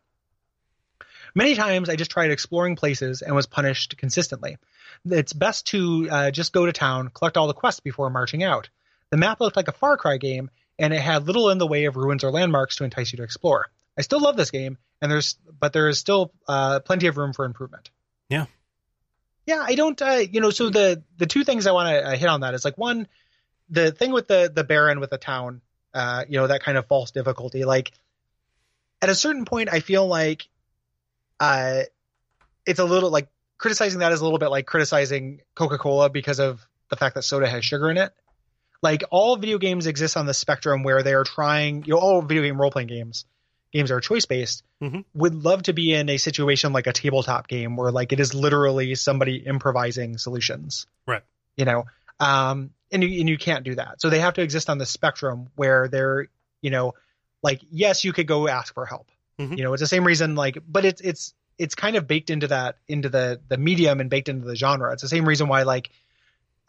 Many 1.35 1.55
times 1.55 1.89
I 1.89 1.97
just 1.97 2.11
tried 2.11 2.31
exploring 2.31 2.77
places 2.77 3.23
and 3.23 3.35
was 3.35 3.47
punished 3.47 3.97
consistently. 3.97 4.59
It's 5.05 5.33
best 5.33 5.67
to 5.69 6.09
uh, 6.11 6.31
just 6.31 6.53
go 6.53 6.67
to 6.67 6.73
town, 6.73 7.11
collect 7.11 7.37
all 7.37 7.47
the 7.47 7.55
quests 7.55 7.81
before 7.81 8.11
marching 8.11 8.43
out. 8.43 8.69
The 9.11 9.17
map 9.17 9.41
looked 9.41 9.57
like 9.57 9.69
a 9.69 9.73
Far 9.73 9.97
Cry 9.97 10.17
game, 10.17 10.51
and 10.79 10.93
it 10.93 11.01
had 11.01 11.27
little 11.27 11.51
in 11.51 11.59
the 11.59 11.67
way 11.67 11.85
of 11.85 11.97
ruins 11.97 12.25
or 12.25 12.31
landmarks 12.31 12.77
to 12.77 12.85
entice 12.85 13.13
you 13.13 13.19
to 13.19 13.23
explore. 13.23 13.67
I 13.97 14.03
still 14.03 14.21
love 14.21 14.37
this 14.37 14.51
game, 14.51 14.79
and 15.01 15.11
there's 15.11 15.37
but 15.61 15.73
there 15.73 15.89
is 15.89 15.99
still 15.99 16.33
uh, 16.47 16.81
plenty 16.81 17.07
of 17.07 17.17
room 17.17 17.33
for 17.33 17.45
improvement. 17.45 17.91
Yeah. 18.29 18.47
Yeah, 19.49 19.65
I 19.67 19.77
don't. 19.77 20.01
Uh, 20.03 20.21
you 20.31 20.43
know, 20.43 20.51
so 20.51 20.69
the 20.69 21.03
the 21.17 21.25
two 21.25 21.43
things 21.43 21.67
I 21.67 21.73
want 21.73 21.89
to 21.89 22.07
uh, 22.07 22.17
hit 22.17 22.29
on 22.29 22.43
that 22.43 22.53
is 22.53 22.67
like 22.67 22.77
one, 22.77 23.09
the 23.71 23.91
thing 23.93 24.13
with 24.13 24.29
the 24.29 24.53
the 24.55 24.63
Baron 24.63 25.01
with 25.01 25.09
the 25.09 25.17
town, 25.17 25.63
uh, 25.95 26.27
you 26.29 26.39
know, 26.39 26.49
that 26.49 26.63
kind 26.63 26.77
of 26.77 26.87
false 26.87 27.13
difficulty. 27.13 27.65
Like 27.65 27.93
at 29.01 29.09
a 29.09 29.15
certain 29.15 29.47
point, 29.47 29.71
I 29.73 29.81
feel 29.81 30.07
like, 30.07 30.47
uh, 31.41 31.85
it's 32.67 32.79
a 32.79 32.85
little 32.85 33.09
like 33.09 33.29
criticizing 33.57 34.01
that 34.01 34.13
is 34.13 34.21
a 34.21 34.25
little 34.25 34.39
bit 34.39 34.51
like 34.51 34.67
criticizing 34.67 35.41
Coca 35.55 35.79
Cola 35.79 36.11
because 36.11 36.41
of 36.41 36.61
the 36.91 36.97
fact 36.97 37.15
that 37.15 37.23
soda 37.23 37.49
has 37.49 37.65
sugar 37.65 37.91
in 37.91 37.97
it. 37.97 38.13
Like 38.83 39.05
all 39.11 39.37
video 39.37 39.57
games 39.57 39.87
exist 39.87 40.19
on 40.19 40.27
the 40.27 40.35
spectrum 40.35 40.83
where 40.83 41.03
they 41.03 41.15
are 41.15 41.25
trying, 41.25 41.85
you 41.87 41.95
know, 41.95 42.01
all 42.01 42.21
video 42.21 42.43
game 42.43 42.61
role 42.61 42.71
playing 42.71 42.89
games, 42.89 43.25
games 43.73 43.91
are 43.91 44.01
choice 44.01 44.27
based. 44.27 44.63
Mhm. 44.83 45.05
Would 45.15 45.35
love 45.35 45.65
to 45.65 45.73
be 45.73 45.93
in 45.93 46.09
a 46.09 46.17
situation 46.17 46.73
like 46.73 46.87
a 46.87 46.93
tabletop 46.93 47.49
game 47.49 47.77
where 47.77 47.91
like 47.91 48.13
it 48.13 48.21
is 48.21 48.35
literally 48.35 48.95
somebody 48.95 49.37
improvising 49.37 50.19
solutions. 50.19 50.87
Right. 51.07 51.23
You 51.57 51.65
know, 51.65 51.85
um, 52.21 52.71
and 52.91 53.03
you, 53.03 53.21
and 53.21 53.29
you 53.29 53.37
can't 53.39 53.65
do 53.65 53.75
that. 53.75 54.01
So 54.01 54.11
they 54.11 54.21
have 54.21 54.35
to 54.35 54.43
exist 54.43 54.71
on 54.71 54.79
the 54.79 54.87
spectrum 54.87 55.49
where 55.57 55.89
they're, 55.89 56.29
you 56.63 56.71
know, 56.71 56.95
like 57.43 57.61
yes, 57.71 58.05
you 58.05 58.13
could 58.13 58.27
go 58.27 58.49
ask 58.49 58.73
for 58.73 58.87
help. 58.87 59.09
Mhm. 59.39 59.57
You 59.59 59.65
know, 59.65 59.73
it's 59.73 59.83
the 59.83 59.87
same 59.87 60.07
reason 60.07 60.35
like, 60.35 60.59
but 60.67 60.85
it's 60.85 61.01
it's 61.01 61.35
it's 61.59 61.75
kind 61.75 61.97
of 61.97 62.07
baked 62.07 62.31
into 62.31 62.49
that 62.49 62.79
into 62.87 63.09
the 63.09 63.41
the 63.49 63.59
medium 63.59 64.01
and 64.01 64.09
baked 64.09 64.29
into 64.29 64.47
the 64.47 64.57
genre. 64.57 64.93
It's 64.93 65.03
the 65.03 65.09
same 65.09 65.27
reason 65.29 65.49
why 65.49 65.65
like 65.65 65.91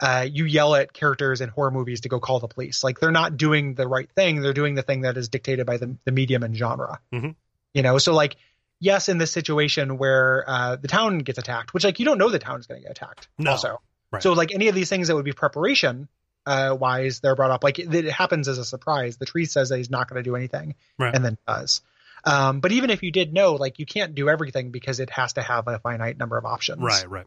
uh, 0.00 0.26
you 0.30 0.44
yell 0.46 0.74
at 0.74 0.92
characters 0.92 1.40
in 1.40 1.48
horror 1.50 1.70
movies 1.70 2.00
to 2.02 2.08
go 2.08 2.18
call 2.20 2.40
the 2.40 2.48
police. 2.48 2.82
Like 2.82 2.98
they're 3.00 3.10
not 3.12 3.36
doing 3.36 3.74
the 3.74 3.86
right 3.86 4.10
thing. 4.16 4.40
They're 4.40 4.52
doing 4.54 4.74
the 4.74 4.82
thing 4.82 5.02
that 5.02 5.16
is 5.16 5.28
dictated 5.28 5.66
by 5.66 5.76
the, 5.76 5.96
the 6.04 6.12
medium 6.12 6.42
and 6.42 6.56
genre. 6.56 7.00
Mhm. 7.12 7.34
You 7.74 7.82
know, 7.82 7.98
so 7.98 8.14
like, 8.14 8.36
yes, 8.80 9.08
in 9.08 9.18
this 9.18 9.30
situation 9.30 9.98
where 9.98 10.44
uh, 10.48 10.76
the 10.76 10.88
town 10.88 11.18
gets 11.18 11.38
attacked, 11.38 11.74
which 11.74 11.84
like 11.84 11.98
you 11.98 12.04
don't 12.06 12.18
know 12.18 12.30
the 12.30 12.38
town 12.38 12.60
is 12.60 12.66
going 12.66 12.80
to 12.80 12.82
get 12.88 12.92
attacked. 12.92 13.28
No. 13.38 13.52
Also, 13.52 13.80
Right. 14.12 14.22
so 14.22 14.32
like 14.32 14.52
any 14.52 14.68
of 14.68 14.74
these 14.74 14.88
things 14.88 15.06
that 15.08 15.14
would 15.14 15.24
be 15.24 15.32
preparation 15.32 16.08
uh, 16.46 16.74
wise, 16.80 17.20
they're 17.20 17.36
brought 17.36 17.50
up. 17.52 17.62
Like 17.62 17.78
it, 17.78 17.94
it 17.94 18.10
happens 18.10 18.48
as 18.48 18.58
a 18.58 18.64
surprise. 18.64 19.18
The 19.18 19.26
tree 19.26 19.44
says 19.44 19.68
that 19.68 19.76
he's 19.76 19.90
not 19.90 20.08
going 20.08 20.16
to 20.16 20.28
do 20.28 20.34
anything, 20.34 20.74
Right. 20.98 21.14
and 21.14 21.24
then 21.24 21.36
does. 21.46 21.82
Um, 22.24 22.60
but 22.60 22.72
even 22.72 22.90
if 22.90 23.02
you 23.02 23.12
did 23.12 23.32
know, 23.32 23.54
like 23.54 23.78
you 23.78 23.86
can't 23.86 24.14
do 24.14 24.28
everything 24.28 24.70
because 24.70 24.98
it 25.00 25.10
has 25.10 25.34
to 25.34 25.42
have 25.42 25.68
a 25.68 25.78
finite 25.78 26.18
number 26.18 26.36
of 26.36 26.44
options 26.44 26.80
Right, 26.82 27.08
right. 27.08 27.26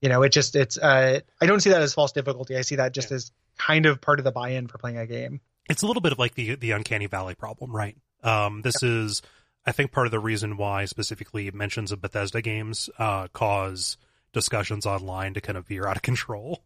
You 0.00 0.08
know 0.08 0.22
it 0.22 0.30
just 0.30 0.56
it's 0.56 0.78
uh 0.78 1.20
i 1.40 1.46
don't 1.46 1.60
see 1.60 1.70
that 1.70 1.82
as 1.82 1.94
false 1.94 2.12
difficulty. 2.12 2.56
I 2.56 2.62
see 2.62 2.76
that 2.76 2.92
just 2.92 3.12
as 3.12 3.32
kind 3.60 3.86
of 3.86 4.00
part 4.00 4.18
of 4.18 4.24
the 4.24 4.32
buy-in 4.32 4.66
for 4.66 4.78
playing 4.78 4.98
a 4.98 5.06
game. 5.06 5.40
It's 5.68 5.82
a 5.82 5.86
little 5.86 6.02
bit 6.02 6.12
of 6.12 6.18
like 6.18 6.34
the 6.34 6.56
the 6.56 6.72
uncanny 6.72 7.06
valley 7.06 7.34
problem, 7.34 7.74
right? 7.74 7.96
Um, 8.22 8.62
this 8.62 8.82
is, 8.82 9.22
I 9.64 9.72
think, 9.72 9.92
part 9.92 10.06
of 10.06 10.10
the 10.10 10.18
reason 10.18 10.56
why 10.56 10.84
specifically 10.86 11.50
mentions 11.50 11.92
of 11.92 12.00
Bethesda 12.00 12.42
games 12.42 12.90
uh, 12.98 13.28
cause 13.28 13.96
discussions 14.32 14.86
online 14.86 15.34
to 15.34 15.40
kind 15.40 15.58
of 15.58 15.66
veer 15.66 15.86
out 15.86 15.96
of 15.96 16.02
control. 16.10 16.62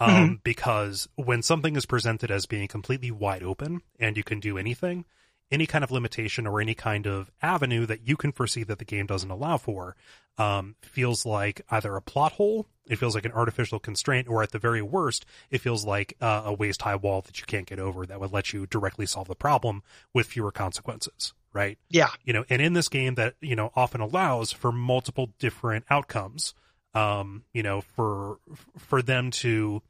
Um, 0.00 0.40
because 0.44 1.08
when 1.16 1.42
something 1.42 1.74
is 1.74 1.84
presented 1.84 2.30
as 2.30 2.46
being 2.46 2.68
completely 2.68 3.10
wide 3.10 3.42
open 3.42 3.80
and 3.98 4.16
you 4.16 4.22
can 4.22 4.38
do 4.38 4.56
anything, 4.56 5.04
any 5.50 5.66
kind 5.66 5.82
of 5.82 5.90
limitation 5.90 6.46
or 6.46 6.60
any 6.60 6.74
kind 6.74 7.06
of 7.06 7.32
avenue 7.42 7.84
that 7.86 8.06
you 8.06 8.16
can 8.16 8.30
foresee 8.30 8.62
that 8.62 8.78
the 8.78 8.84
game 8.84 9.06
doesn't 9.06 9.30
allow 9.30 9.56
for 9.56 9.96
um, 10.36 10.76
feels 10.82 11.26
like 11.26 11.62
either 11.70 11.96
a 11.96 12.02
plot 12.02 12.32
hole, 12.32 12.68
it 12.88 12.96
feels 12.96 13.14
like 13.14 13.24
an 13.24 13.32
artificial 13.32 13.78
constraint, 13.78 14.28
or 14.28 14.42
at 14.42 14.52
the 14.52 14.58
very 14.58 14.82
worst, 14.82 15.26
it 15.50 15.60
feels 15.60 15.84
like 15.84 16.14
uh, 16.20 16.42
a 16.46 16.52
waist 16.52 16.82
high 16.82 16.96
wall 16.96 17.20
that 17.22 17.38
you 17.40 17.46
can't 17.46 17.66
get 17.66 17.78
over 17.78 18.06
that 18.06 18.20
would 18.20 18.32
let 18.32 18.52
you 18.52 18.66
directly 18.66 19.06
solve 19.06 19.28
the 19.28 19.34
problem 19.34 19.82
with 20.14 20.26
fewer 20.26 20.50
consequences, 20.50 21.32
right? 21.52 21.78
yeah 21.90 22.08
You 22.24 22.32
know, 22.32 22.44
and 22.48 22.62
in 22.62 22.72
this 22.72 22.88
game 22.88 23.14
that, 23.16 23.34
you 23.40 23.56
know, 23.56 23.70
often 23.74 24.00
allows 24.00 24.52
for 24.52 24.72
multiple 24.72 25.30
different 25.38 25.84
outcomes, 25.90 26.54
um, 26.94 27.44
you 27.52 27.62
know, 27.62 27.80
for 27.80 28.38
for 28.78 29.02
them 29.02 29.30
to 29.30 29.82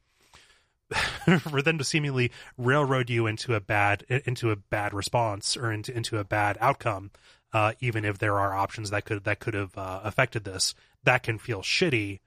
for 1.39 1.61
them 1.61 1.77
to 1.77 1.83
seemingly 1.83 2.31
railroad 2.57 3.09
you 3.09 3.27
into 3.27 3.53
a 3.53 3.59
bad 3.59 4.03
into 4.25 4.51
a 4.51 4.55
bad 4.55 4.93
response 4.93 5.55
or 5.55 5.71
into 5.71 5.95
into 5.95 6.17
a 6.17 6.23
bad 6.23 6.57
outcome, 6.59 7.11
uh, 7.53 7.73
even 7.79 8.05
if 8.05 8.17
there 8.17 8.39
are 8.39 8.53
options 8.53 8.89
that 8.89 9.05
could 9.05 9.23
that 9.23 9.39
could 9.39 9.53
have 9.53 9.77
uh, 9.77 10.01
affected 10.03 10.43
this, 10.43 10.73
that 11.03 11.23
can 11.23 11.37
feel 11.37 11.61
shitty. 11.61 12.19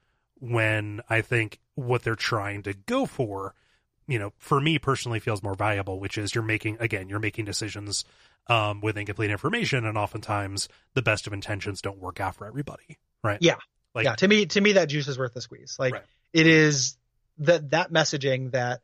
When 0.44 1.02
I 1.08 1.20
think 1.20 1.60
what 1.76 2.02
they're 2.02 2.16
trying 2.16 2.64
to 2.64 2.74
go 2.74 3.06
for, 3.06 3.54
you 4.08 4.18
know, 4.18 4.32
for 4.38 4.60
me 4.60 4.78
personally 4.80 5.20
feels 5.20 5.40
more 5.40 5.54
valuable, 5.54 6.00
which 6.00 6.18
is 6.18 6.34
you're 6.34 6.42
making 6.42 6.78
again 6.80 7.08
you're 7.08 7.20
making 7.20 7.44
decisions 7.44 8.04
um, 8.48 8.80
with 8.80 8.98
incomplete 8.98 9.30
information, 9.30 9.86
and 9.86 9.96
oftentimes 9.96 10.68
the 10.94 11.02
best 11.02 11.28
of 11.28 11.32
intentions 11.32 11.80
don't 11.80 12.00
work 12.00 12.18
out 12.20 12.34
for 12.34 12.44
everybody, 12.46 12.98
right? 13.22 13.38
Yeah. 13.40 13.54
like 13.94 14.04
yeah 14.04 14.16
to 14.16 14.26
me 14.26 14.46
to 14.46 14.60
me 14.60 14.72
that 14.72 14.88
juice 14.88 15.06
is 15.06 15.16
worth 15.16 15.34
the 15.34 15.40
squeeze 15.40 15.76
like 15.78 15.92
Right. 15.94 16.02
it 16.32 16.46
is 16.48 16.96
that 17.38 17.70
that 17.70 17.92
messaging 17.92 18.50
that 18.52 18.80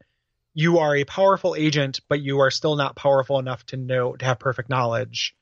you 0.55 0.78
are 0.78 0.94
a 0.94 1.05
powerful 1.05 1.56
agent 1.56 2.01
but 2.09 2.20
you 2.20 2.40
are 2.40 2.51
still 2.51 2.76
not 2.76 2.94
powerful 2.94 3.39
enough 3.39 3.64
to 3.66 3.76
know 3.76 4.14
to 4.16 4.24
have 4.24 4.39
perfect 4.39 4.68
knowledge 4.68 5.35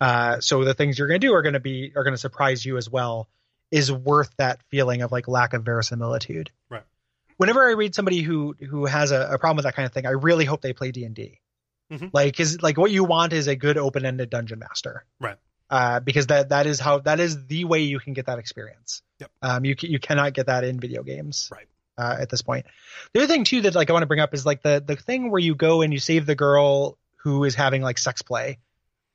uh 0.00 0.40
so 0.40 0.64
the 0.64 0.74
things 0.74 0.98
you're 0.98 1.08
going 1.08 1.20
to 1.20 1.26
do 1.26 1.34
are 1.34 1.42
going 1.42 1.54
to 1.54 1.60
be 1.60 1.92
are 1.96 2.04
going 2.04 2.14
to 2.14 2.18
surprise 2.18 2.64
you 2.64 2.76
as 2.76 2.88
well 2.88 3.28
is 3.70 3.90
worth 3.92 4.30
that 4.36 4.60
feeling 4.70 5.02
of 5.02 5.12
like 5.12 5.28
lack 5.28 5.52
of 5.54 5.64
verisimilitude 5.64 6.50
Right. 6.68 6.82
whenever 7.36 7.66
i 7.68 7.72
read 7.72 7.94
somebody 7.94 8.20
who 8.22 8.54
who 8.68 8.86
has 8.86 9.10
a, 9.12 9.28
a 9.32 9.38
problem 9.38 9.56
with 9.56 9.64
that 9.64 9.74
kind 9.74 9.86
of 9.86 9.92
thing 9.92 10.06
i 10.06 10.10
really 10.10 10.44
hope 10.44 10.60
they 10.60 10.72
play 10.72 10.90
d&d 10.92 11.38
Mhm. 11.92 12.10
like 12.12 12.38
is 12.38 12.62
like 12.62 12.78
what 12.78 12.92
you 12.92 13.02
want 13.02 13.32
is 13.32 13.48
a 13.48 13.56
good 13.56 13.76
open-ended 13.76 14.30
dungeon 14.30 14.60
master 14.60 15.04
Right. 15.18 15.36
uh, 15.70 15.98
because 16.00 16.28
that 16.28 16.50
that 16.50 16.66
is 16.66 16.78
how 16.78 16.98
that 17.00 17.18
is 17.18 17.46
the 17.46 17.64
way 17.64 17.80
you 17.80 17.98
can 17.98 18.12
get 18.12 18.26
that 18.26 18.38
experience. 18.38 19.02
Yep. 19.18 19.30
Um, 19.42 19.64
you 19.64 19.74
you 19.80 19.98
cannot 19.98 20.32
get 20.32 20.46
that 20.46 20.62
in 20.62 20.78
video 20.78 21.02
games. 21.02 21.48
Right. 21.52 21.66
Uh, 21.98 22.16
at 22.20 22.30
this 22.30 22.42
point, 22.42 22.66
the 23.12 23.20
other 23.20 23.26
thing 23.26 23.42
too 23.42 23.62
that 23.62 23.74
like 23.74 23.90
I 23.90 23.92
want 23.92 24.04
to 24.04 24.06
bring 24.06 24.20
up 24.20 24.32
is 24.34 24.46
like 24.46 24.62
the 24.62 24.80
the 24.86 24.94
thing 24.96 25.30
where 25.32 25.40
you 25.40 25.56
go 25.56 25.82
and 25.82 25.92
you 25.92 25.98
save 25.98 26.26
the 26.26 26.36
girl 26.36 26.96
who 27.24 27.42
is 27.44 27.56
having 27.56 27.82
like 27.82 27.98
sex 27.98 28.22
play 28.22 28.58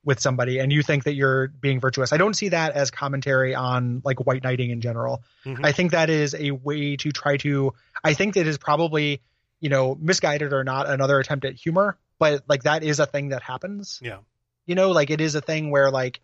with 0.06 0.20
somebody 0.20 0.60
and 0.60 0.72
you 0.72 0.82
think 0.82 1.04
that 1.04 1.16
you're 1.16 1.48
being 1.48 1.80
virtuous. 1.80 2.14
I 2.14 2.18
don't 2.18 2.36
see 2.36 2.50
that 2.50 2.74
as 2.74 2.92
commentary 2.92 3.56
on 3.56 4.02
like 4.06 4.26
white 4.26 4.44
knighting 4.44 4.70
in 4.70 4.80
general. 4.80 5.24
Mhm. 5.46 5.66
I 5.66 5.72
think 5.72 5.92
that 5.92 6.10
is 6.10 6.36
a 6.36 6.52
way 6.52 6.96
to 6.98 7.12
try 7.12 7.38
to. 7.38 7.74
I 8.04 8.14
think 8.14 8.38
it 8.38 8.48
is 8.48 8.58
probably 8.58 9.22
you 9.60 9.70
know 9.70 9.96
misguided 10.00 10.54
or 10.54 10.64
not 10.64 10.88
another 10.88 11.20
attempt 11.20 11.44
at 11.44 11.56
humor, 11.56 11.98
but 12.20 12.44
like 12.48 12.64
that 12.64 12.84
is 12.84 13.00
a 13.00 13.06
thing 13.06 13.30
that 13.30 13.42
happens 13.42 14.00
yeah, 14.02 14.20
you 14.66 14.76
know 14.76 14.92
like 14.92 15.10
it 15.10 15.20
is 15.22 15.36
a 15.36 15.42
thing 15.42 15.72
where 15.72 15.92
like 15.92 16.22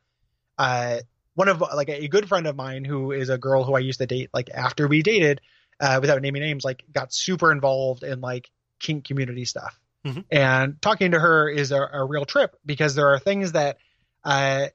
uh 0.57 0.99
one 1.33 1.47
of 1.47 1.61
like 1.61 1.89
a 1.89 2.07
good 2.07 2.27
friend 2.27 2.45
of 2.45 2.55
mine 2.55 2.85
who 2.85 3.11
is 3.11 3.29
a 3.29 3.37
girl 3.37 3.63
who 3.63 3.73
i 3.73 3.79
used 3.79 3.99
to 3.99 4.05
date 4.05 4.29
like 4.33 4.49
after 4.53 4.87
we 4.87 5.01
dated 5.01 5.41
uh, 5.81 5.97
without 5.99 6.21
naming 6.21 6.43
names, 6.43 6.63
like 6.63 6.83
got 6.93 7.11
super 7.11 7.51
involved 7.51 8.03
in 8.03 8.21
like 8.21 8.49
kink 8.79 9.03
community 9.03 9.45
stuff. 9.45 9.77
Mhm. 10.05 10.25
And 10.31 10.81
talking 10.81 11.11
to 11.11 11.19
her 11.19 11.47
is 11.49 11.71
a, 11.71 11.79
a 11.81 12.03
real 12.03 12.25
trip 12.25 12.55
because 12.65 12.95
there 12.95 13.09
are 13.09 13.19
things 13.19 13.51
that 13.51 13.77
uh, 14.23 14.67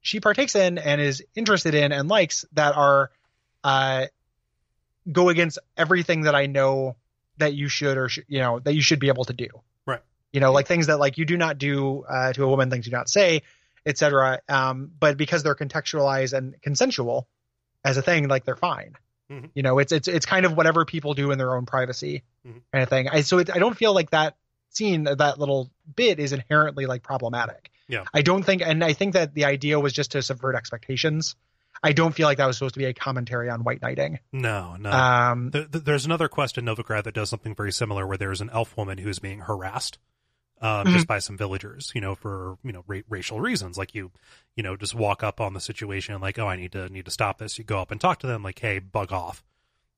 she 0.00 0.20
partakes 0.20 0.54
in 0.54 0.78
and 0.78 1.00
is 1.00 1.22
interested 1.34 1.74
in 1.74 1.92
and 1.92 2.08
likes 2.08 2.44
that 2.52 2.76
are 2.76 3.10
uh, 3.64 4.06
go 5.10 5.28
against 5.28 5.58
everything 5.76 6.22
that 6.22 6.34
I 6.34 6.46
know 6.46 6.96
that 7.38 7.54
you 7.54 7.68
should 7.68 7.96
or 7.96 8.08
sh- 8.08 8.20
you 8.28 8.38
know 8.40 8.58
that 8.60 8.74
you 8.74 8.82
should 8.82 9.00
be 9.00 9.08
able 9.08 9.24
to 9.24 9.32
do. 9.32 9.48
Right. 9.86 10.00
You 10.32 10.40
know, 10.40 10.52
like 10.52 10.66
things 10.66 10.86
that 10.86 10.98
like 10.98 11.18
you 11.18 11.24
do 11.24 11.36
not 11.36 11.58
do 11.58 12.04
uh, 12.08 12.32
to 12.34 12.44
a 12.44 12.48
woman, 12.48 12.70
things 12.70 12.86
you 12.86 12.90
do 12.90 12.96
not 12.96 13.08
say, 13.08 13.42
etc. 13.86 14.40
Um, 14.48 14.90
but 14.98 15.16
because 15.16 15.42
they're 15.42 15.54
contextualized 15.54 16.32
and 16.36 16.54
consensual 16.62 17.28
as 17.84 17.96
a 17.96 18.02
thing, 18.02 18.28
like 18.28 18.44
they're 18.44 18.56
fine. 18.56 18.94
Mhm. 19.30 19.50
You 19.54 19.62
know, 19.62 19.78
it's 19.78 19.92
it's 19.92 20.08
it's 20.08 20.26
kind 20.26 20.44
of 20.46 20.56
whatever 20.56 20.84
people 20.84 21.14
do 21.14 21.30
in 21.30 21.38
their 21.38 21.54
own 21.56 21.66
privacy 21.66 22.22
Mhm. 22.46 22.62
kind 22.72 22.82
of 22.82 22.88
thing. 22.88 23.08
I 23.08 23.22
so 23.22 23.38
it, 23.38 23.50
I 23.50 23.58
don't 23.58 23.76
feel 23.76 23.94
like 23.94 24.10
that 24.10 24.36
scene 24.70 25.04
that 25.04 25.38
little 25.38 25.70
bit 25.96 26.18
is 26.18 26.32
inherently 26.32 26.86
like 26.86 27.02
problematic. 27.02 27.70
Yeah. 27.88 28.04
I 28.14 28.22
don't 28.22 28.42
think, 28.44 28.62
and 28.62 28.82
I 28.84 28.92
think 28.92 29.14
that 29.14 29.34
the 29.34 29.44
idea 29.46 29.78
was 29.80 29.92
just 29.92 30.12
to 30.12 30.22
subvert 30.22 30.54
expectations. 30.54 31.34
I 31.82 31.92
don't 31.92 32.14
feel 32.14 32.26
like 32.26 32.38
that 32.38 32.46
was 32.46 32.56
supposed 32.58 32.74
to 32.74 32.78
be 32.78 32.84
a 32.86 32.92
commentary 32.94 33.48
on 33.48 33.64
white 33.64 33.80
knighting. 33.80 34.18
No, 34.32 34.76
no. 34.78 34.90
Um, 34.90 35.50
Th- 35.50 35.70
th- 35.70 35.84
there's 35.84 36.04
another 36.04 36.28
quest 36.28 36.58
in 36.58 36.64
Novigrad 36.66 37.04
that 37.04 37.14
does 37.14 37.30
something 37.30 37.54
very 37.54 37.72
similar, 37.72 38.06
where 38.06 38.18
there's 38.18 38.40
an 38.40 38.50
elf 38.52 38.76
woman 38.76 38.98
who's 38.98 39.18
being 39.18 39.40
harassed 39.40 39.98
um, 40.62 40.86
Mhm. 40.88 40.92
just 40.92 41.06
by 41.06 41.20
some 41.20 41.38
villagers, 41.38 41.90
you 41.94 42.02
know, 42.02 42.14
for 42.14 42.58
you 42.62 42.70
know 42.72 42.84
ra- 42.86 43.00
racial 43.08 43.40
reasons. 43.40 43.78
Like 43.78 43.94
you, 43.94 44.10
you 44.56 44.62
know, 44.62 44.76
just 44.76 44.94
walk 44.94 45.22
up 45.22 45.40
on 45.40 45.54
the 45.54 45.60
situation, 45.60 46.20
like, 46.20 46.38
oh, 46.38 46.46
I 46.48 46.56
need 46.56 46.72
to 46.72 46.90
need 46.90 47.06
to 47.06 47.10
stop 47.10 47.38
this. 47.38 47.56
You 47.56 47.64
go 47.64 47.80
up 47.80 47.90
and 47.90 47.98
talk 47.98 48.18
to 48.20 48.26
them, 48.26 48.42
like, 48.42 48.58
hey, 48.58 48.78
bug 48.78 49.10
off, 49.10 49.42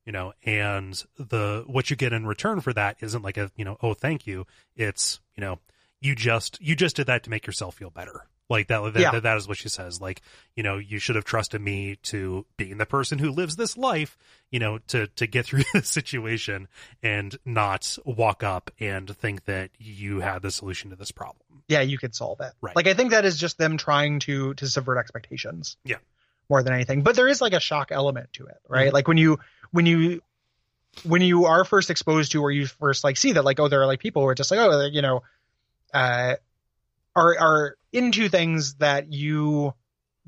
you 0.04 0.12
know. 0.12 0.32
And 0.44 1.02
the 1.18 1.64
what 1.66 1.90
you 1.90 1.96
get 1.96 2.12
in 2.12 2.26
return 2.26 2.60
for 2.60 2.72
that 2.72 2.96
isn't 3.00 3.22
like 3.22 3.36
a 3.36 3.50
you 3.56 3.64
know, 3.64 3.76
oh, 3.82 3.94
thank 3.94 4.26
you. 4.26 4.46
It's 4.76 5.20
you 5.36 5.40
know, 5.40 5.58
you 6.00 6.14
just 6.14 6.60
you 6.60 6.74
just 6.76 6.96
did 6.96 7.06
that 7.06 7.24
to 7.24 7.30
make 7.30 7.46
yourself 7.46 7.76
feel 7.76 7.90
better. 7.90 8.26
Like 8.50 8.66
that, 8.68 8.92
that, 8.92 9.00
Yeah. 9.00 9.12
that, 9.12 9.22
that 9.22 9.36
is 9.38 9.48
what 9.48 9.56
she 9.56 9.70
says. 9.70 9.98
Like, 9.98 10.20
you 10.56 10.62
know, 10.62 10.76
you 10.76 10.98
should 10.98 11.16
have 11.16 11.24
trusted 11.24 11.62
me 11.62 11.96
to 12.02 12.44
being 12.58 12.76
the 12.76 12.84
person 12.84 13.18
who 13.18 13.30
lives 13.30 13.56
this 13.56 13.78
life, 13.78 14.18
you 14.50 14.58
know, 14.58 14.76
to, 14.88 15.06
to 15.06 15.26
get 15.26 15.46
through 15.46 15.62
this 15.72 15.88
situation 15.88 16.68
and 17.02 17.34
not 17.46 17.96
walk 18.04 18.42
up 18.42 18.70
and 18.78 19.08
think 19.16 19.46
that 19.46 19.70
you 19.78 20.20
had 20.20 20.42
the 20.42 20.50
solution 20.50 20.90
to 20.90 20.96
this 20.96 21.12
problem. 21.12 21.62
yeah, 21.68 21.80
you 21.80 21.96
could 21.96 22.14
solve 22.14 22.40
it. 22.40 22.52
Right. 22.60 22.76
Like 22.76 22.88
I 22.88 22.92
think 22.94 23.12
that 23.12 23.24
is 23.24 23.38
just 23.38 23.56
them 23.56 23.78
trying 23.78 24.18
to 24.20 24.52
to 24.54 24.66
subvert 24.66 24.98
expectations. 24.98 25.78
Yeah. 25.84 25.96
More 26.50 26.62
than 26.62 26.74
anything, 26.74 27.02
but 27.02 27.16
there 27.16 27.28
is 27.28 27.40
like 27.40 27.54
a 27.54 27.60
shock 27.60 27.88
element 27.90 28.34
to 28.34 28.46
it, 28.46 28.58
right? 28.68 28.90
Mhm. 28.90 28.92
Like 28.92 29.08
when 29.08 29.16
you 29.16 29.38
when 29.72 29.86
you 29.86 30.22
when 31.04 31.22
you 31.22 31.46
are 31.46 31.64
first 31.64 31.90
exposed 31.90 32.32
to 32.32 32.42
or 32.42 32.50
you 32.50 32.66
first 32.66 33.02
like 33.02 33.16
see 33.16 33.32
that 33.32 33.44
like 33.44 33.58
oh 33.58 33.68
there 33.68 33.82
are 33.82 33.86
like 33.86 33.98
people 33.98 34.22
who 34.22 34.28
are 34.28 34.34
just 34.34 34.50
like 34.50 34.60
oh 34.60 34.86
you 34.86 35.02
know 35.02 35.22
uh 35.94 36.34
are 37.16 37.38
are 37.38 37.76
into 37.92 38.28
things 38.28 38.74
that 38.74 39.12
you 39.12 39.74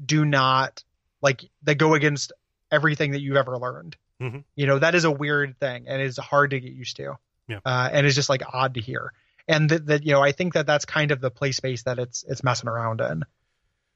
do 0.04 0.24
not 0.24 0.82
like 1.22 1.44
that 1.62 1.76
go 1.76 1.94
against 1.94 2.32
everything 2.70 3.12
that 3.12 3.20
you've 3.20 3.36
ever 3.36 3.58
learned. 3.58 3.96
Mhm. 4.20 4.44
You 4.56 4.66
know 4.66 4.78
that 4.78 4.94
is 4.94 5.04
a 5.04 5.10
weird 5.10 5.58
thing 5.58 5.84
and 5.86 6.02
it's 6.02 6.18
hard 6.18 6.50
to 6.50 6.60
get 6.60 6.72
used 6.72 6.96
to. 6.96 7.14
Yeah. 7.48 7.60
Uh, 7.64 7.90
and 7.92 8.06
it's 8.06 8.14
just 8.14 8.28
like 8.28 8.42
odd 8.52 8.74
to 8.74 8.80
hear. 8.80 9.12
And 9.46 9.68
that, 9.68 9.86
that 9.86 10.04
you 10.04 10.12
know 10.12 10.22
I 10.22 10.32
think 10.32 10.54
that 10.54 10.66
that's 10.66 10.84
kind 10.84 11.10
of 11.10 11.20
the 11.20 11.30
play 11.30 11.52
space 11.52 11.82
that 11.84 11.98
it's 11.98 12.24
it's 12.26 12.42
messing 12.42 12.68
around 12.68 13.00
in 13.00 13.24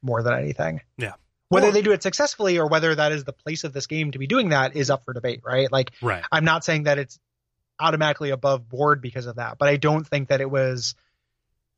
more 0.03 0.23
than 0.23 0.35
anything. 0.35 0.83
Yeah. 0.97 1.15
Whether 1.49 1.71
they 1.73 1.83
do 1.83 1.93
it 1.93 2.03
successfully 2.03 2.59
or 2.59 2.67
whether 2.69 2.95
that 2.95 3.13
is 3.13 3.25
the 3.25 3.33
place 3.33 3.65
of 3.65 3.73
this 3.73 3.87
game 3.87 4.11
to 4.11 4.19
be 4.19 4.27
doing 4.27 4.51
that 4.51 4.77
is 4.77 4.91
up 4.91 5.05
for 5.05 5.15
debate, 5.15 5.41
right? 5.45 5.71
Like 5.73 5.93
Right. 6.03 6.23
I'm 6.31 6.45
not 6.45 6.65
saying 6.65 6.85
that 6.85 6.99
it's 6.99 7.19
automatically 7.81 8.31
above 8.31 8.69
board 8.69 9.01
because 9.01 9.27
of 9.27 9.37
that, 9.37 9.59
but 9.59 9.69
I 9.69 9.77
don't 9.77 10.07
think 10.07 10.29
that 10.29 10.41
it 10.41 10.51
was 10.51 10.95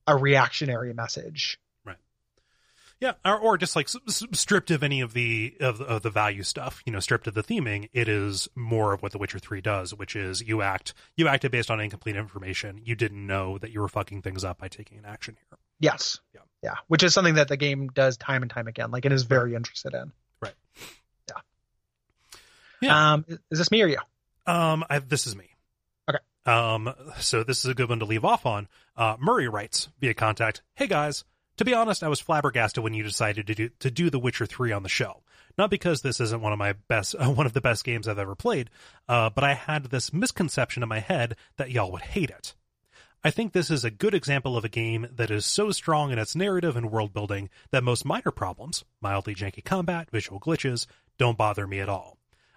a 0.06 0.16
reactionary 0.16 0.92
message. 0.92 1.58
Right. 1.84 1.98
Yeah, 2.98 3.12
or, 3.24 3.38
or 3.38 3.58
just 3.58 3.76
like 3.76 3.88
stripped 4.08 4.70
of 4.70 4.82
any 4.82 5.00
of 5.00 5.12
the 5.12 5.56
of, 5.60 5.80
of 5.80 6.02
the 6.02 6.10
value 6.10 6.42
stuff, 6.42 6.82
you 6.84 6.92
know, 6.92 7.00
stripped 7.00 7.26
of 7.26 7.34
the 7.34 7.42
theming. 7.42 7.88
It 7.92 8.08
is 8.08 8.48
more 8.56 8.92
of 8.92 9.02
what 9.02 9.12
The 9.12 9.18
Witcher 9.18 9.38
Three 9.38 9.60
does, 9.60 9.94
which 9.94 10.16
is 10.16 10.42
you 10.42 10.62
act 10.62 10.94
you 11.16 11.28
acted 11.28 11.52
based 11.52 11.70
on 11.70 11.80
incomplete 11.80 12.16
information. 12.16 12.80
You 12.84 12.94
didn't 12.94 13.24
know 13.24 13.58
that 13.58 13.70
you 13.70 13.80
were 13.80 13.88
fucking 13.88 14.22
things 14.22 14.42
up 14.42 14.58
by 14.58 14.68
taking 14.68 14.98
an 14.98 15.04
action 15.04 15.36
here. 15.36 15.58
Yes. 15.78 16.18
Yeah. 16.34 16.40
Yeah. 16.62 16.74
Which 16.88 17.02
is 17.02 17.14
something 17.14 17.34
that 17.34 17.48
the 17.48 17.56
game 17.56 17.88
does 17.88 18.16
time 18.16 18.42
and 18.42 18.50
time 18.50 18.66
again. 18.66 18.90
Like 18.90 19.04
it 19.04 19.12
is 19.12 19.22
very 19.22 19.54
interested 19.54 19.94
in. 19.94 20.12
Right. 20.40 20.54
Yeah. 21.28 21.40
Yeah. 22.80 23.12
Um, 23.12 23.24
is 23.50 23.58
this 23.58 23.70
me 23.70 23.82
or 23.82 23.86
you? 23.86 23.98
Um, 24.46 24.84
I, 24.90 24.98
this 24.98 25.26
is 25.26 25.36
me. 25.36 25.50
Okay. 26.08 26.18
Um, 26.46 26.92
so 27.18 27.44
this 27.44 27.64
is 27.64 27.70
a 27.70 27.74
good 27.74 27.88
one 27.88 28.00
to 28.00 28.04
leave 28.04 28.24
off 28.24 28.46
on. 28.46 28.68
Uh, 28.96 29.16
Murray 29.18 29.48
writes 29.48 29.88
via 30.00 30.14
contact, 30.14 30.62
"Hey 30.74 30.86
guys, 30.86 31.24
to 31.56 31.64
be 31.64 31.74
honest, 31.74 32.02
I 32.02 32.08
was 32.08 32.20
flabbergasted 32.20 32.82
when 32.82 32.94
you 32.94 33.02
decided 33.02 33.46
to 33.46 33.54
do 33.54 33.68
to 33.80 33.90
do 33.90 34.10
The 34.10 34.18
Witcher 34.18 34.46
Three 34.46 34.72
on 34.72 34.82
the 34.82 34.88
show. 34.88 35.22
Not 35.58 35.70
because 35.70 36.00
this 36.00 36.20
isn't 36.20 36.40
one 36.40 36.52
of 36.52 36.58
my 36.58 36.74
best, 36.88 37.14
uh, 37.18 37.26
one 37.30 37.46
of 37.46 37.52
the 37.52 37.60
best 37.60 37.84
games 37.84 38.08
I've 38.08 38.18
ever 38.18 38.34
played, 38.34 38.70
uh, 39.08 39.30
but 39.30 39.44
I 39.44 39.54
had 39.54 39.86
this 39.86 40.12
misconception 40.12 40.82
in 40.82 40.88
my 40.88 41.00
head 41.00 41.36
that 41.56 41.70
y'all 41.70 41.92
would 41.92 42.02
hate 42.02 42.30
it." 42.30 42.54
I 43.22 43.30
think 43.30 43.52
this 43.52 43.70
is 43.70 43.84
a 43.84 43.90
good 43.90 44.14
example 44.14 44.56
of 44.56 44.64
a 44.64 44.68
game 44.70 45.06
that 45.14 45.30
is 45.30 45.44
so 45.44 45.70
strong 45.72 46.10
in 46.10 46.18
its 46.18 46.34
narrative 46.34 46.74
and 46.76 46.90
world 46.90 47.12
building 47.12 47.50
that 47.70 47.84
most 47.84 48.04
minor 48.04 48.30
problems, 48.30 48.84
mildly 49.02 49.34
janky 49.34 49.62
combat, 49.64 50.10
visual 50.10 50.40
glitches, 50.40 50.86
don't 51.18 51.36
bother 51.36 51.66
me 51.66 51.80
at 51.80 51.88
all. 51.88 52.16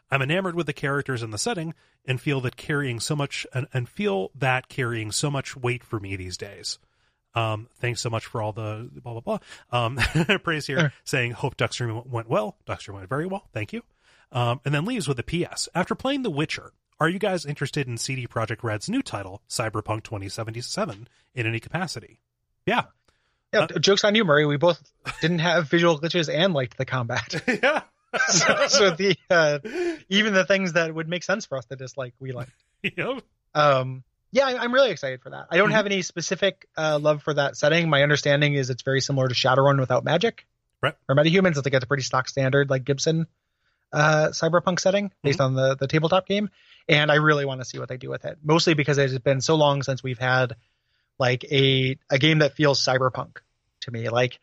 I'm 0.10 0.22
enamored 0.22 0.56
with 0.56 0.68
the 0.68 0.74
characters 0.74 1.22
and 1.22 1.34
the 1.34 1.38
setting 1.38 1.74
and 2.06 2.22
feel 2.22 2.40
that 2.42 2.56
carrying 2.56 3.00
so 3.02 3.16
much 3.16 3.46
and, 3.54 3.68
and 3.74 3.90
feel 3.90 4.32
that 4.36 4.70
carrying 4.70 5.12
so 5.12 5.30
much 5.30 5.58
weight 5.58 5.84
for 5.84 6.00
me 6.00 6.16
these 6.16 6.38
days. 6.38 6.80
Um, 7.36 7.68
thanks 7.80 8.00
so 8.00 8.10
much 8.12 8.26
for 8.28 8.42
all 8.42 8.54
the 8.54 8.90
blah 9.04 9.20
blah 9.20 9.22
blah. 9.22 9.40
Um, 9.72 9.98
praise 10.44 10.68
here 10.68 10.80
Sure. 10.80 10.94
saying 11.04 11.32
hope 11.32 11.58
Duckstream 11.58 12.06
went 12.06 12.30
well. 12.30 12.58
Duckstream 12.68 12.94
went 12.94 13.10
very 13.10 13.26
well. 13.26 13.50
Thank 13.54 13.74
you. 13.74 13.82
Um, 14.32 14.62
and 14.66 14.74
then 14.74 14.86
leaves 14.86 15.08
with 15.08 15.20
a 15.20 15.24
PS. 15.24 15.68
After 15.76 15.96
playing 15.96 16.22
The 16.22 16.30
Witcher, 16.30 16.72
are 17.04 17.10
you 17.10 17.20
guys 17.20 17.46
interested 17.46 17.86
in 17.86 17.98
CD 17.98 18.28
Projekt 18.28 18.64
Red's 18.64 18.88
new 18.90 19.02
title, 19.02 19.42
Cyberpunk 19.50 20.04
2077, 20.04 21.10
in 21.36 21.46
any 21.46 21.60
capacity? 21.60 22.22
Yeah. 22.66 22.84
Yeah. 23.54 23.64
Uh, 23.64 23.80
jokes 23.80 24.06
on 24.06 24.16
you, 24.16 24.24
Murray. 24.24 24.46
We 24.46 24.56
both 24.56 24.82
didn't 25.20 25.40
have 25.40 25.70
visual 25.70 26.00
glitches 26.00 26.34
and 26.34 26.54
liked 26.54 26.78
the 26.78 26.86
combat. 26.86 27.44
yeah. 27.62 27.82
so, 28.28 28.68
so 28.68 28.92
the 28.92 29.18
uh, 29.30 29.60
even 30.08 30.34
the 30.34 30.46
things 30.46 30.74
that 30.74 30.96
would 30.96 31.10
make 31.10 31.24
sense 31.24 31.46
for 31.46 31.58
us 31.58 31.66
to 31.66 31.76
dislike, 31.76 32.14
we 32.22 32.32
like. 32.32 32.48
Yep. 32.84 33.22
Um, 33.54 34.04
yeah, 34.32 34.46
I'm 34.46 34.74
really 34.74 34.92
excited 34.92 35.22
for 35.22 35.32
that. 35.32 35.48
I 35.52 35.58
don't 35.58 35.72
Mhm. 35.72 35.74
have 35.74 35.86
any 35.88 36.04
specific 36.04 36.68
uh, 36.78 37.00
love 37.02 37.22
for 37.22 37.34
that 37.34 37.58
setting. 37.58 37.90
My 37.90 38.02
understanding 38.02 38.54
is 38.54 38.70
it's 38.70 38.82
very 38.84 39.02
similar 39.02 39.28
to 39.28 39.34
Shadowrun 39.36 39.78
without 39.78 40.06
magic. 40.06 40.46
Right. 40.82 40.96
Or 41.10 41.16
metahumans. 41.16 41.58
I 41.58 41.62
think 41.64 41.76
it's 41.76 41.84
a 41.84 41.88
pretty 41.88 42.04
stock 42.04 42.30
standard 42.30 42.70
like 42.70 42.86
Gibson 42.86 43.28
uh, 43.92 44.30
cyberpunk 44.32 44.80
setting 44.80 45.12
based 45.22 45.40
Mm-hmm. 45.40 45.58
on 45.58 45.70
the 45.70 45.76
the 45.76 45.88
tabletop 45.88 46.28
game. 46.28 46.50
And 46.90 47.12
I 47.12 47.16
really 47.16 47.46
want 47.46 47.62
to 47.62 47.66
see 47.66 47.80
what 47.80 47.88
they 47.90 47.98
do 47.98 48.10
with 48.10 48.26
it. 48.26 48.38
Mostly 48.44 48.74
because 48.74 48.98
it 48.98 49.10
has 49.10 49.20
been 49.20 49.42
so 49.42 49.56
long 49.56 49.84
since 49.84 50.04
we've 50.04 50.20
had 50.20 50.56
like 51.20 51.44
a 51.52 51.98
a 52.10 52.18
game 52.18 52.40
that 52.40 52.54
feels 52.56 52.84
cyberpunk 52.84 53.38
to 53.82 53.92
me. 53.92 54.10
Like 54.10 54.40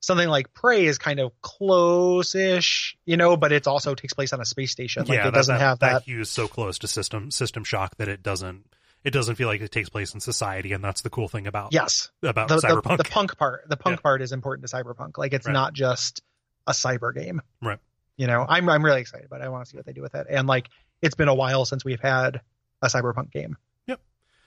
something 0.00 0.28
like 0.28 0.52
Prey 0.54 0.86
is 0.86 0.98
kind 0.98 1.20
of 1.20 1.32
close-ish, 1.42 2.96
you 3.04 3.16
know, 3.16 3.36
but 3.36 3.52
it 3.52 3.66
also 3.66 3.94
takes 3.94 4.12
place 4.14 4.32
on 4.32 4.40
a 4.40 4.44
space 4.44 4.70
station. 4.70 5.04
Like 5.06 5.18
yeah, 5.18 5.28
it 5.28 5.34
doesn't 5.34 5.54
that, 5.54 5.60
have 5.60 5.78
that. 5.80 5.92
that 5.92 6.02
hue 6.04 6.20
is 6.20 6.30
so 6.30 6.48
close 6.48 6.78
to 6.78 6.88
system 6.88 7.30
system 7.30 7.64
shock 7.64 7.96
that 7.96 8.08
it 8.08 8.22
doesn't 8.22 8.64
it 9.04 9.10
doesn't 9.10 9.34
feel 9.34 9.48
like 9.48 9.60
it 9.60 9.72
takes 9.72 9.88
place 9.88 10.14
in 10.14 10.20
society, 10.20 10.72
and 10.72 10.82
that's 10.84 11.02
the 11.02 11.10
cool 11.10 11.28
thing 11.28 11.46
about 11.46 11.72
yes, 11.72 12.10
about 12.22 12.48
the, 12.48 12.56
the, 12.56 12.62
cyberpunk. 12.62 12.98
the 12.98 13.04
punk 13.04 13.36
part 13.36 13.68
the 13.68 13.76
punk 13.76 13.98
Yeah. 13.98 14.02
part 14.02 14.22
is 14.22 14.32
important 14.32 14.66
to 14.68 14.74
cyberpunk 14.74 15.18
like 15.18 15.32
it's 15.32 15.46
Right. 15.46 15.52
not 15.52 15.72
just 15.72 16.22
a 16.66 16.72
cyber 16.72 17.12
game 17.12 17.42
Right. 17.60 17.80
you 18.16 18.28
know 18.28 18.46
i'm 18.48 18.68
i'm 18.68 18.84
really 18.84 19.00
excited 19.00 19.26
but 19.28 19.42
i 19.42 19.48
want 19.48 19.64
to 19.64 19.70
see 19.70 19.76
what 19.76 19.84
they 19.84 19.92
do 19.92 20.00
with 20.02 20.14
it 20.14 20.28
and 20.30 20.46
like 20.46 20.68
it's 21.02 21.14
been 21.14 21.28
a 21.28 21.34
while 21.34 21.64
since 21.64 21.84
we've 21.84 22.00
had 22.00 22.40
a 22.80 22.86
cyberpunk 22.86 23.30
game 23.32 23.56
Yep. 23.86 24.00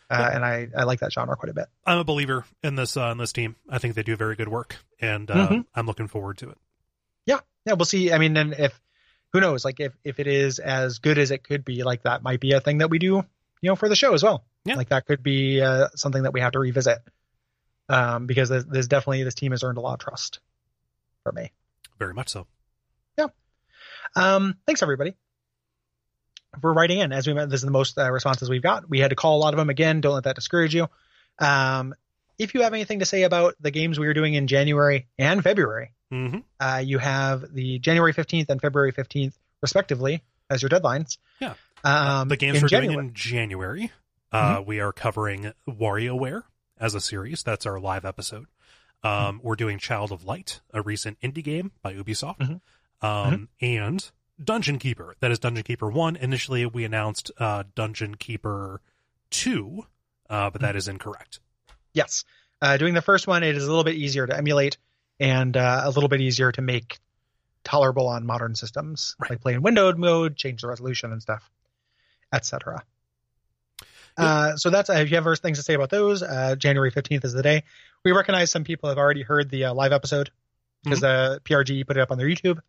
uh, 0.09 0.29
and 0.33 0.43
i 0.45 0.67
i 0.75 0.83
like 0.83 0.99
that 1.01 1.11
genre 1.13 1.35
quite 1.35 1.49
a 1.49 1.53
bit 1.53 1.67
I'm 1.85 1.99
a 1.99 2.03
believer 2.03 2.45
in 2.63 2.75
this 2.75 2.97
uh, 2.97 3.09
in 3.11 3.17
this 3.17 3.31
team. 3.33 3.55
I 3.69 3.77
think 3.77 3.95
they 3.95 4.03
do 4.03 4.15
very 4.15 4.35
good 4.35 4.47
work, 4.49 4.77
and 4.99 5.29
uh, 5.29 5.47
Mhm. 5.49 5.65
I'm 5.75 5.85
looking 5.85 6.07
forward 6.07 6.37
to 6.39 6.49
it. 6.49 6.57
yeah 7.25 7.39
yeah, 7.65 7.73
we'll 7.73 7.85
see 7.85 8.11
i 8.13 8.17
mean 8.17 8.35
and 8.37 8.53
if 8.53 8.79
who 9.33 9.39
knows 9.41 9.65
like 9.65 9.79
if 9.79 9.93
if 10.03 10.19
it 10.19 10.27
is 10.27 10.59
as 10.59 10.99
good 10.99 11.17
as 11.17 11.31
it 11.31 11.43
could 11.43 11.65
be 11.65 11.83
like 11.83 12.03
that 12.03 12.23
might 12.23 12.39
be 12.39 12.53
a 12.53 12.59
thing 12.61 12.77
that 12.79 12.89
we 12.89 12.99
do 12.99 13.23
you 13.61 13.69
know 13.69 13.75
for 13.75 13.89
the 13.89 13.95
show 13.95 14.13
as 14.13 14.23
well 14.23 14.45
Yeah. 14.65 14.75
like 14.75 14.89
that 14.89 15.05
could 15.05 15.21
be 15.23 15.61
uh, 15.61 15.87
something 15.95 16.23
that 16.23 16.33
we 16.33 16.39
have 16.41 16.53
to 16.53 16.59
revisit 16.59 16.99
um 17.89 18.25
because 18.27 18.49
there's, 18.49 18.65
there's 18.65 18.87
definitely 18.87 19.23
this 19.23 19.35
team 19.35 19.51
has 19.51 19.63
earned 19.63 19.77
a 19.77 19.81
lot 19.81 19.93
of 19.93 19.99
trust 19.99 20.39
from 21.23 21.35
me 21.35 21.51
Very 21.99 22.13
much 22.13 22.29
so. 22.29 22.47
Yeah. 23.17 23.27
Um, 24.15 24.55
thanks 24.65 24.81
everybody 24.83 25.15
for 26.61 26.73
writing 26.73 26.99
in. 26.99 27.11
As 27.11 27.27
we 27.27 27.33
met, 27.33 27.49
this 27.49 27.59
is 27.61 27.65
the 27.65 27.71
most 27.71 27.97
uh, 27.97 28.11
responses 28.11 28.49
we've 28.49 28.61
got. 28.63 28.89
We 28.89 28.99
had 28.99 29.09
to 29.09 29.15
call 29.15 29.37
a 29.37 29.41
lot 29.41 29.53
of 29.53 29.57
them 29.57 29.69
again. 29.69 30.01
Don't 30.01 30.13
let 30.13 30.23
that 30.25 30.35
discourage 30.35 30.73
you. 30.75 30.87
Um, 31.39 31.93
if 32.37 32.53
you 32.53 32.61
have 32.63 32.73
anything 32.73 32.99
to 32.99 33.05
say 33.05 33.23
about 33.23 33.55
the 33.59 33.71
games 33.71 33.97
we 33.99 34.07
were 34.07 34.13
doing 34.13 34.33
in 34.33 34.47
January 34.47 35.07
and 35.17 35.41
February, 35.43 35.91
hmm 36.11 36.39
uh, 36.59 36.81
you 36.83 36.97
have 36.99 37.53
the 37.53 37.79
January 37.79 38.13
15th 38.13 38.49
and 38.49 38.61
February 38.61 38.91
15th, 38.93 39.33
respectively, 39.61 40.23
as 40.49 40.61
your 40.61 40.69
deadlines. 40.69 41.17
Yeah. 41.39 41.53
Um, 41.83 42.27
the 42.29 42.37
games 42.37 42.61
we're 42.61 42.67
January. 42.67 42.95
doing 42.95 43.07
in 43.09 43.13
January, 43.13 43.91
uh, 44.31 44.61
we 44.65 44.79
are 44.79 44.91
covering 44.91 45.53
WarioWare 45.67 46.43
as 46.79 46.93
a 46.95 47.01
series. 47.01 47.43
That's 47.43 47.65
our 47.65 47.79
live 47.79 48.05
episode. 48.05 48.47
Um, 49.03 49.39
We're 49.43 49.55
doing 49.55 49.77
Child 49.77 50.11
of 50.11 50.25
Light, 50.25 50.61
a 50.73 50.81
recent 50.81 51.19
indie 51.21 51.43
game 51.43 51.71
by 51.83 51.93
Ubisoft, 51.93 52.39
Mhm. 52.39 53.07
um, 53.07 53.49
and 53.61 54.09
Dungeon 54.43 54.79
Keeper. 54.79 55.15
That 55.19 55.31
is 55.31 55.39
Dungeon 55.39 55.63
Keeper 55.63 55.89
One. 55.89 56.15
Initially, 56.15 56.65
we 56.65 56.83
announced 56.83 57.31
uh, 57.37 57.63
Dungeon 57.75 58.15
Keeper 58.15 58.81
Two, 59.31 59.85
uh, 60.29 60.49
but 60.49 60.61
that 60.61 60.75
is 60.75 60.87
incorrect. 60.87 61.39
Yes. 61.93 62.23
Uh, 62.61 62.77
doing 62.77 62.93
the 62.93 63.01
first 63.01 63.27
one, 63.27 63.43
it 63.43 63.55
is 63.55 63.63
a 63.63 63.67
little 63.67 63.83
bit 63.83 63.95
easier 63.95 64.25
to 64.27 64.35
emulate 64.35 64.77
and 65.19 65.55
uh, 65.55 65.81
a 65.85 65.89
little 65.89 66.09
bit 66.09 66.21
easier 66.21 66.51
to 66.51 66.61
make 66.61 66.99
tolerable 67.63 68.07
on 68.07 68.25
modern 68.25 68.55
systems, 68.55 69.15
Right. 69.19 69.31
like 69.31 69.41
play 69.41 69.53
in 69.53 69.61
windowed 69.61 69.97
mode, 69.97 70.35
change 70.35 70.61
the 70.61 70.67
resolution 70.67 71.11
and 71.11 71.21
stuff, 71.21 71.49
etc. 72.33 72.83
Uh, 74.17 74.55
so 74.55 74.69
that's 74.69 74.89
uh, 74.89 74.93
if 74.93 75.09
you 75.11 75.17
have 75.19 75.39
things 75.39 75.57
to 75.57 75.63
say 75.63 75.73
about 75.73 75.89
those, 75.89 76.23
uh, 76.23 76.55
January 76.57 76.91
15th 76.91 77.25
is 77.25 77.33
the 77.33 77.43
day. 77.43 77.63
We 78.03 78.11
recognize 78.13 78.51
some 78.51 78.63
people 78.63 78.87
have 78.89 78.97
already 78.97 79.23
heard 79.23 79.49
the 79.49 79.65
uh, 79.65 79.73
live 79.73 79.91
episode 79.91 80.31
because 80.83 81.01
the 81.01 81.41
PRG 81.43 81.85
put 81.85 81.97
it 81.97 82.01
up 82.01 82.11
on 82.11 82.17
their 82.17 82.27
YouTube, 82.27 82.59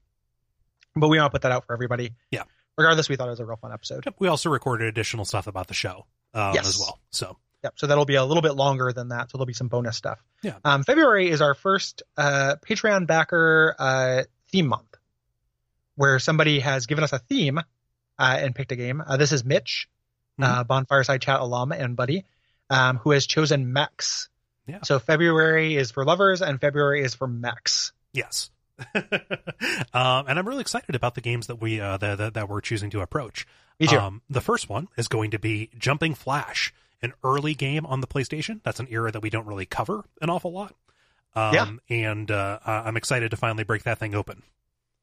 but 0.97 1.09
we 1.09 1.19
want 1.19 1.31
to 1.31 1.35
put 1.35 1.43
that 1.43 1.53
out 1.53 1.67
for 1.67 1.73
everybody. 1.73 2.13
Yeah. 2.31 2.45
Regardless, 2.79 3.09
we 3.09 3.17
thought 3.17 3.29
it 3.29 3.31
was 3.31 3.41
a 3.41 3.47
real 3.47 3.57
fun 3.57 3.73
episode. 3.73 4.05
Yep, 4.05 4.17
We 4.19 4.29
also 4.29 4.51
recorded 4.51 4.89
additional 4.89 5.25
stuff 5.25 5.47
about 5.47 5.67
the 5.69 5.75
show 5.75 6.07
um, 6.35 6.55
Yes. 6.55 6.67
as 6.69 6.79
well. 6.79 6.99
So 7.11 7.37
Yep. 7.65 7.73
So 7.77 7.87
that'll 7.87 8.05
be 8.05 8.15
a 8.17 8.25
little 8.25 8.43
bit 8.43 8.55
longer 8.55 8.93
than 8.93 9.09
that. 9.09 9.31
So 9.31 9.39
there'll 9.39 9.47
be 9.47 9.53
some 9.55 9.69
bonus 9.69 9.97
stuff. 9.97 10.23
Yeah. 10.43 10.55
Um, 10.65 10.85
February 10.85 11.31
is 11.31 11.41
our 11.41 11.55
first 11.55 12.03
uh, 12.17 12.57
Patreon 12.69 13.07
backer 13.07 13.75
uh, 13.79 14.23
theme 14.53 14.67
month, 14.69 14.95
where 15.97 16.19
somebody 16.19 16.61
has 16.61 16.87
given 16.87 17.03
us 17.03 17.13
a 17.13 17.19
theme 17.19 17.59
uh, 17.59 17.63
and 18.19 18.55
picked 18.55 18.73
a 18.73 18.77
game. 18.77 19.03
Uh, 19.05 19.17
this 19.17 19.33
is 19.33 19.45
Mitch, 19.45 19.89
uh, 20.41 20.65
Bonfireside 20.65 21.23
Chat 21.23 21.41
alum 21.41 21.73
and 21.73 21.97
buddy, 21.97 22.25
um, 22.71 22.99
who 22.99 23.11
has 23.13 23.27
chosen 23.27 23.73
mechs. 23.73 24.29
Yeah. 24.67 24.81
So 24.85 24.99
February 24.99 25.77
is 25.77 25.91
for 25.91 26.05
lovers 26.05 26.43
and 26.43 26.61
February 26.61 27.03
is 27.03 27.15
for 27.15 27.27
mechs. 27.27 27.93
Yes. 28.13 28.51
um, 29.95 30.27
and 30.29 30.39
I'm 30.39 30.47
really 30.47 30.61
excited 30.61 30.95
about 30.95 31.15
the 31.15 31.21
games 31.21 31.47
that 31.47 31.61
we 31.61 31.81
uh, 31.81 31.97
that, 31.99 32.35
that, 32.35 32.49
we're 32.49 32.61
choosing 32.61 32.91
to 32.91 33.01
approach. 33.01 33.47
Me 33.81 33.87
too. 33.87 33.99
Um, 33.99 34.23
the 34.29 34.41
first 34.41 34.69
one 34.69 34.89
is 34.97 35.09
going 35.09 35.31
to 35.33 35.39
be 35.39 35.71
Jumping 35.79 36.15
Flash, 36.15 36.73
an 37.03 37.13
early 37.25 37.55
game 37.55 37.87
on 37.87 38.01
the 38.01 38.07
PlayStation. 38.07 38.61
That's 38.63 38.81
an 38.81 38.89
era 38.91 39.11
that 39.11 39.23
we 39.23 39.31
don't 39.31 39.47
really 39.47 39.67
cover 39.67 40.05
an 40.21 40.31
awful 40.31 40.53
lot. 40.53 40.75
Um, 41.35 41.55
Yeah. 41.55 41.71
And 41.89 42.31
uh, 42.31 42.59
uh, 42.65 42.83
I'm 42.85 42.97
excited 42.97 43.31
to 43.31 43.37
finally 43.37 43.65
break 43.65 43.85
that 43.85 43.99
thing 43.99 44.15
open. 44.15 44.43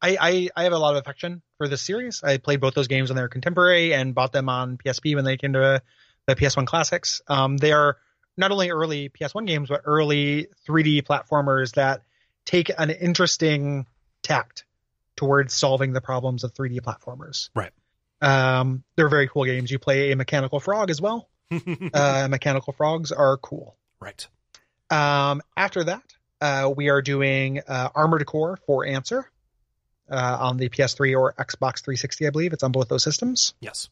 I, 0.02 0.18
I, 0.20 0.50
I 0.56 0.64
have 0.64 0.74
a 0.74 0.78
lot 0.78 0.96
of 0.96 1.02
affection 1.02 1.42
for 1.58 1.68
this 1.70 1.82
series. 1.82 2.24
I 2.24 2.38
played 2.38 2.60
both 2.60 2.74
those 2.74 2.88
games 2.90 3.10
when 3.10 3.16
they 3.16 3.22
were 3.22 3.30
contemporary 3.30 3.94
and 3.94 4.14
bought 4.14 4.34
them 4.34 4.50
on 4.50 4.78
PSP 4.78 5.16
when 5.16 5.24
they 5.24 5.38
came 5.38 5.54
to 5.54 5.82
the 6.28 6.36
PS1 6.36 6.68
classics. 6.68 7.22
Um, 7.28 7.56
they 7.56 7.72
are 7.72 7.98
not 8.36 8.52
only 8.52 8.70
early 8.70 9.10
PS1 9.10 9.48
games, 9.48 9.70
but 9.70 9.82
early 9.86 10.48
3D 10.68 11.04
platformers 11.04 11.76
that 11.76 12.02
take 12.46 12.72
an 12.78 12.90
interesting 12.90 13.86
tact 14.22 14.66
towards 15.16 15.54
solving 15.54 15.94
the 15.94 16.02
problems 16.02 16.44
of 16.44 16.54
3D 16.54 16.82
platformers. 16.82 17.50
Right. 17.56 17.72
Um, 18.22 18.84
they're 18.96 19.10
very 19.10 19.28
cool 19.28 19.46
games. 19.46 19.70
You 19.70 19.80
play 19.80 20.12
a 20.12 20.16
mechanical 20.16 20.60
frog 20.60 20.90
as 20.90 21.02
well. 21.02 21.30
Uh, 21.94 22.28
mechanical 22.32 22.74
frogs 22.74 23.12
are 23.12 23.38
cool. 23.38 23.76
right. 24.00 24.28
Um, 24.90 25.42
after 25.56 25.84
that, 25.84 26.04
uh, 26.42 26.72
we 26.76 26.90
are 26.90 27.02
doing 27.02 27.60
uh, 27.68 27.90
Armored 27.94 28.26
Core 28.26 28.58
for 28.66 28.86
Answer 28.86 29.30
uh, 30.10 30.38
on 30.40 30.58
the 30.58 30.70
PS3 30.70 31.16
or 31.18 31.34
Xbox 31.34 31.84
360, 31.84 32.26
I 32.28 32.30
believe. 32.32 32.54
It's 32.54 32.64
on 32.64 32.72
both 32.72 32.90
those 32.90 33.04
systems. 33.04 33.54
Yes. 33.60 33.90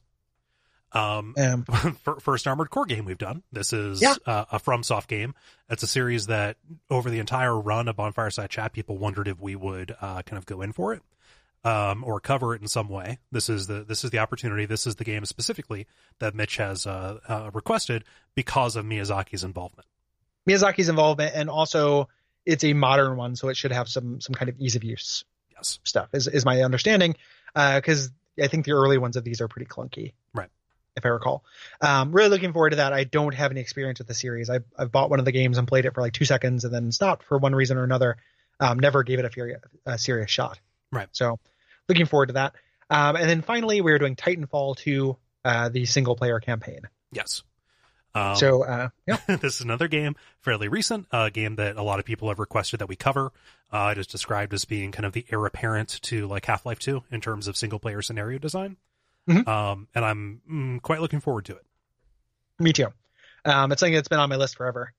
Um, 0.93 1.34
Um, 1.38 1.63
first 2.22 2.47
Armored 2.47 2.69
Core 2.69 2.85
game 2.85 3.05
we've 3.05 3.18
done. 3.18 3.43
This 3.51 3.72
is 3.73 4.01
Yeah. 4.01 4.15
uh, 4.26 4.45
a 4.51 4.59
FromSoft 4.59 5.07
game. 5.07 5.34
It's 5.69 5.84
a 5.84 5.88
series 5.88 6.27
that 6.27 6.57
over 6.89 7.09
the 7.09 7.19
entire 7.19 7.57
run 7.57 7.88
of 7.88 7.95
Bonfireside 7.95 8.49
Chat, 8.49 8.73
people 8.73 8.97
wondered 8.97 9.27
if 9.27 9.39
we 9.39 9.55
would 9.55 9.95
uh, 10.01 10.22
kind 10.23 10.38
of 10.38 10.45
go 10.45 10.61
in 10.61 10.73
for 10.73 10.93
it 10.93 11.01
um, 11.63 12.03
or 12.03 12.19
cover 12.19 12.53
it 12.55 12.61
in 12.61 12.68
some 12.68 12.89
way. 12.89 13.19
This 13.31 13.47
is 13.49 13.68
the 13.68 13.84
this 13.84 14.03
is 14.03 14.11
the 14.11 14.19
opportunity. 14.19 14.65
This 14.65 14.85
is 14.85 14.95
the 14.95 15.03
game 15.05 15.23
specifically 15.26 15.88
that 16.19 16.35
Mitch 16.35 16.57
has 16.57 16.85
uh, 16.85 17.19
uh, 17.27 17.51
requested 17.53 18.03
because 18.35 18.76
of 18.76 18.85
Miyazaki's 18.85 19.43
involvement. 19.43 19.88
Miyazaki's 20.49 20.89
involvement, 20.89 21.34
and 21.35 21.49
also 21.49 22.09
it's 22.45 22.63
a 22.63 22.73
modern 22.73 23.15
one, 23.15 23.35
so 23.35 23.47
it 23.49 23.55
should 23.55 23.72
have 23.72 23.88
some 23.88 24.19
some 24.19 24.34
kind 24.34 24.49
of 24.49 24.59
ease 24.59 24.76
of 24.76 24.84
use 24.84 25.23
Yes. 25.53 25.80
stuff. 25.84 26.09
Is 26.13 26.27
is 26.27 26.43
my 26.43 26.61
understanding? 26.63 27.15
Because 27.53 28.09
I 28.41 28.47
think 28.47 28.65
the 28.65 28.72
early 28.72 28.97
ones 28.97 29.15
of 29.18 29.23
these 29.23 29.39
are 29.41 29.47
pretty 29.47 29.68
clunky, 29.68 30.13
Right. 30.34 30.49
If 30.95 31.05
I 31.05 31.09
recall. 31.09 31.45
Um, 31.80 32.11
really 32.11 32.30
looking 32.30 32.51
forward 32.51 32.72
to 32.72 32.76
that. 32.77 32.91
I 32.91 33.05
don't 33.05 33.34
have 33.34 33.51
any 33.51 33.61
experience 33.61 33.99
with 33.99 34.07
the 34.07 34.13
series. 34.13 34.49
I 34.49 34.59
I've 34.77 34.91
bought 34.91 35.09
one 35.09 35.19
of 35.19 35.26
the 35.26 35.31
games 35.31 35.57
and 35.57 35.68
played 35.68 35.85
it 35.85 35.93
for 35.93 36.01
like 36.01 36.13
two 36.13 36.26
seconds 36.26 36.65
and 36.65 36.73
then 36.73 36.91
stopped 36.91 37.23
for 37.23 37.38
one 37.38 37.55
reason 37.55 37.77
or 37.77 37.84
another. 37.84 38.18
Um, 38.59 38.77
never 38.77 39.03
gave 39.03 39.19
it 39.19 39.26
a, 39.26 39.30
furi- 39.30 39.55
a 39.85 39.97
serious 39.97 40.30
shot. 40.30 40.59
Right. 40.91 41.07
So 41.13 41.39
looking 41.88 42.05
forward 42.05 42.27
to 42.27 42.34
that. 42.34 42.55
Um, 42.89 43.15
and 43.15 43.30
then 43.30 43.41
finally, 43.41 43.80
we're 43.80 43.99
doing 43.99 44.15
Titanfall 44.15 44.77
2, 44.77 45.18
uh, 45.45 45.69
the 45.69 45.85
single 45.85 46.15
player 46.15 46.39
campaign. 46.39 46.81
Yes. 47.11 47.43
Um, 48.13 48.35
so 48.35 48.63
uh, 48.63 48.89
yeah, 49.07 49.18
this 49.27 49.55
is 49.55 49.61
another 49.61 49.88
game, 49.88 50.15
fairly 50.41 50.68
recent, 50.68 51.07
a 51.11 51.31
game 51.31 51.55
that 51.55 51.77
a 51.77 51.84
lot 51.84 51.99
of 51.99 52.05
people 52.05 52.27
have 52.27 52.39
requested 52.39 52.80
that 52.80 52.89
we 52.89 52.95
cover. 52.95 53.31
Uh, 53.72 53.93
it 53.95 53.97
is 53.97 54.07
described 54.07 54.53
as 54.53 54.65
being 54.65 54.91
kind 54.91 55.05
of 55.05 55.13
the 55.13 55.26
heir 55.31 55.45
apparent 55.45 56.01
to 56.01 56.27
like 56.27 56.45
Half 56.45 56.65
Life 56.65 56.80
2 56.80 57.03
in 57.09 57.22
terms 57.22 57.47
of 57.47 57.55
single 57.55 57.80
player 57.80 58.01
scenario 58.01 58.38
design. 58.38 58.76
Mhm. 59.30 59.48
Um, 59.48 59.88
and 59.93 60.06
I'm 60.06 60.41
mm, 60.49 60.81
quite 60.81 61.02
looking 61.02 61.19
forward 61.19 61.45
to 61.45 61.56
it. 61.56 61.65
Me 62.60 62.73
too. 62.73 62.88
Um, 63.45 63.72
it's 63.72 63.80
something 63.80 63.93
that's 63.93 64.07
been 64.07 64.19
on 64.19 64.30
my 64.30 64.35
list 64.35 64.57
forever, 64.57 64.93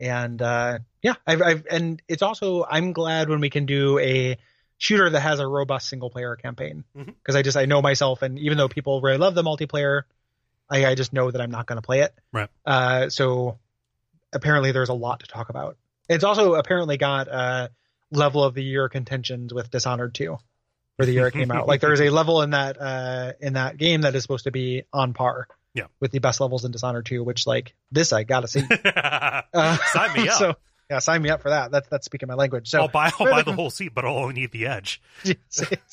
and 0.00 0.40
uh, 0.40 0.78
yeah, 1.02 1.14
I've, 1.26 1.42
I've 1.42 1.66
and 1.70 2.00
it's 2.08 2.22
also 2.22 2.64
I'm 2.68 2.92
glad 2.92 3.28
when 3.28 3.40
we 3.40 3.50
can 3.50 3.66
do 3.66 3.98
a 3.98 4.38
shooter 4.78 5.10
that 5.10 5.20
has 5.20 5.38
a 5.38 5.46
robust 5.46 5.88
single 5.88 6.10
player 6.10 6.34
campaign 6.36 6.84
because 6.94 7.36
I 7.36 7.42
just 7.42 7.56
I 7.56 7.66
know 7.66 7.82
myself, 7.82 8.22
and 8.22 8.38
even 8.38 8.56
though 8.58 8.68
people 8.68 9.00
really 9.00 9.18
love 9.18 9.34
the 9.34 9.42
multiplayer, 9.42 10.02
I, 10.70 10.86
I 10.86 10.94
just 10.94 11.12
know 11.12 11.30
that 11.30 11.40
I'm 11.40 11.50
not 11.50 11.66
going 11.66 11.76
to 11.76 11.82
play 11.82 12.00
it. 12.00 12.14
Right. 12.32 12.48
Uh, 12.64 13.10
so 13.10 13.58
apparently 14.32 14.72
there's 14.72 14.88
a 14.88 14.94
lot 14.94 15.20
to 15.20 15.26
talk 15.26 15.50
about. 15.50 15.76
It's 16.08 16.24
also 16.24 16.54
apparently 16.54 16.96
got 16.96 17.28
uh, 17.28 17.68
level 18.10 18.42
of 18.42 18.54
the 18.54 18.64
year 18.64 18.88
contentions 18.88 19.52
with 19.52 19.70
Dishonored 19.70 20.14
2 20.14 20.36
for 21.02 21.06
the 21.06 21.12
year 21.12 21.26
it 21.26 21.32
came 21.32 21.50
out. 21.50 21.66
Like 21.66 21.80
there's 21.80 22.00
a 22.00 22.10
level 22.20 22.42
in 22.42 22.50
that 22.50 22.80
uh, 22.80 23.32
in 23.40 23.54
that 23.54 23.76
game 23.76 24.02
that 24.02 24.14
is 24.14 24.22
supposed 24.22 24.44
to 24.44 24.50
be 24.52 24.84
on 24.92 25.12
par 25.14 25.48
Yeah. 25.74 25.84
with 26.00 26.12
the 26.12 26.20
best 26.20 26.40
levels 26.40 26.64
in 26.64 26.70
Dishonored 26.70 27.06
2, 27.06 27.24
which 27.24 27.46
like 27.46 27.74
this 27.90 28.12
I 28.12 28.22
gotta 28.24 28.46
see. 28.48 28.62
Uh, 29.54 29.76
Sign 29.92 30.12
me 30.22 30.28
up. 30.30 30.38
So 30.38 30.54
yeah, 30.90 30.98
sign 30.98 31.22
me 31.22 31.30
up 31.30 31.40
for 31.42 31.50
that. 31.50 31.70
That's 31.70 31.88
that's 31.88 32.04
speaking 32.04 32.28
my 32.28 32.34
language. 32.34 32.68
So 32.68 32.80
I'll 32.82 32.88
buy 32.88 33.10
I'll 33.18 33.30
buy 33.30 33.42
the 33.42 33.52
whole 33.52 33.70
seat, 33.70 33.92
but 33.94 34.04
I'll 34.04 34.16
only 34.18 34.34
need 34.34 34.52
the 34.52 34.66
edge. 34.66 35.00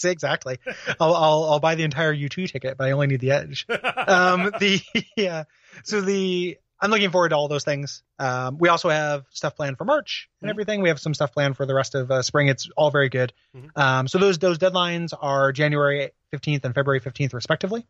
exactly. 0.04 0.60
I'll, 1.00 1.14
I'll 1.14 1.44
I'll 1.52 1.60
buy 1.60 1.76
the 1.76 1.84
entire 1.84 2.14
U2 2.14 2.52
ticket, 2.52 2.78
but 2.78 2.88
I 2.88 2.92
only 2.92 3.08
need 3.08 3.20
the 3.22 3.32
edge. 3.32 3.66
Um, 3.70 4.52
the 4.60 4.82
yeah. 5.16 5.44
So 5.84 6.02
the 6.02 6.58
I'm 6.82 6.92
looking 6.92 7.12
forward 7.12 7.30
to 7.30 7.36
all 7.36 7.48
those 7.50 7.64
things. 7.66 8.04
Um, 8.20 8.58
we 8.58 8.70
also 8.70 8.90
have 8.90 9.26
stuff 9.32 9.56
planned 9.56 9.78
for 9.78 9.84
March 9.86 10.30
and 10.42 10.48
Mhm. 10.48 10.52
everything. 10.54 10.82
We 10.82 10.90
have 10.90 11.00
some 11.00 11.14
stuff 11.14 11.34
planned 11.34 11.58
for 11.58 11.66
the 11.66 11.74
rest 11.74 11.94
of 11.96 12.10
uh, 12.10 12.22
spring. 12.22 12.48
It's 12.48 12.70
all 12.78 12.90
very 12.90 13.10
good. 13.10 13.34
Mhm. 13.56 13.78
Um, 13.78 14.08
so 14.08 14.18
those 14.18 14.38
those 14.40 14.58
deadlines 14.58 15.14
are 15.20 15.52
January 15.52 16.12
15th 16.32 16.64
and 16.64 16.74
February 16.74 17.02
15th 17.02 17.34
respectively. 17.34 17.86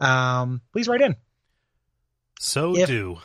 Um, 0.00 0.60
please 0.72 0.88
write 0.88 1.00
in 1.02 1.16
so 2.40 2.76
If- 2.76 2.88
do. 2.88 3.18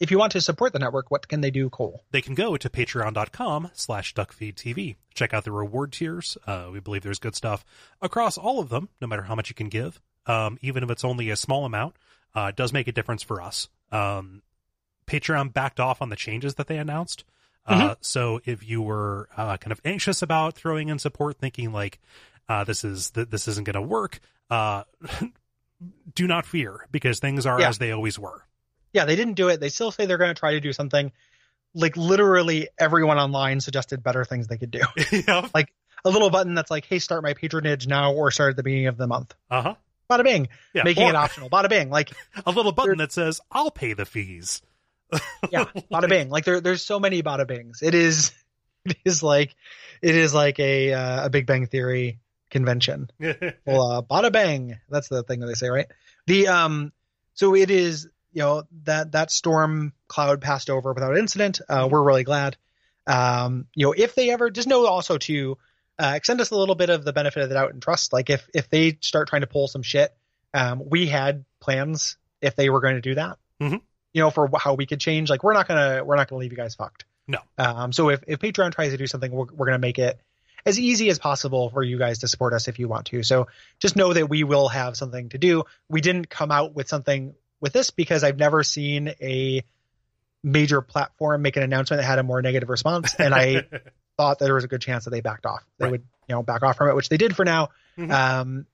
if 0.00 0.10
you 0.10 0.18
want 0.18 0.32
to 0.32 0.40
support 0.40 0.72
the 0.72 0.78
network. 0.78 1.10
What 1.10 1.26
can 1.28 1.40
they 1.40 1.50
do, 1.50 1.70
Cole? 1.70 2.04
They 2.10 2.20
can 2.22 2.34
go 2.34 2.56
to 2.56 2.68
patreon.com 2.68 3.70
slash 3.74 4.14
duckfeedtv. 4.14 4.96
Check 5.14 5.32
out 5.34 5.44
the 5.44 5.52
reward 5.52 5.92
tiers. 5.92 6.36
Uh, 6.46 6.68
we 6.72 6.80
believe 6.80 7.02
there's 7.02 7.18
good 7.18 7.34
stuff 7.34 7.64
across 8.02 8.36
all 8.38 8.60
of 8.60 8.68
them, 8.68 8.88
no 9.00 9.06
matter 9.06 9.22
how 9.22 9.34
much 9.34 9.48
you 9.48 9.54
can 9.54 9.68
give. 9.68 10.00
Um, 10.26 10.58
even 10.62 10.82
if 10.82 10.90
it's 10.90 11.04
only 11.04 11.30
a 11.30 11.36
small 11.36 11.64
amount, 11.64 11.96
uh, 12.34 12.46
it 12.50 12.56
does 12.56 12.72
make 12.72 12.88
a 12.88 12.92
difference 12.92 13.22
for 13.22 13.40
us. 13.42 13.68
Um, 13.94 14.42
Patreon 15.06 15.52
backed 15.52 15.80
off 15.80 16.00
on 16.02 16.08
the 16.08 16.16
changes 16.16 16.54
that 16.56 16.66
they 16.66 16.78
announced. 16.78 17.24
Uh, 17.66 17.94
so 18.02 18.40
if 18.44 18.66
you 18.68 18.82
were 18.82 19.28
uh, 19.36 19.56
kind 19.56 19.72
of 19.72 19.80
anxious 19.86 20.20
about 20.20 20.54
throwing 20.54 20.88
in 20.90 20.98
support, 20.98 21.38
thinking 21.38 21.72
like 21.72 21.98
uh, 22.48 22.64
this 22.64 22.84
is 22.84 23.10
th- 23.10 23.28
this 23.30 23.48
isn't 23.48 23.64
going 23.64 23.74
to 23.74 23.80
work, 23.82 24.20
uh, 24.50 24.82
do 26.14 26.26
not 26.26 26.46
fear 26.46 26.86
because 26.90 27.18
things 27.20 27.46
are 27.46 27.60
Yeah. 27.60 27.68
as 27.68 27.78
they 27.78 27.90
always 27.92 28.18
were. 28.18 28.42
yeah, 28.92 29.04
they 29.06 29.16
didn't 29.16 29.34
do 29.34 29.48
it. 29.48 29.60
They 29.60 29.70
still 29.70 29.90
say 29.90 30.06
they're 30.06 30.18
going 30.18 30.34
to 30.34 30.38
try 30.38 30.52
to 30.52 30.60
do 30.60 30.72
something. 30.72 31.10
Like 31.74 31.96
literally 31.96 32.68
everyone 32.78 33.18
online 33.18 33.60
suggested 33.60 34.02
better 34.02 34.24
things 34.24 34.46
they 34.46 34.58
could 34.58 34.70
do. 34.70 34.82
yeah. 35.26 35.48
Like 35.54 35.72
a 36.04 36.10
little 36.10 36.30
button 36.30 36.54
that's 36.54 36.70
like, 36.70 36.84
"Hey, 36.84 36.98
start 37.00 37.22
my 37.24 37.34
patronage 37.34 37.86
now," 37.88 38.12
or 38.12 38.30
start 38.30 38.50
at 38.50 38.56
the 38.56 38.62
beginning 38.62 38.86
of 38.86 38.96
the 38.96 39.06
month. 39.08 39.34
Uh 39.50 39.62
huh. 39.62 39.74
Bada 40.10 40.22
bing, 40.24 40.48
Yeah. 40.74 40.84
making 40.84 41.04
Or 41.04 41.10
it 41.10 41.14
optional. 41.16 41.48
Bada 41.50 41.68
bing, 41.68 41.90
like 41.90 42.10
a 42.46 42.50
little 42.50 42.72
button 42.72 42.98
that 42.98 43.12
says 43.12 43.40
"I'll 43.50 43.70
pay 43.70 43.92
the 43.94 44.04
fees." 44.04 44.62
yeah, 45.50 45.64
bada 45.92 46.08
bing. 46.08 46.28
Like 46.30 46.44
there, 46.44 46.60
there's 46.60 46.84
so 46.84 46.98
many 47.00 47.22
bada 47.22 47.46
bings. 47.46 47.80
It 47.82 47.94
is, 47.94 48.32
it 48.84 48.96
is 49.04 49.22
like, 49.22 49.54
it 50.02 50.14
is 50.14 50.34
like 50.34 50.58
a 50.58 50.92
uh, 50.92 51.26
a 51.26 51.30
Big 51.30 51.46
Bang 51.46 51.66
Theory 51.66 52.18
convention. 52.50 53.10
Well, 53.18 53.90
uh, 53.90 54.02
bada 54.02 54.32
bang. 54.32 54.78
That's 54.90 55.08
the 55.08 55.22
thing 55.22 55.40
that 55.40 55.46
they 55.46 55.54
say, 55.54 55.68
right? 55.68 55.86
The 56.26 56.48
um, 56.48 56.92
so 57.34 57.54
it 57.54 57.70
is 57.70 58.08
you 58.32 58.42
know 58.42 58.64
that 58.84 59.12
that 59.12 59.30
storm 59.30 59.92
cloud 60.08 60.40
passed 60.40 60.70
over 60.70 60.92
without 60.92 61.16
incident. 61.16 61.60
Uh, 61.68 61.88
we're 61.90 62.02
really 62.02 62.24
glad. 62.24 62.56
Um, 63.06 63.66
you 63.74 63.86
know, 63.86 63.94
if 63.96 64.14
they 64.14 64.30
ever 64.30 64.50
just 64.50 64.66
know 64.68 64.86
also 64.86 65.18
to 65.18 65.58
uh, 65.98 66.12
extend 66.16 66.40
us 66.40 66.50
a 66.50 66.56
little 66.56 66.74
bit 66.74 66.90
of 66.90 67.04
the 67.04 67.12
benefit 67.12 67.42
of 67.42 67.48
the 67.48 67.54
doubt 67.54 67.72
and 67.72 67.82
trust. 67.82 68.12
Like 68.12 68.30
if 68.30 68.48
if 68.54 68.68
they 68.70 68.98
start 69.00 69.28
trying 69.28 69.42
to 69.42 69.46
pull 69.46 69.68
some 69.68 69.82
shit, 69.82 70.14
um, 70.52 70.82
we 70.88 71.06
had 71.06 71.44
plans 71.60 72.16
if 72.40 72.56
they 72.56 72.68
were 72.70 72.80
going 72.80 72.96
to 72.96 73.00
do 73.00 73.14
that. 73.14 73.38
Mhm. 73.60 73.80
You 74.12 74.22
know, 74.22 74.30
for 74.30 74.50
how 74.58 74.74
we 74.74 74.86
could 74.86 75.00
change. 75.00 75.30
Like 75.30 75.42
we're 75.42 75.54
not 75.54 75.66
gonna 75.68 76.04
we're 76.04 76.16
not 76.16 76.28
gonna 76.28 76.40
leave 76.40 76.52
you 76.52 76.56
guys 76.56 76.74
fucked. 76.74 77.04
No. 77.26 77.38
Um, 77.58 77.92
so 77.92 78.10
if 78.10 78.22
if 78.26 78.38
Patreon 78.38 78.72
tries 78.74 78.92
to 78.92 78.98
do 78.98 79.06
something, 79.06 79.30
we're 79.30 79.46
we're 79.52 79.66
gonna 79.66 79.78
make 79.78 79.98
it 79.98 80.20
as 80.66 80.78
easy 80.78 81.10
as 81.10 81.18
possible 81.18 81.68
for 81.70 81.82
you 81.82 81.98
guys 81.98 82.20
to 82.20 82.28
support 82.28 82.54
us 82.54 82.68
if 82.68 82.78
you 82.78 82.88
want 82.88 83.06
to. 83.06 83.22
So 83.22 83.48
just 83.80 83.96
know 83.96 84.12
that 84.12 84.28
we 84.28 84.44
will 84.44 84.68
have 84.68 84.96
something 84.96 85.28
to 85.30 85.38
do. 85.38 85.64
We 85.88 86.00
didn't 86.00 86.30
come 86.30 86.50
out 86.50 86.74
with 86.74 86.88
something 86.88 87.34
with 87.60 87.72
this 87.72 87.90
because 87.90 88.24
I've 88.24 88.38
never 88.38 88.62
seen 88.62 89.08
a 89.20 89.62
major 90.42 90.80
platform 90.82 91.42
make 91.42 91.56
an 91.56 91.62
announcement 91.62 92.00
that 92.02 92.06
had 92.06 92.18
a 92.18 92.22
more 92.22 92.40
negative 92.42 92.68
response, 92.68 93.14
and 93.18 93.34
I 93.34 93.66
thought 94.16 94.38
that 94.38 94.44
there 94.46 94.54
was 94.54 94.64
a 94.64 94.68
good 94.68 94.80
chance 94.80 95.04
that 95.04 95.10
they 95.10 95.20
backed 95.20 95.46
off. 95.46 95.64
They 95.78 95.84
Right. 95.86 95.90
would, 95.92 96.02
you 96.28 96.34
know, 96.34 96.42
back 96.42 96.62
off 96.62 96.76
from 96.76 96.88
it, 96.88 96.94
which 96.94 97.08
they 97.08 97.16
did 97.16 97.34
for 97.36 97.44
now. 97.44 97.70
Mhm. 97.98 98.10
Um, 98.12 98.66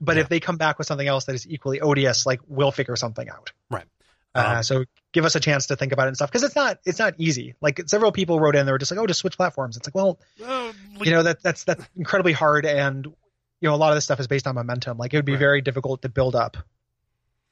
but 0.00 0.16
Yeah. 0.16 0.22
if 0.22 0.28
they 0.28 0.40
come 0.40 0.56
back 0.56 0.78
with 0.78 0.86
something 0.86 1.06
else 1.06 1.24
that 1.26 1.34
is 1.34 1.46
equally 1.48 1.80
odious, 1.80 2.24
like 2.26 2.40
we'll 2.46 2.72
figure 2.72 2.96
something 2.96 3.28
out. 3.28 3.52
Right. 3.70 3.86
Uh, 4.34 4.54
Um, 4.58 4.62
so 4.62 4.84
give 5.12 5.24
us 5.24 5.34
a 5.34 5.40
chance 5.40 5.66
to 5.66 5.76
think 5.76 5.92
about 5.92 6.04
it 6.04 6.08
and 6.08 6.16
stuff 6.16 6.30
because 6.30 6.44
it's 6.44 6.54
not 6.54 6.78
it's 6.84 6.98
not 7.00 7.14
easy. 7.18 7.54
Like 7.60 7.82
several 7.88 8.12
people 8.12 8.38
wrote 8.40 8.54
in, 8.56 8.64
they 8.64 8.72
were 8.72 8.78
just 8.78 8.90
like, 8.92 9.00
"Oh, 9.00 9.06
just 9.06 9.20
switch 9.20 9.36
platforms." 9.36 9.76
It's 9.76 9.88
like, 9.88 9.94
well, 9.94 10.20
Uh, 10.42 10.72
you 11.02 11.10
know 11.10 11.24
that 11.24 11.42
that's 11.42 11.64
that's 11.64 11.84
incredibly 11.96 12.32
hard, 12.32 12.64
and 12.64 13.04
you 13.06 13.68
know 13.68 13.74
a 13.74 13.76
lot 13.76 13.90
of 13.90 13.96
this 13.96 14.04
stuff 14.04 14.20
is 14.20 14.28
based 14.28 14.46
on 14.46 14.54
momentum. 14.54 14.98
Like 14.98 15.12
it 15.12 15.18
would 15.18 15.24
be 15.24 15.32
Right. 15.32 15.38
very 15.40 15.60
difficult 15.62 16.02
to 16.02 16.08
build 16.08 16.36
up, 16.36 16.56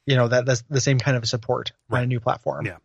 you 0.05 0.15
know, 0.15 0.29
that 0.29 0.45
that's 0.45 0.61
the 0.69 0.79
same 0.81 0.99
kind 0.99 1.17
of 1.17 1.27
support 1.27 1.73
on 1.91 2.01
a 2.03 2.05
new 2.07 2.21
platform. 2.21 2.65
Yeah. 2.65 2.77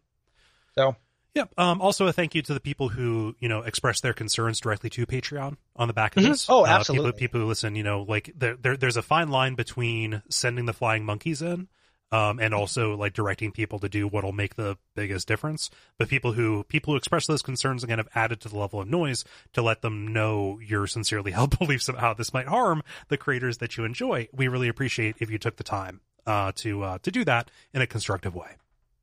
So 0.75 0.97
Yeah. 1.35 1.45
Um, 1.59 1.81
also, 1.81 2.07
a 2.07 2.13
thank 2.13 2.35
you 2.37 2.43
to 2.43 2.55
the 2.55 2.61
people 2.61 2.89
who 2.91 3.35
you 3.41 3.49
know 3.49 3.63
express 3.63 4.01
their 4.01 4.13
concerns 4.15 4.61
directly 4.61 4.89
to 4.91 5.05
Patreon 5.07 5.57
on 5.77 5.89
the 5.89 5.95
back 5.95 6.17
of 6.17 6.23
Mhm. 6.23 6.29
this. 6.29 6.47
Oh, 6.49 6.65
Uh, 6.65 6.69
absolutely. 6.69 7.11
people, 7.13 7.19
people 7.19 7.41
who 7.41 7.47
listen, 7.47 7.75
you 7.75 7.83
know, 7.83 8.03
like 8.03 8.31
there, 8.37 8.57
there, 8.57 8.77
there's 8.77 8.97
a 8.97 9.03
fine 9.03 9.29
line 9.31 9.55
between 9.57 10.23
sending 10.29 10.67
the 10.67 10.73
flying 10.73 11.05
monkeys 11.05 11.43
in, 11.43 11.67
um, 12.13 12.39
and 12.39 12.55
also 12.55 12.97
like 12.97 13.15
directing 13.15 13.51
people 13.51 13.81
to 13.81 13.89
do 13.89 14.07
what'll 14.07 14.31
make 14.33 14.55
the 14.55 14.79
biggest 14.95 15.27
difference. 15.27 15.71
But 15.99 16.09
people 16.09 16.35
who 16.35 16.63
people 16.65 16.93
who 16.95 16.99
express 16.99 17.27
those 17.27 17.43
concerns 17.43 17.83
again 17.83 17.99
have 17.99 18.09
added 18.15 18.41
to 18.43 18.49
the 18.49 18.57
level 18.57 18.81
of 18.81 18.87
noise 18.89 19.25
to 19.55 19.63
let 19.63 19.83
them 19.83 20.07
know 20.13 20.61
your 20.61 20.87
sincerely 20.87 21.33
held 21.39 21.59
beliefs 21.59 21.89
of 21.89 21.97
how 21.99 22.15
this 22.15 22.33
might 22.33 22.47
harm 22.47 22.85
the 23.09 23.17
creators 23.17 23.59
that 23.59 23.77
you 23.77 23.85
enjoy. 23.85 24.29
We 24.33 24.47
really 24.47 24.69
appreciate 24.69 25.17
if 25.19 25.31
you 25.31 25.39
took 25.39 25.57
the 25.57 25.65
time 25.65 26.01
uh, 26.27 26.53
to 26.57 26.85
uh, 26.85 26.99
to 26.99 27.11
do 27.11 27.25
that 27.25 27.51
in 27.73 27.83
a 27.83 27.89
constructive 27.89 28.37
way. 28.37 28.51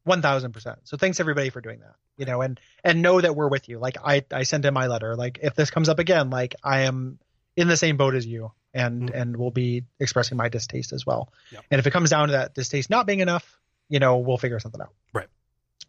One 0.03 0.21
thousand 0.21 0.51
percent. 0.53 0.79
So 0.85 0.97
thanks 0.97 1.19
everybody 1.19 1.49
for 1.49 1.61
doing 1.61 1.79
that. 1.79 1.95
You 2.17 2.25
know, 2.25 2.41
and 2.41 2.59
and 2.83 3.01
know 3.01 3.21
that 3.21 3.35
we're 3.35 3.47
with 3.49 3.69
you. 3.69 3.77
Like 3.79 3.97
I 4.03 4.23
I 4.31 4.43
sent 4.43 4.65
in 4.65 4.73
my 4.73 4.87
letter. 4.87 5.15
Like 5.15 5.39
if 5.43 5.55
this 5.55 5.69
comes 5.69 5.89
up 5.89 5.99
again, 5.99 6.29
like 6.29 6.55
I 6.63 6.81
am 6.81 7.19
in 7.55 7.67
the 7.67 7.77
same 7.77 7.97
boat 7.97 8.15
as 8.15 8.25
you, 8.25 8.51
and 8.73 9.09
Mhm. 9.11 9.21
and 9.21 9.37
will 9.37 9.51
be 9.51 9.83
expressing 9.99 10.37
my 10.37 10.49
distaste 10.49 10.93
as 10.93 11.05
well. 11.05 11.31
Yep. 11.51 11.63
And 11.71 11.79
if 11.79 11.87
it 11.87 11.91
comes 11.91 12.09
down 12.09 12.29
to 12.29 12.31
that 12.33 12.55
distaste 12.55 12.89
not 12.89 13.05
being 13.05 13.19
enough, 13.19 13.59
you 13.89 13.99
know, 13.99 14.17
we'll 14.17 14.37
figure 14.37 14.59
something 14.59 14.81
out. 14.81 14.93
Right. 15.13 15.27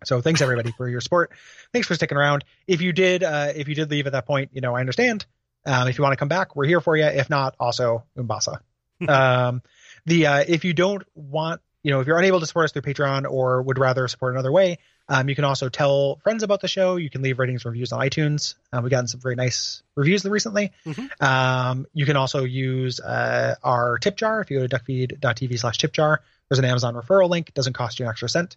So 0.04 0.20
thanks 0.20 0.40
everybody 0.40 0.72
for 0.72 0.88
your 0.88 1.00
support. 1.00 1.30
Thanks 1.72 1.86
for 1.86 1.94
sticking 1.94 2.18
around. 2.18 2.44
If 2.66 2.80
you 2.82 2.92
did, 2.92 3.22
uh, 3.22 3.52
if 3.54 3.68
you 3.68 3.74
did 3.74 3.90
leave 3.90 4.06
at 4.06 4.12
that 4.12 4.26
point, 4.26 4.50
you 4.52 4.60
know, 4.60 4.74
I 4.74 4.80
understand. 4.80 5.24
Um, 5.64 5.86
if 5.86 5.96
you 5.96 6.02
want 6.02 6.12
to 6.12 6.16
come 6.16 6.28
back, 6.28 6.56
we're 6.56 6.66
here 6.66 6.80
for 6.80 6.96
you. 6.96 7.04
If 7.04 7.30
not, 7.30 7.54
also 7.60 8.04
Umbasa. 8.18 8.60
um, 9.08 9.62
the 10.04 10.26
uh, 10.26 10.44
if 10.46 10.64
you 10.64 10.72
don't 10.74 11.04
want, 11.14 11.60
you 11.82 11.90
know, 11.90 12.00
if 12.00 12.06
you're 12.06 12.18
unable 12.18 12.40
to 12.40 12.46
support 12.46 12.64
us 12.64 12.72
through 12.72 12.82
Patreon 12.82 13.28
or 13.30 13.62
would 13.62 13.78
rather 13.78 14.06
support 14.08 14.34
another 14.34 14.52
way, 14.52 14.78
um, 15.08 15.28
you 15.28 15.34
can 15.34 15.44
also 15.44 15.68
tell 15.68 16.16
friends 16.22 16.42
about 16.44 16.60
the 16.60 16.68
show. 16.68 16.96
You 16.96 17.10
can 17.10 17.22
leave 17.22 17.38
ratings, 17.38 17.64
and 17.64 17.72
reviews 17.72 17.92
on 17.92 18.00
iTunes. 18.00 18.54
Uh, 18.72 18.80
we've 18.82 18.90
gotten 18.90 19.08
some 19.08 19.20
very 19.20 19.34
nice 19.34 19.82
reviews 19.96 20.24
recently. 20.24 20.72
Mhm. 20.86 21.20
Um, 21.22 21.86
you 21.92 22.06
can 22.06 22.16
also 22.16 22.44
use 22.44 23.00
uh, 23.00 23.56
our 23.64 23.98
tip 23.98 24.16
jar 24.16 24.40
if 24.40 24.50
you 24.50 24.60
go 24.60 24.66
to 24.66 24.76
duckfeed.tv 24.78 25.58
slash 25.58 25.78
tip 25.78 25.92
jar. 25.92 26.22
There's 26.48 26.58
an 26.60 26.64
Amazon 26.64 26.94
referral 26.94 27.28
link. 27.28 27.52
Doesn't 27.54 27.72
cost 27.72 27.98
you 27.98 28.04
an 28.06 28.10
extra 28.10 28.28
cent, 28.28 28.56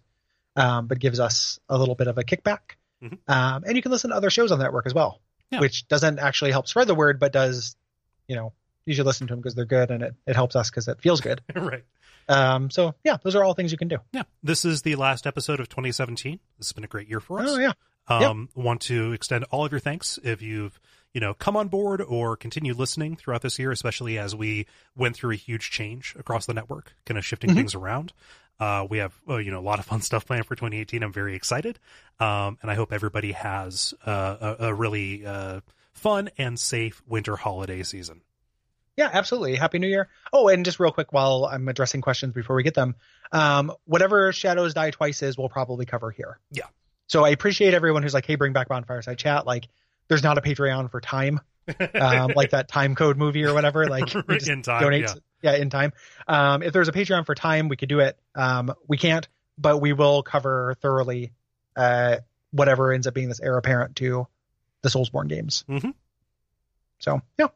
um, 0.54 0.86
but 0.86 0.98
gives 1.00 1.18
us 1.18 1.58
a 1.68 1.76
little 1.76 1.94
bit 1.96 2.06
of 2.06 2.18
a 2.18 2.22
kickback. 2.22 2.76
Mhm. 3.02 3.18
Um, 3.28 3.64
and 3.66 3.74
you 3.76 3.82
can 3.82 3.90
listen 3.90 4.10
to 4.10 4.16
other 4.16 4.30
shows 4.30 4.52
on 4.52 4.58
the 4.58 4.64
network 4.64 4.86
as 4.86 4.94
well, 4.94 5.20
Yeah. 5.50 5.60
which 5.60 5.88
doesn't 5.88 6.18
actually 6.20 6.52
help 6.52 6.68
spread 6.68 6.86
the 6.86 6.94
word, 6.94 7.18
but 7.18 7.32
does, 7.32 7.74
you 8.28 8.36
know, 8.36 8.52
you 8.86 8.94
should 8.94 9.04
listen 9.06 9.26
to 9.26 9.32
them 9.32 9.40
because 9.40 9.54
they're 9.54 9.64
good 9.66 9.90
and 9.90 10.02
it, 10.02 10.14
it 10.26 10.34
helps 10.34 10.56
us 10.56 10.70
because 10.70 10.88
it 10.88 11.00
feels 11.00 11.20
good. 11.20 11.42
right. 11.54 11.84
Um, 12.28 12.70
so 12.70 12.94
yeah, 13.04 13.18
those 13.22 13.36
are 13.36 13.44
all 13.44 13.54
things 13.54 13.70
you 13.72 13.78
can 13.78 13.88
do. 13.88 13.98
Yeah. 14.12 14.22
This 14.42 14.64
is 14.64 14.82
the 14.82 14.96
last 14.96 15.26
episode 15.26 15.60
of 15.60 15.68
2017. 15.68 16.40
This 16.58 16.68
has 16.68 16.72
been 16.72 16.84
a 16.84 16.88
great 16.88 17.08
year 17.08 17.20
for 17.20 17.40
us. 17.40 17.48
Oh 17.50 17.58
yeah. 17.58 17.72
Um, 18.08 18.48
want 18.54 18.82
to 18.82 19.12
extend 19.12 19.44
all 19.50 19.64
of 19.64 19.72
your 19.72 19.80
thanks 19.80 20.18
if 20.22 20.40
you've, 20.40 20.78
you 21.12 21.20
know, 21.20 21.34
come 21.34 21.56
on 21.56 21.66
board 21.68 22.00
or 22.00 22.36
continue 22.36 22.72
listening 22.74 23.16
throughout 23.16 23.42
this 23.42 23.58
year, 23.58 23.72
especially 23.72 24.16
as 24.18 24.34
we 24.34 24.66
went 24.96 25.16
through 25.16 25.32
a 25.32 25.36
huge 25.36 25.70
change 25.70 26.14
across 26.18 26.46
the 26.46 26.54
network, 26.54 26.94
kind 27.04 27.18
of 27.18 27.24
shifting 27.24 27.50
Mhm. 27.50 27.54
things 27.54 27.74
around. 27.74 28.12
Uh, 28.60 28.86
we 28.88 28.98
have, 28.98 29.12
uh, 29.28 29.36
you 29.36 29.50
know, 29.50 29.58
a 29.58 29.60
lot 29.60 29.78
of 29.80 29.84
fun 29.84 30.00
stuff 30.02 30.24
planned 30.24 30.46
for 30.46 30.54
2018. 30.54 31.02
I'm 31.02 31.12
very 31.12 31.34
excited. 31.34 31.78
Um, 32.20 32.58
and 32.62 32.70
I 32.70 32.74
hope 32.74 32.92
everybody 32.92 33.32
has 33.32 33.92
uh, 34.06 34.54
a, 34.58 34.66
a 34.68 34.74
really 34.74 35.26
uh, 35.26 35.60
fun 35.92 36.30
and 36.38 36.58
safe 36.60 37.02
winter 37.06 37.36
holiday 37.36 37.82
season. 37.82 38.20
Yeah, 38.96 39.10
absolutely. 39.12 39.56
Happy 39.56 39.78
New 39.78 39.88
Year. 39.88 40.08
Oh, 40.32 40.48
and 40.48 40.64
just 40.64 40.80
real 40.80 40.90
quick 40.90 41.12
while 41.12 41.44
I'm 41.50 41.68
addressing 41.68 42.00
questions 42.00 42.32
before 42.32 42.56
we 42.56 42.62
get 42.62 42.74
them, 42.74 42.94
um, 43.30 43.72
whatever 43.84 44.32
Shadows 44.32 44.72
Die 44.74 44.90
Twice 44.90 45.22
is, 45.22 45.36
we'll 45.36 45.50
probably 45.50 45.84
cover 45.84 46.10
here. 46.10 46.38
Yeah. 46.50 46.64
So 47.06 47.24
I 47.24 47.28
appreciate 47.30 47.74
everyone 47.74 48.02
who's 48.02 48.14
like, 48.14 48.24
hey, 48.26 48.36
bring 48.36 48.52
back 48.54 48.68
Bonfireside 48.68 49.18
Chat. 49.18 49.46
Like, 49.46 49.68
there's 50.08 50.22
not 50.22 50.38
a 50.38 50.40
Patreon 50.40 50.90
for 50.90 51.00
time, 51.00 51.40
um, 51.94 52.32
like 52.34 52.50
that 52.50 52.68
time 52.68 52.94
code 52.94 53.16
movie 53.18 53.44
or 53.44 53.52
whatever. 53.54 53.86
Like, 53.88 54.14
in 54.48 54.62
time. 54.62 54.82
donate. 54.82 55.02
yeah. 55.02 55.52
Yeah. 55.52 55.56
in 55.56 55.68
time. 55.70 55.92
Um, 56.26 56.62
if 56.62 56.72
there's 56.72 56.88
a 56.88 56.92
Patreon 56.92 57.26
for 57.26 57.34
time, 57.34 57.68
we 57.68 57.76
could 57.76 57.88
do 57.90 58.00
it. 58.00 58.18
Um, 58.34 58.72
we 58.88 58.96
can't, 58.96 59.28
but 59.58 59.76
we 59.78 59.92
will 59.92 60.22
cover 60.22 60.74
thoroughly 60.80 61.32
uh, 61.76 62.16
whatever 62.50 62.92
ends 62.92 63.06
up 63.06 63.12
being 63.14 63.28
this 63.28 63.40
heir 63.40 63.56
apparent 63.58 63.96
to 63.96 64.26
the 64.82 64.88
Soulsborne 64.88 65.28
games. 65.28 65.64
Mhm. 65.68 65.92
So, 66.98 67.20
yeah. 67.38 67.48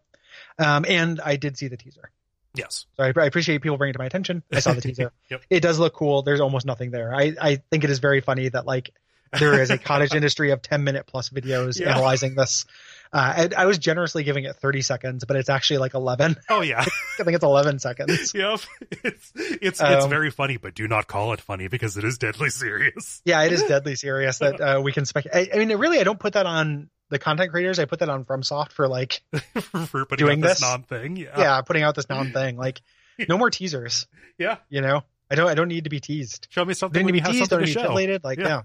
Um, 0.59 0.85
and 0.89 1.21
I 1.21 1.37
did 1.37 1.57
see 1.57 1.69
the 1.69 1.77
teaser. 1.77 2.11
Yes. 2.55 2.87
So 2.97 3.05
I, 3.05 3.13
I 3.17 3.27
appreciate 3.27 3.63
people 3.63 3.79
bringing 3.79 3.91
it 3.91 3.95
to 3.95 3.99
my 4.01 4.07
attention. 4.07 4.43
I 4.53 4.61
saw 4.61 4.73
the 4.73 4.81
teaser. 4.83 5.13
Yep. 5.31 5.43
It 5.51 5.61
does 5.61 5.79
look 5.79 5.95
cool. 5.95 6.23
There's 6.23 6.41
almost 6.41 6.67
nothing 6.67 6.91
there. 6.91 7.15
I, 7.15 7.35
I 7.41 7.57
think 7.71 7.85
it 7.85 7.91
is 7.91 8.01
very 8.01 8.21
funny 8.21 8.49
that 8.49 8.67
like 8.67 8.91
there 9.39 9.63
is 9.63 9.71
a 9.71 9.79
cottage 9.79 10.15
industry 10.15 10.51
of 10.51 10.61
10 10.61 10.83
minute 10.83 11.07
plus 11.07 11.29
videos 11.31 11.79
Yeah. 11.79 11.91
analyzing 11.93 12.35
this. 12.35 12.65
Uh, 13.13 13.49
I, 13.57 13.63
I 13.63 13.67
was 13.67 13.79
generously 13.79 14.23
giving 14.25 14.45
it 14.45 14.57
30 14.57 14.83
seconds, 14.83 15.25
but 15.25 15.37
it's 15.37 15.49
actually 15.49 15.79
like 15.79 15.95
11. 15.95 16.37
Oh, 16.49 16.61
yeah. 16.61 16.81
I 17.19 17.23
think 17.25 17.35
it's 17.37 17.45
11 17.45 17.79
seconds. 17.81 18.33
yep. 18.35 18.61
It's, 18.91 19.33
it's, 19.35 19.81
it's 19.81 19.81
Um, 19.81 20.11
very 20.11 20.31
funny, 20.31 20.57
but 20.57 20.75
do 20.75 20.87
not 20.89 21.07
call 21.07 21.33
it 21.33 21.41
funny 21.41 21.69
because 21.69 21.97
it 21.97 22.05
is 22.05 22.19
deadly 22.19 22.51
serious. 22.51 23.23
Yeah, 23.25 23.43
it 23.43 23.53
is 23.53 23.63
deadly 23.65 23.95
serious 23.97 24.39
that 24.39 24.61
uh, 24.61 24.81
we 24.83 24.93
can 24.93 25.07
spec. 25.07 25.27
I, 25.33 25.49
I 25.55 25.59
mean, 25.59 25.77
really, 25.77 26.01
I 26.01 26.05
don't 26.05 26.19
put 26.21 26.33
that 26.35 26.47
on 26.47 26.89
the 27.11 27.19
content 27.19 27.51
creators. 27.51 27.79
I 27.79 27.85
put 27.85 27.99
that 27.99 28.09
on 28.09 28.25
FromSoft 28.25 28.73
for 28.73 28.89
like, 28.89 29.21
for, 29.89 30.05
Doing 30.17 30.39
out 30.39 30.49
this 30.49 30.61
this? 30.61 30.63
non 30.63 30.83
thing. 30.85 31.17
Yeah. 31.17 31.39
yeah, 31.39 31.61
putting 31.61 31.83
out 31.83 31.95
this 31.95 32.09
non 32.09 32.33
thing. 32.33 32.57
Like, 32.57 32.81
no 33.29 33.37
more 33.37 33.51
teasers. 33.51 34.07
Yeah. 34.39 34.57
You 34.71 34.81
know, 34.81 35.03
I 35.31 35.35
don't. 35.35 35.49
I 35.49 35.55
don't 35.55 35.69
need 35.69 35.85
to 35.85 35.91
be 35.91 36.01
teased. 36.01 36.47
Show 36.51 36.65
me 36.65 36.73
something 36.75 37.03
don't 37.05 37.13
need 37.13 37.23
to 37.23 37.31
be 37.31 37.39
teased. 37.39 37.51
Don't 37.51 37.61
need 37.61 37.67
to 37.73 37.75
be 37.75 37.81
titillated. 37.83 38.25
Like, 38.25 38.39
Yeah. 38.39 38.47
yeah. 38.49 38.63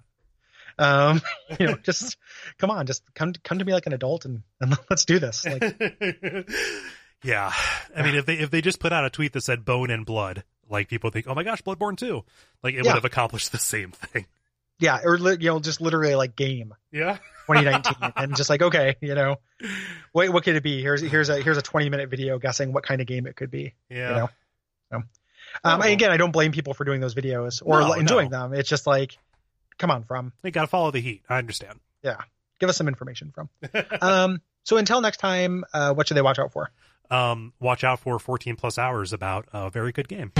Um, 0.78 1.22
you 1.60 1.68
know, 1.68 1.76
just 1.84 2.18
come 2.58 2.70
on, 2.72 2.86
just 2.86 3.04
come 3.14 3.34
come 3.44 3.60
to 3.60 3.66
me 3.66 3.74
like 3.74 3.86
an 3.86 3.94
adult 3.94 4.26
and, 4.26 4.44
and 4.60 4.76
let's 4.90 5.06
do 5.06 5.20
this. 5.20 5.46
Like, 5.46 5.64
yeah. 7.24 7.52
I 7.96 8.02
mean, 8.04 8.16
if 8.16 8.26
they 8.26 8.36
if 8.36 8.52
they 8.52 8.62
just 8.62 8.80
put 8.80 8.92
out 8.94 9.06
a 9.06 9.10
tweet 9.10 9.34
that 9.34 9.42
said 9.42 9.64
"bone 9.66 9.90
and 9.90 10.06
blood," 10.06 10.44
like 10.70 10.88
people 10.90 11.10
think, 11.12 11.28
"Oh 11.28 11.36
my 11.36 11.44
gosh, 11.44 11.62
Bloodborne 11.62 11.98
too, 11.98 12.24
like 12.62 12.74
it 12.74 12.78
Yeah. 12.84 12.92
would 12.92 12.96
have 12.96 13.06
accomplished 13.06 13.52
the 13.52 13.58
same 13.58 13.92
thing. 13.92 14.26
Yeah, 14.80 15.00
or 15.04 15.18
you 15.18 15.38
know, 15.50 15.60
just 15.60 15.82
literally 15.82 16.16
like 16.16 16.36
game 16.36 16.74
Yeah. 16.92 17.18
2019, 17.48 18.12
and 18.16 18.36
just 18.36 18.50
like 18.50 18.62
okay, 18.64 18.96
you 19.02 19.14
know, 19.14 19.36
what 20.12 20.30
what 20.30 20.44
could 20.44 20.56
it 20.56 20.64
be? 20.64 20.82
Here's 20.82 21.02
here's 21.02 21.30
a 21.30 21.40
here's 21.42 21.58
a 21.58 21.62
20 21.62 21.90
minute 21.90 22.10
video 22.10 22.40
guessing 22.40 22.74
what 22.74 22.84
kind 22.84 23.02
of 23.02 23.08
game 23.08 23.28
it 23.28 23.36
could 23.36 23.52
be. 23.52 23.76
Yeah. 23.90 24.10
You 24.10 24.16
know? 24.16 24.30
Um, 24.92 25.04
Oh. 25.64 25.80
again, 25.82 26.12
I 26.12 26.18
don't 26.18 26.32
blame 26.32 26.52
people 26.52 26.74
for 26.74 26.84
doing 26.84 27.00
those 27.02 27.14
videos 27.16 27.62
or 27.64 27.82
No, 27.82 27.94
enjoying 27.94 28.30
no. 28.32 28.50
them. 28.50 28.54
It's 28.54 28.68
just 28.68 28.86
like, 28.88 29.18
come 29.78 29.92
on, 29.92 30.04
from 30.04 30.34
They 30.42 30.52
got 30.52 30.62
to 30.62 30.68
follow 30.68 30.92
the 30.92 31.00
heat. 31.00 31.22
I 31.30 31.38
understand. 31.38 31.80
Yeah, 32.04 32.18
give 32.60 32.68
us 32.70 32.78
some 32.78 32.88
information 32.88 33.32
from. 33.34 33.50
um, 34.02 34.42
so 34.64 34.78
until 34.78 35.00
next 35.02 35.18
time, 35.18 35.64
uh, 35.74 35.94
what 35.94 36.08
should 36.08 36.18
they 36.18 36.22
watch 36.24 36.40
out 36.40 36.52
for? 36.52 36.72
um, 37.12 37.54
watch 37.60 37.84
out 37.84 38.00
for 38.00 38.18
14 38.18 38.56
plus 38.56 38.78
hours 38.80 39.14
about 39.14 39.48
a 39.54 39.70
very 39.70 39.92
good 39.92 40.08
game. 40.08 40.32